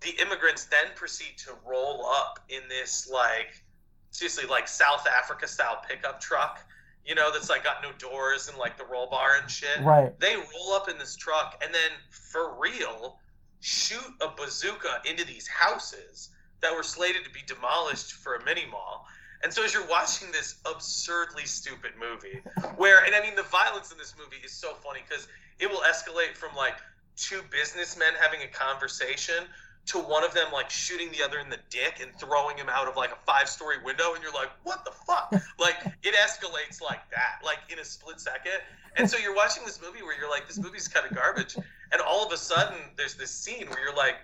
the 0.00 0.10
immigrants 0.20 0.64
then 0.64 0.86
proceed 0.96 1.38
to 1.38 1.52
roll 1.66 2.06
up 2.06 2.40
in 2.48 2.60
this 2.68 3.08
like 3.08 3.62
seriously 4.10 4.44
like 4.46 4.66
South 4.68 5.06
Africa 5.06 5.46
style 5.46 5.80
pickup 5.88 6.20
truck, 6.20 6.60
you 7.06 7.14
know, 7.14 7.30
that's 7.32 7.48
like 7.48 7.64
got 7.64 7.76
no 7.82 7.90
doors 7.98 8.48
and 8.48 8.58
like 8.58 8.76
the 8.76 8.84
roll 8.84 9.08
bar 9.08 9.36
and 9.40 9.50
shit. 9.50 9.80
right. 9.82 10.18
They 10.20 10.34
roll 10.36 10.72
up 10.72 10.88
in 10.88 10.98
this 10.98 11.14
truck 11.16 11.62
and 11.64 11.72
then 11.72 11.90
for 12.10 12.58
real 12.60 13.18
shoot 13.60 14.02
a 14.20 14.28
bazooka 14.36 15.00
into 15.08 15.24
these 15.24 15.46
houses 15.46 16.30
that 16.62 16.74
were 16.74 16.82
slated 16.82 17.24
to 17.24 17.30
be 17.30 17.40
demolished 17.46 18.12
for 18.12 18.36
a 18.36 18.44
mini 18.44 18.64
mall. 18.70 19.06
And 19.42 19.52
so 19.52 19.64
as 19.64 19.74
you're 19.74 19.86
watching 19.86 20.30
this 20.30 20.56
absurdly 20.64 21.44
stupid 21.44 21.92
movie, 21.98 22.40
where 22.76 23.04
and 23.04 23.14
I 23.14 23.20
mean 23.20 23.34
the 23.34 23.42
violence 23.42 23.90
in 23.90 23.98
this 23.98 24.14
movie 24.16 24.42
is 24.44 24.52
so 24.52 24.74
funny 24.74 25.00
because 25.08 25.26
it 25.58 25.68
will 25.68 25.80
escalate 25.80 26.36
from 26.36 26.54
like 26.56 26.76
two 27.16 27.40
businessmen 27.50 28.12
having 28.20 28.40
a 28.42 28.46
conversation 28.46 29.44
to 29.84 29.98
one 29.98 30.22
of 30.22 30.32
them 30.32 30.46
like 30.52 30.70
shooting 30.70 31.10
the 31.10 31.24
other 31.24 31.40
in 31.40 31.50
the 31.50 31.58
dick 31.68 31.98
and 32.00 32.14
throwing 32.20 32.56
him 32.56 32.68
out 32.70 32.86
of 32.86 32.96
like 32.96 33.10
a 33.10 33.18
five 33.26 33.48
story 33.48 33.76
window 33.84 34.14
and 34.14 34.22
you're 34.22 34.32
like 34.32 34.50
what 34.62 34.84
the 34.84 34.92
fuck? 34.92 35.34
Like 35.58 35.76
it 36.02 36.14
escalates 36.14 36.80
like 36.80 37.00
that 37.10 37.44
like 37.44 37.58
in 37.68 37.80
a 37.80 37.84
split 37.84 38.20
second. 38.20 38.62
And 38.96 39.10
so 39.10 39.18
you're 39.18 39.34
watching 39.34 39.64
this 39.64 39.80
movie 39.82 40.02
where 40.02 40.16
you're 40.16 40.30
like 40.30 40.46
this 40.46 40.58
movie's 40.58 40.86
kind 40.86 41.04
of 41.04 41.16
garbage. 41.16 41.56
And 41.56 42.00
all 42.00 42.24
of 42.24 42.32
a 42.32 42.36
sudden 42.36 42.78
there's 42.96 43.14
this 43.14 43.30
scene 43.32 43.66
where 43.68 43.82
you're 43.82 43.96
like 43.96 44.16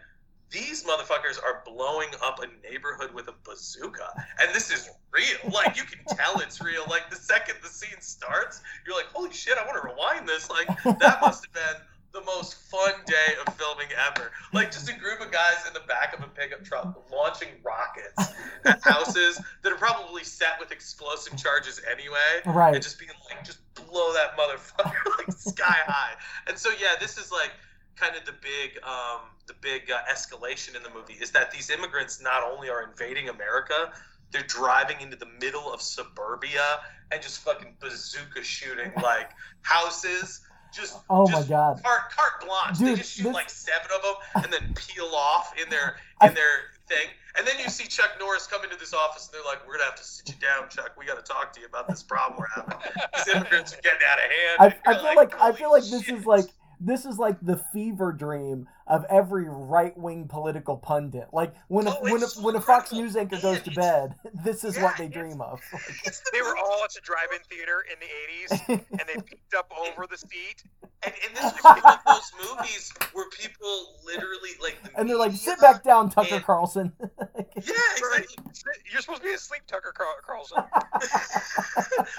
these 0.51 0.85
motherfuckers 0.85 1.39
are 1.43 1.63
blowing 1.67 2.09
up 2.25 2.41
a 2.43 2.69
neighborhood 2.69 3.13
with 3.13 3.29
a 3.29 3.35
bazooka 3.45 4.09
and 4.41 4.55
this 4.55 4.71
is 4.71 4.89
real 5.13 5.53
like 5.53 5.77
you 5.77 5.85
can 5.85 5.99
tell 6.17 6.41
it's 6.41 6.61
real 6.63 6.85
like 6.89 7.11
the 7.11 7.17
second 7.17 7.57
the 7.63 7.69
scene 7.69 8.01
starts 8.01 8.63
you're 8.87 8.97
like 8.97 9.07
holy 9.07 9.33
shit 9.33 9.59
i 9.59 9.65
want 9.67 9.81
to 9.81 9.89
rewind 9.89 10.29
this 10.29 10.49
like 10.51 10.67
that 10.99 11.19
must 11.23 11.45
have 11.45 11.53
been 11.53 11.83
the 12.13 12.23
most 12.23 12.55
fun 12.71 12.93
day 13.07 13.35
of 13.47 13.55
filming 13.55 13.89
ever. 14.09 14.31
Like 14.53 14.71
just 14.71 14.89
a 14.89 14.99
group 14.99 15.21
of 15.21 15.31
guys 15.31 15.67
in 15.67 15.75
the 15.75 15.87
back 15.87 16.17
of 16.17 16.25
a 16.25 16.29
pickup 16.29 16.65
truck 16.65 17.05
launching 17.13 17.49
rockets 17.63 18.33
at 18.65 18.83
houses 18.83 19.41
that 19.63 19.73
are 19.73 19.77
probably 19.77 20.25
set 20.25 20.59
with 20.59 20.73
explosive 20.73 21.37
charges 21.37 21.81
anyway. 21.91 22.43
Right. 22.47 22.75
And 22.75 22.83
just 22.83 22.99
being 22.99 23.13
like, 23.31 23.45
just 23.45 23.59
blow 23.75 24.13
that 24.15 24.37
motherfucker 24.37 25.19
like 25.19 25.33
sky 25.37 25.79
high. 25.87 26.15
And 26.47 26.59
so 26.59 26.71
yeah, 26.81 26.95
this 27.01 27.19
is 27.19 27.31
like 27.31 27.53
kind 27.99 28.17
of 28.17 28.25
the 28.25 28.33
big 28.33 28.79
um, 28.85 29.21
the 29.47 29.55
big 29.61 29.91
uh, 29.91 29.99
escalation 30.13 30.77
in 30.77 30.83
the 30.83 30.91
movie 30.91 31.15
is 31.21 31.31
that 31.33 31.51
these 31.51 31.71
immigrants 31.71 32.21
not 32.23 32.43
only 32.45 32.69
are 32.69 32.83
invading 32.83 33.29
America, 33.29 33.93
they're 34.31 34.43
driving 34.43 35.01
into 35.01 35.17
the 35.17 35.29
middle 35.41 35.73
of 35.73 35.81
suburbia 35.83 36.81
and 37.11 37.23
just 37.23 37.41
fucking 37.41 37.75
bazooka 37.81 38.43
shooting 38.43 38.93
like 39.03 39.31
houses. 39.63 40.41
Just 40.75 40.99
Oh 41.09 41.27
my 41.31 41.43
God. 41.45 41.81
carte 41.83 42.11
carte 42.15 42.45
blanche. 42.47 42.79
they 42.79 42.85
Dude, 42.91 42.99
just 42.99 43.13
shoot 43.17 43.23
this- 43.25 43.33
like 43.33 43.49
seven 43.49 43.89
of 43.97 44.03
them 44.03 44.45
and 44.45 44.53
then 44.53 44.75
peel 44.75 45.11
off 45.15 45.53
in 45.63 45.69
their 45.71 45.97
in 46.23 46.35
their 46.35 46.69
thing. 46.87 47.09
And 47.39 47.47
then 47.47 47.55
you 47.63 47.71
see 47.71 47.87
Chuck 47.87 48.11
Norris 48.21 48.47
come 48.47 48.63
into 48.65 48.77
this 48.77 48.93
office 48.93 49.27
and 49.29 49.35
they're 49.35 49.47
like, 49.51 49.67
"We're 49.67 49.75
gonna 49.75 49.85
have 49.85 49.95
to 49.95 50.05
sit 50.05 50.29
you 50.29 50.35
down, 50.41 50.69
Chuck. 50.69 50.93
We 50.99 51.07
got 51.07 51.25
to 51.25 51.33
talk 51.33 51.53
to 51.55 51.61
you 51.61 51.67
about 51.67 51.89
this 51.89 52.03
problem 52.03 52.39
we're 52.39 52.49
having. 52.55 52.77
These 53.17 53.35
immigrants 53.35 53.73
are 53.73 53.81
getting 53.81 54.01
out 54.07 54.19
of 54.19 54.25
hand." 54.69 54.75
I, 54.85 54.91
I 54.91 54.95
feel 54.95 55.15
like 55.17 55.41
I 55.41 55.53
feel 55.53 55.71
like 55.73 55.85
this 55.85 56.03
shit." 56.05 56.17
is 56.19 56.27
like 56.27 56.47
this 56.81 57.05
is 57.05 57.19
like 57.19 57.37
the 57.41 57.57
fever 57.57 58.13
dream 58.13 58.69
of 58.89 59.05
every 59.11 59.45
right 59.49 59.97
wing 59.97 60.27
political 60.29 60.77
pundit. 60.77 61.29
Like 61.33 61.55
when 61.69 61.87
a, 61.87 61.91
Oh, 61.91 62.03
when 62.03 62.23
a, 62.23 62.27
when 62.41 62.57
a 62.57 62.61
Fox. 62.61 62.93
News 62.93 63.17
anchor 63.17 63.39
goes 63.41 63.61
to 63.63 63.71
bed, 63.71 64.15
this 64.45 64.65
is 64.65 64.77
yeah, 64.77 64.83
what 64.83 64.97
they 64.97 65.09
dream 65.09 65.41
of. 65.41 65.61
They 66.33 66.43
were 66.43 66.57
all 66.57 66.83
at 66.85 66.93
the 66.93 67.01
drive-in 67.03 67.41
theater 67.51 67.85
in 67.91 67.99
the 68.01 68.67
80s, 68.67 68.87
and 68.91 69.01
they 69.09 69.21
peeked 69.27 69.55
up 69.57 69.71
over 69.79 70.07
the 70.07 70.17
seat. 70.17 70.63
And, 71.05 71.15
and 71.27 71.37
this 71.37 71.45
was 71.45 71.63
one 71.63 71.79
of 71.79 71.99
those 72.07 72.33
movies 72.57 72.93
where 73.13 73.29
people 73.31 73.95
literally 74.05 74.51
like 74.63 74.83
the 74.83 74.99
and 74.99 75.09
they're 75.09 75.17
like, 75.17 75.33
"Sit 75.33 75.61
back 75.61 75.85
down, 75.85 76.11
Tucker 76.11 76.37
and- 76.37 76.45
Carlson." 76.45 76.93
Yeah, 77.01 77.75
exactly. 77.97 78.37
You're 78.91 79.01
supposed 79.01 79.23
to 79.23 79.29
be 79.29 79.35
asleep, 79.35 79.63
Tucker 79.67 79.93
Carl- 79.97 80.17
Carlson. 80.25 80.63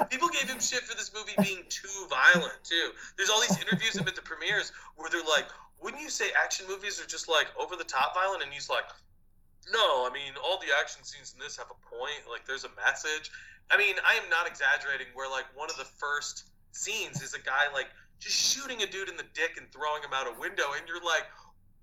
People 0.10 0.30
gave 0.30 0.50
him 0.50 0.60
shit 0.60 0.82
for 0.82 0.96
this 0.96 1.12
movie 1.14 1.34
being 1.42 1.64
too 1.70 1.90
violent 2.10 2.54
too. 2.64 2.90
There's 3.18 3.30
all 3.30 3.42
these 3.42 3.58
interviews 3.62 3.96
him 3.98 4.08
at 4.08 4.16
the 4.16 4.22
premieres 4.22 4.72
where 4.96 5.10
they're 5.10 5.22
like, 5.24 5.48
"Wouldn't 5.82 6.02
you 6.02 6.10
say 6.10 6.32
action 6.42 6.66
movies 6.68 7.00
are 7.02 7.08
just 7.08 7.28
like 7.28 7.48
over 7.60 7.76
the 7.76 7.84
top 7.84 8.14
violent?" 8.14 8.44
And 8.44 8.52
he's 8.52 8.70
like, 8.70 8.86
"No, 9.72 10.08
I 10.08 10.12
mean 10.14 10.34
all 10.44 10.60
the 10.60 10.68
action 10.80 11.04
scenes 11.04 11.34
in 11.34 11.40
this 11.40 11.58
have 11.58 11.68
a 11.72 11.80
point. 11.96 12.30
Like 12.30 12.46
there's 12.46 12.64
a 12.64 12.74
message. 12.76 13.32
I 13.72 13.78
mean, 13.78 13.96
I 14.06 14.16
am 14.16 14.30
not 14.30 14.48
exaggerating. 14.48 15.08
Where 15.14 15.30
like 15.30 15.46
one 15.56 15.70
of 15.70 15.78
the 15.78 15.86
first 15.86 16.46
scenes 16.72 17.22
is 17.22 17.34
a 17.34 17.40
guy 17.40 17.72
like 17.74 17.88
just 18.20 18.36
shooting 18.36 18.82
a 18.84 18.88
dude 18.88 19.10
in 19.10 19.18
the 19.18 19.28
dick 19.34 19.58
and 19.58 19.72
throwing 19.72 20.04
him 20.04 20.12
out 20.14 20.28
a 20.28 20.40
window, 20.40 20.74
and 20.78 20.88
you're 20.88 21.04
like." 21.04 21.24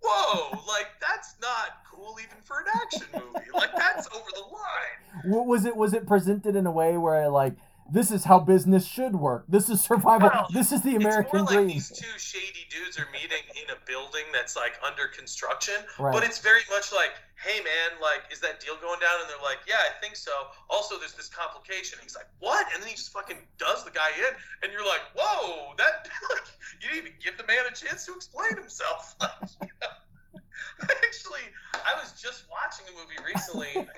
Whoa, 0.02 0.50
like 0.68 0.88
that's 1.00 1.34
not 1.40 1.82
cool 1.90 2.18
even 2.20 2.36
for 2.44 2.60
an 2.60 2.66
action 2.74 3.06
movie. 3.14 3.46
Like 3.54 3.74
that's 3.74 4.06
over 4.14 4.28
the 4.34 4.42
line. 4.42 5.32
What 5.32 5.46
was 5.46 5.64
it? 5.64 5.74
Was 5.74 5.94
it 5.94 6.06
presented 6.06 6.54
in 6.54 6.66
a 6.66 6.70
way 6.70 6.98
where 6.98 7.16
I 7.16 7.26
like 7.28 7.54
this 7.92 8.10
is 8.10 8.24
how 8.24 8.40
business 8.40 8.84
should 8.86 9.14
work? 9.16 9.44
This 9.48 9.68
is 9.68 9.80
survival. 9.80 10.30
Well, 10.32 10.46
this 10.52 10.72
is 10.72 10.82
the 10.82 10.96
American 10.96 11.40
it's 11.40 11.50
more 11.50 11.58
like 11.60 11.66
dream. 11.66 11.68
these 11.68 11.88
two 11.90 12.18
shady 12.18 12.66
dudes 12.70 12.98
are 12.98 13.06
meeting 13.12 13.42
in 13.54 13.70
a 13.70 13.78
building 13.86 14.24
that's 14.32 14.56
like 14.56 14.74
under 14.86 15.06
construction, 15.08 15.74
Right. 15.98 16.12
but 16.12 16.24
it's 16.24 16.38
very 16.40 16.60
much 16.70 16.92
like, 16.92 17.12
hey 17.36 17.58
man, 17.62 18.00
like, 18.02 18.22
is 18.32 18.40
that 18.40 18.60
deal 18.60 18.74
going 18.80 18.98
down? 19.00 19.20
And 19.20 19.30
they're 19.30 19.42
like, 19.42 19.58
yeah, 19.68 19.78
I 19.86 20.00
think 20.02 20.16
so. 20.16 20.32
Also, 20.68 20.98
there's 20.98 21.14
this 21.14 21.28
complication. 21.28 21.98
He's 22.02 22.16
like, 22.16 22.28
what? 22.40 22.66
And 22.74 22.82
then 22.82 22.88
he 22.88 22.96
just 22.96 23.12
fucking 23.12 23.38
does 23.58 23.84
the 23.84 23.90
guy 23.92 24.10
in, 24.18 24.32
and 24.62 24.72
you're 24.72 24.86
like, 24.86 25.02
whoa, 25.14 25.74
that 25.78 26.08
like, 26.30 26.42
you 26.82 26.88
didn't 26.88 27.06
even 27.06 27.12
give 27.22 27.36
the 27.38 27.46
man 27.46 27.64
a 27.70 27.74
chance 27.74 28.04
to 28.06 28.14
explain 28.14 28.56
himself. 28.56 29.14
Like, 29.24 29.30
you 29.62 29.68
know? 29.80 30.40
Actually, 31.06 31.46
I 31.72 31.94
was 32.00 32.12
just 32.20 32.44
watching 32.50 32.84
a 32.88 32.94
movie 32.98 33.16
recently. 33.24 33.88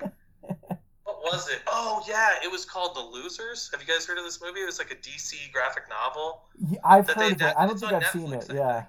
What 1.22 1.32
was 1.32 1.48
it? 1.50 1.60
Oh 1.66 2.02
yeah, 2.08 2.36
it 2.44 2.50
was 2.50 2.64
called 2.64 2.94
The 2.94 3.00
Losers. 3.00 3.68
Have 3.72 3.80
you 3.80 3.86
guys 3.92 4.06
heard 4.06 4.18
of 4.18 4.24
this 4.24 4.40
movie? 4.42 4.60
It 4.60 4.66
was 4.66 4.78
like 4.78 4.90
a 4.92 4.96
DC 4.96 5.50
graphic 5.52 5.84
novel. 5.88 6.42
Yeah, 6.58 6.78
I've 6.84 7.08
heard 7.08 7.32
of 7.32 7.42
it. 7.42 7.54
I 7.58 7.66
don't 7.66 7.78
think 7.78 7.92
I've 7.92 8.06
seen 8.06 8.32
it. 8.32 8.46
Yeah. 8.52 8.84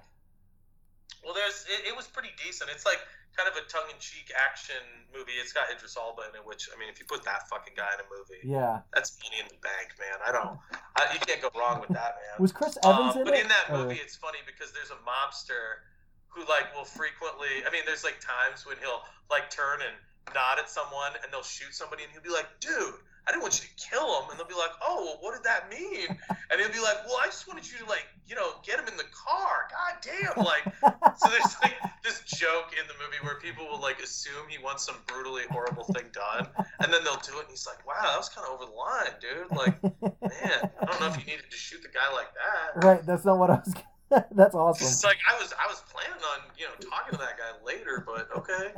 Well, 1.24 1.34
there's 1.34 1.66
it, 1.68 1.88
it 1.88 1.96
was 1.96 2.06
pretty 2.06 2.30
decent. 2.42 2.70
It's 2.72 2.86
like 2.86 2.98
kind 3.36 3.46
of 3.46 3.54
a 3.54 3.62
tongue-in-cheek 3.70 4.32
action 4.34 4.80
movie. 5.14 5.38
It's 5.38 5.52
got 5.52 5.70
Idris 5.70 5.96
Elba 5.96 6.22
in 6.30 6.34
it, 6.34 6.44
which 6.44 6.68
I 6.74 6.78
mean, 6.78 6.88
if 6.90 6.98
you 6.98 7.06
put 7.06 7.22
that 7.24 7.46
fucking 7.48 7.74
guy 7.76 7.86
in 7.94 8.00
a 8.02 8.08
movie, 8.10 8.42
Yeah. 8.42 8.82
that's 8.92 9.14
money 9.22 9.38
in 9.38 9.46
the 9.46 9.60
bank, 9.62 9.94
man. 10.02 10.18
I 10.26 10.32
don't, 10.34 10.58
I, 10.98 11.12
you 11.14 11.20
can't 11.22 11.38
go 11.40 11.48
wrong 11.54 11.78
with 11.80 11.94
that, 11.94 12.18
man. 12.18 12.34
Was 12.42 12.50
Chris 12.50 12.74
Evans 12.82 13.14
Um, 13.14 13.22
in 13.22 13.24
but 13.24 13.34
it? 13.34 13.42
in 13.46 13.48
that 13.48 13.70
Or- 13.70 13.86
movie, 13.86 14.00
it's 14.02 14.16
funny 14.16 14.42
because 14.46 14.72
there's 14.74 14.90
a 14.90 14.98
mobster 15.06 15.86
who 16.26 16.42
like 16.50 16.74
will 16.74 16.84
frequently. 16.88 17.62
I 17.66 17.70
mean, 17.70 17.82
there's 17.86 18.02
like 18.02 18.18
times 18.18 18.66
when 18.66 18.76
he'll 18.82 19.02
like 19.30 19.46
turn 19.50 19.78
and 19.86 19.94
nod 20.34 20.58
at 20.58 20.70
someone, 20.70 21.12
and 21.22 21.32
they'll 21.32 21.42
shoot 21.42 21.74
somebody, 21.74 22.04
and 22.04 22.12
he'll 22.12 22.22
be 22.22 22.30
like, 22.30 22.46
"Dude, 22.60 22.94
I 23.26 23.32
didn't 23.32 23.42
want 23.42 23.60
you 23.60 23.68
to 23.68 23.74
kill 23.76 24.22
him," 24.22 24.30
and 24.30 24.38
they'll 24.38 24.48
be 24.48 24.54
like, 24.54 24.72
"Oh, 24.82 25.04
well, 25.04 25.18
what 25.20 25.34
did 25.34 25.44
that 25.44 25.70
mean?" 25.70 26.08
And 26.50 26.60
he'll 26.60 26.72
be 26.72 26.80
like, 26.80 27.04
"Well, 27.06 27.18
I 27.20 27.26
just 27.26 27.46
wanted 27.48 27.70
you 27.70 27.78
to 27.78 27.86
like, 27.86 28.06
you 28.26 28.34
know, 28.34 28.58
get 28.62 28.78
him 28.78 28.86
in 28.88 28.96
the 28.96 29.08
car. 29.10 29.68
God 29.70 29.94
damn!" 30.02 30.44
Like, 30.44 30.64
so 31.18 31.28
there's 31.28 31.56
like 31.62 31.76
this 32.04 32.22
joke 32.26 32.72
in 32.78 32.86
the 32.86 32.94
movie 32.98 33.20
where 33.22 33.38
people 33.40 33.66
will 33.66 33.80
like 33.80 34.00
assume 34.00 34.48
he 34.48 34.58
wants 34.62 34.84
some 34.84 34.96
brutally 35.06 35.44
horrible 35.50 35.84
thing 35.84 36.06
done, 36.12 36.46
and 36.80 36.92
then 36.92 37.02
they'll 37.04 37.22
do 37.24 37.38
it, 37.38 37.48
and 37.48 37.50
he's 37.50 37.66
like, 37.66 37.84
"Wow, 37.86 38.00
that 38.02 38.16
was 38.16 38.28
kind 38.28 38.46
of 38.46 38.54
over 38.54 38.66
the 38.66 38.76
line, 38.76 39.14
dude. 39.20 39.50
Like, 39.50 39.82
man, 39.82 40.70
I 40.80 40.84
don't 40.86 41.00
know 41.00 41.08
if 41.08 41.18
you 41.18 41.26
needed 41.26 41.50
to 41.50 41.56
shoot 41.56 41.82
the 41.82 41.88
guy 41.88 42.06
like 42.14 42.30
that." 42.34 42.84
right. 42.84 43.06
That's 43.06 43.24
not 43.24 43.38
what 43.38 43.50
I 43.50 43.60
was. 43.64 43.74
That's 44.32 44.54
awesome. 44.54 44.86
It's 44.86 45.04
like 45.04 45.18
I 45.30 45.40
was 45.40 45.52
I 45.52 45.68
was 45.68 45.82
planning 45.88 46.22
on 46.34 46.40
you 46.58 46.66
know 46.66 46.90
talking 46.90 47.12
to 47.12 47.18
that 47.18 47.38
guy 47.38 47.64
later, 47.64 48.04
but 48.04 48.28
okay. 48.36 48.74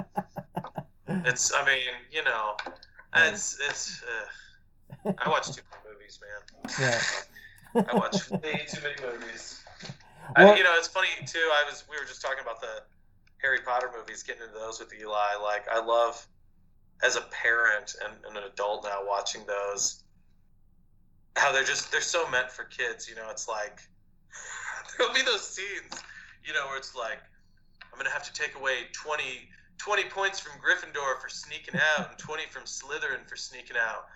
It's 1.26 1.52
I 1.54 1.64
mean 1.66 1.78
you 2.10 2.24
know, 2.24 2.56
it's 3.14 3.58
it's. 3.68 4.02
Uh, 4.02 5.12
I 5.18 5.28
watch 5.28 5.46
too 5.52 5.62
many 5.70 5.94
movies, 5.94 6.20
man. 6.20 6.76
Yeah. 7.74 7.84
I 7.90 7.96
watch 7.96 8.30
way 8.30 8.66
too 8.68 8.80
many 8.82 8.94
movies. 9.02 9.60
Well- 10.36 10.52
I, 10.52 10.56
you 10.56 10.62
know, 10.64 10.74
it's 10.76 10.88
funny 10.88 11.08
too. 11.26 11.38
I 11.52 11.64
was 11.68 11.84
we 11.90 11.96
were 11.98 12.04
just 12.04 12.22
talking 12.22 12.42
about 12.42 12.60
the 12.60 12.82
Harry 13.42 13.58
Potter 13.64 13.90
movies, 13.96 14.22
getting 14.22 14.42
into 14.42 14.54
those 14.54 14.78
with 14.78 14.92
Eli. 14.94 15.36
Like 15.42 15.66
I 15.70 15.84
love 15.84 16.26
as 17.02 17.16
a 17.16 17.22
parent 17.22 17.96
and, 18.04 18.14
and 18.26 18.36
an 18.36 18.44
adult 18.44 18.84
now 18.84 19.00
watching 19.06 19.42
those. 19.46 20.04
How 21.36 21.50
they're 21.52 21.64
just 21.64 21.90
they're 21.90 22.00
so 22.00 22.28
meant 22.30 22.50
for 22.50 22.64
kids. 22.64 23.08
You 23.08 23.16
know, 23.16 23.28
it's 23.30 23.48
like 23.48 23.80
there'll 24.98 25.14
be 25.14 25.22
those 25.22 25.46
scenes, 25.46 26.02
you 26.44 26.52
know, 26.52 26.66
where 26.68 26.76
it's 26.76 26.94
like 26.94 27.18
I'm 27.92 27.98
gonna 27.98 28.10
have 28.10 28.24
to 28.24 28.32
take 28.32 28.54
away 28.56 28.86
20, 28.92 29.22
20 29.82 30.04
points 30.10 30.38
from 30.38 30.52
Gryffindor 30.62 31.20
for 31.20 31.28
sneaking 31.28 31.74
out 31.74 32.08
and 32.08 32.16
twenty 32.16 32.44
from 32.46 32.62
Slytherin 32.62 33.26
for 33.26 33.34
sneaking 33.34 33.76
out 33.76 34.06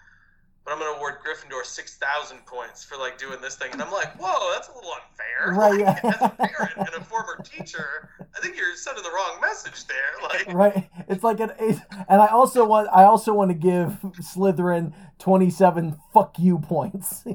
but 0.67 0.73
I'm 0.73 0.79
gonna 0.81 0.97
award 0.97 1.15
Gryffindor 1.25 1.65
six 1.65 1.97
thousand 1.97 2.45
points 2.45 2.85
for 2.85 2.99
like 2.99 3.17
doing 3.17 3.41
this 3.41 3.55
thing, 3.55 3.73
and 3.73 3.81
I'm 3.81 3.93
like, 3.93 4.21
whoa, 4.21 4.53
that's 4.53 4.69
a 4.69 4.75
little 4.75 4.91
unfair. 4.91 5.55
Right, 5.57 5.81
Like, 5.81 6.03
yeah. 6.03 6.11
As 6.13 6.23
a 6.23 6.29
parent 6.31 6.73
and 6.77 6.89
a 6.89 7.05
former 7.05 7.41
teacher, 7.45 8.09
I 8.37 8.41
think 8.41 8.57
you're 8.57 8.75
sending 8.75 9.05
the 9.05 9.11
wrong 9.11 9.39
message 9.41 9.87
there. 9.87 9.97
Like, 10.23 10.53
right 10.53 10.91
it's 11.09 11.23
like 11.23 11.41
an 11.41 11.53
ace 11.61 11.79
and 12.09 12.21
i 12.21 12.27
also 12.27 12.67
want 12.67 12.89
i 12.93 13.05
also 13.05 13.33
want 13.33 13.51
to 13.51 13.55
give 13.55 13.99
slytherin 14.21 14.93
27 15.19 15.97
fuck 16.13 16.39
you 16.39 16.59
points 16.59 17.23
they 17.27 17.33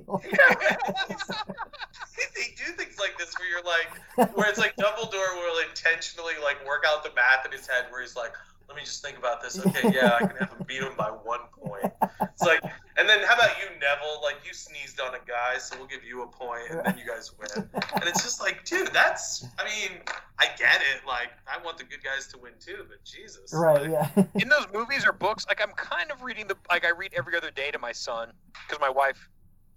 do 2.55 2.71
things 2.73 2.97
like 2.99 3.17
this 3.17 3.33
where 3.37 3.49
you're 3.49 3.63
like, 3.63 4.35
where 4.35 4.49
it's 4.49 4.59
like 4.59 4.75
Dumbledore 4.75 5.35
will 5.35 5.67
intentionally 5.67 6.33
like 6.43 6.65
work 6.65 6.83
out 6.87 7.03
the 7.03 7.11
math 7.15 7.45
in 7.45 7.51
his 7.51 7.67
head, 7.67 7.85
where 7.89 8.01
he's 8.01 8.15
like, 8.15 8.33
let 8.71 8.77
me 8.77 8.85
just 8.85 9.03
think 9.03 9.17
about 9.17 9.41
this. 9.41 9.59
Okay, 9.65 9.91
yeah, 9.93 10.15
I 10.15 10.19
can 10.19 10.37
have 10.37 10.49
him 10.53 10.65
beat 10.65 10.81
him 10.81 10.93
by 10.97 11.09
one 11.09 11.41
point. 11.51 11.91
It's 12.21 12.41
like, 12.41 12.63
and 12.95 13.09
then 13.09 13.19
how 13.27 13.35
about 13.35 13.57
you, 13.59 13.65
Neville? 13.81 14.21
Like 14.23 14.37
you 14.47 14.53
sneezed 14.53 15.01
on 15.01 15.13
a 15.13 15.19
guy, 15.27 15.57
so 15.57 15.75
we'll 15.77 15.87
give 15.87 16.05
you 16.05 16.23
a 16.23 16.27
point, 16.27 16.69
and 16.69 16.85
then 16.85 16.97
you 16.97 17.05
guys 17.05 17.31
win. 17.37 17.67
And 17.73 18.03
it's 18.05 18.23
just 18.23 18.39
like, 18.39 18.63
dude, 18.63 18.93
that's. 18.93 19.45
I 19.59 19.65
mean, 19.65 19.99
I 20.39 20.47
get 20.57 20.81
it. 20.95 21.05
Like, 21.05 21.31
I 21.47 21.61
want 21.63 21.77
the 21.77 21.83
good 21.83 22.01
guys 22.01 22.27
to 22.27 22.37
win 22.37 22.53
too, 22.61 22.85
but 22.87 23.03
Jesus. 23.03 23.51
right 23.53 23.81
Like, 23.81 23.91
yeah 23.91 24.25
in 24.35 24.49
those 24.49 24.65
movies 24.73 25.05
or 25.05 25.11
books, 25.11 25.45
like 25.47 25.61
I'm 25.61 25.73
kind 25.75 26.11
of 26.11 26.23
reading 26.23 26.47
the 26.47 26.55
like 26.69 26.85
I 26.85 26.91
read 26.91 27.13
every 27.15 27.35
other 27.35 27.51
day 27.51 27.71
to 27.71 27.79
my 27.79 27.91
son 27.91 28.31
because 28.53 28.79
my 28.79 28.89
wife 28.89 29.29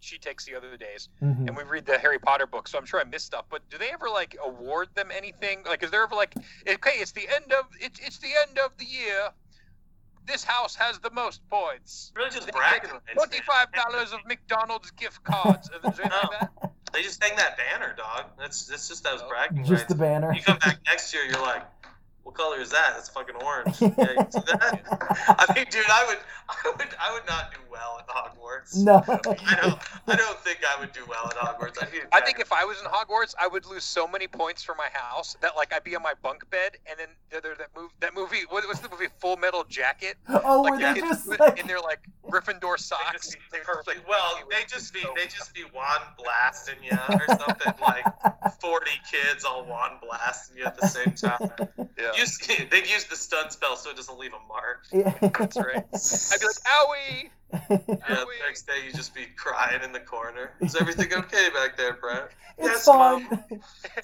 she 0.04 0.18
takes 0.18 0.44
the 0.44 0.54
other 0.54 0.76
days 0.76 1.08
Mhm. 1.22 1.48
and 1.48 1.56
we 1.56 1.62
read 1.64 1.86
the 1.86 1.98
Harry 1.98 2.18
Potter 2.18 2.46
books, 2.46 2.70
so 2.70 2.78
I'm 2.78 2.84
sure 2.84 3.00
I 3.00 3.04
missed 3.04 3.26
stuff. 3.26 3.46
But 3.48 3.68
do 3.70 3.78
they 3.78 3.90
ever 3.90 4.08
like 4.10 4.36
award 4.44 4.88
them 4.94 5.10
anything? 5.10 5.62
Like, 5.64 5.82
is 5.82 5.90
there 5.90 6.02
ever 6.02 6.14
like, 6.14 6.34
okay, 6.68 6.98
it's 6.98 7.12
the 7.12 7.26
end 7.28 7.52
of 7.52 7.66
it's 7.80 7.98
it's 8.00 8.18
the 8.18 8.30
end 8.46 8.58
of 8.58 8.76
the 8.78 8.84
year. 8.84 9.30
This 10.26 10.42
house 10.44 10.74
has 10.76 10.98
the 11.00 11.10
most 11.10 11.46
points. 11.50 12.10
really 12.16 12.30
just 12.30 12.50
bragging 12.50 12.90
get. 13.06 13.14
Twenty-five 13.14 13.72
dollars 13.72 14.12
of 14.12 14.20
McDonald's 14.26 14.90
gift 14.92 15.22
cards. 15.24 15.68
Is 15.70 15.96
there 15.96 16.06
No. 16.08 16.16
like 16.30 16.40
that? 16.40 16.50
They 16.92 17.02
just 17.02 17.22
hang 17.22 17.36
that 17.36 17.56
banner, 17.56 17.92
dog. 17.96 18.26
That's 18.38 18.66
that's 18.66 18.88
just 18.88 19.02
those 19.04 19.20
Oh. 19.22 19.28
bragging 19.28 19.64
just 19.64 19.70
rights. 19.70 19.84
the 19.86 19.94
banner 19.96 20.32
You 20.32 20.42
come 20.42 20.58
back 20.58 20.78
next 20.86 21.12
year, 21.12 21.24
you're 21.24 21.40
like, 21.42 21.62
what 22.24 22.34
color 22.34 22.58
is 22.60 22.70
that? 22.70 22.92
That's 22.94 23.08
fucking 23.08 23.36
orange. 23.36 23.76
Yeah, 23.80 23.88
you 23.88 24.26
see 24.30 24.40
that? 24.46 24.82
I 25.48 25.54
mean, 25.54 25.66
dude, 25.70 25.84
I 25.88 26.04
would, 26.08 26.18
I 26.48 26.72
would, 26.76 26.88
I 27.00 27.12
would 27.12 27.26
not 27.28 27.52
do 27.52 27.58
well 27.70 27.98
at 28.00 28.08
Hogwarts. 28.08 28.76
no 28.82 28.96
I 29.06 29.56
don't, 29.60 29.78
I 30.08 30.16
don't 30.16 30.38
think 30.40 30.58
I 30.68 30.80
would 30.80 30.92
do 30.92 31.02
well 31.08 31.26
at 31.26 31.34
Hogwarts. 31.36 31.78
I, 31.82 32.18
I 32.18 32.20
think 32.22 32.40
if 32.40 32.50
I 32.52 32.64
was 32.64 32.78
in 32.80 32.86
Hogwarts, 32.86 33.34
I 33.40 33.46
would 33.46 33.66
lose 33.66 33.84
so 33.84 34.06
many 34.08 34.26
points 34.26 34.62
for 34.62 34.74
my 34.74 34.88
house 34.92 35.36
that 35.42 35.54
like 35.56 35.72
I'd 35.74 35.84
be 35.84 35.94
on 35.96 36.02
my 36.02 36.14
bunk 36.22 36.48
bed, 36.50 36.76
and 36.88 36.98
then 36.98 37.08
there, 37.30 37.40
there 37.40 37.54
that 37.56 37.68
move 37.76 37.90
that 38.00 38.14
movie. 38.14 38.42
What 38.48 38.66
was 38.66 38.80
the 38.80 38.88
movie? 38.88 39.06
Full 39.18 39.36
Metal 39.36 39.64
Jacket. 39.68 40.16
oh 40.28 40.62
Like 40.62 40.72
were 40.72 40.78
they 40.94 41.00
just 41.00 41.26
put 41.28 41.40
like 41.40 41.60
in 41.60 41.66
their 41.66 41.80
like 41.80 42.00
Gryffindor 42.28 42.76
They 42.76 42.82
socks. 42.82 43.12
just 43.12 43.32
be 43.32 43.38
They 43.52 43.58
were 43.58 43.64
perfect. 43.64 43.98
like, 43.98 44.08
Well, 44.08 44.38
they 44.50 44.64
just 44.66 44.92
be, 44.94 45.02
so- 45.02 45.12
they 45.16 45.26
just 45.26 45.52
be 45.54 45.64
wand 45.74 46.02
blasting 46.18 46.76
you 46.82 46.96
or 47.10 47.26
something 47.26 47.74
like 47.82 48.04
forty 48.60 48.90
kids 49.10 49.44
all 49.44 49.64
wand 49.66 49.94
blasting 50.02 50.56
you 50.58 50.64
at 50.64 50.78
the 50.80 50.86
same 50.88 51.12
time. 51.14 51.50
Yeah, 51.98 52.10
Use, 52.16 52.38
they'd 52.70 52.86
use 52.86 53.04
the 53.04 53.16
stun 53.16 53.50
spell 53.50 53.76
so 53.76 53.90
it 53.90 53.96
doesn't 53.96 54.18
leave 54.18 54.32
a 54.32 54.48
mark. 54.48 54.84
Yeah. 54.92 55.12
that's 55.30 55.56
right. 55.56 55.76
I'd 55.76 56.40
be 56.40 56.46
like, 56.46 56.62
"Owie!" 56.66 57.30
Yeah, 57.70 57.76
Owie. 57.78 58.38
the 58.40 58.46
next 58.46 58.66
day 58.66 58.84
you 58.84 58.92
just 58.92 59.14
be 59.14 59.26
crying 59.36 59.82
in 59.84 59.92
the 59.92 60.00
corner. 60.00 60.50
Is 60.60 60.74
everything 60.74 61.12
okay 61.14 61.50
back 61.50 61.76
there, 61.76 61.92
Brett? 61.94 62.30
it's 62.58 62.66
Yes, 62.66 62.84
fine 62.84 63.22
Mom. 63.30 63.40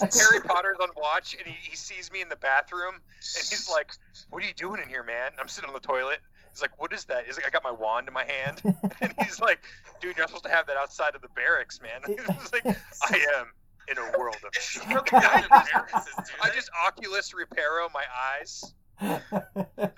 Harry 0.01 0.41
Potter's 0.45 0.77
on 0.81 0.89
watch, 0.97 1.35
and 1.37 1.47
he, 1.47 1.57
he 1.71 1.77
sees 1.77 2.13
me 2.13 2.21
in 2.23 2.29
the 2.29 2.37
bathroom, 2.37 2.95
and 2.95 3.03
he's 3.49 3.69
like, 3.71 3.93
"What 4.31 4.43
are 4.43 4.47
you 4.47 4.55
doing 4.55 4.81
in 4.81 4.89
here, 4.89 5.03
man?" 5.03 5.33
I'm 5.41 5.49
sitting 5.49 5.69
on 5.69 5.75
the 5.75 5.81
toilet. 5.81 6.21
He's 6.53 6.63
like, 6.63 6.81
"What 6.81 6.93
is 6.93 7.05
that?" 7.07 7.27
He's 7.27 7.37
like, 7.37 7.47
"I 7.47 7.51
got 7.51 7.65
my 7.65 7.71
wand 7.73 8.07
in 8.09 8.15
my 8.15 8.25
hand," 8.25 8.61
and 9.01 9.15
he's 9.25 9.41
like, 9.41 9.61
"Dude, 10.01 10.17
you're 10.17 10.23
not 10.23 10.29
supposed 10.29 10.45
to 10.45 10.51
have 10.51 10.67
that 10.67 10.77
outside 10.77 11.15
of 11.17 11.23
the 11.23 11.29
barracks, 11.35 11.81
man." 11.81 12.03
He's 12.07 12.53
like, 12.53 12.65
"I 12.67 13.27
am 13.39 13.47
in 13.89 13.99
a 13.99 14.19
world 14.19 14.37
of." 14.45 14.51
I 14.87 14.95
I 15.13 15.37
live 15.37 15.45
in 15.45 15.49
barracks, 15.51 16.05
do 16.07 16.33
I 16.43 16.49
they? 16.51 16.55
just 16.55 16.71
Oculus 16.87 17.33
Reparo 17.33 17.89
my 17.95 18.05
eyes. 18.39 18.75
Do 19.01 19.09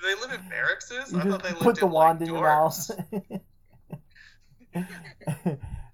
they 0.01 0.15
live 0.15 0.33
in 0.33 0.49
barracks? 0.49 0.91
you 0.93 1.19
I 1.19 1.23
thought 1.25 1.43
they 1.43 1.49
lived 1.51 1.61
put 1.63 1.77
the 1.81 1.87
in, 1.87 1.91
wand 1.93 2.21
like, 2.21 2.29
in 2.29 2.35
your 2.35 2.45
mouth 2.45 2.91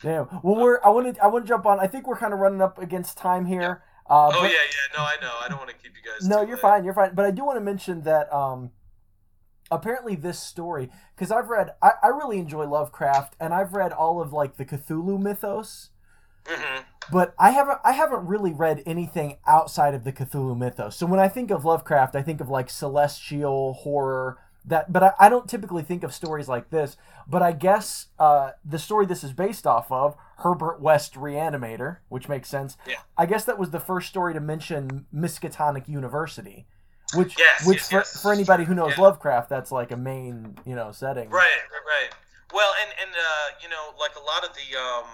Damn. 0.03 0.29
Well, 0.45 0.57
we're. 0.57 0.79
I 0.85 0.91
want 0.91 1.17
to. 1.17 1.23
I 1.23 1.27
want 1.27 1.45
to 1.45 1.49
jump 1.49 1.67
on. 1.67 1.81
I 1.81 1.87
think 1.89 2.07
we're 2.07 2.17
kind 2.19 2.33
of 2.33 2.39
running 2.39 2.63
up 2.63 2.79
against 2.79 3.17
time 3.19 3.47
here. 3.47 3.83
Uh, 4.09 4.29
Oh 4.33 4.43
but- 4.43 4.51
yeah, 4.51 4.51
yeah. 4.51 4.97
No, 4.97 5.03
I 5.05 5.17
know. 5.21 5.33
I 5.45 5.49
don't 5.49 5.59
want 5.59 5.71
to 5.71 5.77
keep 5.77 5.93
you 5.97 6.03
guys. 6.09 6.29
No, 6.29 6.43
too 6.43 6.49
you're 6.49 6.57
late. 6.57 6.63
fine. 6.63 6.85
You're 6.85 6.95
fine. 6.95 7.15
But 7.15 7.25
I 7.25 7.31
do 7.33 7.45
want 7.45 7.57
to 7.57 7.61
mention 7.65 8.03
that 8.03 8.33
um, 8.33 8.71
apparently 9.71 10.15
this 10.15 10.39
story, 10.39 10.89
because 11.17 11.33
I've 11.33 11.49
read, 11.49 11.71
I, 11.83 11.93
I 12.03 12.09
really 12.09 12.39
enjoy 12.39 12.67
Lovecraft, 12.69 13.35
and 13.41 13.53
I've 13.53 13.73
read 13.73 13.93
all 13.93 14.21
of 14.21 14.33
like 14.33 14.57
the 14.57 14.65
Cthulhu 14.65 15.19
mythos, 15.21 15.91
Mhm. 16.49 16.85
but 17.13 17.35
I 17.39 17.51
haven't, 17.51 17.79
I 17.85 17.93
haven't 17.93 18.27
really 18.27 18.53
read 18.53 18.83
anything 18.87 19.39
outside 19.47 19.95
of 19.95 20.05
the 20.05 20.13
Cthulhu 20.13 20.57
mythos. 20.57 20.97
So 20.97 21.07
when 21.07 21.21
I 21.21 21.29
think 21.29 21.51
of 21.51 21.65
Lovecraft, 21.65 22.17
I 22.17 22.23
think 22.23 22.41
of 22.41 22.49
like 22.49 22.71
celestial 22.71 23.75
horror. 23.75 24.39
That, 24.65 24.93
but 24.93 25.03
I, 25.03 25.13
I 25.19 25.29
don't 25.31 25.49
typically 25.49 25.83
think 25.83 26.03
of 26.03 26.13
stories 26.13 26.47
like 26.49 26.69
this. 26.69 26.97
But 27.27 27.43
I 27.43 27.53
guess 27.53 28.07
uh, 28.19 28.51
the 28.65 28.79
story 28.79 29.07
this 29.07 29.25
is 29.25 29.33
based 29.33 29.67
off 29.67 29.91
of, 29.91 30.15
Herbert 30.39 30.81
West 30.81 31.15
Reanimator, 31.15 31.99
which 32.11 32.29
makes 32.29 32.49
sense. 32.51 32.77
Yeah. 32.87 32.97
I 33.17 33.25
guess 33.27 33.45
that 33.45 33.59
was 33.59 33.71
the 33.71 33.81
first 33.81 34.09
story 34.09 34.35
to 34.35 34.41
mention 34.41 35.07
Miskatonic 35.15 35.89
University, 35.89 36.67
which 37.15 37.35
Yes, 37.39 37.67
which 37.67 37.79
yes, 37.79 37.89
for, 37.91 37.97
yes. 37.97 38.23
for 38.23 38.33
anybody 38.33 38.65
who 38.65 38.75
knows 38.75 38.93
Yeah. 38.97 39.05
Lovecraft, 39.05 39.49
that's 39.49 39.73
like 39.73 39.91
a 39.91 39.97
main 39.97 40.59
you 40.67 40.75
know 40.75 40.93
setting. 40.93 41.31
Right, 41.31 41.49
right, 41.73 41.87
right. 41.87 42.15
Well, 42.53 42.73
and 42.83 42.91
and 43.01 43.11
uh, 43.17 43.57
you 43.63 43.69
know, 43.71 43.95
like 43.99 44.17
a 44.17 44.21
lot 44.23 44.45
of 44.45 44.51
the 44.55 44.79
um, 44.79 45.07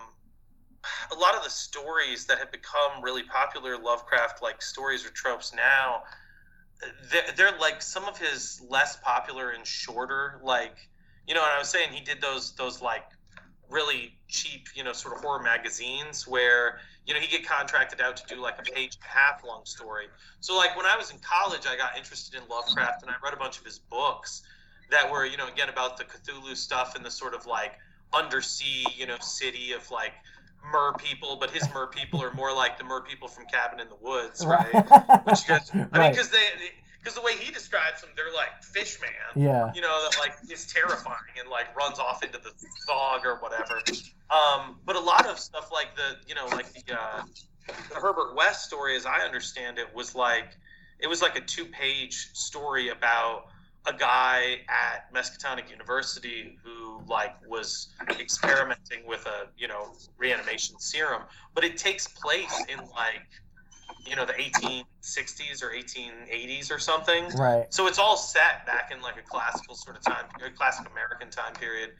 a 1.10 1.14
lot 1.14 1.34
of 1.34 1.44
the 1.44 1.50
stories 1.50 2.26
that 2.26 2.38
have 2.38 2.50
become 2.52 3.02
really 3.02 3.22
popular 3.22 3.78
Lovecraft 3.78 4.42
like 4.42 4.62
stories 4.62 5.04
or 5.04 5.10
tropes 5.10 5.54
now, 5.54 6.02
they're, 7.10 7.32
they're 7.36 7.58
like 7.58 7.82
some 7.82 8.04
of 8.04 8.18
his 8.18 8.60
less 8.68 8.96
popular 8.96 9.50
and 9.50 9.66
shorter 9.66 10.40
like 10.42 10.76
you 11.26 11.34
know. 11.34 11.42
And 11.42 11.50
I 11.50 11.58
was 11.58 11.68
saying 11.68 11.92
he 11.92 12.02
did 12.02 12.20
those 12.20 12.52
those 12.52 12.82
like 12.82 13.04
really 13.70 14.14
cheap 14.28 14.68
you 14.74 14.84
know 14.84 14.92
sort 14.92 15.16
of 15.16 15.22
horror 15.22 15.42
magazines 15.42 16.28
where 16.28 16.78
you 17.06 17.14
know 17.14 17.20
he 17.20 17.26
get 17.26 17.46
contracted 17.46 18.00
out 18.00 18.16
to 18.16 18.34
do 18.34 18.40
like 18.40 18.58
a 18.58 18.62
page 18.62 18.96
and 18.96 19.04
a 19.04 19.08
half 19.08 19.44
long 19.44 19.64
story. 19.64 20.06
So 20.40 20.56
like 20.56 20.76
when 20.76 20.86
I 20.86 20.96
was 20.96 21.10
in 21.10 21.18
college, 21.18 21.66
I 21.66 21.76
got 21.76 21.96
interested 21.96 22.40
in 22.40 22.46
Lovecraft 22.48 23.02
and 23.02 23.10
I 23.10 23.14
read 23.22 23.34
a 23.34 23.38
bunch 23.38 23.58
of 23.58 23.64
his 23.64 23.78
books 23.78 24.42
that 24.90 25.10
were 25.10 25.24
you 25.24 25.36
know 25.36 25.48
again 25.48 25.68
about 25.68 25.96
the 25.96 26.04
Cthulhu 26.04 26.56
stuff 26.56 26.94
and 26.94 27.04
the 27.04 27.10
sort 27.10 27.34
of 27.34 27.46
like 27.46 27.72
undersea 28.12 28.86
you 28.96 29.06
know 29.06 29.16
city 29.20 29.72
of 29.72 29.90
like 29.90 30.12
mer 30.72 30.92
people, 30.94 31.36
but 31.36 31.50
his 31.50 31.68
mer 31.74 31.86
people 31.86 32.22
are 32.22 32.32
more 32.34 32.54
like 32.54 32.78
the 32.78 32.84
mer 32.84 33.00
people 33.02 33.28
from 33.28 33.44
Cabin 33.46 33.80
in 33.80 33.88
the 33.88 33.96
Woods, 34.00 34.44
right? 34.44 34.72
Which 35.26 35.42
you 35.42 35.48
guys, 35.48 35.70
I 35.72 35.76
mean, 35.76 35.88
right. 35.92 36.12
because 36.12 36.30
they 36.30 36.38
because 36.98 37.14
the 37.16 37.22
way 37.22 37.36
he 37.36 37.52
describes 37.52 38.00
them, 38.00 38.10
they're 38.16 38.32
like 38.34 38.62
fish 38.62 38.98
man 39.02 39.10
Yeah. 39.44 39.70
you 39.74 39.82
know, 39.82 40.08
that 40.08 40.18
like 40.18 40.32
is 40.50 40.66
terrifying 40.66 41.36
and 41.38 41.50
like 41.50 41.76
runs 41.76 41.98
off 41.98 42.24
into 42.24 42.38
the 42.38 42.50
fog 42.86 43.26
or 43.26 43.36
whatever. 43.36 43.82
Um, 44.30 44.78
but 44.86 44.96
a 44.96 45.00
lot 45.00 45.26
of 45.26 45.38
stuff 45.38 45.70
like 45.70 45.94
the, 45.96 46.16
you 46.26 46.34
know, 46.34 46.46
like 46.46 46.72
the, 46.72 46.94
uh, 46.98 47.22
the 47.90 48.00
Herbert 48.00 48.34
West 48.34 48.64
story, 48.64 48.96
as 48.96 49.04
I 49.04 49.20
understand 49.20 49.78
it, 49.78 49.94
was 49.94 50.14
like 50.14 50.56
it 50.98 51.06
was 51.06 51.20
like 51.20 51.36
a 51.36 51.40
two-page 51.42 52.30
story 52.32 52.88
about 52.88 53.46
a 53.86 53.92
guy 53.92 54.60
at 54.68 55.12
Miskatonic 55.14 55.70
University 55.70 56.58
who 56.62 57.02
like 57.06 57.34
was 57.48 57.88
experimenting 58.18 59.06
with 59.06 59.26
a 59.26 59.48
you 59.56 59.68
know 59.68 59.92
reanimation 60.18 60.78
serum, 60.78 61.22
but 61.54 61.64
it 61.64 61.76
takes 61.76 62.06
place 62.08 62.64
in 62.68 62.78
like 62.90 63.26
you 64.06 64.16
know 64.16 64.24
the 64.24 64.32
1860s 64.32 65.62
or 65.62 65.70
1880s 65.70 66.70
or 66.70 66.78
something. 66.78 67.28
Right. 67.36 67.66
So 67.72 67.86
it's 67.86 67.98
all 67.98 68.16
set 68.16 68.66
back 68.66 68.90
in 68.94 69.02
like 69.02 69.18
a 69.18 69.22
classical 69.22 69.74
sort 69.74 69.96
of 69.96 70.02
time, 70.02 70.24
a 70.44 70.50
classic 70.50 70.86
American 70.90 71.30
time 71.30 71.52
period, 71.54 71.90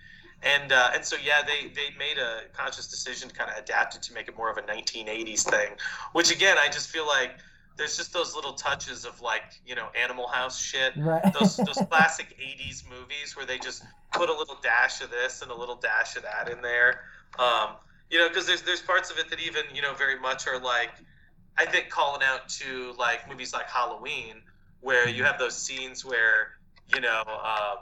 and 0.43 0.73
uh, 0.73 0.91
and 0.95 1.05
so 1.05 1.17
yeah, 1.23 1.43
they 1.47 1.69
they 1.69 1.97
made 1.99 2.19
a 2.19 2.43
conscious 2.55 2.87
decision 2.87 3.29
to 3.29 3.35
kind 3.35 3.51
of 3.51 3.59
adapt 3.59 3.97
it 3.97 4.03
to 4.03 4.15
make 4.15 4.29
it 4.29 4.37
more 4.37 4.51
of 4.51 4.57
a 4.57 4.63
1980s 4.63 5.43
thing, 5.43 5.71
which 6.13 6.33
again 6.33 6.57
I 6.59 6.69
just 6.69 6.89
feel 6.89 7.07
like 7.07 7.33
there's 7.77 7.97
just 7.97 8.13
those 8.13 8.35
little 8.35 8.53
touches 8.53 9.05
of 9.05 9.21
like 9.21 9.43
you 9.67 9.75
know 9.75 9.89
Animal 10.01 10.29
House 10.29 10.61
shit, 10.61 10.95
Right. 10.97 11.33
those 11.33 11.57
those 11.57 11.79
classic 11.91 12.37
80s 12.41 12.85
movies 12.89 13.37
where 13.37 13.47
they 13.47 13.59
just 13.59 13.83
put 14.13 14.29
a 14.29 14.33
little 14.33 14.57
dash 14.63 15.01
of 15.03 15.11
this 15.11 15.43
and 15.43 15.51
a 15.51 15.55
little 15.55 15.77
dash 15.77 16.17
of 16.17 16.23
that 16.23 16.49
in 16.51 16.63
there. 16.63 17.01
Um, 17.39 17.77
you 18.11 18.19
know, 18.19 18.29
because 18.29 18.47
there's 18.47 18.63
there's 18.63 18.83
parts 18.83 19.11
of 19.11 19.19
it 19.19 19.29
that 19.31 19.41
even 19.41 19.63
you 19.75 19.83
know 19.83 19.95
very 19.95 20.19
much 20.19 20.47
are 20.47 20.61
like 20.61 20.91
I 21.57 21.67
think 21.67 21.89
calling 21.89 22.23
out 22.23 22.49
to 22.61 22.95
like 22.99 23.29
movies 23.29 23.53
like 23.53 23.69
Halloween, 23.69 24.37
where 24.81 25.09
you 25.09 25.25
have 25.25 25.39
those 25.39 25.57
scenes 25.57 26.05
where 26.05 26.53
you 26.89 27.01
know 27.01 27.23
um, 27.27 27.79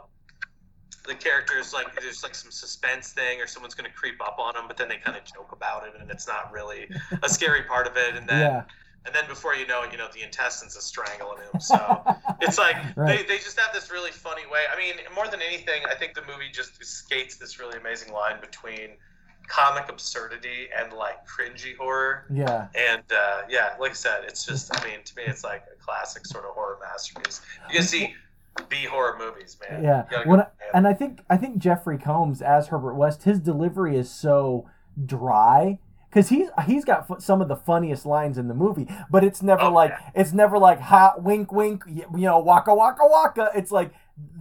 the 1.07 1.15
characters 1.15 1.73
like 1.73 2.01
there's 2.01 2.23
like 2.23 2.35
some 2.35 2.51
suspense 2.51 3.13
thing 3.13 3.41
or 3.41 3.47
someone's 3.47 3.75
going 3.75 3.91
to 3.91 3.97
creep 3.97 4.23
up 4.23 4.39
on 4.39 4.55
them, 4.55 4.65
but 4.69 4.77
then 4.77 4.89
they 4.89 4.97
kind 4.97 5.17
of 5.17 5.25
joke 5.25 5.53
about 5.53 5.87
it 5.87 5.95
and 6.01 6.11
it's 6.11 6.27
not 6.27 6.53
really 6.53 6.89
a 7.23 7.29
scary 7.29 7.63
part 7.63 7.87
of 7.87 7.97
it, 7.97 8.17
and 8.17 8.29
then 8.29 8.41
yeah. 8.41 8.63
And 9.05 9.15
then 9.15 9.27
before 9.29 9.55
you 9.55 9.67
know 9.67 9.83
it, 9.83 9.93
you 9.93 9.99
know 9.99 10.09
the 10.15 10.23
intestines 10.23 10.77
are 10.77 10.81
strangling 10.81 11.39
him. 11.39 11.61
So 11.61 11.77
it's 12.41 12.59
like 12.59 12.77
Right. 12.97 13.19
they, 13.19 13.25
they 13.25 13.39
just 13.39 13.59
have 13.59 13.73
this 13.75 13.91
really 13.91 14.11
funny 14.11 14.43
way. 14.51 14.61
I 14.73 14.79
mean, 14.79 14.95
more 15.15 15.29
than 15.29 15.43
anything, 15.43 15.83
I 15.91 15.95
think 15.95 16.15
the 16.15 16.23
movie 16.23 16.51
just 16.53 16.83
skates 16.85 17.37
this 17.37 17.59
really 17.59 17.79
amazing 17.79 18.13
line 18.13 18.41
between 18.41 18.91
comic 19.49 19.89
absurdity 19.89 20.69
and 20.79 20.93
like 20.93 21.17
cringy 21.27 21.77
horror. 21.77 22.25
Yeah. 22.33 22.69
And 22.77 23.03
uh, 23.11 23.43
yeah, 23.49 23.71
like 23.81 23.91
I 23.91 23.95
said, 23.95 24.21
it's 24.27 24.47
just 24.47 24.71
I 24.81 24.85
mean 24.89 24.99
to 25.05 25.17
me 25.17 25.25
it's 25.27 25.43
like 25.45 25.65
a 25.73 25.83
classic 25.85 26.25
sort 26.27 26.45
of 26.45 26.53
horror 26.53 26.79
masterpiece. 26.81 27.41
You 27.69 27.77
can 27.79 27.83
see 27.85 28.15
B 28.69 28.85
horror 28.85 29.17
movies, 29.19 29.57
man. 29.69 29.83
Yeah. 29.83 30.05
Go 30.11 30.37
ham. 30.37 30.47
and 30.75 30.87
I 30.87 30.95
think 30.95 31.21
I 31.29 31.37
think 31.37 31.59
Jeffrey 31.59 31.99
Combs 31.99 32.41
as 32.41 32.69
Herbert 32.69 32.95
West, 32.95 33.25
his 33.25 33.41
delivery 33.41 33.97
is 33.97 34.11
so 34.11 34.69
dry 35.07 35.79
because 36.13 36.29
he's 36.29 36.49
he's 36.67 36.85
got 36.85 37.09
fu- 37.09 37.21
some 37.21 37.41
of 37.41 37.49
the 37.49 37.57
funniest 37.57 38.05
lines 38.05 38.37
in 38.37 38.49
the 38.49 38.55
movie, 38.55 38.87
but 39.11 39.25
it's 39.25 39.43
never 39.43 39.63
Oh, 39.63 39.73
like 39.73 39.91
yeah. 39.91 40.11
it's 40.15 40.33
never 40.33 40.59
like 40.59 40.79
hot 40.79 41.23
wink 41.23 41.51
wink 41.53 41.85
you 41.89 42.05
know 42.13 42.39
waka 42.39 42.75
waka 42.75 43.07
waka. 43.07 43.51
It's 43.55 43.71
like 43.73 43.93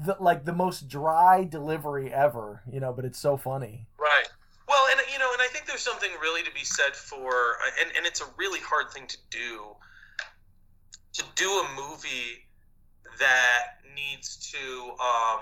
the 0.06 0.18
like 0.19 0.43
the 0.43 0.53
most 0.53 0.89
dry 0.89 1.45
delivery 1.45 2.11
ever, 2.14 2.61
you 2.69 2.80
know. 2.81 2.91
But 2.91 3.06
it's 3.06 3.19
so 3.19 3.38
funny. 3.38 3.88
Right. 3.98 4.27
Well, 4.68 4.85
and 4.91 4.99
you 5.11 5.19
know, 5.19 5.30
and 5.31 5.41
I 5.41 5.48
think 5.48 5.65
there's 5.65 5.81
something 5.81 6.10
really 6.22 6.43
to 6.43 6.52
be 6.52 6.64
said 6.65 6.93
for, 6.95 7.31
and 7.81 7.89
and 7.95 8.06
it's 8.06 8.19
a 8.22 8.26
really 8.38 8.60
hard 8.60 8.91
thing 8.91 9.07
to 9.07 9.18
do, 9.30 9.76
to 11.14 11.23
do 11.35 11.49
a 11.49 11.68
movie 11.76 12.48
that 13.19 13.64
needs 13.95 14.52
to, 14.52 14.91
um, 14.91 15.39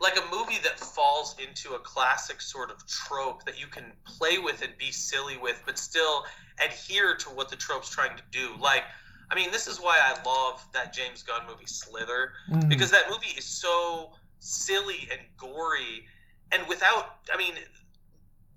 like 0.00 0.16
a 0.16 0.22
movie 0.34 0.58
that 0.62 0.78
falls 0.78 1.34
into 1.38 1.74
a 1.74 1.78
classic 1.78 2.40
sort 2.40 2.70
of 2.70 2.86
trope 2.86 3.44
that 3.44 3.58
you 3.58 3.66
can 3.66 3.92
play 4.04 4.38
with 4.38 4.62
and 4.62 4.76
be 4.78 4.90
silly 4.92 5.36
with, 5.36 5.62
but 5.66 5.78
still 5.78 6.24
adhere 6.64 7.14
to 7.16 7.28
what 7.30 7.48
the 7.48 7.56
trope's 7.56 7.88
trying 7.90 8.16
to 8.16 8.22
do. 8.30 8.54
Like, 8.60 8.84
I 9.30 9.34
mean, 9.34 9.50
this 9.50 9.66
is 9.66 9.78
why 9.78 9.98
I 10.02 10.22
love 10.24 10.64
that 10.72 10.92
James 10.92 11.22
Gunn 11.22 11.42
movie 11.48 11.66
Slither 11.66 12.32
Mm. 12.50 12.68
because 12.68 12.90
that 12.90 13.08
movie 13.10 13.34
is 13.36 13.44
so 13.44 14.12
silly 14.38 15.08
and 15.10 15.20
gory 15.36 16.06
and 16.52 16.66
without 16.68 17.16
i 17.32 17.36
mean 17.36 17.54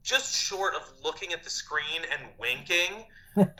just 0.03 0.35
short 0.35 0.75
of 0.75 0.81
looking 1.03 1.33
at 1.33 1.43
the 1.43 1.49
screen 1.49 2.01
and 2.11 2.21
winking 2.37 3.05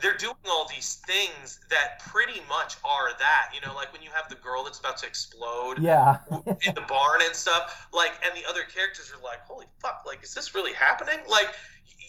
they're 0.00 0.16
doing 0.16 0.34
all 0.48 0.68
these 0.68 1.02
things 1.06 1.60
that 1.70 2.00
pretty 2.08 2.40
much 2.48 2.76
are 2.84 3.10
that 3.18 3.50
you 3.54 3.60
know 3.60 3.74
like 3.74 3.92
when 3.92 4.02
you 4.02 4.10
have 4.12 4.28
the 4.28 4.34
girl 4.36 4.64
that's 4.64 4.78
about 4.78 4.96
to 4.98 5.06
explode 5.06 5.78
yeah, 5.78 6.18
in 6.30 6.74
the 6.74 6.84
barn 6.88 7.20
and 7.24 7.34
stuff 7.34 7.88
like 7.92 8.12
and 8.24 8.36
the 8.36 8.48
other 8.48 8.62
characters 8.62 9.12
are 9.16 9.22
like 9.22 9.40
holy 9.46 9.66
fuck 9.80 10.02
like 10.06 10.22
is 10.22 10.34
this 10.34 10.54
really 10.54 10.72
happening? 10.72 11.18
Like 11.28 11.54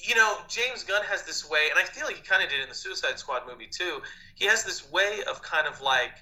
you 0.03 0.15
know 0.15 0.37
james 0.47 0.83
gunn 0.83 1.03
has 1.03 1.23
this 1.23 1.49
way 1.49 1.67
and 1.69 1.79
i 1.79 1.83
feel 1.83 2.05
like 2.05 2.15
he 2.15 2.23
kind 2.23 2.43
of 2.43 2.49
did 2.49 2.59
it 2.59 2.63
in 2.63 2.69
the 2.69 2.75
suicide 2.75 3.19
squad 3.19 3.43
movie 3.47 3.67
too 3.67 4.01
he 4.35 4.45
has 4.45 4.63
this 4.63 4.91
way 4.91 5.19
of 5.29 5.41
kind 5.41 5.67
of 5.67 5.79
like 5.81 6.13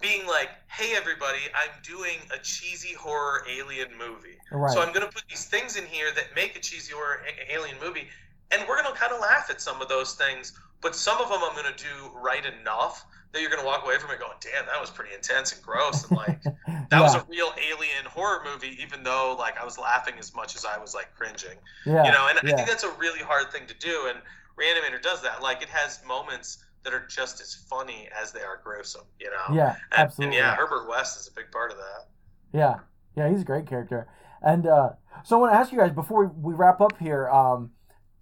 being 0.00 0.26
like 0.26 0.50
hey 0.68 0.94
everybody 0.94 1.38
i'm 1.54 1.70
doing 1.82 2.18
a 2.34 2.38
cheesy 2.42 2.94
horror 2.94 3.44
alien 3.50 3.88
movie. 3.98 4.36
Right. 4.50 4.70
so 4.70 4.80
i'm 4.80 4.92
going 4.92 5.06
to 5.06 5.12
put 5.12 5.24
these 5.28 5.46
things 5.46 5.76
in 5.76 5.86
here 5.86 6.08
that 6.14 6.34
make 6.36 6.56
a 6.56 6.60
cheesy 6.60 6.92
horror 6.92 7.22
a- 7.26 7.54
alien 7.54 7.76
movie 7.82 8.08
and 8.54 8.68
we're 8.68 8.80
going 8.80 8.92
to 8.92 8.98
kind 8.98 9.12
of 9.12 9.20
laugh 9.20 9.50
at 9.50 9.60
some 9.60 9.82
of 9.82 9.88
those 9.88 10.14
things 10.14 10.58
but 10.80 10.94
some 10.94 11.20
of 11.20 11.28
them 11.28 11.40
i'm 11.42 11.54
going 11.54 11.72
to 11.74 11.84
do 11.84 12.10
right 12.14 12.44
enough 12.60 13.04
that 13.32 13.40
you're 13.40 13.50
going 13.50 13.60
to 13.60 13.66
walk 13.66 13.84
away 13.84 13.98
from 13.98 14.10
it 14.10 14.18
going 14.18 14.32
damn 14.40 14.64
that 14.66 14.80
was 14.80 14.90
pretty 14.90 15.14
intense 15.14 15.52
and 15.52 15.62
gross 15.62 16.08
and 16.08 16.16
like 16.16 16.40
that 16.90 17.00
was 17.00 17.14
a 17.14 17.24
real 17.28 17.52
alien 17.58 18.04
horror 18.06 18.42
movie, 18.44 18.76
even 18.80 19.02
though 19.02 19.36
like 19.38 19.60
I 19.60 19.64
was 19.64 19.78
laughing 19.78 20.14
as 20.18 20.34
much 20.34 20.56
as 20.56 20.64
I 20.64 20.78
was 20.78 20.94
like 20.94 21.14
cringing. 21.16 21.58
yeah, 21.86 22.04
You 22.04 22.12
know, 22.12 22.28
and 22.28 22.38
I 22.38 22.56
think 22.56 22.68
that's 22.68 22.84
a 22.84 22.90
really 22.92 23.20
hard 23.20 23.50
thing 23.50 23.66
to 23.66 23.74
do. 23.74 24.08
And 24.08 24.18
Reanimator 24.58 25.02
does 25.02 25.22
that. 25.22 25.42
Like 25.42 25.62
it 25.62 25.68
has 25.68 26.00
moments 26.06 26.64
that 26.84 26.92
are 26.92 27.06
just 27.08 27.40
as 27.40 27.54
funny 27.54 28.08
as 28.20 28.32
they 28.32 28.42
are 28.42 28.60
gruesome. 28.62 29.04
You 29.18 29.30
know. 29.30 29.54
yeah, 29.54 29.76
And, 29.92 30.00
absolutely. 30.00 30.38
and 30.38 30.46
yeah, 30.46 30.56
Herbert 30.56 30.88
West 30.88 31.18
is 31.20 31.28
a 31.28 31.32
big 31.32 31.50
part 31.50 31.70
of 31.70 31.78
that. 31.78 32.06
Yeah, 32.52 32.76
yeah, 33.16 33.30
he's 33.30 33.42
a 33.42 33.44
great 33.44 33.66
character. 33.66 34.06
And 34.42 34.66
uh, 34.66 34.90
so 35.24 35.36
I 35.36 35.40
want 35.40 35.52
to 35.52 35.58
ask 35.58 35.72
you 35.72 35.78
guys 35.78 35.92
before 35.92 36.26
we 36.26 36.54
wrap 36.54 36.80
up 36.80 36.98
here, 36.98 37.28
um, 37.30 37.70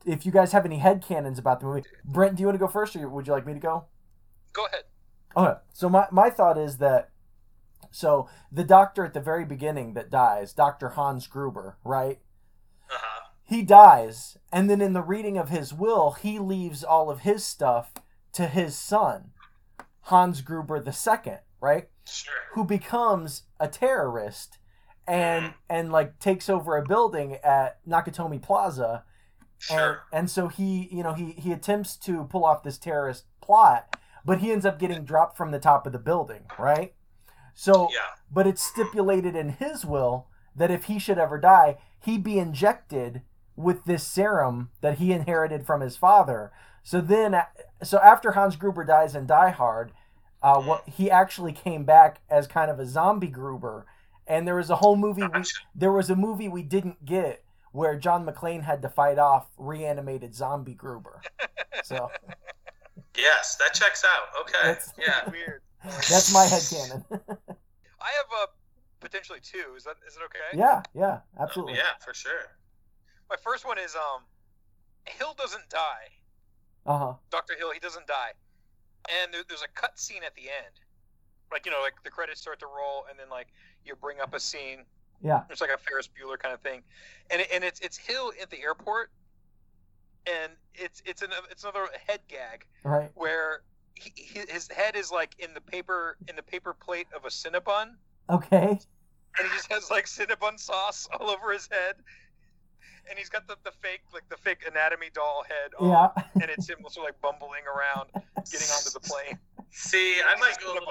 if 0.06 0.26
you 0.26 0.32
guys 0.32 0.52
have 0.52 0.64
any 0.64 0.78
headcanons 0.78 1.38
about 1.38 1.60
the 1.60 1.66
movie. 1.66 1.84
Brent, 2.04 2.36
do 2.36 2.42
you 2.42 2.46
want 2.46 2.54
to 2.56 2.64
go 2.64 2.70
first, 2.70 2.96
or 2.96 3.08
would 3.08 3.26
you 3.26 3.32
like 3.32 3.46
me 3.46 3.54
to 3.54 3.60
go? 3.60 3.84
Go 4.52 4.66
ahead. 4.66 4.84
Okay. 5.36 5.60
So 5.72 5.88
my 5.88 6.06
my 6.10 6.30
thought 6.30 6.58
is 6.58 6.78
that 6.78 7.10
so 7.90 8.28
the 8.50 8.64
doctor 8.64 9.04
at 9.04 9.14
the 9.14 9.20
very 9.20 9.44
beginning 9.44 9.94
that 9.94 10.10
dies, 10.10 10.52
Doctor 10.52 10.90
Hans 10.90 11.26
Gruber, 11.26 11.78
right? 11.84 12.18
Uh 12.90 12.98
huh. 12.98 13.28
He 13.44 13.62
dies, 13.62 14.38
and 14.52 14.70
then 14.70 14.80
in 14.80 14.92
the 14.92 15.02
reading 15.02 15.36
of 15.36 15.48
his 15.48 15.74
will, 15.74 16.12
he 16.12 16.38
leaves 16.38 16.82
all 16.84 17.10
of 17.10 17.20
his 17.20 17.44
stuff 17.44 17.92
to 18.32 18.46
his 18.46 18.76
son, 18.78 19.30
Hans 20.02 20.40
Gruber 20.40 20.80
the 20.80 20.92
second, 20.92 21.38
right? 21.60 21.88
Sure. 22.04 22.34
who 22.54 22.64
becomes 22.64 23.44
a 23.60 23.68
terrorist 23.68 24.58
and 25.06 25.54
and 25.68 25.92
like 25.92 26.18
takes 26.18 26.48
over 26.48 26.76
a 26.76 26.84
building 26.84 27.36
at 27.44 27.78
Nakatomi 27.86 28.40
Plaza 28.42 29.04
Sure. 29.62 30.02
and 30.12 30.28
so 30.30 30.48
he 30.48 30.88
you 30.90 31.02
know 31.02 31.14
he 31.14 31.32
he 31.32 31.52
attempts 31.52 31.96
to 31.96 32.24
pull 32.24 32.44
off 32.44 32.62
this 32.62 32.78
terrorist 32.78 33.24
plot 33.40 33.96
but 34.24 34.38
he 34.38 34.50
ends 34.52 34.64
up 34.66 34.78
getting 34.78 35.04
dropped 35.04 35.36
from 35.36 35.50
the 35.50 35.58
top 35.58 35.86
of 35.86 35.92
the 35.92 35.98
building 35.98 36.42
right 36.58 36.94
so 37.54 37.88
Yeah. 37.92 38.00
but 38.30 38.46
it's 38.46 38.62
stipulated 38.62 39.36
in 39.36 39.50
his 39.50 39.84
will 39.84 40.26
that 40.56 40.70
if 40.70 40.84
he 40.84 40.98
should 40.98 41.18
ever 41.18 41.38
die 41.38 41.78
he 42.00 42.18
be 42.18 42.38
injected 42.38 43.22
with 43.54 43.84
this 43.84 44.06
serum 44.06 44.70
that 44.80 44.98
he 44.98 45.12
inherited 45.12 45.64
from 45.66 45.80
his 45.80 45.96
father 45.96 46.50
so 46.82 47.00
then 47.00 47.40
so 47.82 47.98
after 47.98 48.32
Hans 48.32 48.56
Gruber 48.56 48.82
dies 48.84 49.14
in 49.14 49.26
Die 49.26 49.50
Hard 49.50 49.92
uh, 50.42 50.60
what 50.60 50.88
he 50.88 51.08
actually 51.08 51.52
came 51.52 51.84
back 51.84 52.20
as 52.28 52.48
kind 52.48 52.68
of 52.68 52.80
a 52.80 52.84
zombie 52.86 53.28
Gruber, 53.28 53.86
and 54.26 54.44
there 54.44 54.56
was 54.56 54.70
a 54.70 54.74
whole 54.76 54.96
movie. 54.96 55.22
We, 55.22 55.42
there 55.72 55.92
was 55.92 56.10
a 56.10 56.16
movie 56.16 56.48
we 56.48 56.64
didn't 56.64 57.04
get 57.04 57.44
where 57.72 57.96
John 57.98 58.24
McClane 58.26 58.62
had 58.62 58.82
to 58.82 58.88
fight 58.88 59.18
off 59.18 59.48
reanimated 59.58 60.34
zombie 60.34 60.74
Gruber. 60.74 61.20
So 61.84 62.10
Yes, 63.16 63.56
that 63.56 63.74
checks 63.74 64.04
out. 64.04 64.40
Okay. 64.42 64.58
That's- 64.62 64.92
Yeah. 64.98 65.28
Weird. 65.30 65.62
that's 65.84 66.32
my 66.32 66.44
headcanon. 66.46 67.04
I 68.00 68.10
have 68.18 68.26
uh, 68.42 68.46
potentially 69.00 69.40
two. 69.42 69.74
Is 69.76 69.84
that 69.84 69.96
is 70.08 70.16
it 70.16 70.22
okay? 70.24 70.58
yeah, 70.58 70.82
yeah, 70.94 71.20
absolutely. 71.38 71.74
Yeah, 71.74 71.92
for 72.04 72.14
sure. 72.14 72.56
My 73.28 73.36
first 73.42 73.66
one 73.66 73.78
is 73.78 73.94
um, 73.94 74.22
Hill 75.04 75.34
doesn't 75.38 75.68
die. 75.68 76.08
Uh 76.86 76.98
huh. 76.98 77.12
Doctor 77.30 77.54
Hill, 77.56 77.70
he 77.72 77.78
doesn't 77.78 78.06
die, 78.08 78.32
and 79.08 79.32
there, 79.32 79.42
there's 79.48 79.62
a 79.62 79.68
cut 79.80 79.98
scene 80.00 80.22
at 80.26 80.34
the 80.34 80.42
end, 80.42 80.74
like 81.52 81.64
you 81.64 81.70
know, 81.72 81.80
like 81.80 81.94
the 82.02 82.10
credits 82.10 82.40
start 82.40 82.58
to 82.60 82.66
roll, 82.66 83.04
and 83.08 83.16
then 83.18 83.28
like 83.30 83.48
you 83.84 83.94
bring 83.94 84.20
up 84.20 84.34
a 84.34 84.40
scene. 84.40 84.84
Yeah. 85.22 85.42
It's 85.50 85.60
like 85.60 85.70
a 85.70 85.78
Ferris 85.78 86.08
Bueller 86.08 86.38
kind 86.38 86.52
of 86.54 86.60
thing, 86.60 86.82
and 87.30 87.40
it, 87.42 87.48
and 87.52 87.62
it's 87.64 87.80
it's 87.80 87.96
Hill 87.96 88.32
at 88.40 88.50
the 88.50 88.60
airport, 88.60 89.10
and 90.26 90.52
it's 90.74 91.02
it's 91.04 91.22
another 91.22 91.46
it's 91.50 91.62
another 91.64 91.86
head 92.06 92.20
gag 92.28 92.66
Right. 92.84 93.10
where 93.14 93.62
he, 93.94 94.12
he, 94.16 94.40
his 94.48 94.68
head 94.68 94.96
is 94.96 95.10
like 95.12 95.34
in 95.38 95.54
the 95.54 95.60
paper 95.60 96.16
in 96.28 96.36
the 96.36 96.42
paper 96.42 96.74
plate 96.74 97.06
of 97.14 97.24
a 97.24 97.28
Cinnabon, 97.28 97.94
Okay. 98.30 98.68
and 99.38 99.48
he 99.48 99.56
just 99.56 99.70
has 99.72 99.90
like 99.90 100.06
Cinnabon 100.06 100.58
sauce 100.58 101.08
all 101.18 101.30
over 101.30 101.52
his 101.52 101.68
head. 101.70 101.96
And 103.10 103.18
he's 103.18 103.28
got 103.28 103.48
the, 103.48 103.56
the 103.64 103.72
fake 103.82 104.02
like 104.14 104.28
the 104.28 104.36
fake 104.36 104.60
anatomy 104.70 105.08
doll 105.12 105.44
head 105.48 105.72
on, 105.78 105.88
Yeah. 105.88 106.24
and 106.40 106.44
it's 106.50 106.68
him 106.70 106.78
also 106.84 107.02
like 107.02 107.20
bumbling 107.20 107.62
around, 107.66 108.10
getting 108.50 108.68
onto 108.68 108.90
the 108.90 109.00
plane. 109.00 109.38
See, 109.72 110.20
I 110.24 110.38
might 110.38 110.56
go 110.60 110.72
a 110.72 110.74
little. 110.74 110.88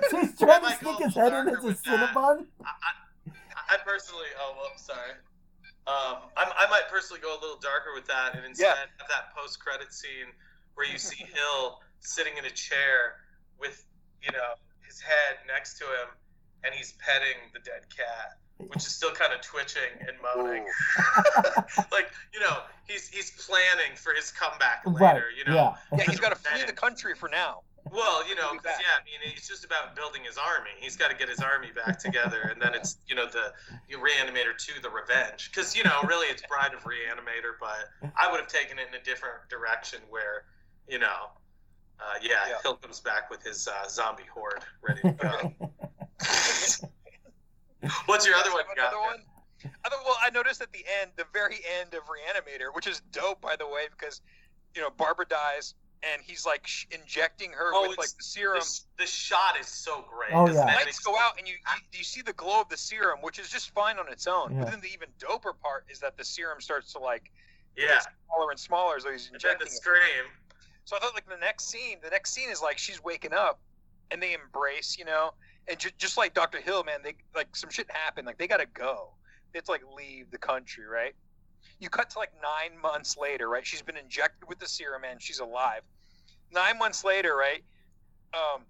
Cinnabon. 0.00 0.10
so 0.10 0.20
he's 0.20 0.36
trying 0.38 0.60
to 0.62 0.66
might 0.66 0.80
go 0.82 0.94
stick 0.94 1.00
a 1.00 1.04
his 1.04 1.14
head 1.14 1.32
in 1.32 1.48
as 1.48 1.64
a. 1.64 1.74
Cinnabon. 1.74 2.46
I, 2.64 2.68
I, 2.68 2.92
I 3.68 3.76
personally, 3.84 4.26
oh, 4.40 4.54
well, 4.56 4.70
sorry. 4.76 5.12
Um, 5.86 6.30
I, 6.36 6.66
I 6.66 6.70
might 6.70 6.88
personally 6.90 7.20
go 7.22 7.32
a 7.32 7.40
little 7.40 7.58
darker 7.58 7.94
with 7.94 8.06
that 8.06 8.34
and 8.34 8.44
instead 8.44 8.64
Yeah. 8.74 8.74
have 8.98 9.08
that 9.08 9.34
post 9.36 9.60
credit 9.60 9.92
scene 9.92 10.26
where 10.74 10.86
you 10.86 10.98
see 10.98 11.24
Hill 11.24 11.80
sitting 12.00 12.36
in 12.36 12.44
a 12.44 12.50
chair 12.50 13.16
with, 13.58 13.84
you 14.22 14.32
know, 14.32 14.54
his 14.82 15.00
head 15.00 15.38
next 15.46 15.78
to 15.78 15.84
him 15.84 16.08
and 16.64 16.74
he's 16.74 16.92
petting 16.98 17.38
the 17.54 17.60
dead 17.60 17.82
cat, 17.94 18.38
which 18.68 18.78
is 18.84 18.94
still 18.94 19.12
kind 19.12 19.32
of 19.32 19.40
twitching 19.42 19.94
and 20.00 20.16
moaning. 20.22 20.66
like, 21.92 22.10
you 22.34 22.40
know, 22.40 22.58
he's 22.88 23.06
he's 23.08 23.30
planning 23.46 23.94
for 23.96 24.12
his 24.12 24.32
comeback 24.32 24.82
later, 24.86 24.98
Right. 24.98 25.22
you 25.36 25.44
know. 25.44 25.54
Yeah. 25.92 25.98
Yeah, 25.98 26.04
he's 26.04 26.18
got 26.20 26.30
to 26.30 26.36
flee 26.36 26.64
the 26.66 26.72
country 26.72 27.14
for 27.14 27.28
now. 27.28 27.62
Well, 27.92 28.26
you 28.28 28.34
know, 28.34 28.42
He'll 28.42 28.52
be 28.52 28.58
'cause, 28.58 28.64
back. 28.76 28.80
yeah, 28.80 29.00
I 29.00 29.04
mean, 29.04 29.20
it's 29.36 29.46
just 29.48 29.64
about 29.64 29.94
building 29.94 30.24
his 30.24 30.36
army. 30.38 30.70
He's 30.78 30.96
got 30.96 31.10
to 31.10 31.16
get 31.16 31.28
his 31.28 31.40
army 31.40 31.70
back 31.72 31.98
together, 31.98 32.42
and 32.50 32.60
then 32.60 32.74
it's, 32.74 32.98
you 33.06 33.14
know, 33.14 33.26
the 33.26 33.52
you 33.88 33.98
Reanimator 33.98 34.56
2, 34.58 34.80
The 34.80 34.90
Revenge. 34.90 35.50
Because, 35.50 35.76
you 35.76 35.84
know, 35.84 36.00
really 36.04 36.26
it's 36.26 36.42
Bride 36.48 36.74
of 36.74 36.82
Reanimator, 36.84 37.54
but 37.60 37.90
I 38.16 38.30
would 38.30 38.40
have 38.40 38.48
taken 38.48 38.78
it 38.78 38.88
in 38.88 38.94
a 39.00 39.02
different 39.04 39.48
direction 39.48 40.00
where, 40.10 40.44
you 40.88 40.98
know, 40.98 41.30
uh, 42.00 42.14
yeah, 42.20 42.48
Yeah. 42.48 42.60
Hill 42.62 42.76
comes 42.76 43.00
back 43.00 43.30
with 43.30 43.42
his 43.42 43.68
uh, 43.68 43.88
zombie 43.88 44.24
horde 44.32 44.64
ready 44.82 45.00
to 45.02 45.12
go. 45.12 45.54
What's 48.06 48.26
your 48.26 48.34
other 48.36 48.52
one? 48.52 48.64
you 48.74 48.82
Another 48.82 48.98
one. 48.98 49.22
Other, 49.84 49.96
well, 50.04 50.16
I 50.22 50.30
noticed 50.30 50.60
at 50.60 50.72
the 50.72 50.84
end, 51.00 51.12
the 51.16 51.24
very 51.32 51.60
end 51.80 51.94
of 51.94 52.02
Reanimator, 52.04 52.74
which 52.74 52.86
is 52.86 53.00
dope, 53.12 53.40
by 53.40 53.56
the 53.56 53.66
way, 53.66 53.86
because 53.90 54.20
you 54.74 54.82
know 54.82 54.90
Barbara 54.90 55.26
dies, 55.26 55.74
and 56.12 56.22
he's 56.22 56.44
like 56.46 56.66
sh- 56.66 56.86
injecting 56.90 57.52
her 57.52 57.70
Oh, 57.74 57.88
with 57.88 57.98
like 57.98 58.08
the 58.16 58.22
serum. 58.22 58.60
The, 58.60 59.04
the 59.04 59.06
shot 59.06 59.58
is 59.60 59.66
so 59.66 60.04
great. 60.10 60.30
Oh, 60.32 60.44
isn't 60.48 60.56
yeah. 60.56 60.62
it? 60.72 60.76
Lights 60.76 60.82
it's- 60.82 60.98
go 61.00 61.16
out 61.18 61.38
and 61.38 61.46
you, 61.48 61.54
you 61.54 61.98
you 61.98 62.04
see 62.04 62.22
the 62.22 62.32
glow 62.32 62.60
of 62.60 62.68
the 62.68 62.76
serum, 62.76 63.18
which 63.22 63.38
is 63.38 63.48
just 63.50 63.70
fine 63.70 63.98
on 63.98 64.10
its 64.10 64.26
own. 64.26 64.52
Yeah. 64.54 64.64
But 64.64 64.70
then 64.72 64.80
the 64.80 64.88
even 64.92 65.08
doper 65.18 65.58
part 65.62 65.86
is 65.90 65.98
that 66.00 66.16
the 66.16 66.24
serum 66.24 66.60
starts 66.60 66.92
to 66.92 66.98
like 66.98 67.30
Yeah. 67.76 68.00
smaller 68.28 68.50
and 68.50 68.60
smaller 68.60 68.96
as 68.96 69.04
though 69.04 69.12
he's 69.12 69.26
And 69.30 69.40
then 69.40 69.52
injecting 69.52 69.66
the 69.66 69.72
it. 69.72 69.76
scream. 69.76 70.24
So 70.84 70.96
I 70.96 71.00
thought 71.00 71.14
like 71.14 71.28
the 71.28 71.36
next 71.36 71.68
scene, 71.68 71.98
the 72.02 72.10
next 72.10 72.32
scene 72.32 72.50
is 72.50 72.62
like 72.62 72.78
she's 72.78 73.02
waking 73.02 73.32
up, 73.32 73.58
and 74.10 74.22
they 74.22 74.34
embrace, 74.34 74.96
you 74.98 75.04
know, 75.04 75.32
and 75.68 75.78
ju- 75.78 75.90
just 75.98 76.16
like 76.16 76.32
Doctor 76.34 76.60
Hill, 76.60 76.84
man, 76.84 77.00
they 77.02 77.14
like 77.34 77.56
some 77.56 77.70
shit 77.70 77.90
happened. 77.90 78.26
Like 78.26 78.38
they 78.38 78.46
gotta 78.46 78.66
go. 78.72 79.10
They 79.52 79.58
have 79.58 79.64
to 79.64 79.70
like 79.72 79.82
leave 79.96 80.30
the 80.30 80.38
country, 80.38 80.84
right? 80.86 81.14
You 81.80 81.90
cut 81.90 82.08
to 82.10 82.18
like 82.18 82.32
nine 82.40 82.80
months 82.80 83.16
later, 83.18 83.48
right? 83.48 83.66
She's 83.66 83.82
been 83.82 83.96
injected 83.96 84.48
with 84.48 84.58
the 84.60 84.68
serum, 84.68 85.02
and 85.04 85.20
she's 85.20 85.40
alive. 85.40 85.82
Nine 86.52 86.78
months 86.78 87.04
later, 87.04 87.34
right? 87.36 87.62
Um, 88.34 88.62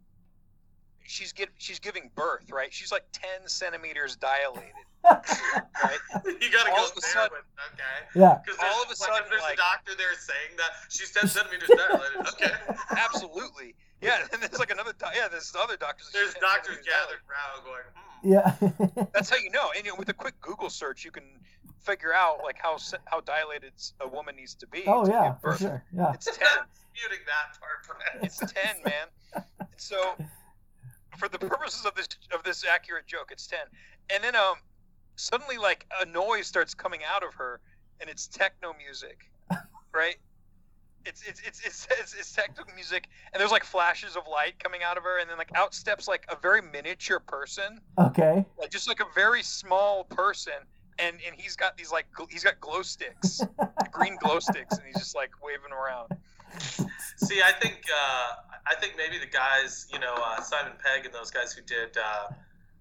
she's 1.05 1.33
get 1.33 1.49
she's 1.59 1.79
giving 1.79 2.11
birth, 2.15 2.51
right? 2.51 2.73
She's 2.73 2.91
like 2.93 3.05
ten 3.13 3.47
centimeters 3.47 4.17
dilated, 4.17 4.73
right? 5.05 5.99
You 6.25 6.51
gotta 6.53 6.71
All 6.71 6.77
go 6.79 6.85
of 6.85 6.91
a 6.97 7.01
there 7.01 7.11
sudden- 7.13 7.31
with 7.33 7.75
okay. 7.75 8.21
yeah. 8.21 8.39
Because 8.45 8.59
All 8.63 8.83
of 8.83 8.91
a 8.91 8.97
sudden, 8.97 9.23
if 9.25 9.31
there's 9.31 9.43
like- 9.43 9.55
a 9.55 9.57
doctor 9.57 9.93
there 9.97 10.15
saying 10.19 10.57
that 10.57 10.71
she's 10.91 11.11
ten 11.13 11.29
centimeters 11.37 11.69
dilated. 11.69 12.27
Okay. 12.35 12.53
Absolutely, 12.91 13.75
yeah. 14.01 14.27
And 14.33 14.43
there's 14.43 14.59
like 14.59 14.71
another, 14.71 14.93
do- 14.99 15.07
yeah. 15.15 15.29
There's 15.29 15.53
other 15.59 15.77
doctors. 15.77 16.11
There's 16.13 16.35
doctors 16.35 16.79
gathered 16.79 17.21
around 17.29 17.65
going, 17.65 17.83
hmm. 17.95 18.03
Yeah. 18.23 19.05
That's 19.13 19.31
how 19.31 19.37
you 19.37 19.51
know. 19.51 19.71
And 19.77 19.85
you 19.85 19.93
know, 19.93 19.97
with 19.99 20.09
a 20.09 20.15
quick 20.15 20.41
Google 20.41 20.71
search, 20.71 21.05
you 21.05 21.11
can 21.11 21.25
figure 21.87 22.13
out 22.13 22.41
like 22.43 22.57
how 22.59 22.77
how 23.07 23.21
dilated 23.21 23.73
a 24.01 24.09
woman 24.09 24.37
needs 24.37 24.55
to 24.57 24.67
be. 24.67 24.83
oh 24.87 25.05
to 25.05 25.11
yeah, 25.11 25.35
for 25.37 25.57
sure. 25.57 25.85
Yeah. 25.97 26.13
It's 26.13 26.27
ten. 26.27 26.47
I'm 26.59 26.67
that 27.27 27.59
part, 27.61 28.23
It's 28.23 28.39
ten, 28.39 28.77
man. 28.85 29.45
And 29.61 29.69
so, 29.77 30.15
for 31.19 31.29
the 31.29 31.39
purposes 31.39 31.85
of 31.87 31.95
this 31.95 32.09
of 32.35 32.43
this 32.43 32.65
accurate 32.65 33.07
joke, 33.07 33.29
it's 33.31 33.47
ten. 33.47 33.61
And 34.13 34.25
then 34.25 34.35
um, 34.35 34.55
suddenly 35.17 35.59
like 35.59 35.87
a 36.01 36.07
noise 36.07 36.47
starts 36.47 36.75
coming 36.75 37.01
out 37.09 37.23
of 37.23 37.35
her, 37.35 37.61
and 38.01 38.09
it's 38.11 38.27
techno 38.27 38.73
music, 38.79 39.31
right? 39.95 40.17
It's 41.05 41.23
it's 41.29 41.41
it's 41.47 41.65
it's 41.65 41.87
it's, 42.01 42.15
it's 42.15 42.33
techno 42.33 42.65
music, 42.75 43.09
and 43.33 43.41
there's 43.41 43.53
like 43.53 43.65
flashes 43.65 44.17
of 44.17 44.23
light 44.31 44.59
coming 44.59 44.81
out 44.83 44.97
of 44.97 45.03
her, 45.05 45.19
and 45.21 45.29
then 45.31 45.37
like 45.39 45.51
out 45.55 45.75
steps 45.75 46.09
like 46.09 46.25
a 46.31 46.37
very 46.41 46.63
miniature 46.63 47.21
person 47.21 47.81
Okay. 47.99 48.45
like 48.59 48.71
just 48.71 48.89
like 48.89 49.01
a 49.01 49.07
very 49.15 49.43
small 49.43 50.05
person 50.05 50.55
and 50.99 51.17
and 51.27 51.35
he's 51.37 51.57
got 51.57 51.77
these 51.77 51.93
like 51.93 52.07
gl- 52.13 52.31
he's 52.31 52.45
got 52.45 52.61
glow 52.61 52.83
sticks 52.83 53.43
green 53.93 54.17
glow 54.21 54.39
sticks 54.39 54.77
and 54.77 54.87
he's 54.87 54.97
just 54.97 55.15
like 55.15 55.31
waving 55.43 55.73
around 55.73 56.09
See, 57.17 57.41
I 57.43 57.53
think 57.53 57.81
uh, 57.93 58.33
I 58.67 58.75
think 58.81 58.95
maybe 58.97 59.19
the 59.19 59.31
guys, 59.31 59.87
you 59.93 59.99
know, 59.99 60.15
uh, 60.15 60.41
Simon 60.41 60.73
Pegg 60.83 61.05
and 61.05 61.15
those 61.15 61.31
guys 61.31 61.53
who 61.53 61.63
did 61.63 61.97
uh, 61.97 62.29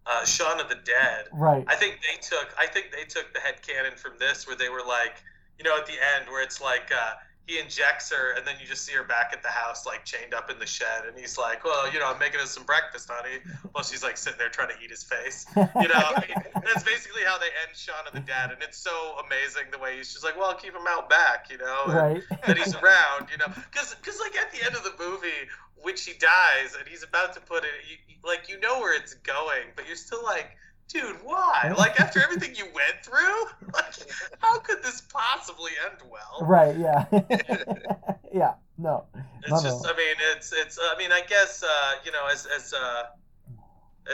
uh, 0.05 0.25
Shaun 0.25 0.59
of 0.59 0.69
the 0.69 0.75
Dead. 0.75 1.25
Right. 1.33 1.65
I 1.67 1.75
think 1.75 1.99
they 2.01 2.19
took 2.21 2.53
I 2.59 2.67
think 2.67 2.91
they 2.91 3.03
took 3.03 3.33
the 3.33 3.39
head 3.39 3.61
canon 3.61 3.97
from 3.97 4.13
this 4.19 4.47
where 4.47 4.55
they 4.55 4.69
were 4.69 4.83
like, 4.85 5.23
you 5.57 5.63
know, 5.63 5.77
at 5.77 5.85
the 5.85 5.93
end 5.93 6.29
where 6.29 6.43
it's 6.43 6.61
like 6.61 6.91
uh, 6.91 7.13
he 7.47 7.59
injects 7.59 8.11
her 8.11 8.33
and 8.35 8.45
then 8.47 8.55
you 8.59 8.65
just 8.65 8.83
see 8.85 8.93
her 8.93 9.03
back 9.03 9.29
at 9.31 9.43
the 9.43 9.49
house 9.49 9.85
like 9.85 10.03
chained 10.03 10.33
up 10.33 10.49
in 10.49 10.57
the 10.57 10.65
shed 10.65 11.05
and 11.07 11.15
he's 11.17 11.37
like, 11.37 11.63
well, 11.63 11.91
you 11.93 11.99
know, 11.99 12.07
I'm 12.11 12.17
making 12.17 12.39
us 12.39 12.49
some 12.51 12.63
breakfast, 12.63 13.07
honey. 13.11 13.37
Well, 13.73 13.83
she's 13.83 14.01
like 14.03 14.17
sitting 14.17 14.39
there 14.39 14.49
trying 14.49 14.69
to 14.69 14.83
eat 14.83 14.89
his 14.89 15.03
face. 15.03 15.45
You 15.55 15.63
know, 15.87 16.01
I 16.01 16.23
mean, 16.27 16.35
that's 16.63 16.83
basically 16.83 17.21
how 17.23 17.37
they 17.37 17.47
end 17.67 17.75
Shaun 17.75 18.07
of 18.07 18.13
the 18.13 18.19
Dead, 18.21 18.51
and 18.51 18.63
it's 18.63 18.77
so 18.77 19.17
amazing 19.25 19.63
the 19.71 19.77
way 19.77 19.97
he's 19.97 20.11
just 20.11 20.23
like, 20.23 20.35
well, 20.37 20.49
I'll 20.49 20.55
keep 20.57 20.73
him 20.73 20.87
out 20.87 21.09
back, 21.09 21.47
you 21.51 21.57
know. 21.57 21.83
and- 21.85 21.93
right. 21.93 22.23
that 22.47 22.57
he's 22.57 22.73
around, 22.75 23.29
you 23.31 23.37
know, 23.37 23.47
because 23.71 23.93
because 23.95 24.19
like 24.19 24.35
at 24.37 24.51
the 24.51 24.65
end 24.65 24.75
of 24.75 24.83
the 24.83 24.93
movie, 24.99 25.45
when 25.81 25.95
she 25.95 26.13
dies 26.13 26.75
and 26.79 26.87
he's 26.87 27.03
about 27.03 27.33
to 27.33 27.41
put 27.41 27.63
it, 27.63 27.71
you- 27.89 28.15
like 28.27 28.49
you 28.49 28.59
know 28.59 28.79
where 28.79 28.95
it's 28.95 29.13
going, 29.13 29.65
but 29.75 29.85
you're 29.85 29.95
still 29.95 30.23
like, 30.23 30.57
dude, 30.87 31.17
why? 31.23 31.73
Like 31.77 31.99
after 31.99 32.21
everything 32.21 32.55
you 32.55 32.65
went 32.65 33.03
through, 33.03 33.69
like 33.73 33.93
how 34.39 34.59
could 34.59 34.81
this 34.83 35.01
possibly 35.01 35.71
end 35.89 35.99
well? 36.09 36.47
Right. 36.47 36.77
Yeah. 36.77 37.05
yeah. 38.33 38.53
No. 38.77 39.05
It's 39.43 39.63
just, 39.63 39.83
no. 39.83 39.89
I 39.89 39.97
mean, 39.97 40.15
it's 40.35 40.53
it's, 40.53 40.79
I 40.81 40.97
mean, 40.97 41.11
I 41.11 41.21
guess 41.27 41.63
uh, 41.63 41.93
you 42.03 42.11
know, 42.11 42.27
as 42.31 42.45
as 42.45 42.73
uh. 42.73 43.03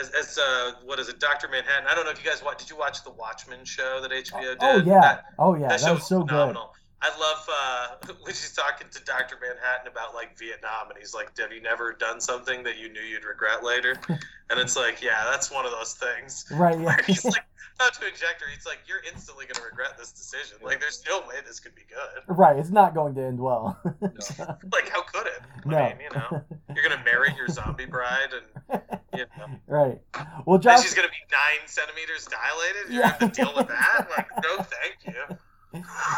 As, 0.00 0.08
as 0.18 0.38
uh, 0.38 0.72
what 0.86 0.98
is 0.98 1.10
it, 1.10 1.20
Doctor 1.20 1.48
Manhattan? 1.48 1.86
I 1.86 1.94
don't 1.94 2.06
know 2.06 2.12
if 2.12 2.24
you 2.24 2.30
guys 2.30 2.42
watch. 2.42 2.56
Did 2.56 2.70
you 2.70 2.78
watch 2.78 3.04
the 3.04 3.10
Watchmen 3.10 3.62
show 3.66 4.00
that 4.00 4.10
HBO 4.10 4.40
did? 4.40 4.56
Oh 4.62 4.76
yeah. 4.86 5.00
That- 5.00 5.24
oh 5.38 5.54
yeah. 5.54 5.68
that 5.68 5.80
That 5.80 5.86
show 5.86 5.94
was 5.96 6.06
so 6.06 6.22
good. 6.22 6.56
Phenomenal. 7.02 7.12
I 7.14 7.18
love 7.18 8.08
uh, 8.08 8.14
when 8.22 8.32
she's 8.34 8.52
talking 8.52 8.86
to 8.90 9.04
Dr. 9.04 9.36
Manhattan 9.40 9.88
about 9.90 10.14
like 10.14 10.38
Vietnam, 10.38 10.88
and 10.90 10.98
he's 10.98 11.14
like, 11.14 11.36
"Have 11.38 11.52
you 11.52 11.60
never 11.62 11.92
done 11.92 12.20
something 12.20 12.62
that 12.64 12.78
you 12.78 12.88
knew 12.92 13.00
you'd 13.00 13.24
regret 13.24 13.64
later?" 13.64 13.96
and 14.08 14.60
it's 14.60 14.76
like, 14.76 15.02
yeah, 15.02 15.24
that's 15.30 15.50
one 15.50 15.64
of 15.66 15.72
those 15.72 15.94
things. 15.94 16.44
Right. 16.50 16.78
Yeah. 16.78 16.84
Where 16.84 17.00
he's 17.06 17.24
like, 17.26 17.44
about 17.76 17.94
to 17.94 18.06
inject 18.06 18.40
her, 18.42 18.46
he's 18.54 18.66
like, 18.66 18.78
"You're 18.86 19.02
instantly 19.10 19.46
gonna 19.52 19.64
regret 19.64 19.96
this 19.98 20.12
decision. 20.12 20.58
Like, 20.62 20.80
there's 20.80 21.02
no 21.08 21.20
way 21.20 21.36
this 21.46 21.58
could 21.60 21.74
be 21.74 21.82
good. 21.88 22.22
Right. 22.36 22.56
It's 22.58 22.70
not 22.70 22.94
going 22.94 23.14
to 23.16 23.22
end 23.22 23.40
well. 23.40 23.78
Like, 24.00 24.88
how 24.90 25.02
could 25.02 25.26
it? 25.26 25.40
I 25.64 25.68
No. 25.68 25.78
mean, 25.88 25.96
you 26.00 26.18
know, 26.18 26.42
you're 26.74 26.88
gonna 26.88 27.02
marry 27.04 27.34
your 27.36 27.48
zombie 27.48 27.86
bride, 27.86 28.30
and 28.70 28.80
you 29.14 29.24
know, 29.38 29.46
right. 29.66 29.98
Well, 30.46 30.58
then 30.58 30.76
Josh. 30.76 30.82
she's 30.82 30.94
gonna 30.94 31.08
be 31.08 31.14
nine 31.32 31.66
centimeters 31.66 32.26
dilated. 32.26 32.92
You 32.92 33.00
Yeah. 33.00 33.06
have 33.08 33.18
to 33.18 33.28
deal 33.28 33.52
with 33.56 33.68
that. 33.68 34.08
Like, 34.16 34.28
no, 34.42 34.56
thank 34.58 34.96
you." 35.06 35.36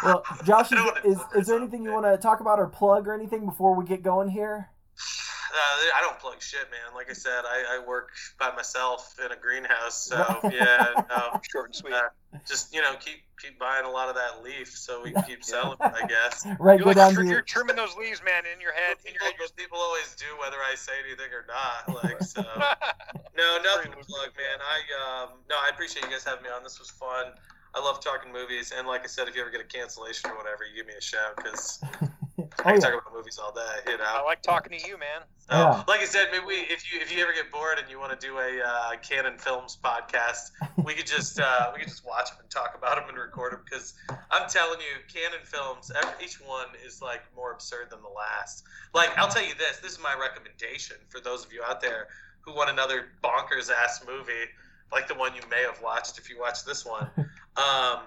Well, 0.03 0.25
Josh, 0.45 0.73
is, 0.73 0.81
is, 1.05 1.19
is 1.35 1.47
there 1.47 1.57
anything 1.57 1.83
you 1.85 1.93
want 1.93 2.07
to 2.07 2.17
talk 2.17 2.41
about 2.41 2.59
or 2.59 2.67
plug 2.67 3.07
or 3.07 3.15
anything 3.15 3.47
before 3.47 3.75
we 3.75 3.85
get 3.85 4.03
going 4.03 4.29
here? 4.29 4.71
Uh, 5.55 5.87
I 5.95 6.01
don't 6.03 6.19
plug 6.19 6.43
shit, 6.43 6.67
man. 6.73 6.97
Like 6.97 7.09
I 7.09 7.13
said, 7.13 7.45
I, 7.47 7.77
I 7.79 7.87
work 7.87 8.11
by 8.41 8.51
myself 8.57 9.15
in 9.25 9.31
a 9.31 9.37
greenhouse, 9.37 10.03
so 10.05 10.17
yeah, 10.53 11.05
no, 11.09 11.41
short 11.49 11.67
and 11.67 11.77
sweet 11.77 11.93
uh, 11.93 12.09
just 12.45 12.75
you 12.75 12.83
know, 12.83 12.97
keep 12.99 13.23
keep 13.41 13.57
buying 13.57 13.87
a 13.87 13.89
lot 13.91 14.09
of 14.09 14.17
that 14.17 14.43
leaf 14.43 14.77
so 14.77 15.01
we 15.05 15.13
can 15.13 15.23
keep 15.23 15.45
selling 15.55 15.79
it. 15.81 15.93
I 15.95 16.09
guess. 16.09 16.45
Right. 16.59 16.81
you're, 16.81 16.83
Go 16.83 16.85
like, 16.87 16.97
down 16.97 17.15
tr- 17.15 17.21
to 17.21 17.27
you're 17.27 17.35
your. 17.35 17.43
trimming 17.43 17.77
those 17.77 17.95
leaves 17.95 18.21
man 18.25 18.43
in 18.53 18.61
your 18.61 18.73
head 18.73 18.97
in 19.07 19.15
your 19.15 19.23
head 19.23 19.35
you're 19.39 19.47
people 19.55 19.79
always 19.79 20.17
do 20.17 20.27
whether 20.41 20.57
I 20.59 20.75
say 20.75 20.93
anything 21.07 21.31
or 21.31 21.47
not. 21.47 22.03
Like 22.03 22.21
so, 22.21 22.43
no, 22.43 23.59
nothing 23.63 23.93
to 23.93 23.99
plug, 23.99 24.35
man. 24.35 24.59
I 24.59 25.23
um, 25.23 25.29
no, 25.49 25.55
I 25.55 25.71
appreciate 25.71 26.05
you 26.05 26.11
guys 26.11 26.25
having 26.25 26.43
me 26.43 26.51
on. 26.51 26.65
This 26.65 26.81
was 26.81 26.91
fun. 26.91 27.31
I 27.75 27.81
love 27.81 28.01
talking 28.01 28.33
movies, 28.33 28.73
and 28.77 28.87
like 28.87 29.03
I 29.03 29.07
said, 29.09 29.27
if 29.29 29.35
you 29.35 29.41
ever 29.43 29.51
get 29.51 29.61
a 29.61 29.65
cancellation 29.65 30.31
or 30.31 30.37
whatever, 30.37 30.63
you 30.65 30.77
give 30.77 30.87
me 30.87 30.95
a 30.97 31.01
shout 31.03 31.37
because 31.37 31.81
Oh 31.83 32.09
I 32.65 32.73
can 32.73 32.75
yeah. 32.75 32.79
talk 32.81 32.93
about 33.03 33.15
movies 33.15 33.39
all 33.43 33.53
day. 33.53 33.91
You 33.91 33.99
know. 33.99 34.05
i 34.07 34.23
like 34.23 34.43
talking 34.43 34.79
to 34.79 34.87
you 34.89 34.97
man 34.99 35.23
So, 35.39 35.57
Yeah. 35.57 35.83
like 35.89 36.01
I 36.01 36.05
said, 36.05 36.29
maybe 36.33 36.45
we, 36.47 36.55
if 36.71 36.93
you 36.93 37.01
if 37.01 37.15
you 37.15 37.21
ever 37.23 37.33
get 37.33 37.51
bored 37.51 37.79
and 37.79 37.91
you 37.91 37.99
want 37.99 38.19
to 38.19 38.27
do 38.27 38.39
a 38.39 38.61
uh, 38.63 38.97
Cannon 39.03 39.39
Films 39.39 39.77
podcast, 39.83 40.51
we 40.85 40.95
could 40.95 41.07
just 41.07 41.41
uh, 41.41 41.71
we 41.73 41.81
could 41.81 41.89
just 41.89 42.07
watch 42.07 42.31
them 42.31 42.39
and 42.43 42.51
talk 42.51 42.75
about 42.79 42.97
them 42.97 43.09
and 43.09 43.19
record 43.19 43.53
them 43.53 43.61
because 43.65 43.95
I'm 44.31 44.49
telling 44.49 44.79
you, 44.81 44.95
Cannon 45.13 45.45
Films, 45.45 45.91
every, 45.95 46.25
each 46.25 46.41
one 46.41 46.69
is 46.87 47.03
like 47.03 47.23
more 47.35 47.53
absurd 47.53 47.91
than 47.91 48.03
the 48.03 48.09
last. 48.09 48.63
Like 48.95 49.17
I'll 49.19 49.29
tell 49.29 49.45
you 49.45 49.55
this, 49.59 49.79
this 49.81 49.93
is 49.93 49.99
my 50.03 50.15
recommendation 50.21 50.97
for 51.09 51.21
those 51.21 51.45
of 51.45 51.53
you 51.53 51.63
out 51.67 51.81
there 51.81 52.07
who 52.41 52.55
want 52.55 52.71
another 52.71 53.07
bonkers 53.23 53.71
ass 53.71 54.05
movie 54.07 54.47
like 54.93 55.09
the 55.09 55.15
one 55.15 55.35
you 55.35 55.41
may 55.51 55.63
have 55.63 55.81
watched 55.83 56.19
if 56.19 56.31
you 56.31 56.39
watch 56.39 56.65
this 56.65 56.85
one. 56.87 57.09
Um, 57.57 58.01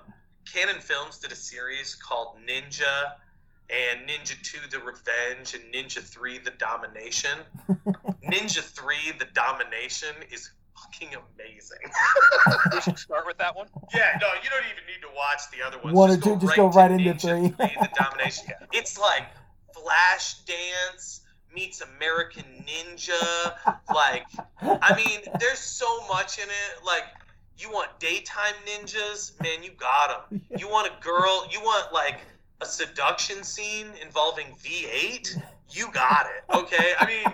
Cannon 0.51 0.81
Films 0.81 1.19
did 1.19 1.31
a 1.31 1.35
series 1.35 1.95
called 1.95 2.37
Ninja 2.47 3.13
and 3.69 4.07
Ninja 4.07 4.41
2 4.41 4.69
The 4.71 4.79
Revenge 4.79 5.53
and 5.53 5.73
Ninja 5.73 6.01
3 6.01 6.39
The 6.39 6.51
Domination. 6.51 7.39
Ninja 8.23 8.61
3 8.61 8.95
The 9.19 9.27
Domination 9.33 10.15
is 10.31 10.51
fucking 10.75 11.09
amazing. 11.09 11.77
we 12.73 12.81
should 12.81 12.99
start 12.99 13.25
with 13.25 13.37
that 13.39 13.55
one 13.55 13.67
yeah, 13.93 14.17
no, 14.21 14.27
you 14.43 14.49
don't 14.49 14.65
even 14.71 14.85
need 14.85 15.01
to 15.01 15.13
watch 15.15 15.41
the 15.51 15.65
other 15.65 15.77
ones. 15.83 15.95
One 15.95 16.09
or 16.09 16.15
just 16.15 16.23
two, 16.23 16.29
go 16.31 16.39
just 16.39 16.49
right 16.49 16.57
go 16.57 16.71
to 16.71 16.77
right 16.77 16.91
into 16.91 17.13
Ninja 17.13 17.21
three. 17.21 17.67
3 17.67 17.77
The 17.81 17.89
Domination. 17.97 18.53
It's 18.73 18.99
like 18.99 19.23
Flash 19.73 20.35
Dance 20.45 21.21
meets 21.53 21.81
American 21.81 22.43
Ninja. 22.65 23.53
Like, 23.93 24.25
I 24.61 24.95
mean, 24.95 25.19
there's 25.39 25.59
so 25.59 26.07
much 26.07 26.37
in 26.37 26.45
it. 26.45 26.85
Like, 26.85 27.03
you 27.57 27.71
want 27.71 27.99
daytime 27.99 28.53
ninjas, 28.65 29.39
man, 29.41 29.63
you 29.63 29.71
got 29.71 30.29
them. 30.29 30.41
You 30.57 30.67
want 30.67 30.87
a 30.87 31.03
girl, 31.03 31.47
you 31.51 31.59
want 31.61 31.93
like 31.93 32.19
a 32.61 32.65
seduction 32.65 33.43
scene 33.43 33.87
involving 34.01 34.47
V8, 34.63 35.39
you 35.69 35.91
got 35.91 36.25
it. 36.25 36.55
Okay, 36.55 36.93
I 36.99 37.05
mean, 37.05 37.25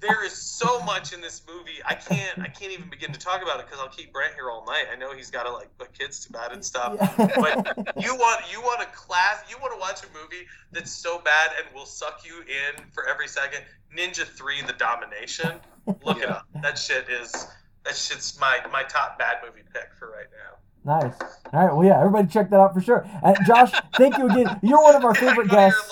there 0.00 0.24
is 0.24 0.32
so 0.32 0.80
much 0.80 1.12
in 1.12 1.20
this 1.20 1.42
movie. 1.48 1.78
I 1.86 1.94
can't, 1.94 2.38
I 2.40 2.48
can't 2.48 2.72
even 2.72 2.88
begin 2.90 3.12
to 3.12 3.18
talk 3.18 3.42
about 3.42 3.60
it 3.60 3.66
because 3.66 3.80
I'll 3.80 3.88
keep 3.88 4.12
Brent 4.12 4.34
here 4.34 4.50
all 4.50 4.64
night. 4.66 4.84
I 4.92 4.96
know 4.96 5.12
he's 5.14 5.30
got 5.30 5.44
to 5.44 5.52
like 5.52 5.76
put 5.78 5.96
kids 5.96 6.20
to 6.26 6.32
bed 6.32 6.52
and 6.52 6.64
stuff. 6.64 6.96
But 7.16 7.76
you 8.00 8.14
want, 8.14 8.52
you 8.52 8.60
want 8.60 8.82
a 8.82 8.86
class, 8.86 9.44
you 9.48 9.56
want 9.60 9.72
to 9.72 9.80
watch 9.80 10.02
a 10.02 10.06
movie 10.18 10.46
that's 10.72 10.90
so 10.90 11.18
bad 11.20 11.50
and 11.58 11.74
will 11.74 11.86
suck 11.86 12.22
you 12.24 12.40
in 12.40 12.84
for 12.90 13.08
every 13.08 13.28
second. 13.28 13.62
Ninja 13.96 14.24
Three: 14.24 14.60
The 14.62 14.74
Domination. 14.74 15.60
Look 16.04 16.18
it 16.18 16.28
up. 16.28 16.46
That 16.62 16.76
shit 16.76 17.08
is. 17.08 17.46
That 17.84 17.94
just 17.94 18.40
my 18.40 18.60
my 18.72 18.82
top 18.84 19.18
bad 19.18 19.36
movie 19.44 19.62
pick 19.72 19.90
for 19.98 20.10
right 20.10 20.26
now. 20.32 20.54
Nice. 20.84 21.14
All 21.52 21.66
right. 21.66 21.74
Well, 21.74 21.84
yeah. 21.84 21.98
Everybody 21.98 22.28
check 22.28 22.48
that 22.50 22.60
out 22.60 22.72
for 22.72 22.80
sure. 22.80 23.04
And 23.22 23.36
Josh, 23.46 23.72
thank 23.96 24.16
you 24.16 24.26
again. 24.30 24.58
You're 24.62 24.80
one 24.80 24.94
of 24.94 25.04
our 25.04 25.14
favorite 25.26 25.48
Go 25.48 25.56
guests. 25.56 25.90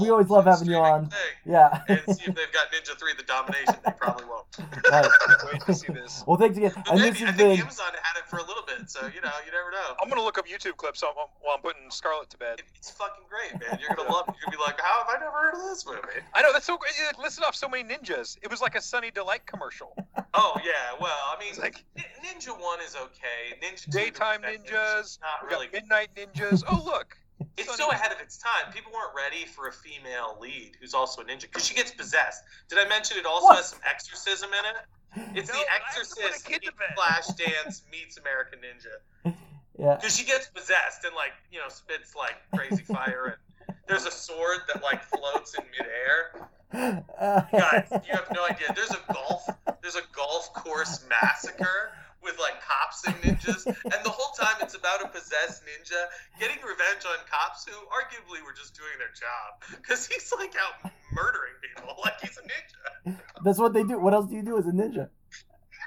We 0.00 0.08
always 0.10 0.28
love 0.30 0.46
having 0.46 0.68
you 0.68 0.76
on. 0.76 1.10
thing 1.10 1.18
Yeah. 1.44 1.82
And 1.88 2.00
see 2.16 2.24
if 2.30 2.34
they've 2.34 2.52
got 2.52 2.70
Ninja 2.72 2.96
3 2.98 3.12
The 3.18 3.24
Domination. 3.24 3.74
They 3.84 3.92
probably 3.98 4.24
won't. 4.26 4.44
Nice. 4.90 5.10
Wait 5.52 5.60
to 5.66 5.74
see 5.74 5.92
this. 5.92 6.24
Well, 6.26 6.38
thanks 6.38 6.56
again. 6.56 6.72
But 6.74 6.88
And 6.92 7.00
maybe, 7.00 7.10
this 7.18 7.22
I 7.22 7.26
has 7.26 7.36
think 7.36 7.48
been. 7.58 7.60
Amazon 7.60 7.86
had 8.02 8.18
it 8.18 8.26
for 8.28 8.38
a 8.38 8.42
little 8.46 8.62
bit, 8.66 8.88
so 8.88 9.00
you 9.14 9.20
know, 9.20 9.30
you 9.44 9.52
never 9.52 9.70
know. 9.70 9.94
I'm 10.00 10.08
gonna 10.08 10.22
look 10.22 10.38
up 10.38 10.46
YouTube 10.46 10.76
clips 10.76 11.02
while 11.02 11.12
I'm- 11.18 11.28
while 11.42 11.54
I'm 11.56 11.60
putting 11.62 11.90
Scarlet 11.90 12.30
to 12.30 12.38
bed. 12.38 12.62
It's 12.74 12.90
fucking 12.92 13.24
great, 13.28 13.52
man. 13.60 13.78
You're 13.80 13.94
gonna 13.96 14.10
love 14.10 14.28
it. 14.28 14.34
You're 14.40 14.46
gonna 14.46 14.56
be 14.56 14.62
like, 14.62 14.80
how 14.80 15.04
have 15.04 15.08
I 15.14 15.20
never 15.20 15.36
heard 15.36 15.54
of 15.54 15.60
this 15.68 15.84
movie? 15.84 15.98
I 16.34 16.40
know 16.42 16.52
that's 16.54 16.64
so 16.64 16.78
great. 16.78 16.92
It 17.10 17.18
listed 17.18 17.44
off 17.44 17.54
so 17.54 17.68
many 17.68 17.84
ninjas. 17.84 18.38
It 18.40 18.50
was 18.50 18.62
like 18.62 18.76
a 18.76 18.80
Sunny 18.80 19.10
Delight 19.10 19.44
commercial. 19.46 19.94
Oh 20.34 20.54
yeah, 20.64 20.94
well, 21.00 21.16
I 21.36 21.36
mean, 21.40 21.54
like 21.58 21.84
Ninja 21.96 22.48
One 22.60 22.80
is 22.80 22.94
okay. 22.96 23.58
Ninja 23.62 23.90
daytime 23.90 24.42
Defenders, 24.42 24.70
ninjas. 24.70 25.18
not 25.20 25.50
really. 25.50 25.66
got 25.66 25.72
midnight 25.74 26.08
ninjas. 26.16 26.62
Oh 26.68 26.82
look, 26.84 27.16
It's 27.56 27.74
so 27.76 27.90
ahead 27.90 28.12
of 28.12 28.20
its 28.20 28.36
time. 28.38 28.72
People 28.72 28.92
weren't 28.92 29.14
ready 29.16 29.46
for 29.46 29.68
a 29.68 29.72
female 29.72 30.36
lead 30.40 30.72
who's 30.80 30.92
also 30.94 31.22
a 31.22 31.24
ninja 31.24 31.42
because 31.42 31.66
she 31.66 31.74
gets 31.74 31.90
possessed. 31.92 32.42
Did 32.68 32.78
I 32.78 32.88
mention 32.88 33.16
it 33.18 33.26
also 33.26 33.46
What? 33.46 33.56
has 33.56 33.66
some 33.70 33.80
exorcism 33.88 34.50
in 34.50 34.64
it? 34.64 35.38
It's 35.38 35.48
No, 35.48 35.54
the 35.58 35.64
I 35.70 35.78
have 35.82 35.94
to 35.94 36.14
put 36.14 36.18
a 36.24 36.26
Exorcist 36.26 36.44
kid 36.46 36.62
to 36.62 36.72
meets 36.72 36.78
bed. 36.78 36.96
Flashdance 36.98 37.82
meets 37.90 38.18
American 38.18 38.58
Ninja. 38.60 39.34
Yeah. 39.80 39.94
Because 39.94 40.16
she 40.16 40.24
gets 40.26 40.48
possessed 40.48 41.04
and 41.04 41.14
like 41.14 41.30
you 41.52 41.60
know 41.60 41.68
spits 41.68 42.16
like 42.16 42.34
crazy 42.52 42.82
fire 42.82 43.38
and 43.68 43.76
there's 43.86 44.06
a 44.06 44.10
sword 44.10 44.58
that 44.72 44.82
like 44.82 45.04
floats 45.04 45.54
in 45.54 45.64
midair. 45.70 46.48
Guys, 46.72 47.88
you 47.90 48.12
have 48.12 48.28
no 48.34 48.44
idea. 48.44 48.68
There's 48.74 48.90
a 48.90 49.12
golf 49.12 49.48
there's 49.82 49.96
a 49.96 50.06
golf 50.12 50.52
course 50.52 51.04
massacre 51.08 51.92
with 52.22 52.38
like 52.38 52.60
cops 52.60 53.06
and 53.06 53.16
ninjas, 53.22 53.64
and 53.66 54.00
the 54.04 54.10
whole 54.10 54.34
time 54.34 54.56
it's 54.60 54.74
about 54.74 55.02
a 55.02 55.08
possessed 55.08 55.62
ninja 55.62 56.04
getting 56.38 56.56
revenge 56.62 57.06
on 57.08 57.16
cops 57.30 57.64
who 57.64 57.72
arguably 57.88 58.44
were 58.44 58.52
just 58.52 58.76
doing 58.76 58.92
their 58.98 59.12
job 59.16 59.80
because 59.80 60.06
he's 60.06 60.30
like 60.38 60.52
out 60.56 60.92
murdering 61.12 61.54
people 61.62 61.94
like 62.04 62.20
he's 62.20 62.36
a 62.38 62.42
ninja. 62.42 63.18
That's 63.44 63.58
what 63.58 63.72
they 63.72 63.84
do. 63.84 63.98
What 63.98 64.12
else 64.12 64.26
do 64.26 64.36
you 64.36 64.42
do 64.42 64.58
as 64.58 64.66
a 64.66 64.72
ninja? 64.72 65.08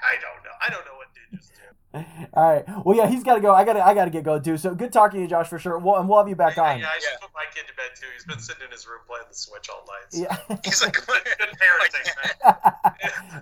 I 0.02 0.18
don't 0.18 0.42
know. 0.42 0.56
I 0.60 0.70
don't 0.70 0.84
know 0.84 0.96
what 0.98 1.08
ninjas 1.14 1.48
do. 1.48 1.62
All 1.94 2.04
right. 2.34 2.64
Well, 2.84 2.96
yeah, 2.96 3.06
he's 3.06 3.22
got 3.22 3.34
to 3.34 3.40
go. 3.40 3.52
I 3.54 3.64
got 3.64 3.74
to. 3.74 3.84
I 3.84 3.92
got 3.94 4.06
to 4.06 4.10
get 4.10 4.24
going 4.24 4.42
too. 4.42 4.56
So 4.56 4.74
good 4.74 4.92
talking 4.92 5.18
to 5.18 5.22
you, 5.22 5.28
Josh, 5.28 5.48
for 5.48 5.58
sure. 5.58 5.76
We'll, 5.78 5.96
and 5.96 6.08
we'll 6.08 6.18
have 6.18 6.28
you 6.28 6.36
back 6.36 6.56
Yeah, 6.56 6.62
on. 6.72 6.80
Yeah, 6.80 6.88
I 6.88 6.94
should 6.98 7.12
Yeah. 7.12 7.20
put 7.20 7.30
my 7.34 7.44
kid 7.54 7.68
to 7.68 7.74
bed 7.76 7.90
too. 7.94 8.06
He's 8.14 8.24
been 8.24 8.40
sitting 8.40 8.64
in 8.64 8.70
his 8.72 8.86
room 8.86 9.00
playing 9.06 9.28
the 9.28 9.34
Switch 9.36 9.68
all 9.68 9.84
night. 9.84 10.08
So. 10.08 10.22
Yeah. 10.24 10.56
he's 10.64 10.80
like, 10.82 10.94
Good, 10.94 11.04
oh 11.10 11.20
good 11.38 11.52
parenting, 11.60 12.06
man. 12.16 12.32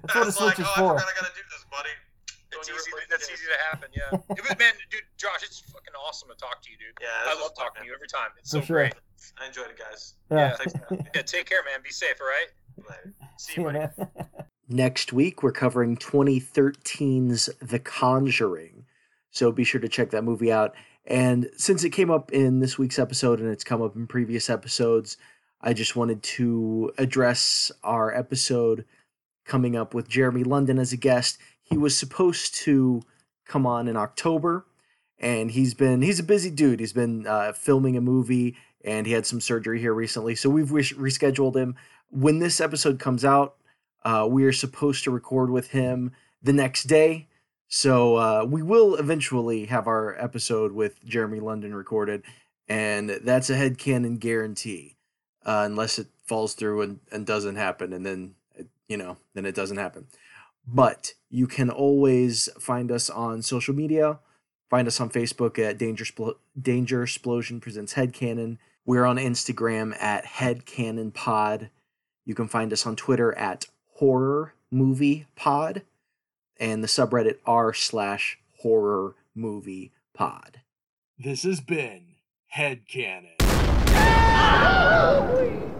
That's 0.02 0.14
what 0.14 0.24
a 0.24 0.28
It's 0.28 0.36
Switch 0.36 0.58
like, 0.58 0.58
is 0.58 0.66
oh, 0.66 0.74
for. 0.82 0.96
I 0.98 1.00
forgot 1.00 1.14
I 1.14 1.20
gotta 1.22 1.34
do 1.38 1.46
this, 1.46 1.64
buddy. 1.70 1.94
It's 2.26 2.50
Don't 2.50 2.66
you 2.66 2.74
easy. 2.74 2.90
replace 2.90 3.06
That's 3.10 3.30
easy 3.30 3.46
to 3.46 3.58
happen. 3.70 3.88
Yeah. 3.94 4.34
It 4.34 4.42
was, 4.42 4.58
man, 4.58 4.74
dude, 4.90 5.06
Josh, 5.16 5.46
it's 5.46 5.60
fucking 5.70 5.94
awesome 5.94 6.28
to 6.30 6.36
talk 6.36 6.58
to 6.62 6.70
you, 6.70 6.76
dude. 6.76 6.98
Yeah, 7.00 7.06
I 7.30 7.38
love 7.38 7.38
was 7.38 7.54
fun, 7.54 7.70
talking 7.70 7.82
to 7.82 7.86
you 7.86 7.94
every 7.94 8.08
time. 8.10 8.34
It's 8.38 8.50
For 8.50 8.58
so 8.58 8.66
sure. 8.66 8.76
great. 8.90 8.94
I 9.38 9.46
enjoyed 9.46 9.70
it, 9.70 9.78
guys. 9.78 10.14
Yeah. 10.26 10.58
Thanks 10.58 10.72
for 10.74 10.82
having 10.90 11.06
me. 11.06 11.10
Yeah, 11.14 11.22
take 11.22 11.46
care, 11.46 11.62
man. 11.62 11.78
Be 11.86 11.94
safe, 11.94 12.18
all 12.18 12.26
right? 12.26 12.50
Later. 12.82 13.14
See 13.38 13.54
See 13.54 13.60
you, 13.62 13.70
you, 13.70 13.72
buddy. 13.72 13.86
man. 13.94 14.28
Next 14.72 15.12
week, 15.12 15.42
we're 15.42 15.50
covering 15.50 15.96
2013's 15.96 17.50
The 17.60 17.80
Conjuring. 17.80 18.84
So 19.32 19.50
be 19.50 19.64
sure 19.64 19.80
to 19.80 19.88
check 19.88 20.10
that 20.10 20.22
movie 20.22 20.52
out. 20.52 20.76
And 21.04 21.50
since 21.56 21.82
it 21.82 21.90
came 21.90 22.08
up 22.08 22.30
in 22.30 22.60
this 22.60 22.78
week's 22.78 23.00
episode 23.00 23.40
and 23.40 23.50
it's 23.50 23.64
come 23.64 23.82
up 23.82 23.96
in 23.96 24.06
previous 24.06 24.48
episodes, 24.48 25.16
I 25.60 25.72
just 25.72 25.96
wanted 25.96 26.22
to 26.22 26.92
address 26.98 27.72
our 27.82 28.16
episode 28.16 28.84
coming 29.44 29.74
up 29.74 29.92
with 29.92 30.08
Jeremy 30.08 30.44
London 30.44 30.78
as 30.78 30.92
a 30.92 30.96
guest. 30.96 31.38
He 31.64 31.76
was 31.76 31.96
supposed 31.96 32.54
to 32.62 33.02
come 33.46 33.66
on 33.66 33.88
in 33.88 33.96
October, 33.96 34.66
and 35.18 35.50
he's 35.50 35.74
been 35.74 36.00
he's 36.00 36.20
a 36.20 36.24
busy 36.24 36.50
dude. 36.50 36.78
He's 36.78 36.92
been 36.92 37.26
uh, 37.26 37.54
filming 37.54 37.96
a 37.96 38.00
movie, 38.00 38.56
and 38.84 39.04
he 39.04 39.14
had 39.14 39.26
some 39.26 39.40
surgery 39.40 39.80
here 39.80 39.92
recently. 39.92 40.36
So 40.36 40.48
we've 40.48 40.70
res- 40.70 40.92
rescheduled 40.92 41.56
him. 41.56 41.74
When 42.10 42.38
this 42.38 42.60
episode 42.60 43.00
comes 43.00 43.24
out, 43.24 43.56
uh, 44.02 44.26
we 44.28 44.44
are 44.44 44.52
supposed 44.52 45.04
to 45.04 45.10
record 45.10 45.50
with 45.50 45.68
him 45.68 46.12
the 46.42 46.52
next 46.52 46.84
day. 46.84 47.28
So 47.68 48.16
uh, 48.16 48.46
we 48.48 48.62
will 48.62 48.96
eventually 48.96 49.66
have 49.66 49.86
our 49.86 50.16
episode 50.20 50.72
with 50.72 51.04
Jeremy 51.04 51.38
London 51.38 51.74
recorded, 51.74 52.24
and 52.68 53.10
that's 53.22 53.48
a 53.48 53.54
headcanon 53.54 54.18
guarantee, 54.18 54.96
uh, 55.46 55.62
unless 55.66 55.98
it 55.98 56.08
falls 56.24 56.54
through 56.54 56.82
and, 56.82 57.00
and 57.12 57.24
doesn't 57.24 57.56
happen, 57.56 57.92
and 57.92 58.04
then 58.04 58.34
you 58.88 58.96
know 58.96 59.18
then 59.34 59.46
it 59.46 59.54
doesn't 59.54 59.76
happen. 59.76 60.06
But 60.66 61.14
you 61.28 61.46
can 61.46 61.70
always 61.70 62.48
find 62.58 62.90
us 62.90 63.08
on 63.08 63.42
social 63.42 63.74
media. 63.74 64.18
Find 64.68 64.86
us 64.86 65.00
on 65.00 65.10
Facebook 65.10 65.58
at 65.58 65.78
Danger 65.78 66.04
Spl- 66.04 66.36
Danger 66.60 67.02
Explosion 67.02 67.60
Presents 67.60 67.94
Headcanon. 67.94 68.58
We're 68.84 69.04
on 69.04 69.16
Instagram 69.16 70.00
at 70.00 70.24
Headcanon 70.24 71.14
Pod. 71.14 71.70
You 72.24 72.34
can 72.34 72.48
find 72.48 72.72
us 72.72 72.86
on 72.86 72.96
Twitter 72.96 73.32
at 73.36 73.66
Horror 74.00 74.54
Movie 74.70 75.26
Pod 75.36 75.82
and 76.58 76.82
the 76.82 76.88
subreddit 76.88 77.36
r 77.44 77.74
slash 77.74 78.38
horror 78.60 79.14
movie 79.34 79.92
pod. 80.14 80.62
This 81.18 81.42
has 81.42 81.60
been 81.60 82.14
Headcanon. 82.56 83.36